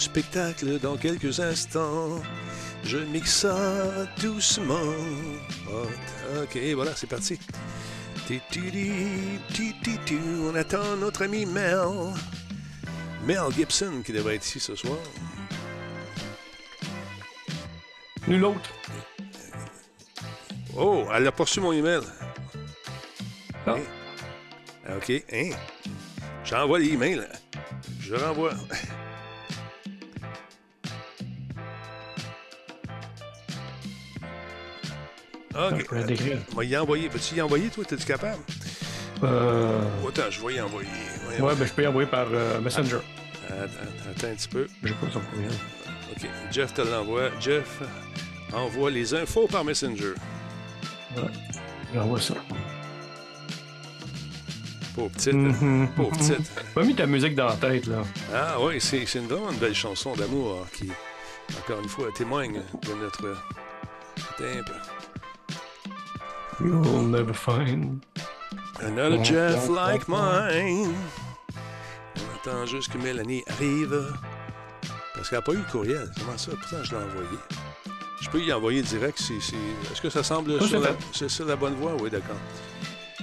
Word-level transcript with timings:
Spectacle 0.00 0.78
dans 0.78 0.96
quelques 0.96 1.40
instants. 1.40 2.22
Je 2.84 2.96
mixe 2.96 3.42
ça 3.42 4.06
doucement. 4.22 4.94
Oh, 5.70 6.42
ok, 6.42 6.58
voilà, 6.74 6.92
c'est 6.96 7.06
parti. 7.06 7.38
Ti, 8.26 8.40
ti, 8.50 8.60
ti, 9.52 9.74
ti, 9.82 9.98
ti, 10.06 10.18
On 10.50 10.54
attend 10.54 10.96
notre 10.96 11.24
ami 11.24 11.44
Mel. 11.44 12.14
Mel 13.26 13.52
Gibson 13.54 14.00
qui 14.02 14.12
devrait 14.12 14.36
être 14.36 14.46
ici 14.46 14.58
ce 14.58 14.74
soir. 14.74 14.96
Nul 18.26 18.42
autre. 18.42 18.70
Oh, 20.78 21.04
elle 21.14 21.26
a 21.26 21.30
reçu 21.30 21.60
mon 21.60 21.72
email. 21.72 22.00
Ah. 23.66 23.74
Hein? 23.76 24.96
OK. 24.96 25.12
Hein? 25.30 25.50
J'envoie 26.42 26.78
l'email. 26.78 27.28
Je 28.00 28.14
renvoie. 28.14 28.54
OK. 35.68 35.86
peux 35.86 35.96
la 35.96 36.02
décrire. 36.04 36.38
On 36.52 36.56
va 36.56 36.64
y 36.64 36.76
envoyer. 36.76 37.08
Peux-tu 37.08 37.34
y 37.36 37.42
envoyer, 37.42 37.68
toi? 37.68 37.84
T'es-tu 37.84 38.04
capable? 38.04 38.42
Euh... 39.22 39.80
Attends, 40.08 40.30
je 40.30 40.46
vais 40.46 40.54
y 40.54 40.60
envoyer. 40.60 40.88
Voyons. 41.24 41.44
Ouais, 41.44 41.54
ben 41.54 41.66
je 41.66 41.72
peux 41.72 41.82
y 41.82 41.86
envoyer 41.86 42.08
par 42.08 42.26
euh, 42.32 42.60
Messenger. 42.60 43.00
Attends, 43.48 43.64
attends 44.10 44.26
un 44.28 44.34
petit 44.34 44.48
peu. 44.48 44.66
J'ai 44.82 44.94
pas 44.94 45.06
son 45.12 45.20
courriel. 45.20 45.52
OK. 46.12 46.28
Jeff 46.50 46.72
te 46.74 46.82
l'envoie. 46.82 47.30
Jeff 47.40 47.82
envoie 48.52 48.90
les 48.90 49.14
infos 49.14 49.46
par 49.46 49.64
Messenger. 49.64 50.14
J'envoie 51.94 52.20
ça. 52.20 52.34
Pauvre 54.94 55.10
petite. 55.10 55.34
Mhm. 55.34 55.88
Pauvre 55.96 56.10
petite. 56.16 56.50
Pas 56.74 56.84
mis 56.84 56.94
ta 56.94 57.06
musique 57.06 57.34
dans 57.34 57.46
la 57.46 57.56
tête, 57.56 57.86
là. 57.86 58.02
Ah 58.34 58.56
oui, 58.60 58.80
c'est 58.80 59.02
une 59.14 59.26
vraiment 59.26 59.50
une 59.50 59.58
belle 59.58 59.74
chanson 59.74 60.14
d'amour 60.14 60.66
qui, 60.72 60.90
encore 61.58 61.80
une 61.82 61.88
fois, 61.88 62.08
témoigne 62.16 62.62
de 62.82 62.94
notre... 62.94 63.36
Peu. 64.36 64.54
You'll 66.62 67.08
never 67.08 67.32
find. 67.32 68.00
Another 68.82 69.22
Jeff 69.22 69.68
like 69.68 70.08
mine. 70.08 70.94
On 72.16 72.36
attend 72.48 72.66
juste 72.66 72.92
que 72.92 72.98
Mélanie 72.98 73.42
arrive. 73.48 74.14
Parce 75.14 75.28
qu'elle 75.28 75.38
n'a 75.38 75.42
pas 75.42 75.52
eu 75.52 75.58
le 75.58 75.70
courriel. 75.70 76.10
Comment 76.18 76.36
ça? 76.38 76.52
Pourtant, 76.52 76.82
je 76.82 76.90
l'ai 76.92 77.02
envoyé. 77.02 77.28
Je 78.22 78.28
peux 78.30 78.40
y 78.40 78.52
envoyer 78.52 78.82
direct. 78.82 79.18
si- 79.18 79.40
si- 79.40 79.54
Est-ce 79.90 80.00
que 80.00 80.10
ça 80.10 80.22
semble 80.22 80.60
sur 80.62 80.80
la... 80.80 81.28
sur 81.28 81.44
la 81.46 81.56
bonne 81.56 81.74
voie? 81.74 81.94
Oui, 82.00 82.10
d'accord. 82.10 82.36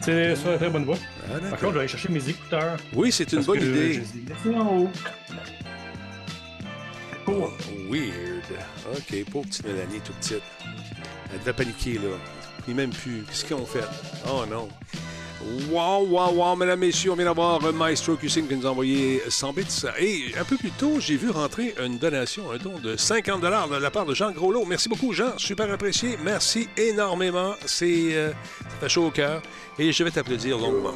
C'est 0.01 0.35
sur 0.35 0.51
la 0.51 0.57
très 0.57 0.69
bonne 0.69 0.85
voie. 0.85 0.97
Ah, 1.25 1.39
Par 1.39 1.59
contre, 1.59 1.61
je 1.61 1.67
vais 1.73 1.79
aller 1.79 1.87
chercher 1.87 2.09
mes 2.09 2.29
écouteurs. 2.29 2.77
Oui, 2.93 3.11
c'est 3.11 3.31
une 3.33 3.43
bonne 3.43 3.57
idée. 3.61 4.01
je. 4.45 4.51
Oh, 7.27 7.49
weird. 7.89 8.45
OK, 8.95 9.25
pauvre 9.31 9.47
petite 9.47 9.65
Mélanie, 9.65 9.99
toute 10.03 10.15
petite. 10.17 10.43
Elle 11.33 11.39
devait 11.39 11.53
paniquer, 11.53 11.93
là. 11.95 12.09
Même 12.73 12.91
plus. 12.91 13.23
Qu'est-ce 13.27 13.45
qu'ils 13.45 13.55
ont 13.55 13.65
fait? 13.65 13.83
Oh 14.27 14.43
non. 14.49 14.67
Wow, 15.71 16.05
wow, 16.07 16.31
wow, 16.33 16.55
mesdames, 16.55 16.79
messieurs, 16.79 17.11
on 17.11 17.15
vient 17.15 17.25
d'avoir 17.25 17.63
euh, 17.63 17.71
Maestro 17.71 18.15
Cuisine 18.15 18.47
qui 18.47 18.55
nous 18.55 18.65
a 18.65 18.71
envoyé 18.71 19.21
100 19.29 19.53
bits. 19.53 19.63
Et 19.99 20.33
un 20.37 20.43
peu 20.43 20.57
plus 20.57 20.71
tôt, 20.71 20.99
j'ai 20.99 21.15
vu 21.15 21.29
rentrer 21.29 21.73
une 21.83 21.97
donation, 21.97 22.51
un 22.51 22.57
don 22.57 22.77
de 22.79 22.97
50 22.97 23.39
de 23.41 23.77
la 23.77 23.91
part 23.91 24.05
de 24.05 24.13
Jean 24.13 24.31
Groslot. 24.31 24.65
Merci 24.65 24.89
beaucoup, 24.89 25.13
Jean. 25.13 25.37
Super 25.37 25.71
apprécié. 25.71 26.17
Merci 26.23 26.67
énormément. 26.75 27.53
C'est, 27.65 28.15
euh, 28.15 28.31
chaud 28.87 29.05
au 29.07 29.11
cœur. 29.11 29.41
Et 29.79 29.91
je 29.91 30.03
vais 30.03 30.11
t'applaudir 30.11 30.57
longuement. 30.57 30.93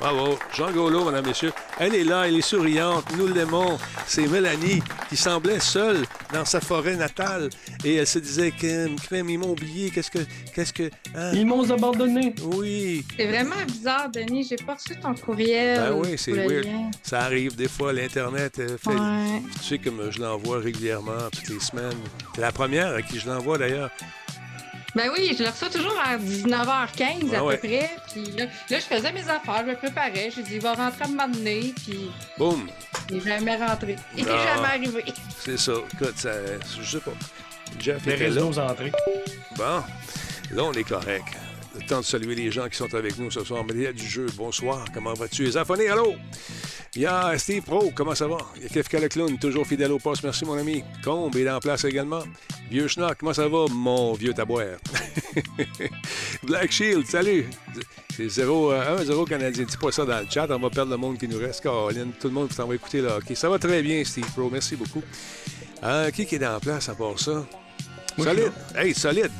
Bravo. 0.00 0.38
Jean 0.54 0.70
Groslot, 0.70 1.04
mesdames, 1.06 1.26
messieurs. 1.26 1.52
Elle 1.78 1.94
est 1.94 2.04
là, 2.04 2.26
elle 2.26 2.36
est 2.36 2.40
souriante. 2.40 3.04
Nous 3.16 3.26
l'aimons. 3.26 3.76
C'est 4.06 4.26
Mélanie 4.26 4.82
qui 5.08 5.16
semblait 5.16 5.60
seule 5.60 6.04
dans 6.32 6.44
sa 6.44 6.60
forêt 6.60 6.96
natale. 6.96 7.50
Et 7.84 7.96
elle 7.96 8.06
se 8.06 8.18
disait, 8.18 8.50
crème, 8.52 8.96
crème, 8.96 9.28
ils 9.28 9.38
m'ont 9.38 9.50
oublié. 9.50 9.90
Qu'est-ce 9.90 10.10
que. 10.10 10.20
Qu'est-ce 10.54 10.72
que. 10.72 10.90
hein? 11.14 11.32
Ils 11.34 11.44
m'ont 11.46 11.68
abandonné. 11.70 12.34
Oui. 12.42 13.04
C'est 13.16 13.26
vraiment 13.26 13.56
bizarre, 13.66 14.08
Denis. 14.10 14.46
J'ai 14.48 14.56
pas 14.64 14.74
reçu 14.74 14.98
ton 14.98 15.14
courriel. 15.14 15.80
Ben 15.80 15.92
oui, 15.96 16.14
c'est 16.16 16.32
weird. 16.32 16.66
Ça 17.02 17.20
arrive 17.20 17.56
des 17.56 17.68
fois, 17.68 17.92
l'Internet 17.92 18.58
euh, 18.60 18.78
fait. 18.78 18.90
Ouais. 18.90 19.42
Tu 19.60 19.64
sais, 19.68 19.78
comme 19.78 20.10
je 20.10 20.20
l'envoie 20.20 20.60
régulièrement, 20.60 21.28
toutes 21.32 21.48
les 21.48 21.60
semaines. 21.60 21.98
C'est 22.34 22.40
la 22.40 22.52
première 22.52 22.94
à 22.94 23.02
qui 23.02 23.18
je 23.18 23.28
l'envoie 23.28 23.58
d'ailleurs. 23.58 23.90
Ben 24.94 25.10
oui, 25.16 25.34
je 25.38 25.42
le 25.44 25.50
reçois 25.50 25.68
toujours 25.68 25.98
à 26.02 26.16
19h15 26.16 27.34
à 27.34 27.44
ouais. 27.44 27.56
peu 27.58 27.68
près. 27.68 27.90
Puis 28.12 28.24
là, 28.36 28.44
là, 28.46 28.78
je 28.78 28.84
faisais 28.84 29.12
mes 29.12 29.20
affaires, 29.28 29.60
je 29.64 29.70
me 29.70 29.76
préparais. 29.76 30.30
J'ai 30.34 30.42
dit, 30.42 30.54
il 30.54 30.60
va 30.60 30.74
rentrer 30.74 31.02
à 31.02 31.06
un 31.06 31.10
moment 31.10 31.28
donné. 31.28 31.72
Puis 31.84 32.10
Boum! 32.38 32.68
il 33.10 33.16
n'est 33.16 33.22
jamais 33.22 33.56
rentré. 33.56 33.96
Il 34.16 34.24
n'est 34.24 34.30
Ah. 34.32 34.54
jamais 34.56 34.68
arrivé. 34.68 35.04
C'est 35.44 35.58
ça. 35.58 35.72
Écoute, 35.92 36.16
ça, 36.16 36.30
je 36.80 36.90
sais 36.90 37.00
pas. 37.04 37.12
Jeff 37.78 38.04
Les 38.06 38.14
était 38.14 38.28
là. 38.28 38.34
réseaux 38.44 38.58
entrées. 38.58 38.92
Bon, 39.56 39.82
là, 40.52 40.62
on 40.64 40.72
est 40.72 40.84
correct. 40.88 41.26
Le 41.74 41.86
temps 41.86 42.00
de 42.00 42.04
saluer 42.04 42.34
les 42.34 42.50
gens 42.50 42.68
qui 42.68 42.76
sont 42.76 42.92
avec 42.94 43.18
nous 43.18 43.30
ce 43.30 43.44
soir. 43.44 43.64
Média 43.64 43.92
du 43.92 44.06
jeu, 44.06 44.26
bonsoir. 44.36 44.84
Comment 44.92 45.14
vas-tu? 45.14 45.44
Les 45.44 45.56
affonés, 45.56 45.88
allô? 45.88 46.14
Il 46.94 47.02
y 47.02 47.06
a 47.06 47.36
Steve 47.38 47.62
Pro, 47.62 47.92
comment 47.94 48.14
ça 48.14 48.26
va? 48.26 48.38
Il 48.56 48.62
y 48.62 48.66
a 48.66 48.68
Kefka 48.68 48.98
le 48.98 49.08
clown, 49.08 49.38
toujours 49.38 49.66
fidèle 49.66 49.92
au 49.92 49.98
poste. 49.98 50.24
Merci, 50.24 50.44
mon 50.44 50.56
ami. 50.58 50.82
Combe 51.04 51.36
est 51.36 51.48
en 51.48 51.60
place 51.60 51.84
également. 51.84 52.22
Vieux 52.70 52.88
Schnock, 52.88 53.18
comment 53.18 53.34
ça 53.34 53.48
va, 53.48 53.66
mon 53.70 54.14
vieux 54.14 54.32
tabouère? 54.32 54.78
Black 56.42 56.72
Shield, 56.72 57.06
salut! 57.06 57.46
C'est 58.16 58.28
0, 58.28 58.72
1-0 58.72 59.28
Canadien. 59.28 59.64
Dis 59.64 59.76
pas 59.76 59.92
ça 59.92 60.04
dans 60.04 60.18
le 60.20 60.26
chat, 60.28 60.46
on 60.50 60.58
va 60.58 60.70
perdre 60.70 60.90
le 60.90 60.96
monde 60.96 61.18
qui 61.18 61.28
nous 61.28 61.38
reste. 61.38 61.62
Caroline, 61.62 62.12
tout 62.18 62.28
le 62.28 62.34
monde 62.34 62.52
s'en 62.52 62.66
va 62.66 62.74
écouter 62.74 63.00
là. 63.00 63.18
Ça 63.34 63.48
va 63.48 63.58
très 63.58 63.82
bien, 63.82 64.02
Steve 64.04 64.30
Pro. 64.32 64.48
Merci 64.50 64.74
beaucoup. 64.74 65.02
Euh, 65.84 66.10
qui 66.10 66.22
est 66.22 66.46
en 66.46 66.58
place 66.58 66.88
à 66.88 66.94
part 66.94 67.18
ça? 67.18 67.46
Moi, 68.16 68.26
solide. 68.26 68.52
Hey, 68.74 68.94
solide. 68.94 69.30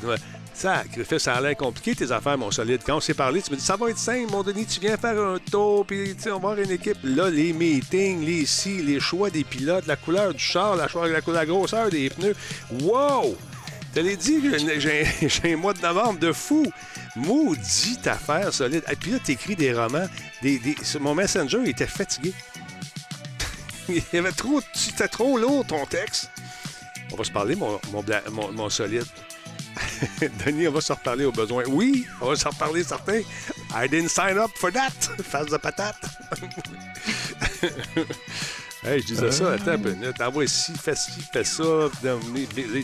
Ouais. 0.63 1.03
Ça, 1.05 1.19
ça 1.19 1.33
a 1.35 1.41
l'air 1.41 1.55
compliqué, 1.55 1.95
tes 1.95 2.11
affaires, 2.11 2.37
mon 2.37 2.51
solide. 2.51 2.81
Quand 2.85 2.97
on 2.97 2.99
s'est 2.99 3.13
parlé, 3.13 3.41
tu 3.41 3.51
me 3.51 3.55
dis, 3.57 3.63
ça 3.63 3.75
va 3.75 3.89
être 3.89 3.97
simple, 3.97 4.31
mon 4.31 4.43
Denis, 4.43 4.65
tu 4.65 4.79
viens 4.79 4.97
faire 4.97 5.19
un 5.19 5.37
tour, 5.39 5.85
puis 5.85 6.15
on 6.25 6.29
va 6.29 6.35
avoir 6.35 6.59
une 6.59 6.71
équipe. 6.71 6.97
Là, 7.03 7.29
les 7.29 7.53
meetings, 7.53 8.25
les 8.25 8.45
si, 8.45 8.81
les 8.81 8.99
choix 8.99 9.29
des 9.29 9.43
pilotes, 9.43 9.87
la 9.87 9.95
couleur 9.95 10.33
du 10.33 10.43
char, 10.43 10.75
la, 10.75 10.87
la, 11.07 11.19
la 11.25 11.45
grosseur 11.45 11.89
des 11.89 12.09
pneus. 12.09 12.35
Wow! 12.81 13.37
Je 13.95 14.01
l'ai 14.01 14.15
dit, 14.17 14.41
j'ai 15.27 15.53
un 15.53 15.57
mois 15.57 15.73
de 15.73 15.81
novembre 15.81 16.19
de 16.19 16.31
fou. 16.31 16.65
Maudite 17.15 18.05
affaire 18.07 18.53
solide. 18.53 18.83
Et 18.91 18.95
puis 18.95 19.11
là, 19.11 19.19
t'écris 19.19 19.55
des 19.55 19.73
romans. 19.73 20.07
Des, 20.41 20.61
mon 20.99 21.15
Messenger, 21.15 21.57
il 21.63 21.69
était 21.69 21.87
fatigué. 21.87 22.33
il 23.89 24.03
y 24.13 24.17
avait 24.17 24.31
trop... 24.31 24.61
C'était 24.73 25.07
trop 25.07 25.37
lourd, 25.37 25.65
ton 25.65 25.85
texte. 25.85 26.29
On 27.11 27.15
va 27.15 27.23
se 27.23 27.31
parler, 27.31 27.55
mon, 27.55 27.79
mon- 27.91 28.51
mon 28.51 28.69
solide. 28.69 29.05
Denis, 30.45 30.67
on 30.67 30.71
va 30.71 30.81
se 30.81 30.93
reparler 30.93 31.25
au 31.25 31.31
besoin. 31.31 31.63
Oui, 31.67 32.05
on 32.21 32.29
va 32.29 32.35
se 32.35 32.47
reparler, 32.47 32.83
certain. 32.83 33.21
I 33.73 33.87
didn't 33.87 34.09
sign 34.09 34.37
up 34.37 34.51
for 34.55 34.71
that. 34.71 34.91
Face 35.23 35.47
de 35.47 35.57
patate. 35.57 35.95
hey, 38.83 39.01
je 39.01 39.07
disais 39.07 39.31
ça, 39.31 39.53
attends 39.53 39.71
un 39.71 39.79
peu. 39.79 39.95
T'envoies 40.17 40.47
ci, 40.47 40.73
fais 40.73 40.95
ci, 40.95 41.11
fais 41.31 41.43
ça. 41.43 41.63
Là, 42.03 42.15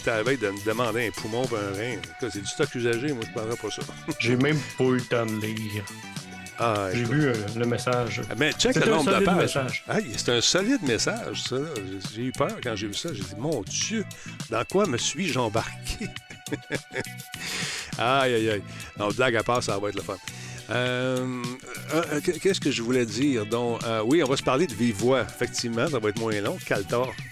t'avais 0.03 0.37
de 0.37 0.49
me 0.49 0.65
demander 0.65 1.07
un 1.07 1.11
poumon 1.11 1.43
un 1.43 1.77
rein. 1.77 1.97
C'est 2.19 2.39
du 2.41 2.45
stock 2.45 2.73
usagé, 2.75 3.13
moi, 3.13 3.23
je 3.23 3.29
ne 3.29 3.33
prendrais 3.33 3.57
pas 3.57 3.71
ça. 3.71 3.81
J'ai 4.19 4.35
même 4.35 4.59
pas 4.77 4.83
eu 4.85 4.95
le 4.95 5.01
temps 5.01 5.25
de 5.25 5.45
lire. 5.45 5.83
Ah, 6.57 6.87
J'ai 6.93 7.03
vu 7.03 7.25
euh, 7.25 7.33
le 7.57 7.65
message. 7.65 8.21
Mais 8.37 8.53
check 8.53 8.73
C'est 8.73 8.85
le 8.85 8.93
un 8.93 8.97
nombre 8.97 9.09
de 9.19 9.25
solide 9.25 9.25
pages. 9.25 9.83
c'est 10.15 10.29
un 10.29 10.41
solide 10.41 10.81
message, 10.83 11.43
ça. 11.43 11.57
J'ai 12.13 12.23
eu 12.23 12.31
peur 12.31 12.55
quand 12.63 12.77
j'ai 12.77 12.87
vu 12.87 12.93
ça. 12.93 13.09
J'ai 13.13 13.23
dit, 13.23 13.35
mon 13.37 13.61
Dieu, 13.63 14.05
dans 14.49 14.63
quoi 14.63 14.85
me 14.85 14.97
suis-je 14.97 15.37
embarqué? 15.37 16.07
Aïe, 17.97 18.33
aïe, 18.33 18.49
aïe. 18.49 18.63
Non, 18.97 19.09
blague 19.09 19.35
à 19.35 19.43
part, 19.43 19.63
ça 19.63 19.77
va 19.77 19.89
être 19.89 19.95
le 19.95 20.01
fun. 20.01 20.17
Euh, 20.69 21.43
euh, 21.93 22.21
Qu'est-ce 22.41 22.59
que 22.59 22.71
je 22.71 22.81
voulais 22.81 23.05
dire? 23.05 23.45
Donc, 23.45 23.83
euh, 23.83 24.01
oui, 24.05 24.23
on 24.23 24.27
va 24.27 24.37
se 24.37 24.43
parler 24.43 24.67
de 24.67 24.73
vive 24.73 24.95
voix. 24.95 25.21
Effectivement, 25.21 25.87
ça 25.87 25.99
va 25.99 26.09
être 26.09 26.19
moins 26.19 26.39
long. 26.41 26.57
Caltor. 26.65 27.13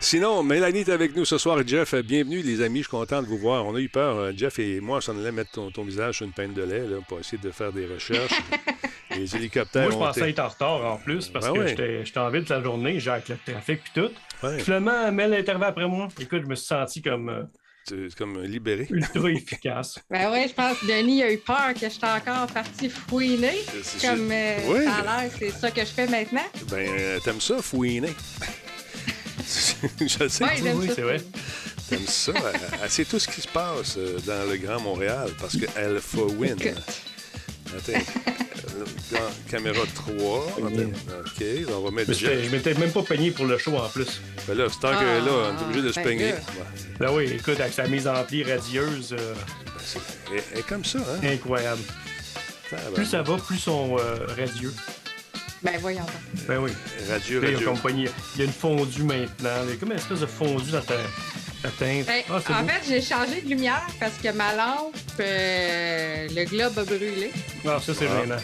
Sinon, 0.00 0.42
Mélanie 0.42 0.80
est 0.80 0.90
avec 0.90 1.16
nous 1.16 1.24
ce 1.24 1.38
soir. 1.38 1.58
Jeff, 1.66 1.94
bienvenue, 1.94 2.42
les 2.42 2.60
amis. 2.60 2.80
Je 2.80 2.84
suis 2.84 2.90
content 2.90 3.22
de 3.22 3.26
vous 3.26 3.38
voir. 3.38 3.64
On 3.66 3.74
a 3.74 3.80
eu 3.80 3.88
peur, 3.88 4.32
Jeff 4.36 4.58
et 4.58 4.80
moi, 4.80 4.98
on 4.98 5.00
s'en 5.00 5.18
allait 5.18 5.32
mettre 5.32 5.52
ton, 5.52 5.70
ton 5.70 5.84
visage 5.84 6.16
sur 6.16 6.26
une 6.26 6.32
peine 6.32 6.52
de 6.52 6.62
lait 6.62 6.86
là, 6.86 6.98
pour 7.08 7.18
essayer 7.18 7.38
de 7.38 7.50
faire 7.50 7.72
des 7.72 7.86
recherches. 7.86 8.38
les 9.16 9.36
hélicoptères 9.36 9.84
Moi, 9.84 9.92
je 9.92 9.96
ont 9.96 10.00
pensais 10.00 10.30
être 10.30 10.38
en 10.40 10.48
retard 10.48 10.84
en 10.84 10.96
plus 10.98 11.28
parce 11.28 11.46
Ben 11.46 11.54
que 11.54 11.58
ouais. 11.58 11.68
j'étais 11.68 12.04
j'étais 12.04 12.18
en 12.18 12.30
ville 12.30 12.42
toute 12.42 12.50
la 12.50 12.62
journée, 12.62 13.00
j'ai 13.00 13.10
avec 13.10 13.28
le 13.28 13.38
trafic 13.46 13.80
puis 13.82 13.92
tout. 13.94 14.10
Ouais, 14.42 14.58
Finalement, 14.60 15.10
Mel 15.12 15.32
est 15.34 15.48
arrivé 15.48 15.64
après 15.66 15.86
moi. 15.88 16.08
Écoute, 16.20 16.42
je 16.42 16.46
me 16.48 16.54
suis 16.54 16.66
senti 16.66 17.00
comme 17.02 17.28
euh, 17.28 17.42
c'est 17.88 18.14
comme 18.16 18.42
libéré. 18.42 18.86
ultra 18.90 19.30
efficace. 19.30 19.98
Ben 20.10 20.30
oui, 20.32 20.46
je 20.48 20.52
pense 20.54 20.78
que 20.78 20.86
Denis 20.86 21.22
a 21.22 21.32
eu 21.32 21.38
peur 21.38 21.72
que 21.74 21.80
j'étais 21.88 22.06
encore 22.06 22.46
parti 22.52 22.88
fouiner. 22.90 23.56
C'est- 23.82 24.06
Comme 24.06 24.28
euh, 24.30 24.56
Oui. 24.68 24.84
ça 24.84 24.94
a 24.96 25.22
l'air, 25.22 25.30
c'est 25.38 25.50
ça 25.50 25.70
que 25.70 25.80
je 25.80 25.86
fais 25.86 26.06
maintenant. 26.06 26.44
Ben, 26.70 26.88
euh, 26.88 27.18
t'aimes 27.20 27.40
ça, 27.40 27.62
fouiner? 27.62 28.12
je 30.00 30.28
sais 30.28 30.44
Ouais, 30.44 30.72
oui, 30.74 30.90
c'est 30.94 31.02
vrai. 31.02 31.18
t'aimes 31.88 32.06
ça? 32.06 32.32
Elle, 32.82 32.90
sait 32.90 33.04
tout 33.04 33.18
ce 33.18 33.28
qui 33.28 33.40
se 33.40 33.48
passe 33.48 33.96
euh, 33.96 34.18
dans 34.26 34.50
le 34.50 34.56
Grand 34.58 34.80
Montréal 34.80 35.30
parce 35.40 35.56
qu'elle 35.56 36.00
fouine. 36.00 36.56
Écoute. 36.60 36.82
Attends. 37.76 37.92
Là, 39.12 39.20
caméra 39.50 39.80
3. 39.94 40.46
Pogné. 40.58 40.84
OK, 40.84 41.44
on 41.74 41.80
va 41.84 41.90
mettre 41.90 42.12
Je 42.12 42.50
m'étais 42.50 42.74
même 42.74 42.90
pas 42.90 43.02
peigné 43.02 43.30
pour 43.30 43.46
le 43.46 43.56
show 43.58 43.74
en 43.76 43.88
plus. 43.88 44.20
Ben 44.46 44.56
là, 44.56 44.66
c'est 44.70 44.80
tant 44.80 44.96
que 44.98 45.04
là, 45.04 45.22
on 45.30 45.58
est 45.58 45.62
obligé 45.64 45.82
de 45.82 45.92
se 45.92 45.94
ben 45.96 46.04
peigner. 46.04 46.28
là. 46.30 46.34
Ouais, 46.36 46.96
Ben 47.00 47.10
oui, 47.14 47.24
écoute, 47.34 47.60
avec 47.60 47.72
sa 47.72 47.86
mise 47.86 48.06
en 48.08 48.22
pli 48.24 48.42
radieuse, 48.42 49.12
euh, 49.18 49.34
ben 50.30 50.40
elle- 50.52 50.58
est 50.58 50.66
comme 50.66 50.84
ça, 50.84 50.98
hein? 50.98 51.26
incroyable. 51.26 51.80
Plus 52.94 53.06
ça 53.06 53.22
va, 53.22 53.36
plus 53.36 53.58
son 53.58 53.96
euh, 53.98 54.26
radieux. 54.36 54.74
Ben 55.62 55.78
voyons 55.80 56.00
donc. 56.00 56.44
Ben 56.48 56.58
oui. 56.58 56.70
Radio, 57.08 57.40
Là, 57.40 57.48
il 57.50 58.38
y 58.38 58.42
a 58.42 58.44
une 58.44 58.52
fondue 58.52 59.02
maintenant. 59.04 59.50
Il 59.64 59.70
y 59.70 59.72
a 59.72 59.76
comme 59.76 59.92
une 59.92 59.98
espèce 59.98 60.20
de 60.20 60.26
fondue 60.26 60.70
dans 60.72 60.80
ta. 60.82 60.94
Ben, 61.80 62.04
Ah, 62.08 62.34
en 62.34 62.38
beau. 62.62 62.68
fait, 62.68 62.82
j'ai 62.88 63.02
changé 63.02 63.40
de 63.40 63.48
lumière 63.48 63.86
parce 63.98 64.14
que 64.22 64.28
ma 64.32 64.54
lampe, 64.54 64.94
euh, 65.20 66.28
le 66.34 66.44
globe 66.44 66.78
a 66.78 66.84
brûlé. 66.84 67.32
Ah, 67.66 67.78
ça, 67.84 67.92
c'est 67.94 68.06
Ah. 68.06 68.20
gênant. 68.22 68.36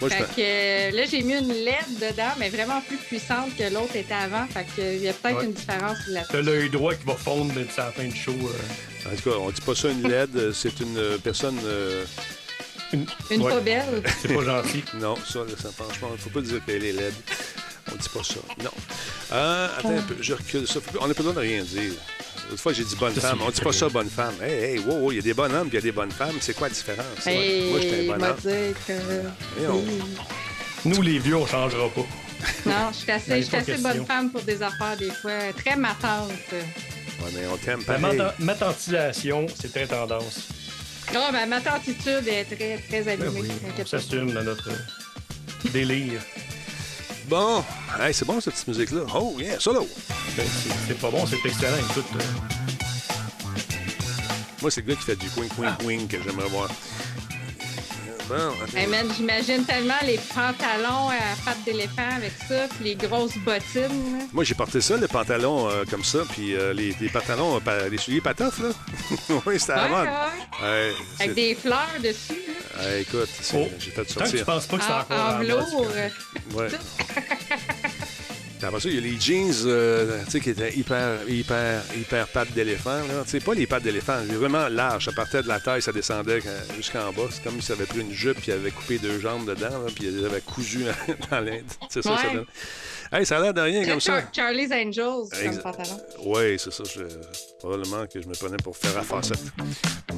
Moi, 0.00 0.10
je 0.10 0.14
Fait 0.14 0.22
que 0.22 0.28
euh, 0.38 0.90
là, 0.96 1.06
j'ai 1.10 1.22
mis 1.22 1.34
une 1.34 1.48
LED 1.52 1.98
dedans, 2.00 2.30
mais 2.38 2.50
vraiment 2.50 2.80
plus 2.82 2.98
puissante 2.98 3.56
que 3.56 3.64
l'autre 3.72 3.96
était 3.96 4.14
avant. 4.14 4.46
Fait 4.46 4.64
que 4.76 4.94
il 4.96 5.02
y 5.02 5.08
a 5.08 5.12
peut-être 5.12 5.38
Ouais. 5.38 5.44
une 5.46 5.52
différence 5.54 5.98
là-dessus. 6.08 6.32
T'as 6.32 6.40
l'œil 6.42 6.70
droit 6.70 6.94
qui 6.94 7.04
va 7.04 7.14
fondre 7.14 7.52
à 7.52 7.80
la 7.86 7.90
fin 7.92 8.04
du 8.04 8.14
show. 8.16 8.30
euh. 8.32 9.10
En 9.12 9.16
tout 9.16 9.30
cas, 9.30 9.36
on 9.40 9.50
dit 9.50 9.60
pas 9.60 9.74
ça 9.74 9.88
une 9.88 10.06
LED, 10.08 10.52
c'est 10.52 10.78
une 10.80 11.18
personne. 11.24 11.58
euh, 11.64 12.04
Une 13.30 13.42
Ouais. 13.42 13.52
pas 13.52 13.60
belle. 13.60 14.02
C'est 14.22 14.32
pas 14.32 14.42
gentil. 14.44 14.82
Non, 14.94 15.14
ça, 15.16 15.40
là, 15.40 15.52
ça 15.62 15.68
franchement, 15.76 16.08
il 16.14 16.18
faut 16.18 16.30
pas 16.30 16.40
dire 16.40 16.58
qu'elle 16.64 16.84
est 16.84 16.92
LED. 16.92 17.12
On 17.92 17.96
dit 17.96 18.08
pas 18.08 18.22
ça. 18.24 18.36
Non. 18.64 18.70
Euh, 19.32 19.68
attends 19.78 19.90
un 19.98 20.00
peu, 20.02 20.16
je 20.20 20.32
recule 20.32 20.66
ça. 20.66 20.80
On 21.00 21.06
n'a 21.06 21.12
pas 21.12 21.18
besoin 21.22 21.34
de 21.34 21.40
rien 21.40 21.62
dire. 21.64 21.92
L'autre 22.48 22.62
fois, 22.62 22.72
j'ai 22.72 22.84
dit 22.84 22.96
bonne 22.96 23.14
femme. 23.14 23.38
On 23.46 23.50
dit 23.50 23.60
pas 23.60 23.72
ça, 23.72 23.88
bonne 23.88 24.08
femme. 24.10 24.34
Hey, 24.42 24.52
hey, 24.74 24.78
wow, 24.78 25.12
il 25.12 25.16
y 25.16 25.18
a 25.18 25.22
des 25.22 25.34
bonnes 25.34 25.54
hommes 25.54 25.68
il 25.70 25.74
y 25.74 25.78
a 25.78 25.80
des 25.80 25.92
bonnes 25.92 26.10
femmes. 26.10 26.36
C'est 26.40 26.54
quoi 26.54 26.68
la 26.68 26.74
différence? 26.74 27.26
Et 27.26 27.70
Moi, 27.70 27.80
je 27.80 27.86
suis 27.86 27.94
un 27.94 27.98
il 28.02 28.06
bon 28.08 28.16
m'a 28.18 28.30
homme. 28.30 28.36
dit 28.42 28.74
que. 28.86 28.92
Et 29.62 29.66
on- 29.68 29.84
Nous, 30.88 31.02
les 31.02 31.18
vieux, 31.18 31.36
on 31.36 31.46
changera 31.46 31.88
pas. 31.90 32.06
Non, 32.66 32.88
je 32.92 32.96
suis 32.98 33.06
Ben, 33.06 33.14
assez, 33.16 33.36
je 33.36 33.40
suis 33.42 33.50
pas 33.50 33.56
assez 33.58 33.72
question. 33.72 33.90
bonne 33.90 34.06
femme 34.06 34.30
pour 34.30 34.42
des 34.42 34.62
affaires 34.62 34.96
des 34.98 35.10
fois. 35.10 35.52
Très 35.56 35.76
matante. 35.76 36.30
Ouais, 36.52 37.30
mais 37.34 37.46
on 37.52 37.56
t'aime 37.56 37.80
La 37.86 37.94
pareil. 37.98 38.16
mata- 38.16 38.34
matantilation, 38.38 39.46
c'est 39.60 39.72
très 39.72 39.86
tendance. 39.86 40.48
Non, 41.12 41.32
ma 41.32 41.46
matantitude 41.46 42.28
est 42.28 42.44
très, 42.44 42.78
très 42.78 43.02
Ben 43.16 43.18
oui, 43.34 43.48
on 43.66 43.82
pas. 43.82 43.86
s'assume 43.86 44.32
dans 44.32 44.44
notre 44.44 44.68
délire. 45.72 46.20
Bon, 47.28 47.62
hey, 48.00 48.14
c'est 48.14 48.24
bon 48.24 48.40
cette 48.40 48.54
petite 48.54 48.68
musique-là. 48.68 49.02
Oh, 49.14 49.34
yeah, 49.38 49.58
solo. 49.60 49.86
Ben, 50.36 50.46
c'est- 50.86 50.94
pas 50.98 51.10
bon, 51.10 51.26
c'est 51.26 51.44
excellent. 51.46 51.76
Écoute, 51.90 52.06
euh, 52.16 52.22
Moi, 54.60 54.70
c'est 54.72 54.80
le 54.80 54.88
gars 54.92 54.96
qui 54.98 55.04
fait 55.04 55.16
du 55.16 55.28
queen, 55.30 55.48
queen, 55.56 55.76
queen 55.78 56.08
que 56.08 56.16
j'aimerais 56.22 56.48
voir. 56.48 56.68
Bon, 58.28 58.34
attends. 58.62 58.76
Hey 58.76 58.86
man, 58.86 59.06
j'imagine 59.16 59.64
tellement 59.64 59.94
les 60.04 60.18
pantalons 60.18 61.08
à 61.08 61.14
pattes 61.46 61.64
d'éléphant 61.64 62.10
avec 62.16 62.32
ça, 62.46 62.68
puis 62.68 62.84
les 62.84 62.94
grosses 62.94 63.38
bottines. 63.38 64.18
là. 64.18 64.24
Moi, 64.34 64.44
j'ai 64.44 64.54
porté 64.54 64.82
ça, 64.82 64.98
le 64.98 65.08
pantalon 65.08 65.68
euh, 65.70 65.84
comme 65.90 66.04
ça, 66.04 66.18
puis 66.30 66.54
euh, 66.54 66.74
les, 66.74 66.94
les 67.00 67.08
pantalons, 67.08 67.56
euh, 67.56 67.60
pa- 67.60 67.88
les 67.88 67.96
souliers 67.96 68.20
patoffes, 68.20 68.58
là. 68.60 68.68
oui, 69.46 69.58
c'était 69.58 69.72
Ouais. 69.74 69.80
Ouais, 70.62 70.92
c'est- 71.16 71.22
Avec 71.24 71.34
des 71.36 71.54
fleurs 71.54 71.88
dessus. 72.02 72.42
là. 72.76 72.82
Ouais, 72.84 73.00
écoute, 73.02 73.28
c'est- 73.40 73.56
Oh. 73.56 73.66
j'ai 73.78 73.90
fait 73.92 73.96
tant 73.96 74.02
que 74.02 74.08
tu 74.08 74.12
sortir. 74.38 74.44
penses 74.44 74.66
pas 74.66 74.76
que 74.76 74.84
c'est 74.84 74.92
En, 74.92 74.98
encore 75.00 75.18
en 75.20 75.28
la 75.28 75.38
mode, 75.38 75.46
velours. 75.46 75.86
euh, 75.96 76.08
Ouais. 76.54 76.68
Après 78.62 78.80
ça, 78.80 78.88
il 78.88 78.94
y 78.94 78.98
a 78.98 79.00
les 79.00 79.20
jeans, 79.20 79.52
euh, 79.66 80.24
tu 80.24 80.32
sais, 80.32 80.40
qui 80.40 80.50
étaient 80.50 80.74
hyper, 80.74 81.18
hyper, 81.28 81.82
hyper 81.96 82.26
pattes 82.28 82.52
d'éléphant. 82.52 83.00
sais, 83.26 83.40
pas 83.40 83.54
les 83.54 83.66
pattes 83.66 83.82
d'éléphant, 83.82 84.18
vraiment 84.28 84.68
large. 84.68 85.06
Ça 85.06 85.12
partait 85.12 85.42
de 85.42 85.48
la 85.48 85.60
taille, 85.60 85.82
ça 85.82 85.92
descendait 85.92 86.40
jusqu'en 86.76 87.12
bas. 87.12 87.28
C'est 87.30 87.42
comme 87.42 87.60
s'il 87.60 87.72
avait 87.72 87.86
pris 87.86 88.00
une 88.00 88.12
jupe, 88.12 88.38
puis 88.38 88.48
il 88.48 88.52
avait 88.52 88.70
coupé 88.70 88.98
deux 88.98 89.20
jambes 89.20 89.46
dedans, 89.46 89.70
là, 89.70 89.90
puis 89.94 90.06
il 90.06 90.24
avait 90.24 90.40
cousu 90.40 90.84
dans 91.30 91.40
l'Inde. 91.40 91.64
C'est 91.88 92.02
ça, 92.02 92.16
ça 92.16 92.34
donne. 92.34 92.46
Hey, 93.10 93.24
ça 93.24 93.38
a 93.38 93.40
l'air 93.40 93.54
de 93.54 93.60
rien 93.60 93.86
comme 93.86 94.00
ça. 94.00 94.20
Char- 94.20 94.28
Charlie's 94.34 94.70
Angels 94.70 95.28
comme 95.42 95.58
pantalon. 95.58 95.98
Oui, 96.24 96.58
c'est 96.58 96.72
ça. 96.72 96.84
je- 96.84 97.02
probablement 97.58 98.06
que 98.06 98.20
je 98.20 98.28
me 98.28 98.34
prenais 98.34 98.56
pour 98.62 98.76
faire 98.76 98.96
à 98.98 99.02
facette. 99.02 99.40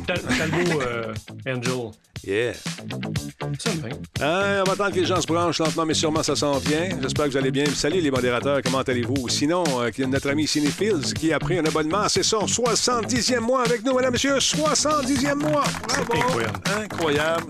Tal- 0.07 0.21
Talbot 0.21 0.81
euh, 0.83 1.15
Angel. 1.47 1.91
Yeah. 2.27 2.53
Ça 2.55 3.71
me 3.73 3.81
va. 3.81 3.89
Hein, 4.21 4.61
on 4.61 4.65
va 4.65 4.73
attendre 4.73 4.91
que 4.91 5.01
les 5.01 5.07
gens 5.07 5.21
se 5.21 5.27
branchent 5.27 5.59
lentement, 5.59 5.87
mais 5.87 5.95
sûrement 5.95 6.23
ça 6.23 6.37
s'en 6.37 6.59
vient. 6.59 6.89
J'espère 7.01 7.27
que 7.27 7.31
vous 7.31 7.37
allez 7.39 7.51
bien. 7.51 7.65
Salut 7.67 8.01
les 8.01 8.11
modérateurs, 8.11 8.61
comment 8.63 8.81
allez-vous? 8.81 9.29
Sinon, 9.29 9.65
euh, 9.81 9.91
qu'il 9.91 10.05
y 10.05 10.07
a 10.07 10.11
notre 10.11 10.29
ami 10.29 10.47
Cinéphiles 10.47 11.15
qui 11.15 11.33
a 11.33 11.39
pris 11.39 11.59
un 11.59 11.65
abonnement. 11.65 12.09
C'est 12.09 12.23
son 12.25 12.47
70e 12.47 13.41
mois 13.41 13.63
avec 13.65 13.83
nous, 13.85 13.95
mesdames, 13.95 14.13
messieurs. 14.13 14.39
70e 14.39 15.35
mois! 15.37 15.65
Bravo! 15.89 16.13
incroyable. 16.13 16.59
Incroyable. 16.83 17.45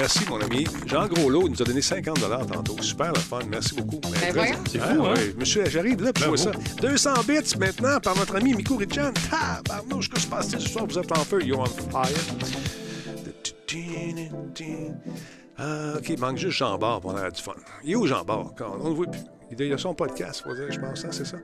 Merci, 0.00 0.20
mon 0.30 0.40
ami. 0.40 0.64
Jean 0.86 1.06
Groslot 1.08 1.48
nous 1.50 1.60
a 1.60 1.64
donné 1.66 1.82
50 1.82 2.18
tantôt. 2.50 2.80
Super 2.80 3.12
le 3.12 3.18
fun. 3.20 3.40
Merci 3.50 3.74
beaucoup. 3.74 4.00
Ben. 4.00 4.56
C'est 4.66 4.78
fou, 4.78 5.04
hein? 5.04 5.12
ouais. 5.14 5.34
Monsieur, 5.38 5.66
j'arrive 5.68 6.02
là, 6.02 6.10
puis 6.14 6.22
je 6.24 6.28
vois 6.28 6.38
ça. 6.38 6.52
Bravo. 6.52 6.64
200 6.80 7.10
bits 7.28 7.58
maintenant 7.58 8.00
par 8.00 8.16
notre 8.16 8.36
ami 8.36 8.54
Miku 8.54 8.76
Richan. 8.76 9.12
Tabarnouche, 9.30 10.08
que 10.08 10.18
se 10.18 10.26
passe-t-il 10.26 10.62
ce 10.62 10.70
soir? 10.70 10.86
Vous 10.88 10.98
êtes 10.98 11.12
en 11.12 11.22
feu. 11.22 11.42
You're 11.44 11.60
on 11.60 11.66
fire. 11.66 12.06
Ah, 15.58 15.92
OK, 15.98 16.08
il 16.08 16.18
manque 16.18 16.38
juste 16.38 16.56
Jean 16.56 16.78
Bart 16.78 17.02
pour 17.02 17.10
on 17.12 17.16
a 17.16 17.30
du 17.30 17.42
fun. 17.42 17.52
Il 17.84 17.90
est 17.92 17.94
où 17.96 18.06
Jean 18.06 18.24
Bart? 18.24 18.52
Quand- 18.56 18.76
On 18.80 18.84
ne 18.84 18.88
le 18.88 18.94
voit 18.94 19.06
plus. 19.06 19.20
Il 19.58 19.72
a 19.72 19.78
son 19.78 19.94
podcast, 19.94 20.42
faut 20.46 20.54
dire, 20.54 20.70
je 20.70 20.78
pense, 20.78 21.04
hein, 21.04 21.08
c'est 21.10 21.26
ça? 21.26 21.36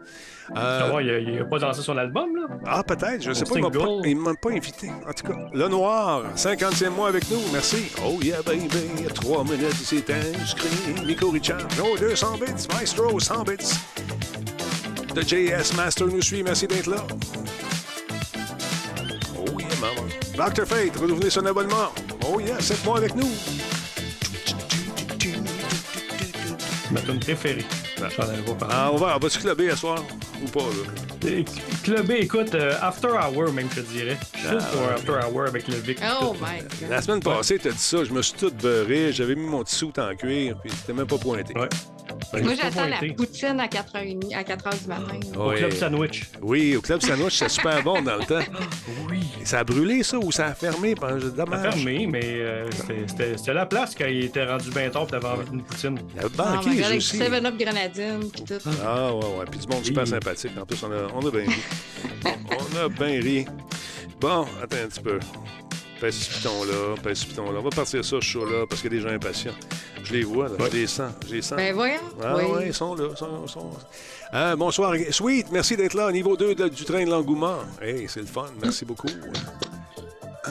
Euh, 0.56 0.98
il, 1.02 1.10
a, 1.10 1.18
il 1.18 1.38
a 1.40 1.44
pas 1.44 1.58
dansé 1.58 1.82
son 1.82 1.96
album, 1.98 2.36
là? 2.36 2.42
ah, 2.64 2.82
peut-être, 2.84 3.20
je 3.22 3.30
ne 3.30 3.34
sais 3.34 3.44
pas. 3.44 3.50
Il 3.56 3.62
m'a 3.62 3.68
single. 3.72 3.78
pas- 4.02 4.08
il 4.08 4.16
m'a 4.16 4.34
pas 4.34 4.50
invité. 4.52 4.90
En 5.08 5.12
tout 5.12 5.26
cas, 5.26 5.36
Le 5.52 5.68
Noir, 5.68 6.22
50e 6.36 6.90
mois 6.90 7.08
avec 7.08 7.28
nous, 7.30 7.40
merci. 7.52 7.90
Oh 8.06 8.18
yeah, 8.22 8.42
baby, 8.42 8.68
3 9.12 9.42
minutes, 9.44 9.74
c'est 9.82 10.08
inscrit. 10.10 11.04
Nico 11.04 11.30
Richard, 11.30 11.66
oh, 11.82 11.96
200 11.98 12.38
bits. 12.38 12.66
Maestro, 12.74 13.18
100 13.18 13.42
bits. 13.44 13.74
The 15.14 15.22
JS 15.26 15.74
Master 15.76 16.06
nous 16.06 16.22
suit, 16.22 16.42
merci 16.44 16.66
d'être 16.68 16.86
là. 16.86 17.04
Oh 19.36 19.58
yeah, 19.58 19.68
maman. 19.80 20.06
Dr. 20.36 20.64
Fate, 20.64 20.96
renouvelez 20.96 21.30
son 21.30 21.44
abonnement. 21.44 21.90
Oh 22.24 22.38
yeah, 22.40 22.60
7 22.60 22.84
mois 22.84 22.98
avec 22.98 23.16
nous. 23.16 23.28
Ma 26.92 27.00
tune 27.00 27.18
préférée. 27.18 27.64
Pas. 27.98 28.68
Ah, 28.70 28.90
on 28.92 28.96
va, 28.96 29.16
on 29.16 29.18
va-tu 29.18 29.38
clubber 29.38 29.70
ce 29.70 29.76
soir? 29.76 30.02
Ou 30.44 30.48
pas, 30.48 30.60
là? 30.60 31.42
Clubé, 31.82 32.16
écoute, 32.20 32.54
euh, 32.54 32.74
After 32.82 33.08
Hour, 33.08 33.52
même, 33.52 33.68
je 33.74 33.80
te 33.80 33.86
dirais. 33.86 34.18
Chaud 34.34 34.58
Ah, 34.60 34.64
pour. 34.72 34.82
After 34.90 35.12
Hour 35.32 35.46
avec 35.48 35.66
le 35.68 35.76
Vic. 35.76 35.98
Oh 36.02 36.26
tout. 36.28 36.32
my 36.34 36.60
god. 36.60 36.90
La 36.90 37.00
semaine 37.02 37.20
passée, 37.22 37.58
t'as 37.58 37.70
dit 37.70 37.78
ça, 37.78 38.04
je 38.04 38.12
me 38.12 38.20
suis 38.22 38.34
tout 38.38 38.52
beurré, 38.62 39.12
j'avais 39.12 39.34
mis 39.34 39.46
mon 39.46 39.64
petit 39.64 39.74
soute 39.74 39.98
en 39.98 40.14
cuir, 40.14 40.56
puis 40.60 40.70
c'était 40.70 40.92
même 40.92 41.06
pas 41.06 41.18
pointé. 41.18 41.54
Ouais. 41.58 41.68
Ben, 42.32 42.44
Moi, 42.44 42.54
j'attends 42.60 42.86
la 42.86 42.98
poutine 43.14 43.60
à 43.60 43.66
4h30, 43.66 44.34
à 44.34 44.42
4h 44.42 44.82
du 44.82 44.88
matin. 44.88 45.20
Au. 45.38 45.52
Club 45.52 45.72
Sandwich. 45.72 46.24
Oui, 46.42 46.76
au 46.76 46.80
Club 46.80 47.00
Sandwich, 47.00 47.34
c'était 47.34 47.48
super 47.50 47.82
bon 47.82 48.02
dans 48.02 48.16
le 48.16 48.24
temps. 48.24 48.40
Oui. 49.08 49.20
Ça 49.44 49.60
a 49.60 49.64
brûlé, 49.64 50.02
ça, 50.02 50.18
ou 50.18 50.32
ça 50.32 50.46
a 50.46 50.54
fermé? 50.54 50.94
Ben, 50.94 51.18
Pas 51.20 51.44
Dommage? 51.44 51.74
fermé, 51.74 52.06
mais 52.06 52.20
euh, 52.24 52.68
c'était- 53.06 53.52
la 53.54 53.64
place 53.66 53.94
quand 53.96 54.06
il 54.06 54.24
était 54.24 54.44
rendu 54.44 54.70
bien 54.70 54.90
tard, 54.90 55.06
puis 55.06 55.12
t'avais 55.18 55.32
envie 55.34 55.48
d'une 55.50 55.62
poutine. 55.62 55.98
La 56.16 56.28
banquise 56.28 56.80
avec 56.82 56.90
du 56.92 56.96
aussi. 56.98 57.16
7-Up 57.18 57.54
grenadine, 57.58 58.30
pis 58.30 58.42
tout. 58.44 58.54
Ah, 58.84 59.14
ouais, 59.14 59.24
ouais. 59.24 59.44
Puis 59.50 59.60
du 59.60 59.66
monde 59.68 59.84
super 59.84 60.06
sympathique. 60.06 60.52
En 60.60 60.66
plus, 60.66 60.82
on 60.82 60.90
a, 60.92 61.06
on 61.14 61.26
a 61.26 61.30
bien 61.30 61.48
ri. 61.48 61.62
on 62.50 62.76
a 62.84 62.88
bien 62.88 63.20
ri. 63.20 63.46
Bon, 64.20 64.46
attends 64.62 64.76
un 64.84 64.88
petit 64.88 65.00
peu. 65.00 65.18
Pèse 66.00 66.14
ce 66.14 66.30
piton-là, 66.38 66.94
pèse 67.02 67.18
ce 67.20 67.26
piton-là. 67.26 67.58
On 67.58 67.62
va 67.62 67.70
partir 67.70 68.04
ça, 68.04 68.10
ce 68.10 68.20
show-là, 68.20 68.66
parce 68.68 68.82
qu'il 68.82 68.92
y 68.92 68.96
a 68.96 68.98
des 69.00 69.08
gens 69.08 69.14
impatients. 69.14 69.54
Je 70.04 70.12
les 70.12 70.24
vois, 70.24 70.48
là. 70.48 70.54
Ouais. 70.56 70.68
Je 70.70 70.76
les 70.76 70.86
sens. 70.86 71.12
Je 71.26 71.34
les 71.34 71.42
sens. 71.42 71.56
Ben 71.56 71.74
voyons. 71.74 72.00
Ah 72.22 72.36
oui. 72.36 72.44
ouais, 72.44 72.66
ils 72.68 72.74
sont 72.74 72.94
là. 72.94 73.16
sont- 73.16 73.46
sont- 73.46 73.70
Ah, 74.30 74.54
bonsoir. 74.56 74.94
Sweet, 75.10 75.46
merci 75.50 75.76
d'être 75.76 75.94
là. 75.94 76.12
Niveau 76.12 76.36
2 76.36 76.54
de- 76.54 76.68
du 76.68 76.84
train 76.84 77.04
de 77.04 77.10
l'engouement. 77.10 77.58
Hey, 77.80 78.06
c'est 78.08 78.20
le 78.20 78.26
fun. 78.26 78.46
Merci 78.62 78.84
beaucoup. 78.84 79.08
Ah, 80.44 80.50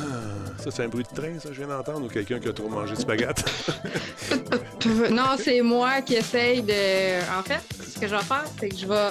ça, 0.63 0.71
c'est 0.71 0.83
un 0.83 0.87
bruit 0.89 1.05
de 1.09 1.15
train, 1.15 1.39
ça, 1.39 1.49
je 1.53 1.57
viens 1.59 1.67
d'entendre, 1.67 2.05
ou 2.05 2.09
quelqu'un 2.09 2.39
qui 2.39 2.47
a 2.49 2.53
trop 2.53 2.67
mangé 2.67 2.95
de 2.95 2.99
spaghetti? 2.99 3.43
Non, 5.11 5.35
c'est 5.39 5.61
moi 5.61 6.01
qui 6.01 6.15
essaye 6.15 6.61
de. 6.61 7.21
En 7.39 7.41
fait, 7.43 7.61
ce 7.91 7.99
que 7.99 8.07
je 8.07 8.15
vais 8.15 8.21
faire, 8.21 8.43
c'est 8.59 8.69
que 8.69 8.77
je 8.77 8.85
vais. 8.85 9.09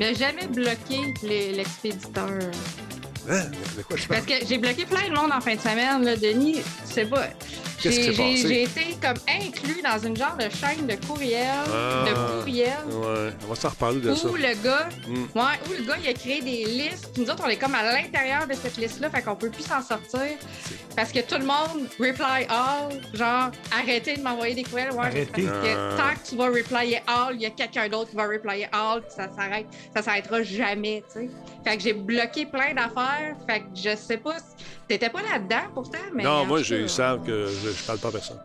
Ne 0.00 0.14
jamais 0.14 0.46
bloquer 0.48 1.14
les- 1.22 1.52
l'expéditeur. 1.52 2.28
Hein? 3.30 3.44
De 3.76 3.82
quoi? 3.82 3.96
Parce 4.08 4.26
que 4.26 4.34
j'ai 4.46 4.58
bloqué 4.58 4.84
plein 4.84 5.08
de 5.08 5.14
monde 5.14 5.30
en 5.32 5.40
fin 5.40 5.54
de 5.54 5.60
semaine, 5.60 6.04
là, 6.04 6.16
Denis. 6.16 6.56
Sais 6.84 7.06
pas. 7.06 7.28
Qu'est-ce 7.82 7.96
qui 7.98 8.04
J'ai 8.04 8.12
s'est 8.14 8.14
j'ai- 8.14 8.42
passé? 8.42 8.48
j'ai 8.48 8.62
été 8.90 8.96
comme 9.00 9.16
inclus 9.28 9.82
dans 9.82 9.98
une 10.06 10.16
genre 10.16 10.36
de 10.36 10.48
chaîne 10.50 10.86
de 10.86 10.94
courriel, 11.06 11.46
Ah. 11.72 12.04
de 12.08 12.38
courriel, 12.40 12.68
Ouais, 12.88 13.32
on 13.44 13.48
va 13.48 13.54
s'en 13.54 13.68
reparler 13.70 14.00
de 14.00 14.14
ça. 14.14 14.28
où 14.28 14.34
le 14.34 14.62
gars, 14.62 14.88
Mm. 15.08 15.14
ouais, 15.34 15.58
où 15.68 15.72
le 15.78 15.86
gars 15.86 15.96
il 16.02 16.08
a 16.08 16.12
créé 16.12 16.42
des 16.42 16.64
listes. 16.66 17.10
Puis 17.14 17.22
nous 17.22 17.30
autres, 17.30 17.42
on 17.44 17.48
est 17.48 17.56
comme 17.56 17.74
à 17.74 17.82
l'intérieur 17.82 18.46
de 18.46 18.54
cette 18.54 18.76
liste-là, 18.76 19.08
fait 19.10 19.22
qu'on 19.22 19.36
peut 19.36 19.50
plus 19.50 19.62
s'en 19.64 19.80
sortir. 19.82 20.36
Parce 20.94 21.10
que 21.12 21.20
tout 21.20 21.36
le 21.38 21.46
monde 21.46 21.88
reply 21.98 22.46
all, 22.50 23.00
genre 23.14 23.50
arrêtez 23.72 24.16
de 24.16 24.22
m'envoyer 24.22 24.54
des 24.54 24.64
courriels. 24.64 24.92
Ouais, 24.92 25.06
Arrêtez. 25.06 25.42
Parce 25.44 25.66
que 25.66 25.74
Ah. 25.76 25.96
tant 25.96 26.20
que 26.22 26.28
tu 26.28 26.36
vas 26.36 26.46
replyer 26.46 27.00
all, 27.06 27.34
il 27.36 27.42
y 27.42 27.46
a 27.46 27.50
quelqu'un 27.50 27.88
d'autre 27.88 28.10
qui 28.10 28.16
va 28.16 28.26
replyer 28.26 28.68
all, 28.72 29.00
puis 29.02 29.10
ça 29.16 29.28
s'arrête. 29.34 29.66
Ça 29.96 30.02
s'arrêtera 30.02 30.42
jamais, 30.42 31.02
tu 31.12 31.20
sais. 31.20 31.30
Fait 31.64 31.76
que 31.76 31.82
j'ai 31.82 31.92
bloqué 31.94 32.44
plein 32.46 32.74
d'affaires. 32.74 33.36
Fait 33.48 33.60
que 33.60 33.66
je 33.74 33.96
sais 33.96 34.16
pas. 34.18 34.36
T'étais 34.90 35.08
pas 35.08 35.22
là-dedans 35.22 35.70
pourtant, 35.72 35.98
mais. 36.12 36.24
non, 36.24 36.44
moi, 36.44 36.58
ils 36.68 36.88
savent 36.90 37.24
que 37.24 37.46
je, 37.46 37.70
je 37.70 37.84
parle 37.84 38.00
pas 38.00 38.08
à 38.08 38.10
personne. 38.10 38.40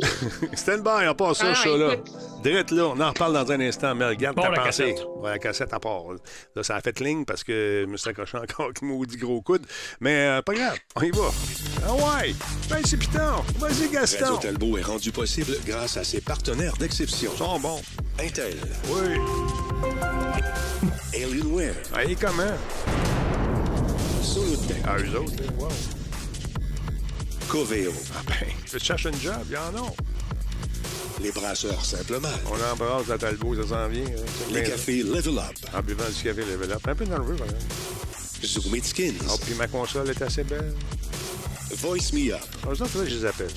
Stand 0.54 0.82
by, 0.82 1.06
on 1.06 1.14
passe 1.14 1.36
ça, 1.40 1.48
Ah, 1.50 1.54
show-là. 1.54 1.92
écoute. 1.92 2.10
Direct 2.42 2.70
là, 2.70 2.86
on 2.86 2.98
en 2.98 3.08
reparle 3.10 3.34
dans 3.34 3.52
un 3.52 3.60
instant, 3.60 3.94
mais 3.94 4.06
regarde 4.06 4.34
Bon, 4.34 4.42
ta 4.44 4.48
la 4.48 4.62
pensée. 4.62 4.94
cassette. 4.94 5.06
Ouais, 5.18 5.30
la 5.32 5.38
cassette 5.38 5.74
à 5.74 5.78
part. 5.78 6.04
Là, 6.56 6.62
ça 6.62 6.76
a 6.76 6.80
fait 6.80 6.98
ligne 7.00 7.26
parce 7.26 7.44
que 7.44 7.82
je 7.84 7.90
me 7.90 7.98
suis 7.98 8.08
accroché 8.08 8.38
encore 8.38 8.64
avec 8.64 8.80
maudit 8.80 9.18
gros 9.18 9.42
coude. 9.42 9.66
Mais 10.00 10.26
euh, 10.26 10.40
pas 10.40 10.54
grave, 10.54 10.78
on 10.96 11.02
y 11.02 11.10
va. 11.10 11.30
Ah 11.86 11.92
ouais, 11.92 12.34
ben 12.70 12.78
c'est 12.82 12.96
piton. 12.96 13.20
Vas-y, 13.58 13.72
Radio 13.84 13.90
Gaston. 13.92 14.36
Talbot 14.38 14.78
est 14.78 14.82
rendu 14.82 15.12
possible 15.12 15.52
grâce 15.66 15.98
à 15.98 16.04
ses 16.04 16.22
partenaires 16.22 16.78
d'exception. 16.78 17.32
Ils 17.34 17.38
sont 17.38 17.60
bons. 17.60 17.82
Intel, 18.18 18.56
Oui. 18.88 19.18
Alienware, 21.12 21.74
Allez, 21.94 22.16
comment? 22.16 22.56
Solutech, 24.22 24.76
Ah, 24.86 24.96
eux 24.98 25.18
autres, 25.18 25.32
wow. 25.58 25.68
Coveo, 27.48 27.92
Ah 28.16 28.22
ben, 28.26 28.46
tu 28.70 28.78
cherches 28.78 29.06
un 29.06 29.12
job, 29.12 29.34
il 29.48 29.52
y 29.52 29.56
en 29.56 29.74
a. 29.84 29.92
les 31.22 31.32
brasseurs 31.32 31.84
Simplement, 31.84 32.28
On 32.46 32.72
embrasse 32.72 33.08
la 33.08 33.18
Talbot, 33.18 33.54
ça 33.56 33.68
s'en 33.68 33.88
vient. 33.88 34.04
hein. 34.04 34.52
Les 34.52 34.62
cafés 34.62 35.02
Level 35.02 35.38
Up, 35.38 35.44
ça. 35.60 35.78
En 35.78 35.82
buvant 35.82 36.04
du 36.08 36.22
café 36.22 36.44
level 36.44 36.72
up. 36.72 36.86
Un 36.86 36.94
peu 36.94 37.04
nerveux, 37.04 37.34
par 37.36 37.46
exemple. 37.46 37.64
Zoom 38.44 38.76
It 38.76 38.84
Skins, 38.86 39.14
Ah, 39.28 39.34
puis 39.44 39.54
ma 39.54 39.66
console 39.68 40.10
est 40.10 40.22
assez 40.22 40.44
belle. 40.44 40.74
Voice 41.78 42.12
Me 42.12 42.32
Up 42.32 42.40
Ah, 42.64 42.68
Eux 42.68 42.82
autres, 42.82 42.98
là, 42.98 43.04
je 43.06 43.14
les 43.16 43.24
appelle. 43.24 43.50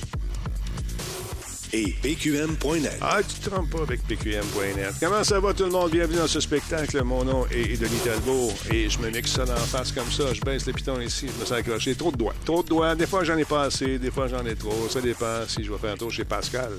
Et 1.75 1.95
PQM.net. 2.03 2.97
Ah, 3.01 3.19
tu 3.27 3.39
te 3.39 3.49
trompes 3.49 3.69
pas 3.71 3.81
avec 3.81 4.01
PQM.net. 4.07 4.93
Comment 4.99 5.23
ça 5.23 5.39
va 5.39 5.53
tout 5.53 5.63
le 5.65 5.71
monde? 5.71 5.89
Bienvenue 5.91 6.17
dans 6.19 6.27
ce 6.27 6.39
spectacle. 6.39 7.01
Mon 7.03 7.25
nom 7.25 7.47
est 7.47 7.79
Denis 7.81 7.99
Talbot 8.05 8.51
et 8.71 8.89
je 8.89 8.99
me 8.99 9.09
mixe 9.09 9.31
ça 9.31 9.43
dans 9.45 9.53
la 9.53 9.59
face 9.59 9.91
comme 9.91 10.09
ça. 10.11 10.31
Je 10.33 10.41
baisse 10.41 10.67
le 10.67 10.73
piton 10.73 10.99
ici, 11.01 11.27
je 11.33 11.39
me 11.39 11.45
sens 11.45 11.57
accroché. 11.57 11.95
Trop 11.95 12.11
de 12.11 12.17
doigts. 12.17 12.35
Trop 12.45 12.61
de 12.61 12.67
doigts. 12.69 12.93
Des 12.95 13.07
fois, 13.07 13.23
j'en 13.23 13.37
ai 13.37 13.45
pas 13.45 13.63
assez. 13.63 13.97
Des 13.97 14.11
fois, 14.11 14.27
j'en 14.27 14.45
ai 14.45 14.55
trop. 14.55 14.87
Ça 14.89 15.01
dépend 15.01 15.47
si 15.47 15.63
je 15.63 15.71
vais 15.71 15.77
faire 15.79 15.93
un 15.93 15.97
tour 15.97 16.11
chez 16.11 16.25
Pascal. 16.25 16.73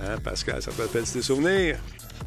Hein, 0.00 0.16
Pascal, 0.22 0.62
ça 0.62 0.70
te 0.70 0.80
rappelle 0.80 1.02
tes 1.04 1.22
souvenirs? 1.22 1.78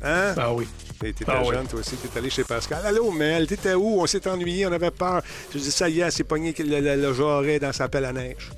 Hein? 0.03 0.33
Ah 0.38 0.53
oui. 0.53 0.67
T'étais 1.00 1.13
t'étais 1.19 1.31
Ah 1.33 1.41
oui. 1.45 1.55
jeune, 1.55 1.67
toi 1.67 1.79
aussi. 1.79 1.95
T'es 1.95 2.19
allé 2.19 2.29
chez 2.29 2.43
Pascal. 2.43 2.81
Allô, 2.86 3.12
Mel, 3.12 3.48
t'étais 3.48 3.75
où? 3.75 4.01
On 4.01 4.07
s'est 4.07 4.27
ennuyé, 4.27 4.67
on 4.67 4.72
avait 4.74 4.91
peur. 4.91 5.22
Je 5.53 5.57
dis, 5.60 5.72
ça 5.72 5.88
y 5.88 6.01
est, 6.01 6.12
c'est 6.12 6.25
pogné 6.25 6.51
que 6.51 6.63
le, 6.63 6.81
le, 6.81 6.95
le 7.01 7.13
jarret 7.13 7.60
dans 7.60 7.72
sa 7.72 7.88
pelle 7.88 8.05
à 8.05 8.12
neige. 8.12 8.51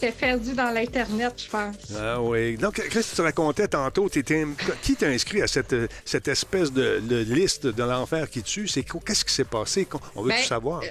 T'es 0.00 0.12
perdu 0.12 0.54
dans 0.54 0.70
l'Internet, 0.70 1.34
je 1.44 1.50
pense. 1.50 1.76
Ah 1.98 2.20
oui. 2.22 2.56
Donc, 2.56 2.76
qu'est-ce 2.76 3.10
que 3.10 3.16
tu 3.16 3.20
racontais 3.22 3.66
tantôt? 3.66 4.08
T'étais- 4.08 4.46
Qui 4.82 4.94
t'a 4.94 5.06
inscrit 5.08 5.42
à 5.42 5.46
cette, 5.48 5.74
cette 6.04 6.28
espèce 6.28 6.72
de, 6.72 7.00
de 7.00 7.16
liste 7.34 7.66
de 7.66 7.82
l'enfer 7.82 8.30
qui 8.30 8.42
tue? 8.42 8.68
C'est 8.68 8.84
quoi- 8.84 9.00
Qu'est-ce 9.04 9.24
qui 9.24 9.32
s'est 9.34 9.44
passé? 9.44 9.88
On 10.14 10.22
veut 10.22 10.28
Ben, 10.30 10.40
tout 10.40 10.46
savoir. 10.46 10.82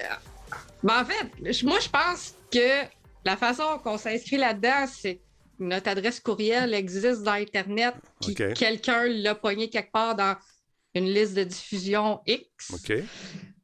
Ben, 0.82 1.00
en 1.00 1.04
fait, 1.06 1.62
moi, 1.64 1.78
je 1.80 1.88
pense 1.88 2.34
que 2.52 2.84
la 3.24 3.36
façon 3.36 3.78
qu'on 3.82 3.96
s'inscrit 3.96 4.36
là-dedans, 4.36 4.86
c'est 4.86 5.16
que 5.16 5.20
notre 5.60 5.88
adresse 5.88 6.20
courriel 6.20 6.74
existe 6.74 7.22
dans 7.22 7.32
Internet, 7.32 7.94
puis 8.20 8.34
quelqu'un 8.34 9.06
l'a 9.08 9.34
pogné 9.34 9.70
quelque 9.70 9.90
part 9.90 10.14
dans 10.16 10.36
une 10.94 11.06
liste 11.12 11.34
de 11.34 11.44
diffusion 11.44 12.20
X. 12.26 12.72
OK. 12.74 12.90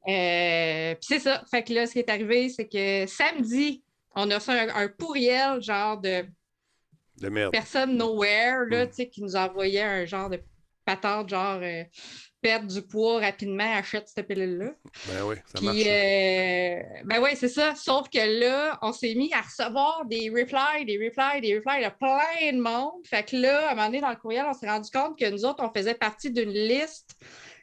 Euh, 0.06 0.94
puis 0.94 1.06
c'est 1.06 1.18
ça. 1.20 1.42
Fait 1.50 1.62
que 1.62 1.72
là, 1.72 1.86
ce 1.86 1.92
qui 1.92 1.98
est 2.00 2.10
arrivé, 2.10 2.48
c'est 2.48 2.66
que 2.68 3.06
samedi, 3.10 3.82
on 4.16 4.30
a 4.30 4.34
reçu 4.38 4.50
un, 4.50 4.68
un 4.74 4.88
courriel, 4.88 5.60
genre 5.62 5.98
de 6.00 6.24
De 7.20 7.28
merde. 7.28 7.52
personne 7.52 7.96
nowhere, 7.96 8.64
là, 8.68 8.86
Mm. 8.86 8.92
sais, 8.92 9.08
qui 9.08 9.22
nous 9.22 9.36
envoyait 9.36 9.82
un 9.82 10.04
genre 10.04 10.30
de 10.30 10.40
patente, 10.84 11.30
genre 11.30 11.60
euh, 11.62 11.82
perdre 12.42 12.66
du 12.66 12.82
poids 12.82 13.20
rapidement, 13.20 13.72
achète 13.74 14.06
cette 14.08 14.26
pilule-là. 14.28 14.72
Ben 15.08 15.22
oui, 15.24 15.36
ça 15.46 15.52
Puis, 15.58 15.64
marche. 15.64 15.78
euh, 15.86 16.82
ben 17.06 17.22
oui, 17.22 17.30
c'est 17.36 17.48
ça. 17.48 17.74
Sauf 17.74 18.10
que 18.10 18.18
là, 18.40 18.78
on 18.82 18.92
s'est 18.92 19.14
mis 19.14 19.32
à 19.32 19.40
recevoir 19.40 20.04
des 20.04 20.28
replies, 20.28 20.84
des 20.84 20.98
replies, 21.02 21.40
des 21.40 21.54
replies 21.58 21.82
de 21.82 21.90
plein 21.98 22.52
de 22.52 22.60
monde. 22.60 23.00
Fait 23.06 23.24
que 23.24 23.34
là, 23.36 23.68
à 23.68 23.72
un 23.72 23.74
moment 23.74 23.86
donné, 23.86 24.00
dans 24.02 24.10
le 24.10 24.16
courriel, 24.16 24.44
on 24.46 24.52
s'est 24.52 24.68
rendu 24.68 24.90
compte 24.90 25.18
que 25.18 25.28
nous 25.30 25.46
autres, 25.46 25.64
on 25.64 25.72
faisait 25.72 25.94
partie 25.94 26.30
d'une 26.30 26.50
liste, 26.52 27.16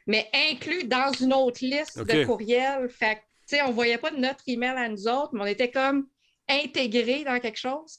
mais 0.08 0.28
inclus 0.50 0.82
dans 0.84 1.12
une 1.12 1.32
autre 1.32 1.60
liste 1.62 2.00
de 2.02 2.24
courriels. 2.24 2.88
Fait 2.88 3.14
que, 3.16 3.20
tu 3.48 3.56
sais, 3.56 3.62
on 3.62 3.70
voyait 3.70 3.98
pas 3.98 4.10
notre 4.10 4.42
email 4.48 4.70
à 4.76 4.88
nous 4.88 5.06
autres, 5.06 5.30
mais 5.32 5.42
on 5.42 5.46
était 5.46 5.70
comme 5.70 6.08
intégrés 6.48 7.24
dans 7.24 7.38
quelque 7.40 7.58
chose. 7.58 7.98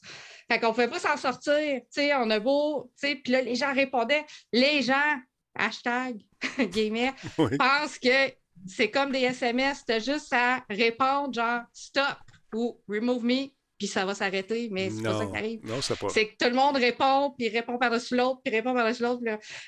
Fait 0.50 0.60
qu'on 0.60 0.70
pouvait 0.72 0.88
pas 0.88 0.98
s'en 0.98 1.16
sortir. 1.16 1.54
Tu 1.80 1.86
sais, 1.90 2.14
on 2.14 2.28
a 2.30 2.38
beau, 2.38 2.90
tu 3.00 3.08
sais, 3.08 3.16
puis 3.16 3.32
là, 3.32 3.40
les 3.42 3.54
gens 3.54 3.72
répondaient. 3.72 4.24
Les 4.52 4.82
gens, 4.82 5.16
hashtag, 5.54 6.20
guillemets, 6.58 7.12
Oui. 7.38 7.56
pensent 7.58 7.98
que 7.98 8.30
c'est 8.66 8.90
comme 8.90 9.10
des 9.12 9.20
SMS, 9.22 9.84
t'as 9.86 9.98
juste 9.98 10.32
à 10.32 10.64
répondre 10.70 11.32
genre 11.34 11.62
stop 11.72 12.16
ou 12.54 12.80
remove 12.88 13.24
me, 13.24 13.46
puis 13.76 13.88
ça 13.88 14.04
va 14.06 14.14
s'arrêter, 14.14 14.68
mais 14.70 14.90
c'est 14.90 15.02
pas 15.02 15.18
ça 15.18 15.26
qui 15.26 15.36
arrive. 15.36 15.66
non, 15.66 15.80
c'est 15.82 15.98
pas. 15.98 16.08
C'est 16.08 16.28
que 16.28 16.36
tout 16.36 16.48
le 16.48 16.54
monde 16.54 16.76
répond, 16.76 17.34
puis 17.36 17.48
répond 17.48 17.76
par-dessus 17.78 18.14
l'autre, 18.16 18.40
puis 18.44 18.54
répond 18.54 18.72
par-dessus 18.72 19.02
l'autre. 19.02 19.22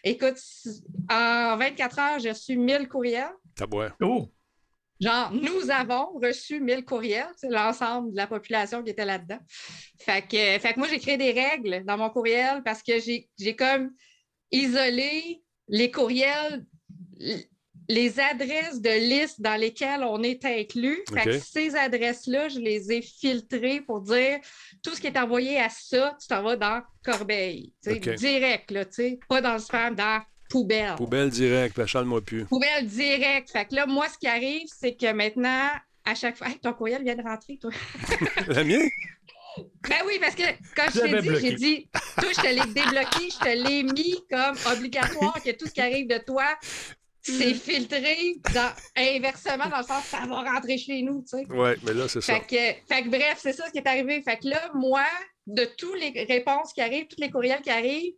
Écoute, 0.05 0.37
en 1.11 1.57
24 1.57 1.99
heures, 1.99 2.19
j'ai 2.21 2.31
reçu 2.31 2.57
1000 2.57 2.87
courriels. 2.89 3.33
Tabouin. 3.57 3.93
Oh! 4.01 4.29
Genre, 5.01 5.33
nous 5.33 5.71
avons 5.71 6.19
reçu 6.23 6.61
1000 6.61 6.85
courriels, 6.85 7.29
c'est 7.37 7.51
l'ensemble 7.51 8.13
de 8.13 8.17
la 8.17 8.27
population 8.27 8.83
qui 8.83 8.91
était 8.91 9.05
là-dedans. 9.05 9.39
Fait 10.01 10.23
que, 10.23 10.59
fait 10.59 10.73
que 10.75 10.79
moi, 10.79 10.89
j'ai 10.89 10.99
créé 10.99 11.17
des 11.19 11.33
règles 11.33 11.85
dans 11.85 11.99
mon 11.99 12.11
courriel 12.11 12.63
parce 12.65 12.83
que 12.83 12.95
j'ai 12.99 13.57
comme 13.57 13.91
isolé 14.51 15.43
les 15.69 15.91
courriels, 15.91 16.65
les 17.89 18.21
adresses 18.21 18.81
de 18.81 18.91
listes 18.91 19.41
dans 19.41 19.61
lesquelles 19.61 20.03
on 20.03 20.23
est 20.23 20.45
inclus. 20.45 21.05
Fait 21.13 21.25
que 21.25 21.39
ces 21.39 21.77
adresses-là, 21.77 22.49
je 22.49 22.59
les 22.59 22.91
ai 22.93 23.03
filtrées 23.03 23.81
pour 23.81 24.01
dire 24.01 24.39
tout 24.83 24.95
ce 24.95 25.01
qui 25.01 25.09
est 25.09 25.19
envoyé 25.19 25.59
à 25.59 25.69
ça, 25.69 26.17
tu 26.21 26.27
t'en 26.27 26.43
vas 26.43 26.57
dans 26.57 26.83
OK. 27.87 28.09
Direct, 28.15 28.71
là, 28.71 28.85
tu 28.87 28.93
sais, 28.93 29.19
pas 29.29 29.41
dans 29.41 29.53
le 29.53 29.59
spam, 29.59 29.95
dans 29.95 30.23
poubelle. 30.49 30.95
Poubelle 30.97 31.31
direct, 31.31 31.77
ben, 31.77 31.87
chale-moi 31.87 32.21
plus. 32.21 32.45
Poubelle 32.45 32.87
direct. 32.87 33.51
Fait 33.51 33.67
que 33.67 33.75
là, 33.75 33.87
moi, 33.87 34.09
ce 34.09 34.19
qui 34.19 34.27
arrive, 34.27 34.67
c'est 34.69 34.95
que 34.95 35.13
maintenant, 35.13 35.69
à 36.07 36.15
chaque 36.15 36.37
fois. 36.37 36.49
Hey, 36.49 36.59
ton 36.59 36.73
courriel 36.73 37.03
vient 37.03 37.17
de 37.17 37.23
rentrer, 37.23 37.59
toi. 37.59 37.71
Le 38.49 38.65
mien? 38.65 38.89
Ben 39.89 39.97
oui, 40.07 40.19
parce 40.21 40.35
que 40.35 40.43
quand 40.75 40.87
je 40.95 41.01
t'ai 41.01 41.23
dit, 41.23 41.41
j'ai 41.41 41.55
dit, 41.55 41.89
toi, 42.21 42.31
je 42.31 42.41
te 42.41 42.47
l'ai 42.47 42.73
débloqué, 42.73 43.31
je 43.31 43.39
te 43.39 43.69
l'ai 43.69 43.83
mis 43.83 44.17
comme 44.31 44.57
obligatoire 44.73 45.43
que 45.43 45.51
tout 45.53 45.67
ce 45.67 45.73
qui 45.73 45.81
arrive 45.81 46.09
de 46.09 46.19
toi, 46.19 46.45
c'est 47.23 47.55
filtré 47.55 48.37
dans, 48.55 48.73
inversement 48.97 49.69
dans 49.69 49.79
le 49.79 49.85
sens 49.85 50.05
ça 50.05 50.27
va 50.27 50.43
rentrer 50.43 50.79
chez 50.79 51.03
nous, 51.03 51.23
tu 51.23 51.39
sais. 51.39 51.47
Oui, 51.51 51.71
mais 51.85 51.95
là, 51.95 52.07
c'est 52.07 52.21
ça. 52.21 52.39
Que, 52.39 52.55
fait 52.55 53.03
que 53.03 53.09
bref, 53.09 53.39
c'est 53.39 53.53
ça 53.53 53.67
ce 53.67 53.73
qui 53.73 53.79
est 53.79 53.89
arrivé. 53.89 54.23
Fait 54.23 54.37
que 54.37 54.49
là, 54.49 54.71
moi, 54.75 55.07
de 55.47 55.65
toutes 55.77 55.99
les 55.99 56.25
réponses 56.25 56.73
qui 56.73 56.83
arrivent, 56.83 57.07
tous 57.09 57.21
les 57.21 57.31
courriels 57.31 57.63
qui 57.63 57.71
arrivent, 57.71 58.15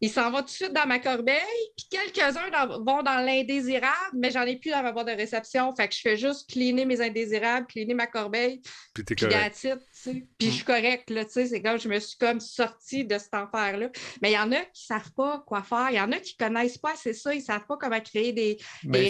ils 0.00 0.10
s'en 0.10 0.30
vont 0.30 0.38
tout 0.38 0.44
de 0.44 0.50
suite 0.50 0.72
dans 0.72 0.86
ma 0.86 0.98
corbeille, 0.98 1.36
puis 1.76 1.86
quelques-uns 1.90 2.66
vont 2.66 3.02
dans 3.02 3.24
l'indésirable, 3.24 3.94
mais 4.14 4.30
j'en 4.30 4.42
ai 4.42 4.56
plus 4.56 4.70
dans 4.70 4.82
ma 4.82 4.92
boîte 4.92 5.06
de 5.06 5.12
réception. 5.12 5.74
Fait 5.74 5.88
que 5.88 5.94
je 5.94 6.00
fais 6.00 6.16
juste 6.16 6.50
cleaner 6.50 6.84
mes 6.84 7.00
indésirables, 7.00 7.66
cleaner 7.66 7.94
ma 7.94 8.06
corbeille, 8.06 8.60
Puis 8.94 9.04
t'es 9.04 9.14
correct. 9.14 9.68
Puis 10.12 10.48
je 10.48 10.50
suis 10.50 10.64
correcte, 10.64 11.10
là, 11.10 11.24
tu 11.24 11.32
sais. 11.32 11.46
C'est 11.46 11.62
comme 11.62 11.78
je 11.78 11.88
me 11.88 11.98
suis 11.98 12.16
comme 12.18 12.40
sortie 12.40 13.04
de 13.04 13.18
cet 13.18 13.34
enfer-là. 13.34 13.88
Mais 14.22 14.30
il 14.32 14.34
y 14.34 14.38
en 14.38 14.52
a 14.52 14.60
qui 14.72 14.84
savent 14.86 15.12
pas 15.12 15.42
quoi 15.46 15.62
faire. 15.62 15.88
Il 15.90 15.96
y 15.96 16.00
en 16.00 16.12
a 16.12 16.18
qui 16.18 16.36
connaissent 16.36 16.78
pas 16.78 16.92
assez 16.92 17.12
ça. 17.12 17.34
Ils 17.34 17.42
savent 17.42 17.66
pas 17.66 17.76
comment 17.76 18.00
créer 18.00 18.32
des, 18.32 18.58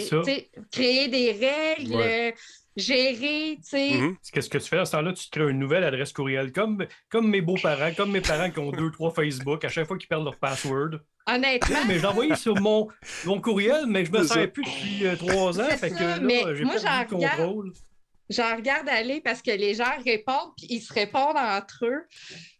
ça, 0.01 0.23
sais, 0.23 0.49
créer 0.71 1.07
des 1.07 1.31
règles, 1.31 1.95
Ouais. 1.95 2.31
euh, 2.33 2.37
gérer, 2.75 3.55
tu 3.57 3.69
sais. 3.69 3.91
Mhm. 3.91 4.17
qu'est-ce 4.31 4.49
que 4.49 4.57
tu 4.59 4.67
fais 4.69 4.77
dans 4.77 4.85
ce 4.85 4.91
temps-là? 4.91 5.13
Tu 5.13 5.29
te 5.29 5.39
crées 5.39 5.49
une 5.49 5.57
nouvelle 5.59 5.83
adresse 5.83 6.13
courriel, 6.13 6.51
comme, 6.51 6.85
comme 7.09 7.27
mes 7.29 7.41
beaux-parents, 7.41 7.91
comme 7.95 8.11
mes 8.11 8.21
parents 8.21 8.51
qui 8.51 8.59
ont 8.59 8.71
deux, 8.71 8.91
trois 8.91 9.11
Facebook, 9.11 9.65
à 9.65 9.69
chaque 9.69 9.87
fois 9.87 9.97
qu'ils 9.97 10.07
perdent 10.07 10.25
leur 10.25 10.37
password. 10.37 10.99
Honnêtement, 11.29 11.79
mais 11.87 11.95
je 11.95 12.01
l'ai 12.01 12.05
envoyé 12.05 12.35
sur 12.35 12.55
mon, 12.61 12.87
mon 13.25 13.41
courriel, 13.41 13.85
mais 13.87 14.05
je 14.05 14.11
me 14.11 14.19
C'est 14.21 14.27
ça. 14.27 14.33
sers 14.35 14.51
plus 14.51 14.63
depuis 14.63 15.05
euh, 15.07 15.15
trois 15.15 15.59
ans. 15.59 15.65
C'est 15.71 15.77
Fait 15.77 15.89
que 15.89 15.97
ça, 15.97 16.03
là, 16.17 16.19
mais 16.21 16.43
j'ai 16.55 16.63
moi, 16.63 16.73
perdu 16.75 16.75
le 16.75 16.79
j'en 16.79 17.17
regarde- 17.17 17.37
contrôle. 17.39 17.73
J'en 18.29 18.55
regarde 18.55 18.87
aller 18.89 19.21
parce 19.21 19.41
que 19.41 19.51
les 19.51 19.73
gens 19.75 19.91
répondent, 20.03 20.51
puis 20.57 20.67
ils 20.69 20.81
se 20.81 20.93
répondent 20.93 21.37
entre 21.37 21.85
eux. 21.85 22.05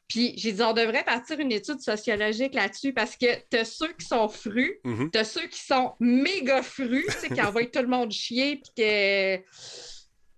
Puis 0.08 0.34
j'ai 0.38 0.54
dit, 0.54 0.62
on 0.62 0.72
devrait 0.72 1.04
partir 1.04 1.38
une 1.40 1.52
étude 1.52 1.82
sociologique 1.82 2.54
là-dessus 2.54 2.94
parce 2.94 3.18
que 3.18 3.26
tu 3.50 3.58
as 3.58 3.66
ceux 3.66 3.92
qui 3.94 4.06
sont 4.06 4.30
frus, 4.30 4.80
Mhm. 4.86 5.12
tu 5.12 5.20
as 5.20 5.26
ceux 5.26 5.48
qui 5.48 5.60
sont 5.60 5.96
méga 6.00 6.64
frus, 6.64 7.06
tu 7.08 7.12
sais, 7.20 7.30
qui 7.30 7.42
envoient 7.42 7.66
tout 7.66 7.82
le 7.82 7.88
monde 7.88 8.12
chier, 8.12 8.56
puis 8.56 8.72
que. 8.78 9.42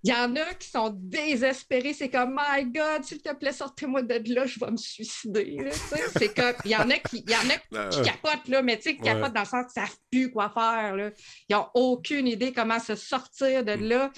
Il 0.01 0.11
y 0.11 0.13
en 0.13 0.33
a 0.37 0.53
qui 0.53 0.69
sont 0.69 0.91
désespérés. 0.97 1.91
C'est 1.93 2.07
comme, 2.09 2.33
My 2.39 2.63
God, 2.63 3.03
s'il 3.03 3.21
te 3.21 3.33
plaît, 3.35 3.51
sortez-moi 3.51 4.01
de 4.01 4.33
là, 4.33 4.45
je 4.45 4.57
vais 4.57 4.71
me 4.71 4.77
suicider. 4.77 5.57
là, 5.57 5.71
tu 5.71 5.77
sais. 5.77 6.01
C'est 6.17 6.33
comme, 6.33 6.53
il 6.63 6.71
y 6.71 6.75
en 6.77 6.89
a 6.89 6.97
qui, 6.99 7.21
il 7.27 7.29
y 7.29 7.35
en 7.35 7.49
a 7.49 7.57
qui 7.89 7.99
Euh, 7.99 8.03
capotent, 8.05 8.47
là, 8.47 8.61
mais 8.61 8.77
tu 8.77 8.83
sais, 8.83 8.95
qui 8.95 9.01
Ouais. 9.01 9.07
capotent 9.09 9.33
dans 9.33 9.41
le 9.41 9.45
sens 9.45 9.65
qu'ils 9.73 9.81
ne 9.83 9.87
savent 9.87 9.97
plus 10.09 10.31
quoi 10.31 10.49
faire. 10.51 10.95
Là. 10.95 11.11
Ils 11.49 11.53
n'ont 11.53 11.67
aucune 11.73 12.27
idée 12.27 12.53
comment 12.53 12.79
se 12.79 12.95
sortir 12.95 13.65
de 13.65 13.73
là. 13.73 14.09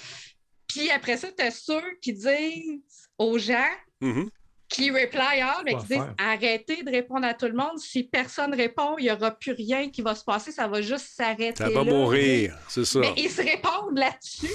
Puis 0.66 0.90
après 0.90 1.16
ça, 1.16 1.28
tu 1.36 1.44
as 1.44 1.50
ceux 1.50 1.82
qui 2.00 2.12
disent 2.12 2.80
aux 3.18 3.38
gens 3.38 3.70
mhm. 4.00 4.28
qui 4.68 4.90
reply 4.90 5.40
all, 5.40 5.62
mais 5.64 5.74
qui 5.74 5.86
disent 5.86 5.96
faire? 5.96 6.14
arrêtez 6.18 6.82
de 6.82 6.90
répondre 6.90 7.26
à 7.26 7.34
tout 7.34 7.46
le 7.46 7.54
monde. 7.54 7.78
Si 7.78 8.04
personne 8.04 8.54
répond, 8.54 8.96
il 8.98 9.04
n'y 9.04 9.10
aura 9.10 9.30
plus 9.32 9.52
rien 9.52 9.90
qui 9.90 10.02
va 10.02 10.14
se 10.14 10.24
passer. 10.24 10.52
Ça 10.52 10.68
va 10.68 10.80
juste 10.82 11.08
s'arrêter. 11.14 11.56
Ça 11.56 11.68
va 11.68 11.84
là. 11.84 11.92
mourir, 11.92 12.56
c'est 12.68 12.84
ça. 12.84 13.00
Mais 13.00 13.12
ils 13.16 13.30
se 13.30 13.42
répondent 13.42 13.98
là-dessus. 13.98 14.50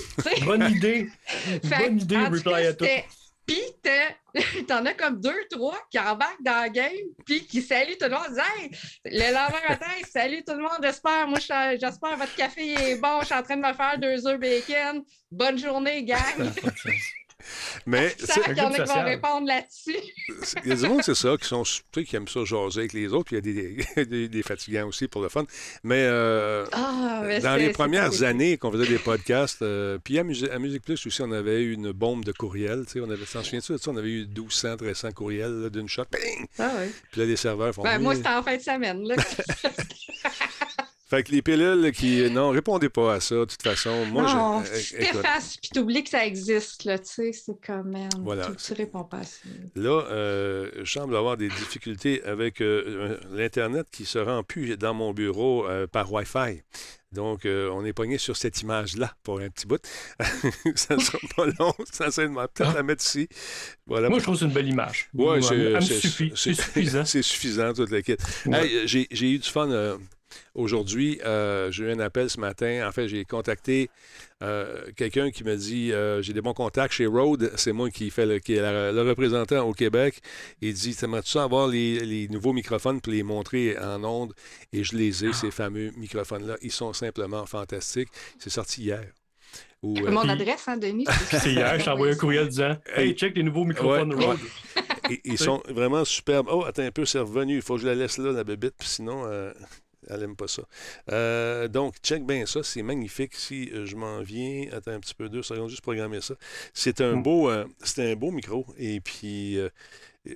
Bonne 0.45 0.71
idée. 0.71 1.09
Bonne 1.63 2.01
idée, 2.01 2.17
reply 2.17 2.67
à 2.67 2.73
tout. 2.73 2.85
Puis 3.47 3.63
t'en 4.67 4.85
as 4.85 4.93
comme 4.93 5.21
deux, 5.21 5.45
trois 5.49 5.77
qui 5.89 5.97
embarquent 5.97 6.43
dans 6.43 6.61
la 6.61 6.69
game, 6.69 6.91
puis 7.25 7.45
qui 7.47 7.61
saluent 7.61 7.97
tout 7.97 8.05
le 8.07 8.11
monde. 8.11 8.37
Hey, 8.57 8.69
le 9.05 9.33
lendemain 9.33 9.69
matin, 9.69 9.85
salut 10.11 10.43
tout 10.45 10.53
le 10.53 10.59
monde, 10.61 10.77
j'espère. 10.83 11.27
Moi, 11.27 11.39
je- 11.39 11.77
j'espère 11.79 12.17
votre 12.17 12.35
café 12.35 12.73
est 12.73 12.97
bon. 13.01 13.21
Je 13.21 13.25
suis 13.27 13.35
en 13.35 13.43
train 13.43 13.55
de 13.57 13.61
me 13.65 13.73
faire 13.73 13.97
deux 13.97 14.27
œufs 14.27 14.39
bacon. 14.39 15.03
Bonne 15.31 15.57
journée, 15.57 16.03
gang. 16.03 16.17
Mais 17.85 18.09
Ça, 18.19 18.41
qu'il 18.41 18.57
y 18.57 18.61
en 18.61 18.71
a 18.71 18.73
qui 18.73 18.81
vont 18.81 19.03
répondre 19.03 19.47
là-dessus. 19.47 19.95
il 20.65 20.69
y 20.69 20.71
a 20.73 20.75
du 20.75 20.87
monde, 20.87 21.01
c'est 21.03 21.15
ça, 21.15 21.35
qui 21.39 21.47
sont 21.47 21.63
tu 21.63 21.81
sais, 21.93 22.03
qui 22.03 22.15
aiment 22.15 22.27
ça 22.27 22.43
jaser 22.43 22.79
avec 22.79 22.93
les 22.93 23.13
autres, 23.13 23.25
puis 23.25 23.37
il 23.37 23.45
y 23.55 23.59
a 23.59 23.85
des, 23.95 24.05
des, 24.05 24.27
des 24.27 24.43
fatigants 24.43 24.87
aussi 24.87 25.07
pour 25.07 25.21
le 25.21 25.29
fun. 25.29 25.45
Mais 25.83 26.01
euh, 26.07 26.65
Ah, 26.71 27.21
mais 27.23 27.39
Dans 27.39 27.55
les 27.55 27.69
premières 27.71 28.23
années 28.23 28.57
qu'on 28.57 28.71
faisait 28.71 28.87
des 28.87 28.97
podcasts, 28.99 29.61
euh, 29.61 29.97
puis 30.03 30.17
à, 30.19 30.23
Musi- 30.23 30.49
à 30.49 30.59
Musique 30.59 30.83
Plus 30.83 31.05
aussi, 31.05 31.21
on 31.21 31.31
avait 31.31 31.61
eu 31.61 31.73
une 31.73 31.91
bombe 31.91 32.25
de 32.25 32.31
courriels. 32.31 32.85
tu 32.85 32.93
sais, 32.93 32.99
On 33.01 33.09
avait, 33.09 33.25
t'en 33.25 33.43
souviens-tu 33.43 33.71
de 33.73 33.77
ça? 33.77 33.91
On 33.91 33.97
avait 33.97 34.09
eu 34.09 34.25
1200, 34.27 34.69
1300 34.81 35.11
courriels 35.11 35.69
d'une 35.71 35.87
shot. 35.87 36.03
Bing! 36.11 36.47
Ah, 36.59 36.71
oui. 36.79 36.91
Puis 37.11 37.21
là, 37.21 37.27
les 37.27 37.35
serveurs 37.35 37.73
font. 37.73 37.83
Ben, 37.83 37.99
moi, 37.99 38.15
c'était 38.15 38.29
en 38.29 38.43
fin 38.43 38.57
de 38.57 38.61
semaine. 38.61 39.03
Là. 39.07 39.15
Fait 41.09 41.23
que 41.23 41.31
les 41.31 41.41
pilules 41.41 41.91
qui. 41.93 42.29
Non, 42.29 42.49
répondez 42.49 42.89
pas 42.89 43.13
à 43.13 43.19
ça, 43.21 43.35
de 43.35 43.45
toute 43.45 43.63
façon. 43.63 44.05
Moi, 44.07 44.23
non, 44.23 44.61
je. 44.65 44.73
si 44.77 44.95
é- 44.95 45.03
écoute, 45.03 45.21
t'effaces 45.21 45.57
puis 45.57 45.69
t'oublies 45.73 46.03
que 46.03 46.09
ça 46.09 46.25
existe, 46.25 46.83
là, 46.83 46.99
tu 46.99 47.05
sais, 47.05 47.31
c'est 47.31 47.59
comme, 47.65 47.91
man, 47.91 48.09
Voilà. 48.19 48.47
tu, 48.47 48.55
tu 48.57 48.73
réponds 48.73 49.05
pas 49.05 49.19
à 49.19 49.23
ça. 49.23 49.39
Là, 49.75 50.03
euh, 50.11 50.69
je 50.83 50.91
semble 50.91 51.15
avoir 51.15 51.37
des 51.37 51.47
difficultés 51.47 52.21
avec 52.25 52.59
euh, 52.61 53.17
l'Internet 53.31 53.87
qui 53.89 54.03
se 54.05 54.19
rend 54.19 54.43
plus 54.43 54.75
dans 54.77 54.93
mon 54.93 55.13
bureau 55.13 55.65
euh, 55.67 55.87
par 55.87 56.11
Wi-Fi. 56.11 56.61
Donc, 57.13 57.45
euh, 57.45 57.69
on 57.71 57.85
est 57.85 57.93
pogné 57.93 58.17
sur 58.17 58.35
cette 58.35 58.61
image-là 58.61 59.13
pour 59.23 59.39
un 59.39 59.49
petit 59.49 59.65
bout. 59.65 59.79
ça 60.75 60.97
ne 60.97 61.01
sera 61.01 61.19
pas 61.37 61.45
long, 61.57 61.73
sincèrement. 61.89 62.45
Peut-être 62.53 62.71
Ah. 62.73 62.75
la 62.75 62.83
mettre 62.83 63.05
ici. 63.05 63.29
Voilà. 63.85 64.09
Moi, 64.09 64.19
je 64.19 64.23
trouve 64.23 64.35
que 64.35 64.39
c'est 64.39 64.45
une 64.45 64.51
belle 64.51 64.67
image. 64.67 65.07
Ouais, 65.13 65.37
Elle 65.37 65.43
c'est 65.43 65.55
me 65.57 65.79
c'est- 65.81 65.99
suffit. 66.01 66.31
c'est- 66.35 66.53
C'est 66.53 66.61
suffisant. 66.61 67.05
C'est 67.05 67.21
suffisant, 67.21 67.71
toute 67.73 67.91
la 67.91 68.01
kit. 68.01 68.17
Ouais. 68.45 68.67
Hey, 68.67 68.87
j'ai 68.89 69.07
j'ai 69.09 69.31
eu 69.31 69.39
du 69.39 69.49
fun 69.49 69.71
euh, 69.71 69.97
aujourd'hui. 70.55 71.19
Euh, 71.25 71.71
j'ai 71.71 71.85
eu 71.85 71.91
un 71.91 71.99
appel 71.99 72.29
ce 72.29 72.39
matin. 72.39 72.87
En 72.87 72.91
fait, 72.91 73.07
j'ai 73.07 73.25
contacté 73.25 73.89
euh, 74.43 74.85
quelqu'un 74.95 75.31
qui 75.31 75.43
me 75.43 75.55
dit 75.55 75.91
euh, 75.91 76.21
j'ai 76.21 76.33
des 76.33 76.41
bons 76.41 76.53
contacts 76.53 76.93
chez 76.93 77.05
Rode. 77.05 77.51
C'est 77.55 77.71
moi 77.73 77.89
qui, 77.89 78.09
fait 78.09 78.25
le, 78.25 78.39
qui 78.39 78.53
est 78.55 78.61
la- 78.61 78.91
le 78.91 79.01
représentant 79.01 79.67
au 79.67 79.73
Québec. 79.73 80.19
Il 80.61 80.73
dit 80.73 80.95
T'aimerais-tu 80.95 81.29
ça 81.31 81.43
avoir 81.43 81.67
les, 81.67 81.99
les 82.01 82.27
nouveaux 82.27 82.53
microphones 82.53 83.01
pour 83.01 83.11
les 83.13 83.23
montrer 83.23 83.77
en 83.79 84.03
ondes? 84.03 84.33
Et 84.73 84.83
je 84.83 84.95
les 84.95 85.25
ai, 85.25 85.33
ces 85.33 85.51
fameux 85.51 85.91
microphones-là. 85.97 86.57
Ils 86.61 86.71
sont 86.71 86.93
simplement 86.93 87.45
fantastiques. 87.45 88.09
C'est 88.39 88.49
sorti 88.49 88.83
hier. 88.83 89.03
Où, 89.83 89.95
euh, 89.97 90.11
Mon 90.11 90.27
adresse, 90.27 90.67
hein, 90.67 90.77
Denis? 90.77 91.05
C'est 91.29 91.53
hier, 91.53 91.79
je 91.79 91.85
t'ai 91.85 91.89
envoyé 91.91 92.13
un 92.13 92.17
courriel 92.17 92.47
disant 92.47 92.75
Hey, 92.95 93.13
check 93.13 93.35
les 93.35 93.43
nouveaux 93.43 93.63
microphones 93.63 94.13
Ouais, 94.15 94.25
Rode. 94.25 94.39
Ils, 95.09 95.19
ils 95.23 95.37
sont 95.37 95.61
vraiment 95.69 96.03
superbes. 96.03 96.47
Oh, 96.51 96.63
attends 96.65 96.81
un 96.83 96.91
peu, 96.91 97.05
c'est 97.05 97.19
revenu. 97.19 97.55
Il 97.57 97.61
faut 97.61 97.75
que 97.75 97.81
je 97.81 97.87
la 97.87 97.95
laisse 97.95 98.17
là, 98.17 98.31
la 98.31 98.43
bébite, 98.43 98.73
puis 98.77 98.87
sinon, 98.87 99.23
euh, 99.25 99.53
elle 100.09 100.19
n'aime 100.21 100.35
pas 100.35 100.47
ça. 100.47 100.63
Euh, 101.11 101.67
donc, 101.67 101.95
check 102.03 102.25
bien 102.25 102.45
ça. 102.45 102.63
C'est 102.63 102.81
magnifique. 102.83 103.35
Si 103.35 103.69
euh, 103.73 103.85
je 103.85 103.95
m'en 103.95 104.21
viens, 104.21 104.65
attends 104.71 104.91
un 104.91 104.99
petit 104.99 105.13
peu, 105.15 105.29
deux 105.29 105.43
secondes, 105.43 105.69
juste 105.69 105.81
programmer 105.81 106.21
ça. 106.21 106.35
C'est 106.73 107.01
un 107.01 107.15
Mm. 107.15 107.23
beau, 107.23 107.49
euh, 107.49 107.65
c'est 107.83 108.11
un 108.11 108.15
beau 108.15 108.31
micro. 108.31 108.65
Et 108.77 108.99
puis, 109.01 109.57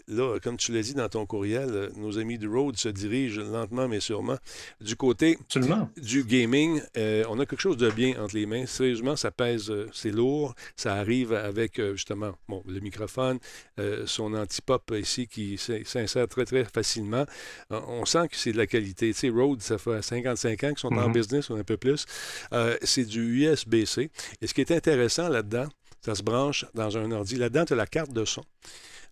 là, 0.08 0.40
comme 0.40 0.58
tu 0.58 0.72
l'as 0.72 0.82
dit 0.82 0.94
dans 0.94 1.10
ton 1.10 1.26
courriel, 1.26 1.70
euh, 1.72 1.90
nos 1.96 2.18
amis 2.20 2.38
du 2.38 2.48
Road 2.48 2.78
se 2.78 2.90
dirigent 2.90 3.42
lentement 3.42 3.88
mais 3.88 4.00
sûrement 4.00 4.38
du 4.80 4.96
côté 4.96 5.38
Absolument. 5.42 5.90
du 5.98 6.24
gaming, 6.24 6.82
euh, 6.98 7.24
on 7.30 7.40
a 7.40 7.46
quelque 7.46 7.62
chose 7.62 7.78
de 7.78 7.90
bien 7.90 8.22
entre 8.22 8.36
les 8.36 8.46
mains. 8.46 8.66
Sérieusement, 8.66 9.16
ça 9.16 9.32
pèse, 9.32 9.70
euh, 9.70 9.88
c'est 9.94 10.12
lourd. 10.12 10.54
Ça 10.76 10.96
arrive 10.96 11.34
avec 11.34 11.80
justement 11.94 12.32
bon, 12.48 12.64
le 12.68 12.80
microphone, 12.80 13.40
euh, 13.80 14.06
son 14.08 14.34
anti-pop 14.34 14.94
ici 15.00 15.28
qui 15.28 15.58
s'in- 15.58 15.84
s'insère 15.86 16.28
très 16.28 16.46
très 16.46 16.66
facilement. 16.66 17.26
On 17.70 18.06
sent 18.06 18.28
que 18.30 18.36
c'est 18.38 18.52
de 18.52 18.58
la 18.58 18.68
qualité. 18.68 19.14
Tu 19.14 19.20
sais, 19.20 19.30
Rode, 19.30 19.62
ça 19.62 19.78
fait 19.78 20.02
55 20.02 20.64
ans 20.64 20.70
qu'ils 20.70 20.80
sont 20.80 20.88
en 20.94 21.08
Mhm. 21.08 21.14
business 21.14 21.50
ou 21.50 21.56
un 21.56 21.64
peu 21.64 21.78
plus. 21.78 22.06
Euh, 22.54 22.78
c'est 22.84 23.06
du 23.06 23.22
USB-C. 23.44 24.10
Et 24.42 24.48
ce 24.48 24.54
qui 24.54 24.62
est 24.62 24.72
intéressant 24.72 25.30
là-dedans, 25.30 25.68
ça 26.04 26.16
se 26.16 26.24
branche 26.24 26.66
dans 26.74 26.98
un 26.98 27.12
ordi. 27.12 27.36
Là-dedans, 27.36 27.66
tu 27.66 27.74
as 27.74 27.76
la 27.76 27.86
carte 27.88 28.12
de 28.12 28.26
son. 28.26 28.44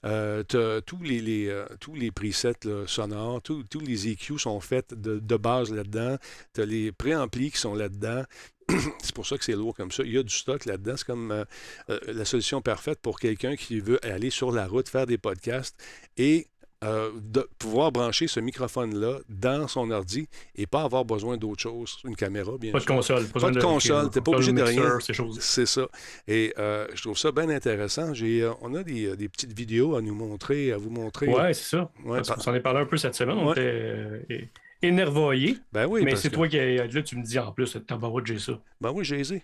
Euh, 0.05 0.43
tous 0.81 1.01
les, 1.01 1.47
euh, 1.47 1.65
tous 1.79 1.93
les 1.93 2.11
presets 2.11 2.53
sonores, 2.87 3.41
tous 3.41 3.79
les 3.81 4.07
EQ 4.09 4.37
sont 4.37 4.59
faits 4.59 4.93
de, 4.93 5.19
de 5.19 5.37
base 5.37 5.71
là-dedans. 5.71 6.17
Tu 6.53 6.61
as 6.61 6.65
les 6.65 6.91
préamplis 6.91 7.51
qui 7.51 7.57
sont 7.57 7.75
là-dedans. 7.75 8.23
c'est 9.01 9.13
pour 9.13 9.25
ça 9.25 9.37
que 9.37 9.43
c'est 9.43 9.53
lourd 9.53 9.75
comme 9.75 9.91
ça. 9.91 10.03
Il 10.03 10.13
y 10.13 10.17
a 10.17 10.23
du 10.23 10.33
stock 10.33 10.65
là-dedans. 10.65 10.95
C'est 10.95 11.05
comme 11.05 11.31
euh, 11.31 11.99
la 12.07 12.25
solution 12.25 12.61
parfaite 12.61 12.99
pour 13.01 13.19
quelqu'un 13.19 13.55
qui 13.55 13.79
veut 13.79 14.03
aller 14.05 14.29
sur 14.29 14.51
la 14.51 14.67
route, 14.67 14.87
faire 14.89 15.05
des 15.05 15.17
podcasts 15.17 15.75
et 16.17 16.47
euh, 16.83 17.11
de 17.21 17.47
pouvoir 17.57 17.91
brancher 17.91 18.27
ce 18.27 18.39
microphone-là 18.39 19.19
dans 19.27 19.67
son 19.67 19.91
ordi 19.91 20.29
et 20.55 20.65
pas 20.65 20.83
avoir 20.83 21.03
besoin 21.03 21.35
d'autre 21.35 21.61
chose. 21.61 21.97
Une 22.05 22.15
caméra, 22.15 22.57
bien 22.57 22.71
Pas 22.71 22.79
de 22.79 22.85
console. 22.85 23.27
Pas 23.27 23.51
de 23.51 23.59
console, 23.59 24.09
t'es 24.09 24.21
pas 24.21 24.31
obligé 24.31 24.53
de 24.53 24.61
rien. 24.61 24.97
C'est 25.39 25.65
ça. 25.65 25.87
Et 26.27 26.53
euh, 26.57 26.87
je 26.93 27.01
trouve 27.01 27.17
ça 27.17 27.31
bien 27.33 27.49
intéressant. 27.49 28.13
J'ai, 28.13 28.43
euh, 28.43 28.51
on 28.61 28.73
a 28.75 28.83
des, 28.83 29.15
des 29.17 29.27
petites 29.27 29.51
vidéos 29.51 29.95
à 29.95 30.01
nous 30.01 30.15
montrer, 30.15 30.71
à 30.71 30.77
vous 30.77 30.89
montrer. 30.89 31.27
Ouais, 31.27 31.53
c'est 31.53 31.75
ça. 31.75 31.91
Ouais, 32.05 32.17
Parce 32.17 32.29
par- 32.29 32.37
qu'on 32.37 32.43
s'en 32.43 32.53
est 32.55 32.61
parlé 32.61 32.79
un 32.79 32.85
peu 32.85 32.95
cette 32.97 33.15
semaine. 33.15 33.37
On 33.37 33.51
était 33.51 34.49
é- 34.81 34.87
énervoyés. 34.87 35.57
Ben 35.73 35.85
oui, 35.87 36.01
mais 36.03 36.15
c'est 36.15 36.29
que- 36.29 36.35
toi 36.35 36.47
qui. 36.47 36.57
Là, 36.57 36.87
tu 37.03 37.15
me 37.17 37.23
dis 37.23 37.37
en 37.39 37.51
plus, 37.51 37.77
tabarouette, 37.87 38.25
j'ai 38.27 38.39
ça. 38.39 38.59
Ben 38.81 38.91
oui, 38.91 39.03
j'ai 39.05 39.19
ai. 39.21 39.41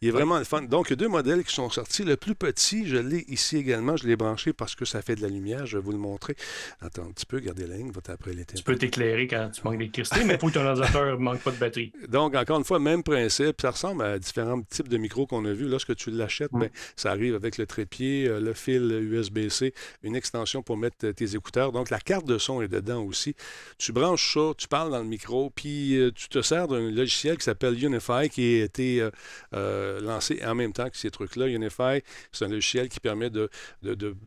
Il 0.00 0.08
est 0.08 0.10
vraiment 0.10 0.38
le 0.38 0.44
fun. 0.44 0.62
Donc, 0.62 0.86
il 0.88 0.90
y 0.90 0.92
a 0.92 0.96
deux 0.96 1.08
modèles 1.08 1.44
qui 1.44 1.54
sont 1.54 1.70
sortis. 1.70 2.04
Le 2.04 2.16
plus 2.16 2.34
petit, 2.34 2.86
je 2.86 2.96
l'ai 2.96 3.24
ici 3.28 3.56
également. 3.56 3.96
Je 3.96 4.06
l'ai 4.06 4.16
branché 4.16 4.52
parce 4.52 4.74
que 4.74 4.84
ça 4.84 5.02
fait 5.02 5.16
de 5.16 5.22
la 5.22 5.28
lumière. 5.28 5.66
Je 5.66 5.76
vais 5.78 5.82
vous 5.82 5.92
le 5.92 5.98
montrer. 5.98 6.36
Attends 6.80 7.02
un 7.04 7.10
petit 7.12 7.26
peu, 7.26 7.40
gardez 7.40 7.66
la 7.66 7.76
ligne, 7.76 7.90
va 7.90 8.00
après 8.08 8.32
l'été. 8.32 8.54
Tu 8.54 8.62
peux 8.62 8.76
t'éclairer 8.76 9.26
quand 9.26 9.50
tu 9.52 9.60
manques 9.64 9.78
d'électricité, 9.78 10.24
mais 10.24 10.38
pour 10.38 10.48
que 10.50 10.54
ton 10.54 10.64
ordinateur 10.66 11.06
ne 11.06 11.14
manque 11.22 11.40
pas 11.40 11.50
de 11.50 11.56
batterie. 11.56 11.92
Donc, 12.08 12.34
encore 12.34 12.58
une 12.58 12.64
fois, 12.64 12.78
même 12.78 13.02
principe. 13.02 13.60
Ça 13.60 13.70
ressemble 13.70 14.02
à 14.04 14.18
différents 14.18 14.60
types 14.62 14.88
de 14.88 14.96
micros 14.96 15.26
qu'on 15.26 15.44
a 15.44 15.52
vus. 15.52 15.68
Lorsque 15.68 15.94
tu 15.96 16.10
l'achètes, 16.10 16.52
Mm. 16.52 16.60
ben, 16.60 16.70
ça 16.96 17.10
arrive 17.10 17.34
avec 17.34 17.58
le 17.58 17.66
trépied, 17.66 18.26
euh, 18.28 18.40
le 18.40 18.54
fil 18.54 18.82
USB-C, 19.10 19.74
une 20.02 20.16
extension 20.16 20.62
pour 20.62 20.76
mettre 20.76 21.10
tes 21.10 21.34
écouteurs. 21.34 21.72
Donc, 21.72 21.90
la 21.90 21.98
carte 22.00 22.26
de 22.26 22.38
son 22.38 22.62
est 22.62 22.68
dedans 22.68 23.02
aussi. 23.02 23.34
Tu 23.78 23.92
branches 23.92 24.34
ça, 24.34 24.52
tu 24.60 24.68
parles 24.68 24.90
dans 24.90 24.98
le 24.98 25.06
micro, 25.06 25.48
puis 25.48 25.96
euh, 25.96 26.12
tu 26.14 26.28
te 26.28 26.42
sers 26.42 26.68
d'un 26.68 26.90
logiciel 26.90 27.38
qui 27.38 27.44
s'appelle 27.44 27.82
Unify, 27.82 28.28
qui 28.28 28.60
a 28.60 28.64
été 28.64 29.00
euh, 29.00 29.10
euh, 29.54 30.00
lancé 30.00 30.38
en 30.44 30.54
même 30.54 30.74
temps 30.74 30.90
que 30.90 30.98
ces 30.98 31.10
trucs-là. 31.10 31.46
Unify, 31.46 32.02
c'est 32.30 32.44
un 32.44 32.48
logiciel 32.48 32.90
qui 32.90 33.00
permet 33.00 33.30
de, 33.30 33.48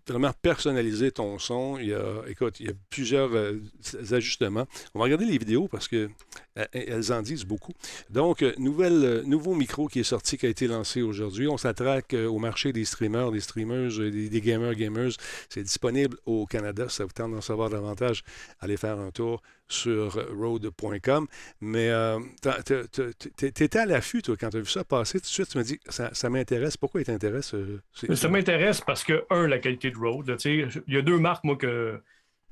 vraiment 0.07 0.31
personnaliser 0.41 1.11
ton 1.11 1.37
son. 1.37 1.77
Il 1.77 1.89
y 1.89 1.93
a, 1.93 2.23
écoute, 2.27 2.59
il 2.59 2.65
y 2.65 2.69
a 2.69 2.73
plusieurs 2.89 3.29
ajustements. 4.11 4.65
On 4.95 4.99
va 4.99 5.05
regarder 5.05 5.25
les 5.25 5.37
vidéos 5.37 5.67
parce 5.67 5.87
que 5.87 6.09
elles 6.71 7.11
en 7.11 7.21
disent 7.21 7.45
beaucoup. 7.45 7.73
Donc, 8.09 8.43
nouveau 8.57 9.55
micro 9.55 9.87
qui 9.87 9.99
est 9.99 10.03
sorti, 10.03 10.37
qui 10.37 10.45
a 10.45 10.49
été 10.49 10.67
lancé 10.67 11.01
aujourd'hui. 11.01 11.47
On 11.47 11.57
s'attraque 11.57 12.13
au 12.13 12.39
marché 12.39 12.73
des 12.73 12.85
streamers, 12.85 13.31
des 13.31 13.39
streamers, 13.39 13.99
euh, 13.99 14.11
des, 14.11 14.29
des 14.29 14.41
gamers, 14.41 14.75
gamers. 14.75 15.11
C'est 15.49 15.63
disponible 15.63 16.17
au 16.25 16.45
Canada. 16.45 16.89
Ça 16.89 17.05
vous 17.05 17.11
tente 17.11 17.31
d'en 17.31 17.41
savoir 17.41 17.69
davantage, 17.69 18.23
allez 18.59 18.77
faire 18.77 18.99
un 18.99 19.11
tour 19.11 19.41
sur 19.67 20.17
euh, 20.17 20.25
road.com. 20.35 21.27
Mais 21.61 21.89
euh, 21.89 22.19
tu 23.37 23.45
étais 23.45 23.79
à 23.79 23.85
l'affût, 23.85 24.21
toi, 24.21 24.35
quand 24.39 24.49
tu 24.49 24.57
as 24.57 24.59
vu 24.61 24.65
ça 24.69 24.83
passer. 24.83 25.19
Tout 25.19 25.23
de 25.25 25.27
suite, 25.27 25.49
tu 25.49 25.57
me 25.57 25.63
dis, 25.63 25.79
ça, 25.89 26.13
ça 26.13 26.29
m'intéresse. 26.29 26.77
Pourquoi 26.77 27.01
il 27.01 27.05
t'intéresse? 27.05 27.53
euh, 27.53 27.81
Ça 28.15 28.29
m'intéresse 28.29 28.81
parce 28.81 29.03
que, 29.03 29.25
un, 29.29 29.47
la 29.47 29.59
qualité 29.59 29.89
de 29.91 29.97
sais, 30.43 30.67
Il 30.87 30.93
y 30.93 30.97
a 30.97 31.01
deux 31.01 31.17
marques, 31.19 31.43
moi, 31.43 31.55
que 31.57 32.01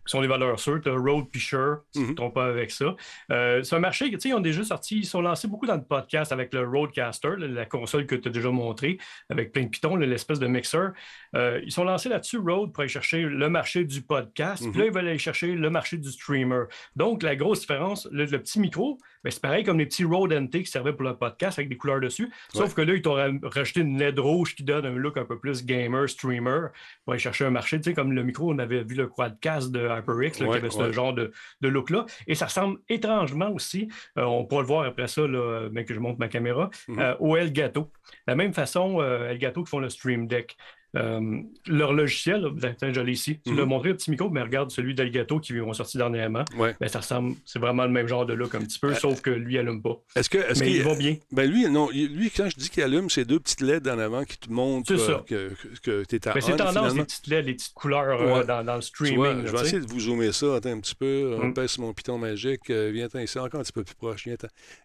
qui 0.06 0.12
sont 0.12 0.22
des 0.22 0.28
valeurs 0.28 0.60
sûres. 0.60 0.80
Tu 0.82 0.90
as 0.90 0.94
Rode 0.94 1.30
puis 1.32 1.40
Shure, 1.40 1.80
si 1.92 2.00
tu 2.00 2.06
ne 2.06 2.10
Mhm. 2.10 2.16
trompes 2.16 2.34
pas 2.36 2.46
avec 2.46 2.72
ça. 2.72 2.96
Euh, 3.32 3.62
c'est 3.64 3.76
un 3.76 3.80
marché, 3.80 4.10
tu 4.12 4.20
sais, 4.20 4.30
ils 4.30 4.34
ont 4.34 4.40
déjà 4.40 4.64
sorti, 4.64 5.00
ils 5.00 5.06
sont 5.06 5.22
lancés 5.22 5.48
beaucoup 5.48 5.66
dans 5.68 5.76
le 5.76 5.84
podcast 5.84 6.32
avec 6.32 6.54
le 6.54 6.68
Rodecaster, 6.68 7.34
là, 7.38 7.48
la 7.48 7.66
console 7.66 8.06
que 8.06 8.16
tu 8.16 8.28
as 8.28 8.32
déjà 8.32 8.50
montrée, 8.50 8.98
avec 9.30 9.52
plein 9.52 9.64
de 9.64 9.70
pitons, 9.70 9.96
l'espèce 9.96 10.40
de 10.40 10.48
mixeur. 10.48 10.92
Euh, 11.36 11.62
ils 11.64 11.72
sont 11.72 11.84
lancés 11.84 12.10
là-dessus, 12.10 12.38
Rode, 12.40 12.74
pour 12.74 12.82
aller 12.82 12.90
chercher 12.90 13.22
le 13.24 13.50
marché 13.50 13.84
du 13.86 14.02
podcast. 14.02 14.64
Mhm. 14.64 14.72
Puis 14.72 14.80
là, 14.80 14.86
ils 14.88 14.94
veulent 14.94 15.08
aller 15.08 15.18
chercher 15.18 15.54
le 15.56 15.70
marché 15.70 15.98
du 15.98 16.10
streamer. 16.10 16.64
Donc, 16.96 17.24
la 17.24 17.36
grosse 17.36 17.62
différence, 17.62 18.08
le, 18.12 18.26
le 18.26 18.40
petit 18.40 18.60
micro, 18.60 18.98
ben, 19.24 19.30
c'est 19.32 19.42
pareil 19.42 19.64
comme 19.64 19.78
les 19.78 19.86
petits 19.86 20.04
Rode 20.04 20.32
NT 20.34 20.64
qui 20.64 20.72
servaient 20.72 20.94
pour 20.94 21.04
le 21.04 21.16
podcast 21.16 21.60
avec 21.60 21.70
des 21.70 21.78
couleurs 21.78 22.00
dessus. 22.00 22.32
Sauf 22.54 22.74
que 22.74 22.82
là, 22.82 22.94
ils 22.96 23.02
t'ont 23.02 23.14
ra- 23.14 23.30
rajouté 23.44 23.82
une 23.82 23.98
LED 24.00 24.20
rouge 24.20 24.56
qui 24.56 24.64
donne 24.64 24.86
un 24.86 24.96
look 24.96 25.18
un 25.18 25.26
peu 25.26 25.38
plus 25.40 25.64
gamer, 25.66 26.10
streamer, 26.10 26.68
pour 27.06 27.14
aller 27.14 27.20
chercher 27.20 27.46
un 27.46 27.52
marché. 27.52 27.78
Tu 27.80 27.90
sais, 27.90 27.94
comme 27.94 28.12
le 28.14 28.24
micro, 28.24 28.52
on 28.52 28.58
avait 28.60 28.84
vu 28.84 28.96
le 28.96 29.08
quadcast 29.08 29.72
de 29.72 29.80
HyperX, 30.00 30.40
là, 30.40 30.48
Ouais, 30.48 30.52
qui 30.60 30.66
avait 30.66 30.70
ce 30.70 30.92
genre 30.92 31.14
de, 31.14 31.32
de 31.62 31.68
look-là. 31.68 32.06
Et 32.28 32.36
ça 32.36 32.46
ressemble 32.46 32.80
étrangement 32.90 33.50
aussi, 33.52 33.90
euh, 34.18 34.24
on 34.24 34.46
pourra 34.46 34.62
le 34.62 34.68
voir 34.68 34.86
après 34.86 35.08
ça, 35.08 35.28
là, 35.28 35.70
mais 35.72 35.86
que 35.86 35.94
je 35.94 36.00
monte 36.00 36.20
ma 36.20 36.28
caméra, 36.28 36.70
Mhm. 36.88 37.00
euh, 37.00 37.16
au 37.20 37.36
Elgato. 37.38 37.82
De 37.82 37.88
la 38.28 38.36
même 38.36 38.54
façon, 38.54 39.02
euh, 39.02 39.30
Elgato 39.30 39.64
qui 39.64 39.70
font 39.70 39.80
le 39.80 39.90
Stream 39.90 40.28
Deck. 40.28 40.56
Euh, 40.98 41.40
leur 41.68 41.94
logiciel, 41.94 42.42
là, 42.42 42.50
ben, 42.52 42.76
je 42.94 43.00
l'ai 43.00 43.14
ici. 43.14 43.40
Tu 43.46 43.52
Mhm. 43.52 43.58
l'as 43.60 43.66
montré, 43.66 43.90
le 43.90 43.96
petit 43.96 44.12
micro, 44.12 44.30
mais 44.30 44.42
regarde 44.42 44.72
celui 44.72 44.94
d'Elgato 44.94 45.40
qui 45.40 45.60
ont 45.62 45.72
sorti 45.74 45.98
dernièrement. 45.98 46.44
Ouais. 46.58 46.76
Ben, 46.82 46.90
ça 46.90 47.00
ressemble, 47.00 47.36
c'est 47.46 47.60
vraiment 47.60 47.84
le 47.84 47.92
même 47.92 48.08
genre 48.08 48.26
de 48.26 48.34
look 48.34 48.56
un 48.56 48.60
petit 48.60 48.78
peu, 48.78 48.90
Euh, 48.92 48.96
sauf 48.96 49.22
que 49.22 49.30
lui, 49.30 49.54
il 49.54 49.58
allume 49.60 49.82
pas. 49.82 49.98
Est-ce 50.18 50.30
que. 50.30 50.38
Mais 50.40 50.54
qu'il- 50.54 50.76
il 50.76 50.84
va 50.84 50.96
bien. 50.96 51.16
Ben 51.32 51.50
lui, 51.50 51.66
non. 51.70 51.90
Lui, 51.92 52.30
quand 52.30 52.50
je 52.50 52.58
dis 52.58 52.70
qu'il 52.70 52.84
allume, 52.84 53.10
c'est 53.10 53.24
deux 53.24 53.40
petites 53.40 53.62
LED 53.62 53.88
en 53.88 54.00
avant 54.00 54.26
qui 54.26 54.38
te 54.38 54.52
montrent 54.52 54.94
C'est 54.94 55.12
euh, 55.12 55.20
que, 55.20 55.52
que, 55.82 56.04
tu 56.04 56.16
es 56.18 56.28
à 56.28 56.34
Mais 56.36 56.42
c'est 56.42 56.54
on, 56.54 56.58
tendance, 56.58 56.94
les 56.94 57.04
petites 57.04 57.28
LED, 57.28 57.46
les 57.46 57.54
petites 57.54 57.74
couleurs 57.74 58.22
euh, 58.22 58.40
Ouais. 58.40 58.46
dans, 58.46 58.64
dans 58.64 58.76
le 58.76 58.82
streaming. 58.82 59.16
vois, 59.16 59.34
là, 59.34 59.46
je 59.46 59.52
vais 59.52 59.62
essayer 59.62 59.80
de 59.80 59.88
vous 59.88 60.00
zoomer 60.02 60.34
ça 60.34 60.56
attends, 60.56 60.72
un 60.72 60.80
petit 60.82 60.96
peu. 60.96 61.38
On 61.42 61.48
Mm. 61.48 61.54
pèse 61.54 61.72
sur 61.72 61.84
mon 61.84 61.94
piton 61.94 62.18
magique. 62.18 62.70
viens 62.70 63.08
ici, 63.16 63.40
encore 63.40 63.62
un 63.62 63.64
petit 63.64 63.72
peu 63.72 63.84
plus 63.86 63.96
proche. 63.96 64.26
Viens 64.26 64.36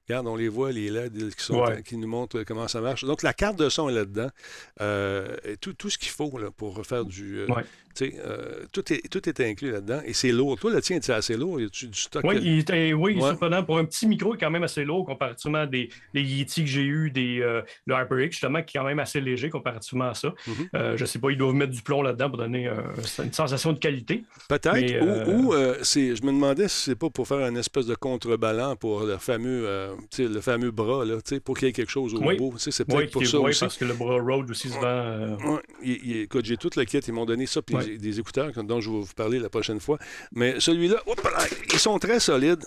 Regarde, 0.09 0.29
on 0.29 0.37
les 0.37 0.49
voit, 0.49 0.71
les 0.71 0.89
LED 0.89 1.35
qui, 1.35 1.45
sont, 1.45 1.61
Ouais. 1.65 1.83
qui 1.83 1.97
nous 1.97 2.07
montrent 2.07 2.45
comment 2.45 2.69
ça 2.69 2.81
marche. 2.81 3.05
Donc, 3.05 3.25
la 3.25 3.33
carte 3.35 3.59
de 3.59 3.69
son 3.69 3.89
est 3.89 3.93
là-dedans. 3.95 4.29
Tout, 5.61 5.73
tout 5.75 5.91
ce 5.97 5.99
qu'il 5.99 6.11
faut 6.13 6.39
là, 6.39 6.51
pour 6.51 6.85
faire 6.87 7.05
du. 7.05 7.39
euh. 7.41 7.47
Euh, 8.03 8.65
tout, 8.73 8.93
est, 8.93 9.09
tout 9.11 9.29
est 9.29 9.41
inclus 9.41 9.71
là-dedans. 9.73 10.01
Et 10.05 10.13
c'est 10.13 10.33
lourd. 10.33 10.59
Toi, 10.59 10.73
le 10.73 10.81
tien, 10.81 10.99
c'est 11.01 11.13
assez 11.13 11.37
lourd. 11.37 11.61
Y 11.61 11.71
du 11.89 11.99
stock? 11.99 12.25
Oui, 12.25 12.37
il, 12.43 12.95
oui, 12.95 13.17
Ouais. 13.17 13.29
surprenant. 13.31 13.63
Pour 13.63 13.79
un 13.79 13.85
petit 13.85 14.07
micro, 14.07 14.33
il 14.35 14.37
est 14.37 14.41
quand 14.41 14.51
même 14.51 14.63
assez 14.65 14.85
lourd 14.85 15.05
comparativement 15.07 15.59
à 15.59 15.67
des, 15.67 15.89
des 16.15 16.23
Yeti 16.23 16.63
que 16.65 16.71
j'ai 16.71 16.83
eu, 16.85 17.11
des, 17.11 17.41
euh, 17.41 17.63
le 17.87 17.95
HyperX, 17.95 18.31
justement, 18.33 18.63
qui 18.63 18.77
est 18.77 18.81
quand 18.81 18.87
même 18.87 18.99
assez 18.99 19.21
léger 19.21 19.51
comparativement 19.51 20.09
à 20.11 20.15
ça. 20.15 20.35
Mhm. 20.47 20.55
Euh, 20.75 20.97
je 20.97 21.03
ne 21.03 21.07
sais 21.07 21.19
pas, 21.19 21.31
ils 21.31 21.39
doivent 21.39 21.55
mettre 21.55 21.73
du 21.73 21.83
plomb 21.83 22.03
là-dedans 22.03 22.29
pour 22.29 22.39
donner 22.39 22.67
euh, 22.69 22.81
une 23.23 23.33
sensation 23.33 23.73
de 23.73 23.79
qualité. 23.79 24.25
Peut-être. 24.49 25.03
Ou 25.03 25.09
euh, 25.09 25.27
ou, 25.27 25.53
euh, 25.55 25.77
c'est, 25.83 26.15
je 26.17 26.23
me 26.23 26.33
demandais 26.33 26.69
si 26.69 26.83
c'est 26.83 26.95
pas 26.97 27.11
pour 27.11 27.27
faire 27.27 27.39
une 27.47 27.57
espèce 27.57 27.87
de 27.87 27.95
contrebalan 27.95 28.77
pour 28.77 29.03
le 29.05 29.17
fameux, 29.19 29.65
euh, 29.67 29.95
le 30.19 30.41
fameux 30.41 30.71
bras, 30.71 31.05
là, 31.05 31.17
pour 31.45 31.57
qu'il 31.57 31.69
y 31.69 31.71
ait 31.71 31.73
quelque 31.73 31.91
chose 31.91 32.15
au 32.15 32.19
Oui. 32.21 32.37
bout. 32.37 32.55
C'est 32.59 32.71
Oui, 32.89 32.97
peut-être 32.97 33.11
pour 33.13 33.27
ça 33.27 33.41
oui, 33.41 33.53
parce 33.59 33.77
que 33.77 33.85
le 33.85 33.95
bras 33.95 34.19
Rode 34.21 34.51
aussi 34.51 34.69
se 34.69 34.75
vend. 34.75 34.83
euh, 34.85 35.37
Ouais, 35.37 35.61
écoute, 36.23 36.45
j'ai 36.45 36.57
tout 36.57 36.71
le 36.77 36.85
kit. 36.85 36.99
Ils 36.99 37.13
m'ont 37.13 37.25
donné 37.27 37.47
ça, 37.47 37.63
puis 37.63 37.77
Des 37.87 38.19
écouteurs 38.21 38.51
dont 38.65 38.81
je 38.81 38.91
vais 38.91 38.97
vous 39.01 39.15
parler 39.15 39.39
la 39.39 39.49
prochaine 39.49 39.81
fois. 39.81 39.99
Mais 40.33 40.59
celui-là, 40.61 40.97
ils 41.73 41.79
sont 41.79 41.99
très 41.99 42.21
solides. 42.21 42.65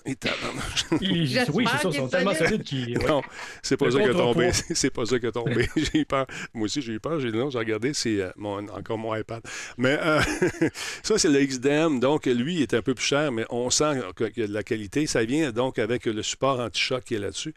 Ils- 1.02 1.46
oui, 1.54 1.68
c'est 1.72 1.78
ça, 1.84 1.90
ils 1.90 1.94
sont 1.96 2.08
est 2.08 2.10
tellement 2.10 2.34
solide. 2.34 2.50
solides 2.50 2.64
qu'ils. 2.64 2.98
ouais. 2.98 3.08
Non, 3.08 3.22
c'est 3.62 3.78
pas 3.78 3.86
Le 3.86 3.92
ça 3.92 4.00
qui 4.00 4.10
a 4.10 4.14
tombé. 4.14 4.52
C'est 4.74 4.90
pas 4.90 5.06
ça 5.06 5.20
qui 5.20 5.26
a 5.28 5.32
tombé. 5.32 5.68
j'ai 5.76 6.00
eu 6.00 6.06
peur. 6.06 6.26
Moi 6.54 6.66
aussi, 6.66 6.82
j'ai 6.82 6.94
eu 6.94 7.00
peur. 7.00 7.20
J'ai 7.20 7.32
dit 7.32 7.38
non, 7.38 7.50
j'ai 7.50 7.60
regardé, 7.60 7.94
c'est 7.94 8.22
euh, 8.22 8.32
mon, 8.38 8.68
encore 8.70 8.98
mon 8.98 9.16
iPad. 9.16 9.42
Mais 9.78 9.98
euh, 10.02 10.22
ça, 11.04 11.18
c'est 11.18 11.30
le 11.30 11.44
XDM. 11.46 12.00
Donc, 12.00 12.26
lui, 12.26 12.56
il 12.56 12.62
est 12.62 12.74
un 12.74 12.82
peu 12.82 12.94
plus 12.94 13.06
cher, 13.06 13.32
mais 13.32 13.46
on 13.50 13.70
sent 13.70 14.02
que- 14.16 14.26
qu'il 14.26 14.42
y 14.42 14.44
a 14.46 14.48
de 14.48 14.54
la 14.54 14.64
qualité. 14.64 15.06
Ça 15.08 15.24
vient 15.24 15.52
donc 15.52 15.80
avec 15.80 16.06
le 16.06 16.24
support 16.24 16.60
anti-choc 16.60 17.04
qui 17.04 17.16
est 17.16 17.20
là-dessus. 17.20 17.54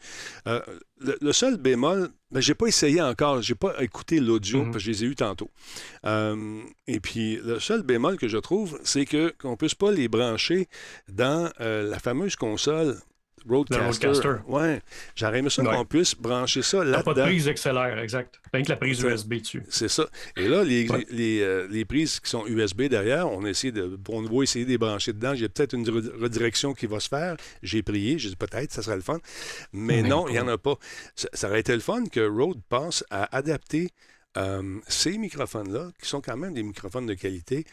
Euh, 0.46 0.60
le, 1.04 1.18
le 1.20 1.32
seul 1.32 1.56
bémol, 1.56 2.08
ben, 2.30 2.40
j'ai 2.40 2.54
pas 2.54 2.66
essayé 2.66 3.00
encore. 3.02 3.42
J'ai 3.42 3.54
pas 3.54 3.74
écouté 3.82 4.20
l'audio 4.20 4.60
Mhm. 4.64 4.72
parce 4.72 4.78
que 4.78 4.80
je 4.84 4.90
les 4.90 5.04
ai 5.04 5.06
eus 5.08 5.14
tantôt. 5.16 5.50
Euh, 6.06 6.60
et 6.86 7.00
puis, 7.00 7.36
le 7.44 7.60
seul 7.60 7.82
bémol 7.82 8.16
que 8.16 8.28
je 8.28 8.38
trouve, 8.38 8.78
c'est 8.84 9.04
que 9.04 9.34
qu'on 9.38 9.56
puisse 9.56 9.74
pas 9.74 9.90
les 9.92 10.08
brancher 10.08 10.68
dans 11.08 11.50
euh, 11.60 11.82
la 11.88 11.98
fameuse 11.98 12.36
console 12.36 12.96
Roadcaster. 13.48 14.08
Rodecaster. 14.08 14.34
Ouais. 14.48 14.80
J'aurais 15.14 15.38
aimé 15.40 15.50
ça 15.50 15.62
Ouais. 15.62 15.74
qu'on 15.74 15.84
puisse 15.84 16.14
brancher 16.14 16.62
ça 16.62 16.78
T'as 16.84 17.02
pas 17.02 17.12
de 17.14 17.20
là-dedans. 17.20 17.24
prise 17.24 17.48
XLR, 17.48 17.98
exact. 17.98 18.40
Rien 18.52 18.62
que 18.64 18.68
la 18.68 18.76
prise 18.76 19.00
USB 19.02 19.34
dessus. 19.40 19.62
C'est 19.68 19.88
ça. 19.88 20.06
Et 20.36 20.48
là, 20.48 20.62
les, 20.64 20.88
Ouais. 20.88 21.06
les, 21.10 21.40
euh, 21.40 21.66
les 21.70 21.84
prises 21.84 22.20
qui 22.20 22.28
sont 22.30 22.46
USB 22.46 22.82
derrière, 22.82 23.30
on 23.30 23.44
a 23.44 23.48
essayé 23.50 23.72
de, 23.72 23.98
on 24.08 24.22
va 24.22 24.42
essayer 24.42 24.64
de 24.64 24.70
les 24.70 24.78
brancher 24.78 25.12
dedans. 25.12 25.34
J'ai 25.34 25.48
peut-être 25.48 25.72
une 25.74 25.84
re- 25.88 26.20
redirection 26.20 26.74
qui 26.74 26.86
va 26.86 27.00
se 27.00 27.08
faire. 27.08 27.36
J'ai 27.62 27.82
prié, 27.82 28.18
j'ai 28.18 28.28
dit 28.30 28.36
peut-être, 28.36 28.72
ça 28.72 28.82
serait 28.82 28.96
le 28.96 29.02
fun. 29.02 29.18
Mais 29.72 30.02
non, 30.02 30.26
il 30.28 30.32
n'y 30.32 30.40
en 30.40 30.48
a 30.48 30.58
pas. 30.58 30.76
Ça, 31.16 31.28
ça 31.32 31.48
aurait 31.48 31.60
été 31.60 31.72
le 31.74 31.80
fun 31.80 32.04
que 32.06 32.20
Rode 32.20 32.60
pense 32.68 33.04
à 33.10 33.34
adapter 33.36 33.90
euh, 34.36 34.78
ces 34.88 35.18
microphones-là, 35.18 35.90
qui 36.00 36.08
sont 36.08 36.20
quand 36.20 36.36
même 36.36 36.54
des 36.54 36.62
microphones 36.62 37.06
de 37.06 37.14
qualité, 37.14 37.64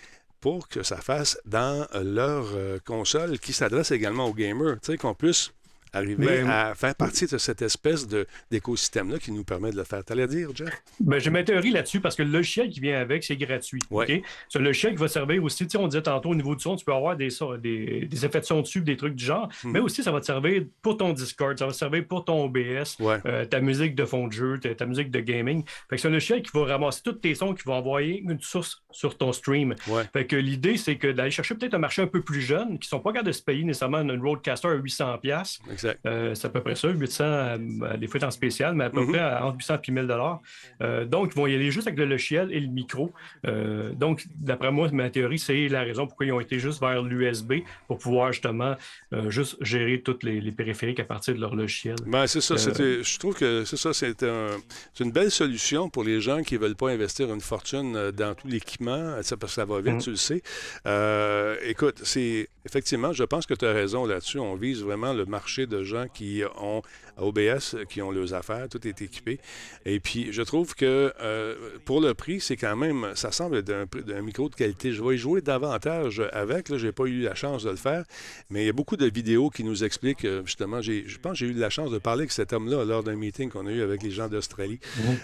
pour 0.41 0.67
que 0.69 0.83
ça 0.83 0.97
fasse 0.97 1.37
dans 1.45 1.85
leur 2.01 2.45
euh, 2.53 2.79
console 2.85 3.39
qui 3.39 3.51
s'adresse 3.53 3.91
également 3.91 4.25
aux 4.27 4.33
gamers. 4.33 4.75
Tu 4.81 4.91
sais, 4.93 4.97
qu'on 4.97 5.13
puisse 5.13 5.51
arriver 5.93 6.25
Ben, 6.43 6.49
à 6.49 6.75
faire 6.75 6.95
partie 6.95 7.25
de 7.27 7.37
cette 7.37 7.61
espèce 7.61 8.07
d'écosystème-là 8.51 9.19
qui 9.19 9.31
nous 9.31 9.43
permet 9.43 9.71
de 9.71 9.77
le 9.77 9.83
faire. 9.83 10.03
T'allais 10.03 10.27
dire, 10.27 10.49
Jeff? 10.53 10.69
Ben, 10.99 11.19
j'ai 11.19 11.29
ma 11.29 11.43
théorie 11.43 11.71
là-dessus 11.71 11.99
parce 11.99 12.15
que 12.15 12.23
le 12.23 12.29
logiciel 12.31 12.69
qui 12.69 12.79
vient 12.79 12.99
avec, 12.99 13.23
c'est 13.23 13.35
gratuit. 13.37 13.81
Ouais. 13.89 14.17
OK? 14.19 14.23
C'est 14.49 14.59
un 14.59 14.61
logiciel 14.61 14.93
qui 14.93 14.99
va 14.99 15.07
servir 15.07 15.43
aussi, 15.43 15.67
on 15.77 15.87
disait 15.87 16.01
tantôt 16.01 16.29
au 16.29 16.35
niveau 16.35 16.55
du 16.55 16.61
son, 16.61 16.75
tu 16.75 16.85
peux 16.85 16.93
avoir 16.93 17.15
des, 17.15 17.29
des, 17.61 18.05
des 18.05 18.25
effets 18.25 18.39
de 18.39 18.45
son 18.45 18.61
dessus, 18.61 18.81
des 18.81 18.97
trucs 18.97 19.15
du 19.15 19.23
genre, 19.25 19.49
Mhm. 19.63 19.71
mais 19.71 19.79
aussi 19.79 20.03
ça 20.03 20.11
va 20.11 20.19
te 20.19 20.25
servir 20.25 20.63
pour 20.81 20.97
ton 20.97 21.13
Discord, 21.13 21.57
ça 21.57 21.65
va 21.65 21.71
te 21.71 21.77
servir 21.77 22.05
pour 22.07 22.25
ton 22.25 22.45
OBS, 22.45 22.95
Ouais. 22.99 23.17
euh, 23.25 23.45
ta 23.45 23.59
musique 23.59 23.95
de 23.95 24.05
fond 24.05 24.27
de 24.27 24.33
jeu, 24.33 24.59
ta, 24.59 24.73
ta 24.75 24.85
musique 24.85 25.11
de 25.11 25.19
gaming. 25.19 25.63
Fait 25.89 25.95
que 25.95 26.01
c'est 26.01 26.07
un 26.07 26.11
logiciel 26.11 26.41
qui 26.41 26.51
va 26.53 26.65
ramasser 26.65 27.01
tous 27.03 27.13
tes 27.13 27.35
sons, 27.35 27.53
qui 27.53 27.63
va 27.65 27.73
envoyer 27.73 28.19
une 28.21 28.39
source 28.41 28.83
sur 28.91 29.17
ton 29.17 29.31
stream. 29.31 29.75
Ouais. 29.87 30.03
Fait 30.13 30.25
que 30.25 30.35
l'idée, 30.35 30.77
c'est 30.77 30.97
que 30.97 31.07
d'aller 31.11 31.31
chercher 31.31 31.55
peut-être 31.55 31.73
un 31.73 31.79
marché 31.79 32.01
un 32.01 32.07
peu 32.07 32.21
plus 32.21 32.41
jeune, 32.41 32.79
qui 32.79 32.87
sont 32.87 32.99
pas 32.99 33.11
capables 33.11 33.27
de 33.27 33.31
se 33.33 33.41
payer 33.43 33.63
nécessairement 33.63 34.01
une 34.01 34.21
Roadcaster 34.21 34.67
à 34.67 34.75
800$. 34.75 35.59
Exact. 35.71 35.78
Euh, 36.05 36.35
c'est 36.35 36.47
à 36.47 36.49
peu 36.49 36.61
près 36.61 36.75
ça, 36.75 36.89
800, 36.89 37.23
euh, 37.23 37.57
des 37.97 38.07
fois 38.07 38.23
en 38.23 38.31
spécial, 38.31 38.73
mais 38.75 38.85
à 38.85 38.89
peu 38.89 39.01
Mhm. 39.01 39.11
près 39.13 39.23
entre 39.39 39.57
800 39.57 39.75
et 39.87 39.91
1000 39.91 40.07
dollars. 40.07 40.41
Euh, 40.81 41.05
donc, 41.05 41.31
ils 41.33 41.37
vont 41.37 41.47
y 41.47 41.55
aller 41.55 41.71
juste 41.71 41.87
avec 41.87 41.99
le 41.99 42.05
logiciel 42.05 42.51
et 42.51 42.59
le 42.59 42.67
micro. 42.67 43.11
Euh, 43.47 43.91
donc, 43.93 44.25
d'après 44.35 44.71
moi, 44.71 44.89
ma 44.91 45.09
théorie, 45.09 45.39
c'est 45.39 45.67
la 45.67 45.81
raison 45.81 46.07
pourquoi 46.07 46.25
ils 46.25 46.31
ont 46.31 46.39
été 46.39 46.59
juste 46.59 46.79
vers 46.79 47.01
l'USB 47.03 47.53
pour 47.87 47.97
pouvoir 47.97 48.31
justement 48.33 48.75
euh, 49.13 49.29
juste 49.29 49.57
gérer 49.61 50.01
tous 50.01 50.19
les, 50.23 50.39
les 50.41 50.51
périphériques 50.51 50.99
à 50.99 51.03
partir 51.05 51.33
de 51.35 51.39
leur 51.39 51.55
logiciel. 51.55 51.95
Ben, 52.05 52.27
c'est 52.27 52.41
ça. 52.41 52.55
Euh, 52.55 53.03
Je 53.03 53.17
trouve 53.19 53.35
que 53.35 53.63
c'est 53.65 53.77
ça. 53.77 53.93
C'est 53.93 54.23
un- 54.23 54.57
c'est 54.93 55.03
une 55.03 55.11
belle 55.11 55.31
solution 55.31 55.89
pour 55.89 56.03
les 56.03 56.21
gens 56.21 56.41
qui 56.43 56.55
ne 56.55 56.59
veulent 56.59 56.75
pas 56.75 56.89
investir 56.89 57.33
une 57.33 57.41
fortune 57.41 57.95
euh, 57.95 58.11
dans 58.11 58.33
tout 58.35 58.47
l'équipement. 58.47 59.21
Ça, 59.23 59.37
parce 59.37 59.53
que 59.53 59.61
ça 59.61 59.65
va 59.65 59.79
vite, 59.81 59.93
Mhm. 59.93 60.01
tu 60.01 60.09
le 60.11 60.15
sais. 60.15 60.41
Euh, 60.85 61.55
écoute, 61.63 61.99
c'est 62.03 62.49
effectivement, 62.65 63.13
je 63.13 63.23
pense 63.23 63.45
que 63.45 63.53
tu 63.53 63.65
as 63.65 63.73
raison 63.73 64.05
là-dessus. 64.05 64.39
On 64.39 64.55
vise 64.55 64.83
vraiment 64.83 65.13
le 65.13 65.25
marché 65.25 65.65
de 65.69 65.83
gens 65.83 66.07
qui 66.13 66.43
ont 66.57 66.81
OBS, 67.17 67.77
qui 67.89 68.01
ont 68.01 68.11
leurs 68.11 68.33
affaires, 68.33 68.67
tout 68.69 68.85
est 68.87 69.01
équipé. 69.01 69.39
Et 69.85 69.99
puis, 69.99 70.31
je 70.31 70.41
trouve 70.41 70.75
que 70.75 71.13
euh, 71.21 71.55
pour 71.85 72.01
le 72.01 72.13
prix, 72.13 72.39
c'est 72.39 72.57
quand 72.57 72.75
même, 72.75 73.11
ça 73.15 73.31
semble 73.31 73.61
d'un 73.61 74.21
micro 74.21 74.49
de 74.49 74.55
qualité. 74.55 74.91
Je 74.91 75.03
vais 75.03 75.15
y 75.15 75.17
jouer 75.17 75.41
davantage 75.41 76.21
avec. 76.33 76.75
Je 76.75 76.85
n'ai 76.87 76.91
pas 76.91 77.05
eu 77.05 77.21
la 77.21 77.35
chance 77.35 77.63
de 77.63 77.69
le 77.69 77.75
faire, 77.75 78.05
mais 78.49 78.63
il 78.63 78.67
y 78.67 78.69
a 78.69 78.73
beaucoup 78.73 78.97
de 78.97 79.05
vidéos 79.05 79.49
qui 79.49 79.63
nous 79.63 79.83
expliquent, 79.83 80.25
euh, 80.25 80.41
justement, 80.45 80.81
je 80.81 81.17
pense 81.17 81.33
que 81.33 81.37
j'ai 81.39 81.47
eu 81.47 81.53
la 81.53 81.69
chance 81.69 81.91
de 81.91 81.97
parler 81.97 82.21
avec 82.21 82.31
cet 82.31 82.53
homme-là 82.53 82.85
lors 82.85 83.03
d'un 83.03 83.15
meeting 83.15 83.49
qu'on 83.49 83.67
a 83.67 83.71
eu 83.71 83.81
avec 83.81 84.03
les 84.03 84.11
gens 84.11 84.27
d'Australie. 84.27 84.79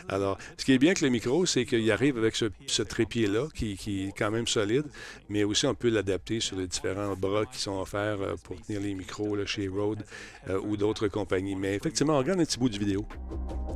Alors, 0.10 0.38
ce 0.58 0.66
qui 0.66 0.74
est 0.74 0.78
bien 0.78 0.90
avec 0.90 1.02
le 1.02 1.10
micro, 1.10 1.46
c'est 1.46 1.66
qu'il 1.66 1.90
arrive 1.92 2.18
avec 2.18 2.36
ce, 2.36 2.46
ce 2.68 2.84
trépied-là, 2.84 3.48
qui, 3.54 3.78
qui 3.78 4.08
est 4.08 4.18
quand 4.18 4.32
même 4.32 4.48
solide, 4.48 4.86
mais 5.30 5.44
aussi 5.44 5.66
on 5.66 5.76
peut 5.76 5.90
l'adapter 5.90 6.40
sur 6.40 6.58
les 6.58 6.68
différents 6.68 7.16
bras 7.16 7.46
qui 7.46 7.60
sont 7.60 7.80
offerts 7.80 8.22
euh, 8.22 8.36
pour 8.44 8.60
tenir 8.62 8.82
les 8.82 8.94
micros 8.94 9.36
là, 9.36 9.46
chez 9.46 9.68
Rode 9.68 10.04
euh, 10.50 10.60
ou 10.60 10.78
d'autres 10.78 11.08
compagnies. 11.08 11.56
Mais 11.56 11.76
effectivement, 11.76 12.14
on 12.14 12.20
regarde 12.20 12.40
un 12.40 12.46
petit 12.46 12.60
bout 12.60 12.70
de 12.70 12.78
vidéo. 12.78 13.06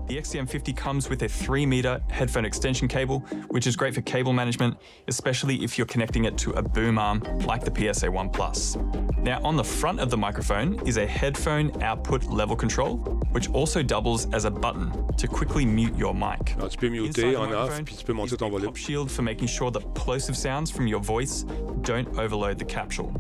The 0.10 0.18
XCM50 0.18 0.76
comes 0.76 1.08
with 1.08 1.22
a 1.22 1.28
3 1.28 1.68
meter 1.68 2.02
headphone 2.10 2.44
extension 2.44 2.88
cable, 2.88 3.20
which 3.50 3.68
is 3.68 3.76
great 3.76 3.94
for 3.94 4.02
cable 4.02 4.34
management, 4.34 4.76
especially 5.08 5.64
if 5.64 5.78
you're 5.78 5.86
connecting 5.86 6.26
it 6.26 6.36
to 6.40 6.52
a 6.54 6.64
boom 6.64 6.98
arm 6.98 7.22
like 7.46 7.64
the 7.64 7.70
PSA 7.72 8.10
1 8.10 8.32
Plus. 8.32 8.76
Now, 9.22 9.40
on 9.44 9.56
the 9.56 9.64
front 9.64 10.00
of 10.00 10.10
the 10.10 10.18
microphone 10.18 10.80
is 10.88 10.98
a 10.98 11.06
headphone 11.06 11.72
output 11.84 12.24
level 12.24 12.56
control, 12.56 12.98
which 13.34 13.52
also 13.52 13.84
doubles 13.84 14.28
as 14.34 14.46
a 14.46 14.50
button 14.50 14.92
to 15.18 15.28
quickly 15.28 15.64
mute 15.64 15.96
your 15.96 16.16
mic. 16.16 16.56
Alors, 16.58 16.70
tu 16.70 16.78
peux 16.80 16.90
muter 16.90 17.36
on 17.36 17.54
off, 17.54 17.84
puis 17.86 17.96
tu 17.96 18.04
peux 18.04 18.14
monter 18.14 18.36
ton 18.36 18.50
volume. 18.50 18.74
shield 18.74 19.12
for 19.12 19.22
making 19.22 19.48
sure 19.48 19.70
that 19.70 19.82
plosive 19.94 20.36
sounds 20.36 20.72
from 20.72 20.88
your 20.88 21.02
voice 21.02 21.46
don't 21.84 22.08
overload 22.18 22.58
the 22.58 22.66
capsule. 22.66 23.14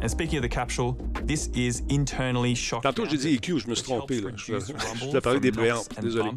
And 0.00 0.10
speaking 0.10 0.38
of 0.38 0.42
the 0.42 0.48
capsule, 0.48 0.96
this 1.24 1.48
is 1.48 1.82
internally 1.90 2.54
shock. 2.54 2.82
Tantôt, 2.92 3.08
j'ai 3.08 3.18
dit 3.18 3.34
EQ, 3.36 3.60
je 3.60 3.68
me 3.68 3.74
suis 3.76 3.84
trompé. 3.84 4.20
Là. 4.20 4.30
Je, 4.34 5.38
des. 5.38 5.52
Désolé. 6.00 6.30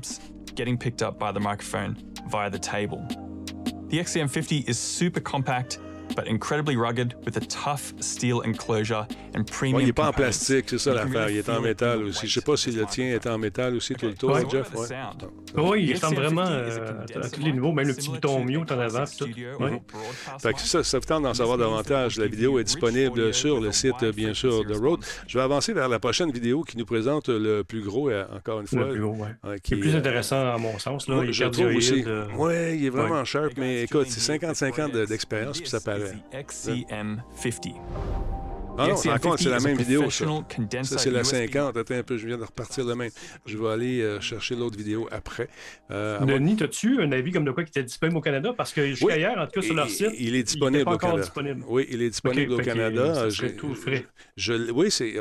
Getting 0.56 0.78
picked 0.78 1.02
up 1.02 1.18
by 1.20 1.32
the 1.34 1.42
microphone 1.42 1.96
via 2.30 2.48
the 2.50 2.60
table. 2.60 3.00
The 3.90 3.98
XCM50 3.98 4.70
is 4.70 4.78
super 4.78 5.20
compact 5.20 5.80
but 6.16 6.28
incredibly 6.28 6.76
rugged 6.76 7.16
with 7.26 7.38
a 7.38 7.42
tough 7.42 7.94
steel 8.00 8.42
enclosure 8.46 9.08
and 9.36 9.40
Ouais, 9.40 9.46
premium. 9.52 9.82
il 9.82 9.86
n'est 9.88 9.94
pas 9.94 10.10
en 10.10 10.14
plastique, 10.14 10.66
c'est 10.70 10.78
ça 10.78 10.94
l'affaire. 10.94 11.30
Il 11.30 11.38
est 11.38 11.50
en 11.50 11.62
métal 11.62 12.04
aussi. 12.04 12.28
Je 12.28 12.34
sais 12.34 12.42
pas 12.46 12.56
si 12.58 12.72
le 12.72 12.86
tien 12.86 13.06
est 13.14 13.26
en 13.28 13.38
métal 13.38 13.76
aussi 13.76 13.94
tout 13.96 14.06
le 14.08 14.14
tour, 14.14 14.32
Okay. 14.32 14.46
Jeff. 14.50 14.72
The 14.72 14.78
Ouais. 14.78 14.88
sound? 14.88 15.30
Oui, 15.56 15.84
il 15.84 15.90
The 15.92 15.94
ressemble 16.04 16.16
vraiment 16.22 16.44
XCM50 16.44 16.68
is 16.68 16.72
a 16.72 17.18
euh, 17.20 17.24
à 17.24 17.30
tous 17.30 17.42
les 17.42 17.52
niveaux, 17.52 17.72
même 17.72 17.88
le 17.88 17.94
petit 17.94 18.10
bouton 18.10 18.44
mute 18.44 18.72
en 18.72 18.80
avant. 18.80 19.04
tout. 19.18 19.26
Ouais. 19.60 19.82
Fait 20.40 20.54
que 20.54 20.60
ça, 20.62 20.84
ça 20.84 21.00
vous 21.00 21.06
tente 21.06 21.24
d'en 21.24 21.34
savoir 21.34 21.58
davantage. 21.58 22.18
La 22.18 22.28
vidéo 22.28 22.60
est 22.60 22.64
disponible 22.64 23.34
sur 23.34 23.60
le 23.60 23.72
site, 23.72 24.04
bien 24.16 24.34
sûr, 24.34 24.66
de 24.66 24.74
Rode. 24.76 25.02
Je 25.28 25.38
vais 25.38 25.44
avancer 25.44 25.74
vers 25.74 25.90
la 25.90 26.00
prochaine 26.00 26.32
vidéo 26.32 26.64
qui 26.64 26.78
nous 26.78 26.86
présente 26.86 27.30
le 27.30 27.64
plus 27.64 27.82
gros, 27.82 28.10
euh, 28.10 28.26
encore 28.36 28.62
une 28.62 28.68
fois. 28.68 28.80
Le 28.86 28.92
plus 28.94 29.04
haut, 29.04 29.12
ouais. 29.16 29.28
euh, 29.46 29.58
qui 29.64 29.76
plus 29.76 29.92
est, 29.92 29.96
euh, 29.96 30.00
intéressant 30.00 30.54
à 30.54 30.58
mon 30.58 30.78
sens. 30.80 31.08
Là. 31.08 31.24
je 31.30 31.44
trouve 31.46 31.66
aussi. 31.76 32.04
euh, 32.08 32.26
Oui, 32.38 32.54
il 32.78 32.86
est 32.86 32.90
vraiment 32.90 33.20
ouais. 33.20 33.26
sharp, 33.26 33.54
mais 33.58 33.84
écoute, 33.84 34.08
c'est 34.10 34.20
here 34.34 34.40
with 34.48 34.56
55 34.56 34.80
ans 34.80 34.90
de- 34.90 35.00
Rode 35.00 35.10
d'expérience, 35.10 35.60
puis 35.60 35.70
ça 35.70 35.80
paraît. 35.80 36.03
Is 36.06 36.12
the 36.12 36.36
XCM50. 36.36 37.74
Ah 38.76 38.88
non, 38.88 38.96
par 39.04 39.20
contre, 39.20 39.38
c'est 39.40 39.50
la 39.50 39.58
XCM50 39.60 39.62
is 39.62 39.66
a 39.66 39.68
même 39.68 39.78
vidéo, 39.78 40.10
ça. 40.10 40.26
Ça, 40.84 40.98
c'est 40.98 41.12
la 41.12 41.22
USB 41.22 41.36
50. 41.54 41.78
Attends 41.78 41.94
un 41.94 42.02
peu, 42.02 42.18
je 42.18 42.26
viens 42.26 42.40
de 42.40 42.44
repartir 42.44 42.84
le 42.86 42.96
même. 42.96 43.12
Je 43.46 43.56
vais 43.56 43.70
aller 43.70 44.02
euh, 44.02 44.20
chercher 44.20 44.56
l'autre 44.56 44.76
vidéo 44.76 45.08
après. 45.12 45.48
Euh, 45.92 46.20
Denis, 46.22 46.58
as-tu 46.60 47.00
un 47.00 47.12
avis 47.12 47.32
comme 47.32 47.46
de 47.46 47.52
quoi 47.52 47.64
qui 47.66 47.70
était 47.70 47.84
disponible 47.84 48.18
au 48.18 48.22
Canada? 48.22 48.52
Parce 48.58 48.74
que 48.74 48.84
jusqu'à 48.88 49.06
Oui. 49.06 49.14
hier, 49.18 49.38
en 49.38 49.46
tout 49.46 49.52
cas, 49.60 49.62
sur 49.62 49.76
leur 49.76 49.86
Il- 49.86 49.92
site, 49.92 50.10
Il 50.18 50.36
est 50.36 50.42
disponible 50.42 50.86
pas 50.86 50.92
au 50.92 50.96
encore 50.96 51.10
Canada. 51.12 51.22
disponible. 51.28 51.64
Oui, 51.68 51.86
il 51.92 52.02
est 52.02 52.10
disponible 52.10 52.54
Ok, 52.54 52.60
au 52.62 52.64
Canada. 52.64 53.30
J'ai- 53.30 53.56
tout 53.56 53.76
frais. 53.76 54.08
je- 54.38 54.72
oui, 54.72 54.90
c'est. 54.90 55.14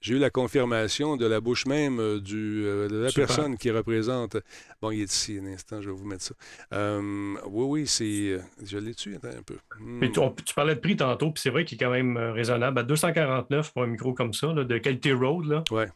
J'ai 0.00 0.14
eu 0.14 0.18
la 0.18 0.30
confirmation 0.30 1.16
de 1.16 1.26
la 1.26 1.40
bouche 1.40 1.66
même 1.66 1.98
euh, 2.00 2.20
du, 2.20 2.64
euh, 2.64 2.88
de 2.88 2.96
la 2.96 3.08
Super. 3.10 3.26
personne 3.26 3.56
qui 3.58 3.70
représente. 3.70 4.36
Bon, 4.80 4.90
il 4.90 5.02
est 5.02 5.12
ici 5.12 5.38
un 5.42 5.46
instant, 5.46 5.80
je 5.82 5.90
vais 5.90 5.96
vous 5.96 6.06
mettre 6.06 6.24
ça. 6.24 6.34
Euh, 6.74 7.34
oui, 7.46 7.64
oui, 7.82 7.86
c'est. 7.86 8.40
Je 8.64 8.78
l'ai 8.78 8.94
tué, 8.94 9.16
attends 9.16 9.28
un 9.28 9.42
peu. 9.42 9.56
Hmm. 9.78 10.10
Tu, 10.10 10.18
on- 10.18 10.30
tu 10.44 10.54
parlais 10.54 10.74
de 10.74 10.80
prix 10.80 10.96
tantôt, 10.96 11.30
puis 11.30 11.40
c'est 11.42 11.50
vrai 11.50 11.64
qu'il 11.64 11.76
est 11.76 11.84
quand 11.84 11.90
même 11.90 12.16
raisonnable. 12.16 12.78
À 12.78 12.82
249 12.82 13.72
pour 13.72 13.82
un 13.82 13.86
micro 13.86 14.14
comme 14.14 14.32
ça, 14.32 14.52
là, 14.52 14.64
de 14.64 14.78
qualité 14.78 15.12
Rode. 15.12 15.46
Là. 15.46 15.64
Ouais. 15.70 15.88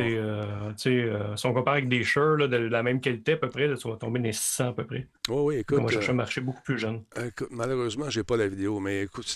Euh, 0.00 0.72
euh, 0.86 1.36
si 1.36 1.46
on 1.46 1.52
compare 1.52 1.74
avec 1.74 1.88
des 1.88 2.02
Shure 2.02 2.36
là, 2.38 2.48
de 2.48 2.56
la 2.56 2.82
même 2.82 3.00
qualité 3.00 3.32
à 3.32 3.36
peu 3.36 3.48
près, 3.48 3.66
là, 3.66 3.76
tu 3.76 3.88
vas 3.88 3.96
tomber 3.96 4.20
dans 4.20 4.24
les 4.24 4.32
600 4.32 4.68
à 4.68 4.72
peu 4.72 4.84
près. 4.84 5.06
Oui, 5.28 5.36
oui, 5.36 5.54
on 5.56 5.58
écoute. 5.58 5.82
va 5.82 5.88
chercher 5.88 6.08
euh, 6.08 6.12
un 6.12 6.16
marché 6.16 6.40
beaucoup 6.40 6.62
plus 6.62 6.78
jeune. 6.78 7.02
écoute, 7.16 7.48
malheureusement, 7.50 8.08
je 8.08 8.20
n'ai 8.20 8.24
pas 8.24 8.36
la 8.36 8.48
vidéo, 8.48 8.80
mais 8.80 9.02
écoute, 9.02 9.26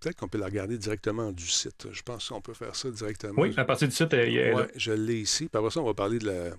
peut-être 0.00 0.16
qu'on 0.16 0.28
peut 0.28 0.38
la 0.38 0.46
regarder 0.46 0.78
directement 0.78 1.32
du 1.32 1.46
site. 1.46 1.88
Je 1.90 2.02
pense 2.02 2.28
qu'on 2.28 2.40
peut 2.40 2.54
faire 2.54 2.76
ça 2.76 2.90
directement. 2.90 3.40
Oui, 3.42 3.52
à 3.56 3.64
partir 3.64 3.88
du 3.88 3.94
site, 3.94 4.12
elle, 4.12 4.36
elle. 4.36 4.54
Ouais, 4.54 4.68
je 4.76 4.92
l'ai 4.92 5.20
ici. 5.20 5.48
Puis 5.48 5.58
après 5.58 5.70
ça, 5.70 5.80
on 5.80 5.86
va 5.86 5.94
parler 5.94 6.18
de 6.18 6.26
la, 6.26 6.50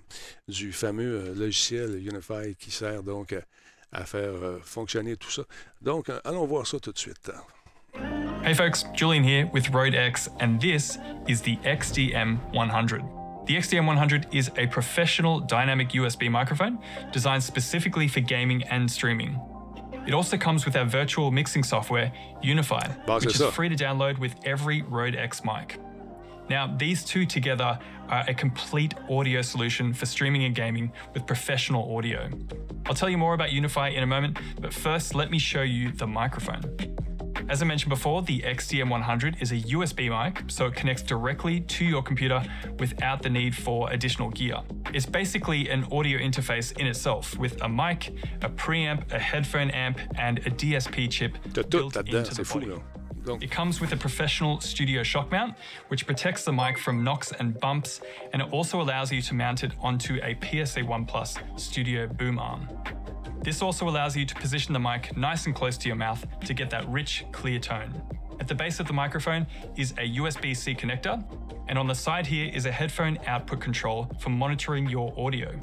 du 0.48 0.72
fameux 0.72 1.20
euh, 1.28 1.34
logiciel 1.34 1.96
Unify 2.06 2.54
qui 2.58 2.70
sert 2.70 3.02
donc 3.02 3.32
à, 3.32 3.40
à 3.92 4.04
faire 4.04 4.32
euh, 4.34 4.58
fonctionner 4.62 5.16
tout 5.16 5.30
ça. 5.30 5.44
Donc, 5.80 6.08
euh, 6.08 6.20
allons 6.24 6.46
voir 6.46 6.66
ça 6.66 6.78
tout 6.78 6.92
de 6.92 6.98
suite. 6.98 7.30
Hey 8.42 8.54
folks, 8.54 8.82
Julian 8.92 9.22
here 9.22 9.46
with 9.52 9.70
Rode 9.70 9.94
X, 9.94 10.28
and 10.40 10.60
this 10.60 10.98
is 11.28 11.42
the 11.42 11.58
XDM100. 11.58 13.46
The 13.46 13.54
XDM100 13.56 14.34
is 14.34 14.50
a 14.56 14.66
professional 14.66 15.38
dynamic 15.38 15.90
USB 15.90 16.28
microphone 16.28 16.80
designed 17.12 17.44
specifically 17.44 18.08
for 18.08 18.18
gaming 18.18 18.64
and 18.64 18.90
streaming. 18.90 19.40
It 20.08 20.12
also 20.12 20.36
comes 20.36 20.64
with 20.64 20.74
our 20.74 20.84
virtual 20.84 21.30
mixing 21.30 21.62
software, 21.62 22.12
Unify, 22.42 22.88
which 23.06 23.26
is 23.26 23.42
free 23.54 23.68
to 23.68 23.76
download 23.76 24.18
with 24.18 24.34
every 24.44 24.82
Rode 24.82 25.14
X 25.14 25.44
mic. 25.44 25.78
Now, 26.50 26.66
these 26.76 27.04
two 27.04 27.24
together 27.24 27.78
are 28.08 28.24
a 28.26 28.34
complete 28.34 28.94
audio 29.08 29.42
solution 29.42 29.94
for 29.94 30.06
streaming 30.06 30.42
and 30.42 30.54
gaming 30.54 30.90
with 31.14 31.26
professional 31.28 31.96
audio. 31.96 32.28
I'll 32.86 32.94
tell 32.94 33.08
you 33.08 33.18
more 33.18 33.34
about 33.34 33.52
Unify 33.52 33.90
in 33.90 34.02
a 34.02 34.06
moment, 34.06 34.36
but 34.60 34.74
first, 34.74 35.14
let 35.14 35.30
me 35.30 35.38
show 35.38 35.62
you 35.62 35.92
the 35.92 36.08
microphone. 36.08 36.62
As 37.48 37.60
I 37.60 37.64
mentioned 37.64 37.90
before, 37.90 38.22
the 38.22 38.40
XDM100 38.40 39.42
is 39.42 39.52
a 39.52 39.56
USB 39.56 40.08
mic, 40.08 40.44
so 40.48 40.66
it 40.66 40.74
connects 40.74 41.02
directly 41.02 41.60
to 41.60 41.84
your 41.84 42.02
computer 42.02 42.42
without 42.78 43.22
the 43.22 43.30
need 43.30 43.54
for 43.54 43.90
additional 43.92 44.30
gear. 44.30 44.58
It's 44.94 45.06
basically 45.06 45.68
an 45.68 45.84
audio 45.92 46.18
interface 46.18 46.76
in 46.78 46.86
itself 46.86 47.36
with 47.38 47.60
a 47.62 47.68
mic, 47.68 48.10
a 48.42 48.48
preamp, 48.48 49.12
a 49.12 49.18
headphone 49.18 49.70
amp, 49.70 49.98
and 50.16 50.38
a 50.38 50.50
DSP 50.50 51.10
chip 51.10 51.36
built 51.68 51.96
into 51.96 52.34
the 52.34 52.44
body. 52.44 52.80
It 53.40 53.50
comes 53.50 53.80
with 53.80 53.92
a 53.92 53.96
professional 53.96 54.60
studio 54.60 55.02
shock 55.02 55.30
mount, 55.30 55.54
which 55.88 56.06
protects 56.06 56.44
the 56.44 56.52
mic 56.52 56.78
from 56.78 57.04
knocks 57.04 57.32
and 57.32 57.58
bumps, 57.60 58.00
and 58.32 58.42
it 58.42 58.52
also 58.52 58.80
allows 58.80 59.12
you 59.12 59.22
to 59.22 59.34
mount 59.34 59.62
it 59.62 59.72
onto 59.80 60.20
a 60.22 60.36
PSA 60.42 60.84
1 60.84 61.04
Plus 61.06 61.36
studio 61.56 62.06
boom 62.06 62.38
arm. 62.38 62.68
This 63.42 63.60
also 63.60 63.88
allows 63.88 64.16
you 64.16 64.24
to 64.24 64.34
position 64.36 64.72
the 64.72 64.78
mic 64.78 65.16
nice 65.16 65.46
and 65.46 65.54
close 65.54 65.76
to 65.78 65.88
your 65.88 65.96
mouth 65.96 66.24
to 66.44 66.54
get 66.54 66.70
that 66.70 66.88
rich, 66.88 67.24
clear 67.32 67.58
tone. 67.58 68.00
At 68.38 68.46
the 68.46 68.54
base 68.54 68.78
of 68.78 68.86
the 68.86 68.92
microphone 68.92 69.46
is 69.76 69.92
a 69.92 70.16
USB 70.16 70.56
C 70.56 70.74
connector, 70.74 71.22
and 71.68 71.76
on 71.76 71.88
the 71.88 71.94
side 71.94 72.26
here 72.26 72.50
is 72.54 72.66
a 72.66 72.72
headphone 72.72 73.18
output 73.26 73.60
control 73.60 74.08
for 74.20 74.30
monitoring 74.30 74.88
your 74.88 75.12
audio. 75.18 75.58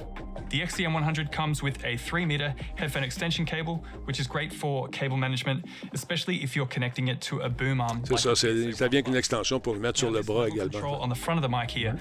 The 0.50 0.62
XDM100 0.62 1.32
comes 1.32 1.62
with 1.62 1.84
a 1.86 1.98
3 1.98 2.26
meter 2.26 2.54
headphone 2.76 3.04
extension 3.04 3.46
cable, 3.46 3.84
which 4.06 4.20
is 4.20 4.28
great 4.28 4.52
for 4.52 4.88
cable 4.90 5.18
management, 5.18 5.66
especially 5.94 6.42
if 6.44 6.56
you're 6.56 6.66
connecting 6.66 7.08
it 7.08 7.22
to 7.22 7.42
a 7.42 7.50
boom 7.50 7.80
arm. 7.82 8.02
c'est 8.04 8.12
like 8.12 8.20
ça, 8.20 8.36
c'est- 8.36 8.72
ça 8.74 8.88
vient 8.90 9.02
qu'une 9.04 9.16
extension 9.16 9.60
pour 9.60 9.74
le 9.76 9.80
mettre 9.80 10.00
sur 10.00 10.10
le 10.12 10.22
bras 10.24 10.48
level 10.48 10.70
control 10.72 10.98
on 11.02 11.08
the 11.10 11.16
front 11.16 11.38
of 11.38 11.44
the 11.44 11.50
mic 11.50 11.70
here 11.70 11.96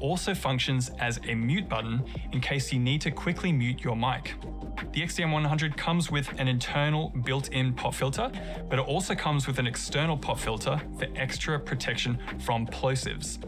also 0.00 0.34
functions 0.34 0.90
as 1.00 1.18
a 1.28 1.34
mute 1.34 1.68
button 1.68 2.02
in 2.32 2.40
case 2.40 2.72
you 2.72 2.78
need 2.78 3.00
to 3.00 3.10
quickly 3.10 3.52
mute 3.52 3.82
your 3.82 3.96
mic. 3.96 4.34
The 4.92 5.02
XDM100 5.02 5.76
comes 5.76 6.10
with 6.10 6.28
an 6.38 6.46
internal 6.48 7.10
built-in 7.24 7.72
pop 7.74 7.94
filter, 7.94 8.30
but 8.68 8.78
it 8.78 8.84
also 8.86 9.14
comes 9.14 9.46
with 9.46 9.58
an 9.58 9.66
external 9.66 10.16
pop 10.16 10.38
filter 10.38 10.78
for 10.98 11.06
extra 11.16 11.58
protection 11.58 12.18
from 12.40 12.66
plosives. 12.66 13.38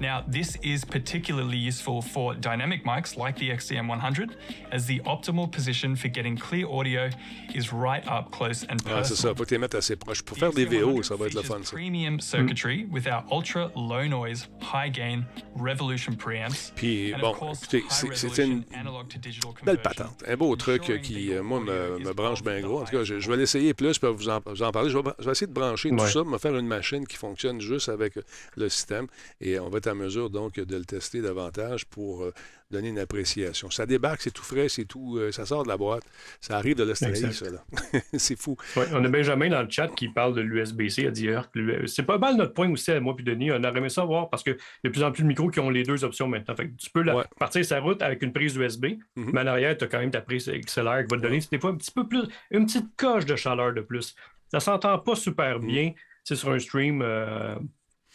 Now, 0.00 0.22
this 0.26 0.56
is 0.62 0.84
particularly 0.84 1.58
useful 1.58 2.00
for 2.02 2.34
dynamic 2.34 2.84
mics 2.84 3.16
like 3.16 3.36
the 3.38 3.50
XDM100, 3.50 4.30
as 4.72 4.86
the 4.86 5.00
optimal 5.00 5.50
position 5.50 5.94
for 5.94 6.08
getting 6.08 6.36
clear 6.38 6.66
audio 6.66 7.10
is 7.54 7.72
right 7.72 8.02
up 8.08 8.30
close 8.30 8.64
and 8.68 8.76
Ah, 8.86 9.04
c'est 9.04 9.14
ça, 9.14 9.34
personal. 9.34 9.36
faut 9.36 9.42
que 9.44 9.48
tu 9.48 9.54
les 9.54 9.58
mettes 9.58 9.74
assez 9.74 9.96
proches. 9.96 10.22
Pour 10.22 10.38
faire 10.38 10.52
des 10.52 10.64
VO, 10.64 11.02
ça 11.02 11.16
va 11.16 11.26
être 11.26 11.34
le 11.34 11.42
fun, 11.42 11.58
ça. 11.62 11.72
Premium 11.72 12.18
circuitry 12.20 12.86
with 12.90 13.06
our 13.06 13.24
ultra 13.30 13.70
low 13.76 14.06
noise, 14.06 14.48
high 14.72 14.90
gain 14.90 15.24
Revolution 15.56 16.14
preamps. 16.14 16.72
Puis, 16.74 17.12
and 17.12 17.16
of 17.16 17.20
bon, 17.22 17.34
course, 17.34 17.62
écoutez, 17.64 17.78
high 17.80 18.14
c'est- 18.14 18.38
une 18.44 18.64
analog 18.74 19.08
to 19.08 19.18
digital 19.18 19.52
belle 19.62 19.82
patente. 19.82 20.24
Un 20.26 20.36
beau 20.36 20.54
truc 20.56 21.00
qui, 21.02 21.32
euh, 21.32 21.42
moi, 21.42 21.60
me, 21.60 22.12
branche 22.14 22.42
bien 22.42 22.60
gros. 22.60 22.80
En 22.80 22.84
tout 22.84 22.92
cas, 22.96 23.04
je, 23.04 23.20
je 23.20 23.30
vais 23.30 23.36
l'essayer 23.36 23.74
plus, 23.74 24.00
vous 24.02 24.28
en, 24.30 24.40
vous 24.46 24.62
en 24.62 24.70
parler. 24.72 24.88
Je 24.90 24.96
vais, 24.96 25.10
je 25.18 25.24
vais 25.26 25.32
essayer 25.32 25.46
de 25.46 25.52
brancher 25.52 25.90
tout 25.90 26.06
ça, 26.06 26.24
me 26.24 26.38
faire 26.38 26.56
une 26.56 26.66
machine 26.66 27.06
qui 27.06 27.16
fonctionne 27.16 27.60
juste 27.60 27.88
avec 27.90 28.14
le 28.56 28.68
système. 28.68 29.06
Et 29.40 29.58
on 29.60 29.68
va 29.70 29.78
être 29.78 29.88
en 29.88 29.94
mesure, 29.94 30.30
donc, 30.30 30.54
de 30.54 30.76
le 30.76 30.84
tester 30.84 31.20
davantage 31.20 31.86
pour 31.86 32.22
euh, 32.24 32.32
donner 32.70 32.88
une 32.88 32.98
appréciation. 32.98 33.70
Ça 33.70 33.86
débarque, 33.86 34.20
c'est 34.22 34.30
tout 34.30 34.42
frais, 34.44 34.68
c'est 34.68 34.84
tout, 34.84 35.16
euh, 35.18 35.32
ça 35.32 35.44
sort 35.46 35.62
de 35.64 35.68
la 35.68 35.76
boîte. 35.76 36.02
Ça 36.40 36.56
arrive 36.56 36.76
de 36.76 36.84
l'Australie, 36.84 37.32
ça, 37.32 37.46
c'est 38.18 38.38
fou. 38.40 38.56
Ouais, 38.76 38.86
on 38.92 39.04
a 39.04 39.08
Benjamin 39.08 39.48
dans 39.48 39.62
le 39.62 39.70
chat 39.70 39.88
qui 39.88 40.08
parle 40.08 40.34
de 40.34 40.40
l'USB-C. 40.40 41.10
Herc, 41.26 41.50
l'U- 41.54 41.86
C'est 41.88 42.02
pas 42.04 42.18
mal 42.18 42.36
notre 42.36 42.52
point 42.54 42.70
aussi, 42.70 42.90
à 42.90 43.00
moi 43.00 43.14
puis 43.16 43.24
Denis. 43.24 43.50
On 43.52 43.62
aurait 43.64 43.78
aimé 43.78 43.88
ça 43.88 44.04
voir 44.04 44.30
parce 44.30 44.42
qu'il 44.42 44.52
y 44.54 44.86
a 44.86 44.88
de 44.88 44.92
plus 44.92 45.02
en 45.02 45.12
plus 45.12 45.22
de 45.22 45.28
micros 45.28 45.50
qui 45.50 45.60
ont 45.60 45.70
les 45.70 45.82
deux 45.82 46.04
options 46.04 46.28
maintenant. 46.28 46.54
Fait 46.56 46.68
que 46.68 46.76
tu 46.76 46.90
peux 46.90 47.02
la- 47.02 47.16
Ouais. 47.16 47.24
partir 47.38 47.64
sa 47.64 47.80
route 47.80 48.02
avec 48.02 48.22
une 48.22 48.32
prise 48.32 48.56
USB, 48.56 48.86
Mhm. 49.16 49.30
mais 49.32 49.40
en 49.40 49.46
arrière, 49.48 49.76
tu 49.76 49.84
as 49.84 49.86
quand 49.88 49.98
même 49.98 50.10
ta 50.10 50.20
prise 50.20 50.48
XLR 50.48 51.06
qui 51.06 51.14
va 51.14 51.16
te 51.18 51.22
donner 51.22 51.40
des 51.50 51.58
fois 51.58 51.70
un 51.70 51.76
petit 51.76 51.90
peu 51.92 52.06
plus, 52.06 52.22
une 52.50 52.66
petite 52.66 52.96
coche 52.96 53.24
de 53.26 53.36
chaleur 53.36 53.72
de 53.74 53.80
plus. 53.80 54.14
Ça 54.50 54.60
s'entend 54.60 54.98
pas 54.98 55.14
super 55.16 55.58
Mhm. 55.60 55.66
bien 55.66 55.92
c'est 56.22 56.36
sur 56.36 56.50
un 56.50 56.58
stream 56.58 57.00
euh, 57.02 57.54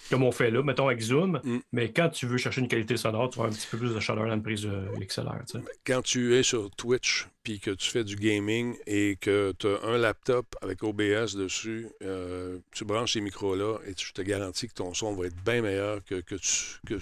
comme 0.10 0.24
on 0.24 0.32
fait 0.32 0.52
là, 0.52 0.62
mettons 0.64 0.88
avec 0.88 1.02
Zoom, 1.02 1.40
Mhm. 1.44 1.62
mais 1.72 1.92
quand 1.92 2.10
tu 2.10 2.26
veux 2.28 2.38
chercher 2.38 2.62
une 2.62 2.68
qualité 2.68 2.98
sonore, 2.98 3.30
tu 3.30 3.40
vas 3.40 3.46
un 3.46 3.50
petit 3.50 3.68
peu 3.70 3.78
plus 3.78 3.94
de 3.94 4.00
chaleur 4.00 4.26
dans 4.28 4.34
une 4.34 4.44
prise 4.44 4.66
euh, 4.66 4.86
XLR. 5.00 5.44
tu 5.50 5.60
sais. 5.60 5.66
Quand 5.86 6.02
tu 6.02 6.36
es 6.36 6.44
sur 6.44 6.70
Twitch, 6.72 7.28
puis 7.44 7.60
que 7.60 7.72
tu 7.72 7.90
fais 7.92 8.04
du 8.04 8.16
gaming 8.16 8.76
et 8.88 9.18
que 9.22 9.54
tu 9.60 9.68
as 9.68 9.80
un 9.84 9.98
laptop 9.98 10.56
avec 10.62 10.82
OBS 10.84 11.36
dessus, 11.36 11.88
euh, 12.04 12.58
tu 12.72 12.86
branches 12.86 13.14
ces 13.14 13.22
micros-là 13.22 13.78
et 13.88 13.94
tu- 13.94 14.08
je 14.08 14.14
te 14.14 14.22
garantis 14.24 14.68
que 14.68 14.74
ton 14.74 14.94
son 14.94 15.14
va 15.16 15.28
être 15.28 15.36
bien 15.46 15.62
meilleur 15.62 16.04
que, 16.06 16.22
que, 16.22 16.36
tu- 16.36 16.80
que, 16.88 16.96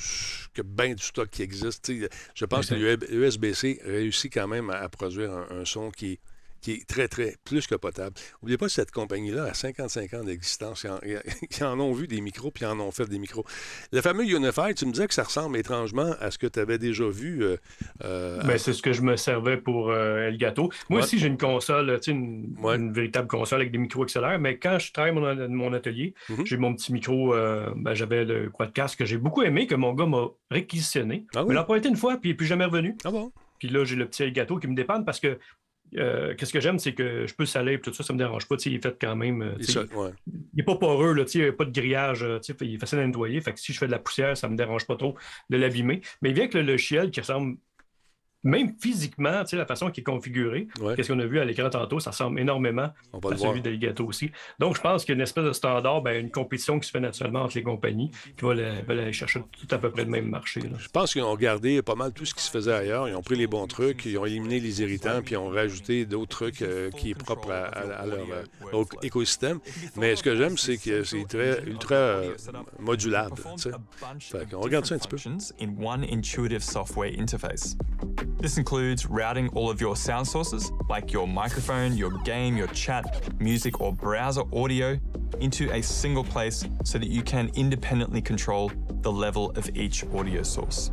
que 0.53 0.61
bien 0.61 0.93
du 0.95 1.03
stock 1.03 1.29
qui 1.29 1.43
existe. 1.43 1.91
Je 2.35 2.45
pense 2.45 2.67
que 2.69 2.75
l'USB-C 2.75 3.79
réussit 3.85 4.33
quand 4.33 4.47
même 4.47 4.69
à, 4.69 4.75
à 4.79 4.89
produire 4.89 5.31
un, 5.31 5.47
un 5.61 5.65
son 5.65 5.91
qui, 5.91 6.19
qui 6.63 6.71
est 6.71 6.87
très, 6.87 7.07
très, 7.07 7.35
plus 7.43 7.67
que 7.67 7.75
potable. 7.75 8.15
N'oubliez 8.41 8.57
pas 8.57 8.69
cette 8.69 8.89
compagnie-là 8.91 9.43
a 9.43 9.53
55 9.53 10.13
ans 10.13 10.23
d'existence. 10.23 10.83
Ils, 10.83 10.89
en- 10.89 10.99
ils 11.59 11.63
en 11.63 11.79
ont 11.79 11.91
vu 11.93 12.07
des 12.07 12.21
micros, 12.21 12.49
puis 12.51 12.63
ils 12.63 12.67
en 12.67 12.79
ont 12.79 12.89
fait 12.91 13.05
des 13.07 13.19
micros. 13.19 13.45
Le 13.91 14.01
fameux 14.01 14.23
Unify, 14.25 14.73
tu 14.75 14.85
me 14.85 14.91
disais 14.91 15.07
que 15.07 15.13
ça 15.13 15.23
ressemble 15.23 15.57
étrangement 15.57 16.15
à 16.19 16.31
ce 16.31 16.37
que 16.37 16.47
tu 16.47 16.59
avais 16.59 16.77
déjà 16.79 17.07
vu. 17.07 17.43
euh, 17.43 17.57
euh, 18.03 18.41
Ben, 18.43 18.57
c'est 18.57 18.73
ce 18.73 18.81
que 18.81 18.93
je 18.93 19.01
me 19.01 19.17
servais 19.17 19.57
pour 19.57 19.91
euh, 19.91 20.27
Elgato. 20.29 20.69
Moi 20.89 20.99
Ouais. 20.99 21.03
aussi, 21.05 21.19
j'ai 21.19 21.27
une 21.27 21.37
console, 21.37 21.99
une, 22.07 22.55
Ouais. 22.61 22.77
une 22.77 22.93
véritable 22.93 23.27
console 23.27 23.59
avec 23.61 23.71
des 23.73 23.77
micros 23.77 24.05
XLR, 24.05 24.39
mais 24.39 24.57
quand 24.57 24.79
je 24.79 24.91
travaille 24.93 25.11
mon, 25.11 25.35
mon 25.49 25.73
atelier, 25.73 26.13
Mhm. 26.29 26.45
j'ai 26.45 26.57
mon 26.57 26.73
petit 26.73 26.93
micro, 26.93 27.33
euh, 27.33 27.69
ben, 27.75 27.93
j'avais 27.93 28.23
le 28.23 28.49
Quadcast 28.49 28.95
que 28.97 29.03
j'ai 29.05 29.17
beaucoup 29.17 29.41
aimé, 29.43 29.67
que 29.67 29.75
mon 29.75 29.93
gars 29.93 30.05
m'a 30.05 30.27
réquisitionné. 30.51 31.25
Ah 31.35 31.41
oui? 31.41 31.49
Mais 31.49 31.53
il 31.53 31.57
l'a 31.57 31.63
pas 31.65 31.75
été 31.77 31.89
une 31.89 31.97
fois, 31.97 32.17
puis 32.17 32.29
il 32.29 32.33
n'est 32.33 32.37
plus 32.37 32.45
jamais 32.45 32.65
revenu. 32.65 32.95
Ah 33.03 33.11
bon? 33.11 33.31
Puis 33.59 33.67
là, 33.69 33.83
j'ai 33.85 33.95
le 33.95 34.05
petit 34.07 34.23
Elgato 34.23 34.57
qui 34.57 34.67
me 34.67 34.75
dépanne 34.75 35.05
parce 35.05 35.19
que 35.19 35.37
euh, 35.97 36.33
qu'est-ce 36.35 36.53
que 36.53 36.59
j'aime, 36.59 36.79
c'est 36.79 36.93
que 36.93 37.25
je 37.27 37.33
peux 37.35 37.45
saler 37.45 37.73
et 37.73 37.79
tout 37.79 37.93
ça, 37.93 38.03
ça 38.03 38.13
ne 38.13 38.17
me 38.17 38.23
dérange 38.23 38.47
pas. 38.47 38.55
Il 38.65 38.75
est 38.75 38.81
fait 38.83 38.97
quand 38.99 39.15
même. 39.15 39.41
euh, 39.41 39.53
Il 39.59 39.69
est 39.69 39.93
ouais. 39.93 40.09
il 40.25 40.33
n'est 40.57 40.63
pas 40.63 40.75
poreux, 40.75 41.13
là, 41.13 41.23
il 41.33 41.41
n'y 41.41 41.47
a 41.47 41.53
pas 41.53 41.65
de 41.65 41.71
grillage, 41.71 42.23
euh, 42.23 42.39
il 42.61 42.75
est 42.75 42.77
facile 42.79 42.99
à 42.99 43.05
nettoyer. 43.07 43.41
Fait 43.41 43.53
que 43.53 43.59
si 43.59 43.73
je 43.73 43.77
fais 43.77 43.87
de 43.87 43.91
la 43.91 43.99
poussière, 43.99 44.35
ça 44.37 44.47
ne 44.47 44.53
me 44.53 44.57
dérange 44.57 44.85
pas 44.87 44.95
trop 44.95 45.15
de 45.49 45.57
l'abîmer. 45.57 46.01
Mais 46.21 46.29
il 46.29 46.35
vient 46.35 46.43
avec 46.43 46.53
le 46.53 46.61
logiciel 46.61 47.11
qui 47.11 47.19
ressemble, 47.19 47.57
même 48.43 48.73
physiquement, 48.79 49.41
tu 49.43 49.51
sais, 49.51 49.55
la 49.57 49.65
façon 49.65 49.89
qu'il 49.91 50.01
est 50.01 50.05
configuré, 50.05 50.67
Ouais. 50.81 50.95
qu'est-ce 50.95 51.11
qu'on 51.11 51.19
a 51.19 51.25
vu 51.25 51.39
à 51.39 51.45
l'écran 51.45 51.69
tantôt, 51.69 51.99
ça 51.99 52.09
ressemble 52.11 52.39
énormément 52.39 52.89
On 53.13 53.19
va 53.19 53.33
à 53.33 53.37
celui 53.37 53.61
d'Aligato 53.61 54.05
aussi. 54.05 54.31
Donc, 54.59 54.75
je 54.75 54.81
pense 54.81 55.05
qu'il 55.05 55.13
y 55.13 55.13
a 55.13 55.15
une 55.15 55.21
espèce 55.21 55.45
de 55.45 55.53
standard, 55.53 56.01
ben, 56.01 56.19
une 56.19 56.31
compétition 56.31 56.79
qui 56.79 56.87
se 56.87 56.91
fait 56.91 56.99
naturellement 56.99 57.43
entre 57.43 57.55
les 57.55 57.63
compagnies 57.63 58.11
qui 58.37 58.45
va, 58.45 58.51
aller 58.51 59.13
chercher 59.13 59.39
tout 59.41 59.67
à 59.73 59.77
peu 59.77 59.89
près 59.91 60.03
le 60.03 60.09
même 60.09 60.27
marché. 60.29 60.59
là. 60.61 60.69
Je 60.77 60.87
pense 60.89 61.13
qu'ils 61.13 61.23
ont 61.23 61.31
regardé 61.31 61.81
pas 61.81 61.95
mal 61.95 62.11
tout 62.11 62.25
ce 62.25 62.33
qui 62.33 62.43
se 62.43 62.51
faisait 62.51 62.73
ailleurs. 62.73 63.07
Ils 63.07 63.15
ont 63.15 63.21
pris 63.21 63.35
les 63.35 63.47
bons 63.47 63.67
trucs, 63.67 64.05
ils 64.05 64.17
ont 64.17 64.25
éliminé 64.25 64.59
les 64.59 64.81
irritants, 64.81 65.21
puis 65.23 65.35
ils 65.35 65.37
ont 65.37 65.49
rajouté 65.49 66.05
d'autres 66.05 66.29
trucs 66.29 66.61
euh, 66.61 66.89
qui 66.91 67.11
est 67.11 67.15
propre 67.15 67.51
à, 67.51 67.63
à- 67.65 68.01
à 68.01 68.05
leur, 68.05 68.19
euh, 68.73 68.83
écosystème. 69.03 69.59
Mais 69.95 70.15
ce 70.15 70.23
que 70.23 70.35
j'aime, 70.35 70.57
c'est 70.57 70.77
que 70.77 71.03
c'est 71.03 71.25
très 71.27 71.63
ultra 71.65 71.95
euh, 71.95 72.33
modulable. 72.79 73.35
Fait 74.19 74.49
qu'on 74.49 74.59
regarde 74.61 74.85
ça 74.85 74.95
un 74.95 74.97
petit 74.97 75.07
peu. 75.07 75.17
This 78.37 78.57
includes 78.57 79.05
routing 79.05 79.47
all 79.49 79.69
of 79.69 79.79
your 79.79 79.95
sound 79.95 80.27
sources, 80.27 80.71
like 80.89 81.13
your 81.13 81.27
microphone, 81.27 81.95
your 81.95 82.11
game, 82.19 82.57
your 82.57 82.67
chat, 82.67 83.39
music, 83.39 83.79
or 83.79 83.93
browser 83.93 84.43
audio, 84.53 84.99
into 85.39 85.71
a 85.71 85.81
single 85.81 86.23
place 86.23 86.65
so 86.83 86.97
that 86.97 87.07
you 87.07 87.21
can 87.21 87.49
independently 87.55 88.21
control 88.21 88.71
the 89.01 89.11
level 89.11 89.51
of 89.51 89.69
each 89.75 90.03
audio 90.13 90.43
source. 90.43 90.91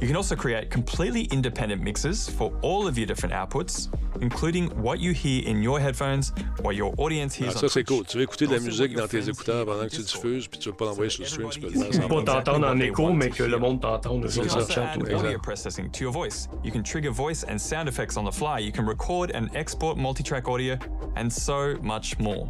You 0.00 0.06
can 0.06 0.16
also 0.16 0.36
create 0.36 0.70
completely 0.70 1.22
independent 1.32 1.82
mixes 1.82 2.28
for 2.28 2.52
all 2.62 2.86
of 2.86 2.98
your 2.98 3.06
different 3.06 3.32
outputs, 3.34 3.88
including 4.20 4.68
what 4.82 4.98
you 5.00 5.12
hear 5.12 5.42
in 5.46 5.62
your 5.62 5.80
headphones, 5.80 6.32
what 6.60 6.76
your 6.76 6.92
audience 6.98 7.36
Ah, 7.40 7.44
hears 7.44 7.54
ça, 7.54 7.64
on 7.64 7.68
c'est 7.70 7.84
cool. 7.84 8.04
Tu 8.04 8.18
veux 8.18 8.24
écouter 8.24 8.46
de 8.46 8.52
la 8.52 8.60
musique 8.60 8.92
your 8.92 9.00
dans 9.00 9.08
tes 9.08 9.26
écouteurs 9.28 9.64
pendant 9.64 9.84
que 9.84 9.96
tu 9.96 10.02
diffuses, 10.02 10.48
puis 10.48 10.58
tu 10.58 10.68
veux 10.68 10.74
pas 10.76 10.84
l'envoyer 10.84 11.08
sur 11.10 11.22
le 11.22 11.28
stream, 11.28 11.48
tu 11.50 11.60
peux 11.60 11.70
le 11.70 11.80
faire 11.80 12.08
Pas 12.08 12.22
t'entendre 12.22 12.68
en 12.68 12.78
écho, 12.78 13.10
mais 13.12 13.30
que 13.30 13.42
le 13.44 13.58
monde 13.58 13.80
t'entende. 13.80 14.26
eux 14.26 14.28
C'est 14.28 14.40
autres, 14.40 14.50
ça. 14.50 14.58
dans 14.60 14.66
le 14.66 14.72
chat 14.72 14.82
also 14.82 14.98
ou 14.98 15.02
add 15.06 15.12
whatever. 15.12 15.26
audio 15.28 15.38
processing 15.38 15.90
to 15.90 16.02
your 16.04 16.12
voice. 16.12 16.48
You 16.62 16.70
can 16.72 16.82
trigger 16.82 17.10
voice 17.10 17.44
and 17.48 17.56
sound 17.58 17.88
effects 17.88 18.16
on 18.18 18.24
the 18.24 18.32
fly. 18.34 18.58
You 18.60 18.72
can 18.72 18.86
record 18.86 19.30
and 19.34 19.48
export 19.54 19.96
multi-track 19.96 20.46
audio, 20.46 20.76
and 21.16 21.30
so 21.30 21.76
much 21.82 22.18
more. 22.18 22.46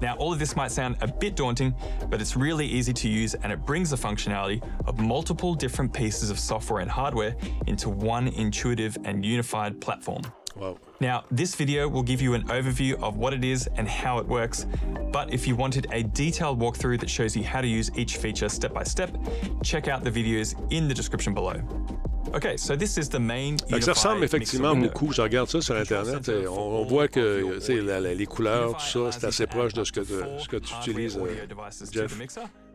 Now, 0.00 0.16
all 0.16 0.32
of 0.32 0.38
this 0.38 0.56
might 0.56 0.70
sound 0.70 0.96
a 1.00 1.08
bit 1.08 1.36
daunting, 1.36 1.74
but 2.10 2.20
it's 2.20 2.36
really 2.36 2.66
easy 2.66 2.92
to 2.92 3.08
use 3.08 3.34
and 3.34 3.52
it 3.52 3.64
brings 3.64 3.90
the 3.90 3.96
functionality 3.96 4.62
of 4.86 4.98
multiple 4.98 5.54
different 5.54 5.92
pieces 5.92 6.30
of 6.30 6.38
software 6.38 6.80
and 6.80 6.90
hardware 6.90 7.36
into 7.66 7.88
one 7.88 8.28
intuitive 8.28 8.96
and 9.04 9.24
unified 9.24 9.80
platform. 9.80 10.22
Wow. 10.56 10.78
Now, 11.00 11.24
this 11.30 11.54
video 11.56 11.88
will 11.88 12.02
give 12.04 12.22
you 12.22 12.34
an 12.34 12.44
overview 12.48 12.94
of 13.02 13.16
what 13.16 13.32
it 13.34 13.44
is 13.44 13.68
and 13.76 13.88
how 13.88 14.18
it 14.20 14.26
works, 14.26 14.66
but 15.12 15.32
if 15.34 15.46
you 15.48 15.56
wanted 15.56 15.86
a 15.92 16.02
detailed 16.04 16.60
walkthrough 16.60 17.00
that 17.00 17.10
shows 17.10 17.34
you 17.36 17.42
how 17.42 17.60
to 17.60 17.66
use 17.66 17.90
each 17.96 18.16
feature 18.18 18.48
step 18.48 18.72
by 18.72 18.84
step, 18.84 19.10
check 19.64 19.88
out 19.88 20.04
the 20.04 20.10
videos 20.10 20.54
in 20.70 20.86
the 20.88 20.94
description 20.94 21.34
below. 21.34 21.60
Okay, 22.34 22.56
so 22.56 22.74
this 22.74 22.96
is 22.98 23.08
the 23.08 23.18
main 23.20 23.56
ça 23.80 23.92
ressemble 23.92 24.24
effectivement 24.24 24.74
beaucoup. 24.74 25.12
Je 25.12 25.22
regarde 25.22 25.48
ça 25.48 25.60
sur 25.60 25.76
Internet. 25.76 26.28
et 26.28 26.46
On, 26.48 26.80
on 26.80 26.84
voit 26.84 27.06
que 27.08 27.60
la- 27.86 28.00
la- 28.00 28.14
les 28.14 28.26
couleurs, 28.26 28.76
tout 28.76 28.80
ça, 29.10 29.12
c'est 29.12 29.26
assez 29.26 29.46
proche 29.46 29.72
de 29.72 29.84
ce 29.84 29.92
que, 29.92 30.00
tu- 30.00 30.42
ce 30.42 30.48
que 30.48 30.56
tu 30.56 30.72
utilises, 30.80 31.16
euh, 31.16 31.46
Jeff. 31.92 32.16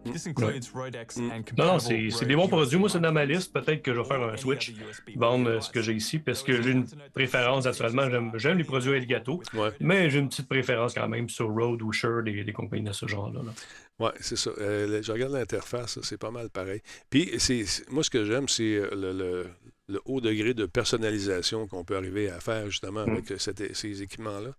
This 0.05 0.27
includes 0.27 0.69
Rodex 0.73 1.17
and 1.17 1.43
Non, 1.57 1.65
non, 1.73 1.79
c'est 1.79 2.25
des 2.25 2.35
bons 2.35 2.47
produits. 2.47 2.77
Moi, 2.77 2.89
c'est 2.89 2.99
dans 2.99 3.11
ma 3.11 3.25
list. 3.25 3.51
Peut-être 3.53 3.81
que 3.81 3.93
je 3.93 3.99
vais 3.99 4.05
faire 4.07 4.21
un 4.23 4.37
switch, 4.37 4.73
vendre 5.15 5.61
ce 5.61 5.69
que 5.69 5.81
j'ai 5.81 5.93
ici, 5.93 6.19
parce 6.19 6.41
que 6.41 6.61
j'ai 6.61 6.71
une 6.71 6.85
préférence, 7.13 7.65
naturellement. 7.65 8.09
J'aime- 8.09 8.31
J'aime 8.35 8.57
les 8.57 8.63
produits 8.63 8.91
Elgato, 8.93 9.41
Ouais. 9.53 9.69
mais 9.81 10.09
j'ai 10.09 10.19
une 10.19 10.29
petite 10.29 10.47
préférence 10.47 10.93
quand 10.93 11.07
même 11.07 11.27
sur 11.29 11.49
Rode 11.49 11.81
ou 11.81 11.91
Shure, 11.91 12.23
des, 12.23 12.43
des 12.43 12.53
compagnies 12.53 12.83
de 12.85 12.93
ce 12.93 13.07
genre-là. 13.07 13.41
là. 13.43 13.51
Oui, 13.99 14.09
c'est 14.21 14.37
ça. 14.37 14.51
Euh, 14.59 15.01
je 15.03 15.11
regarde 15.11 15.33
l'interface, 15.33 15.99
c'est 16.03 16.17
pas 16.17 16.31
mal 16.31 16.49
pareil. 16.49 16.81
Puis, 17.09 17.31
c'est, 17.37 17.65
moi, 17.91 18.01
ce 18.01 18.09
que 18.09 18.23
j'aime, 18.23 18.47
c'est 18.47 18.75
euh, 18.75 18.89
le, 18.93 19.11
le- 19.11 19.47
le 19.89 19.99
haut 20.05 20.21
degré 20.21 20.53
de 20.53 20.65
personnalisation 20.65 21.67
qu'on 21.67 21.83
peut 21.83 21.97
arriver 21.97 22.29
à 22.29 22.39
faire, 22.39 22.69
justement, 22.69 23.05
Mm. 23.05 23.09
avec 23.11 23.33
cette- 23.39 23.75
ces 23.75 24.01
équipements-là. 24.01 24.51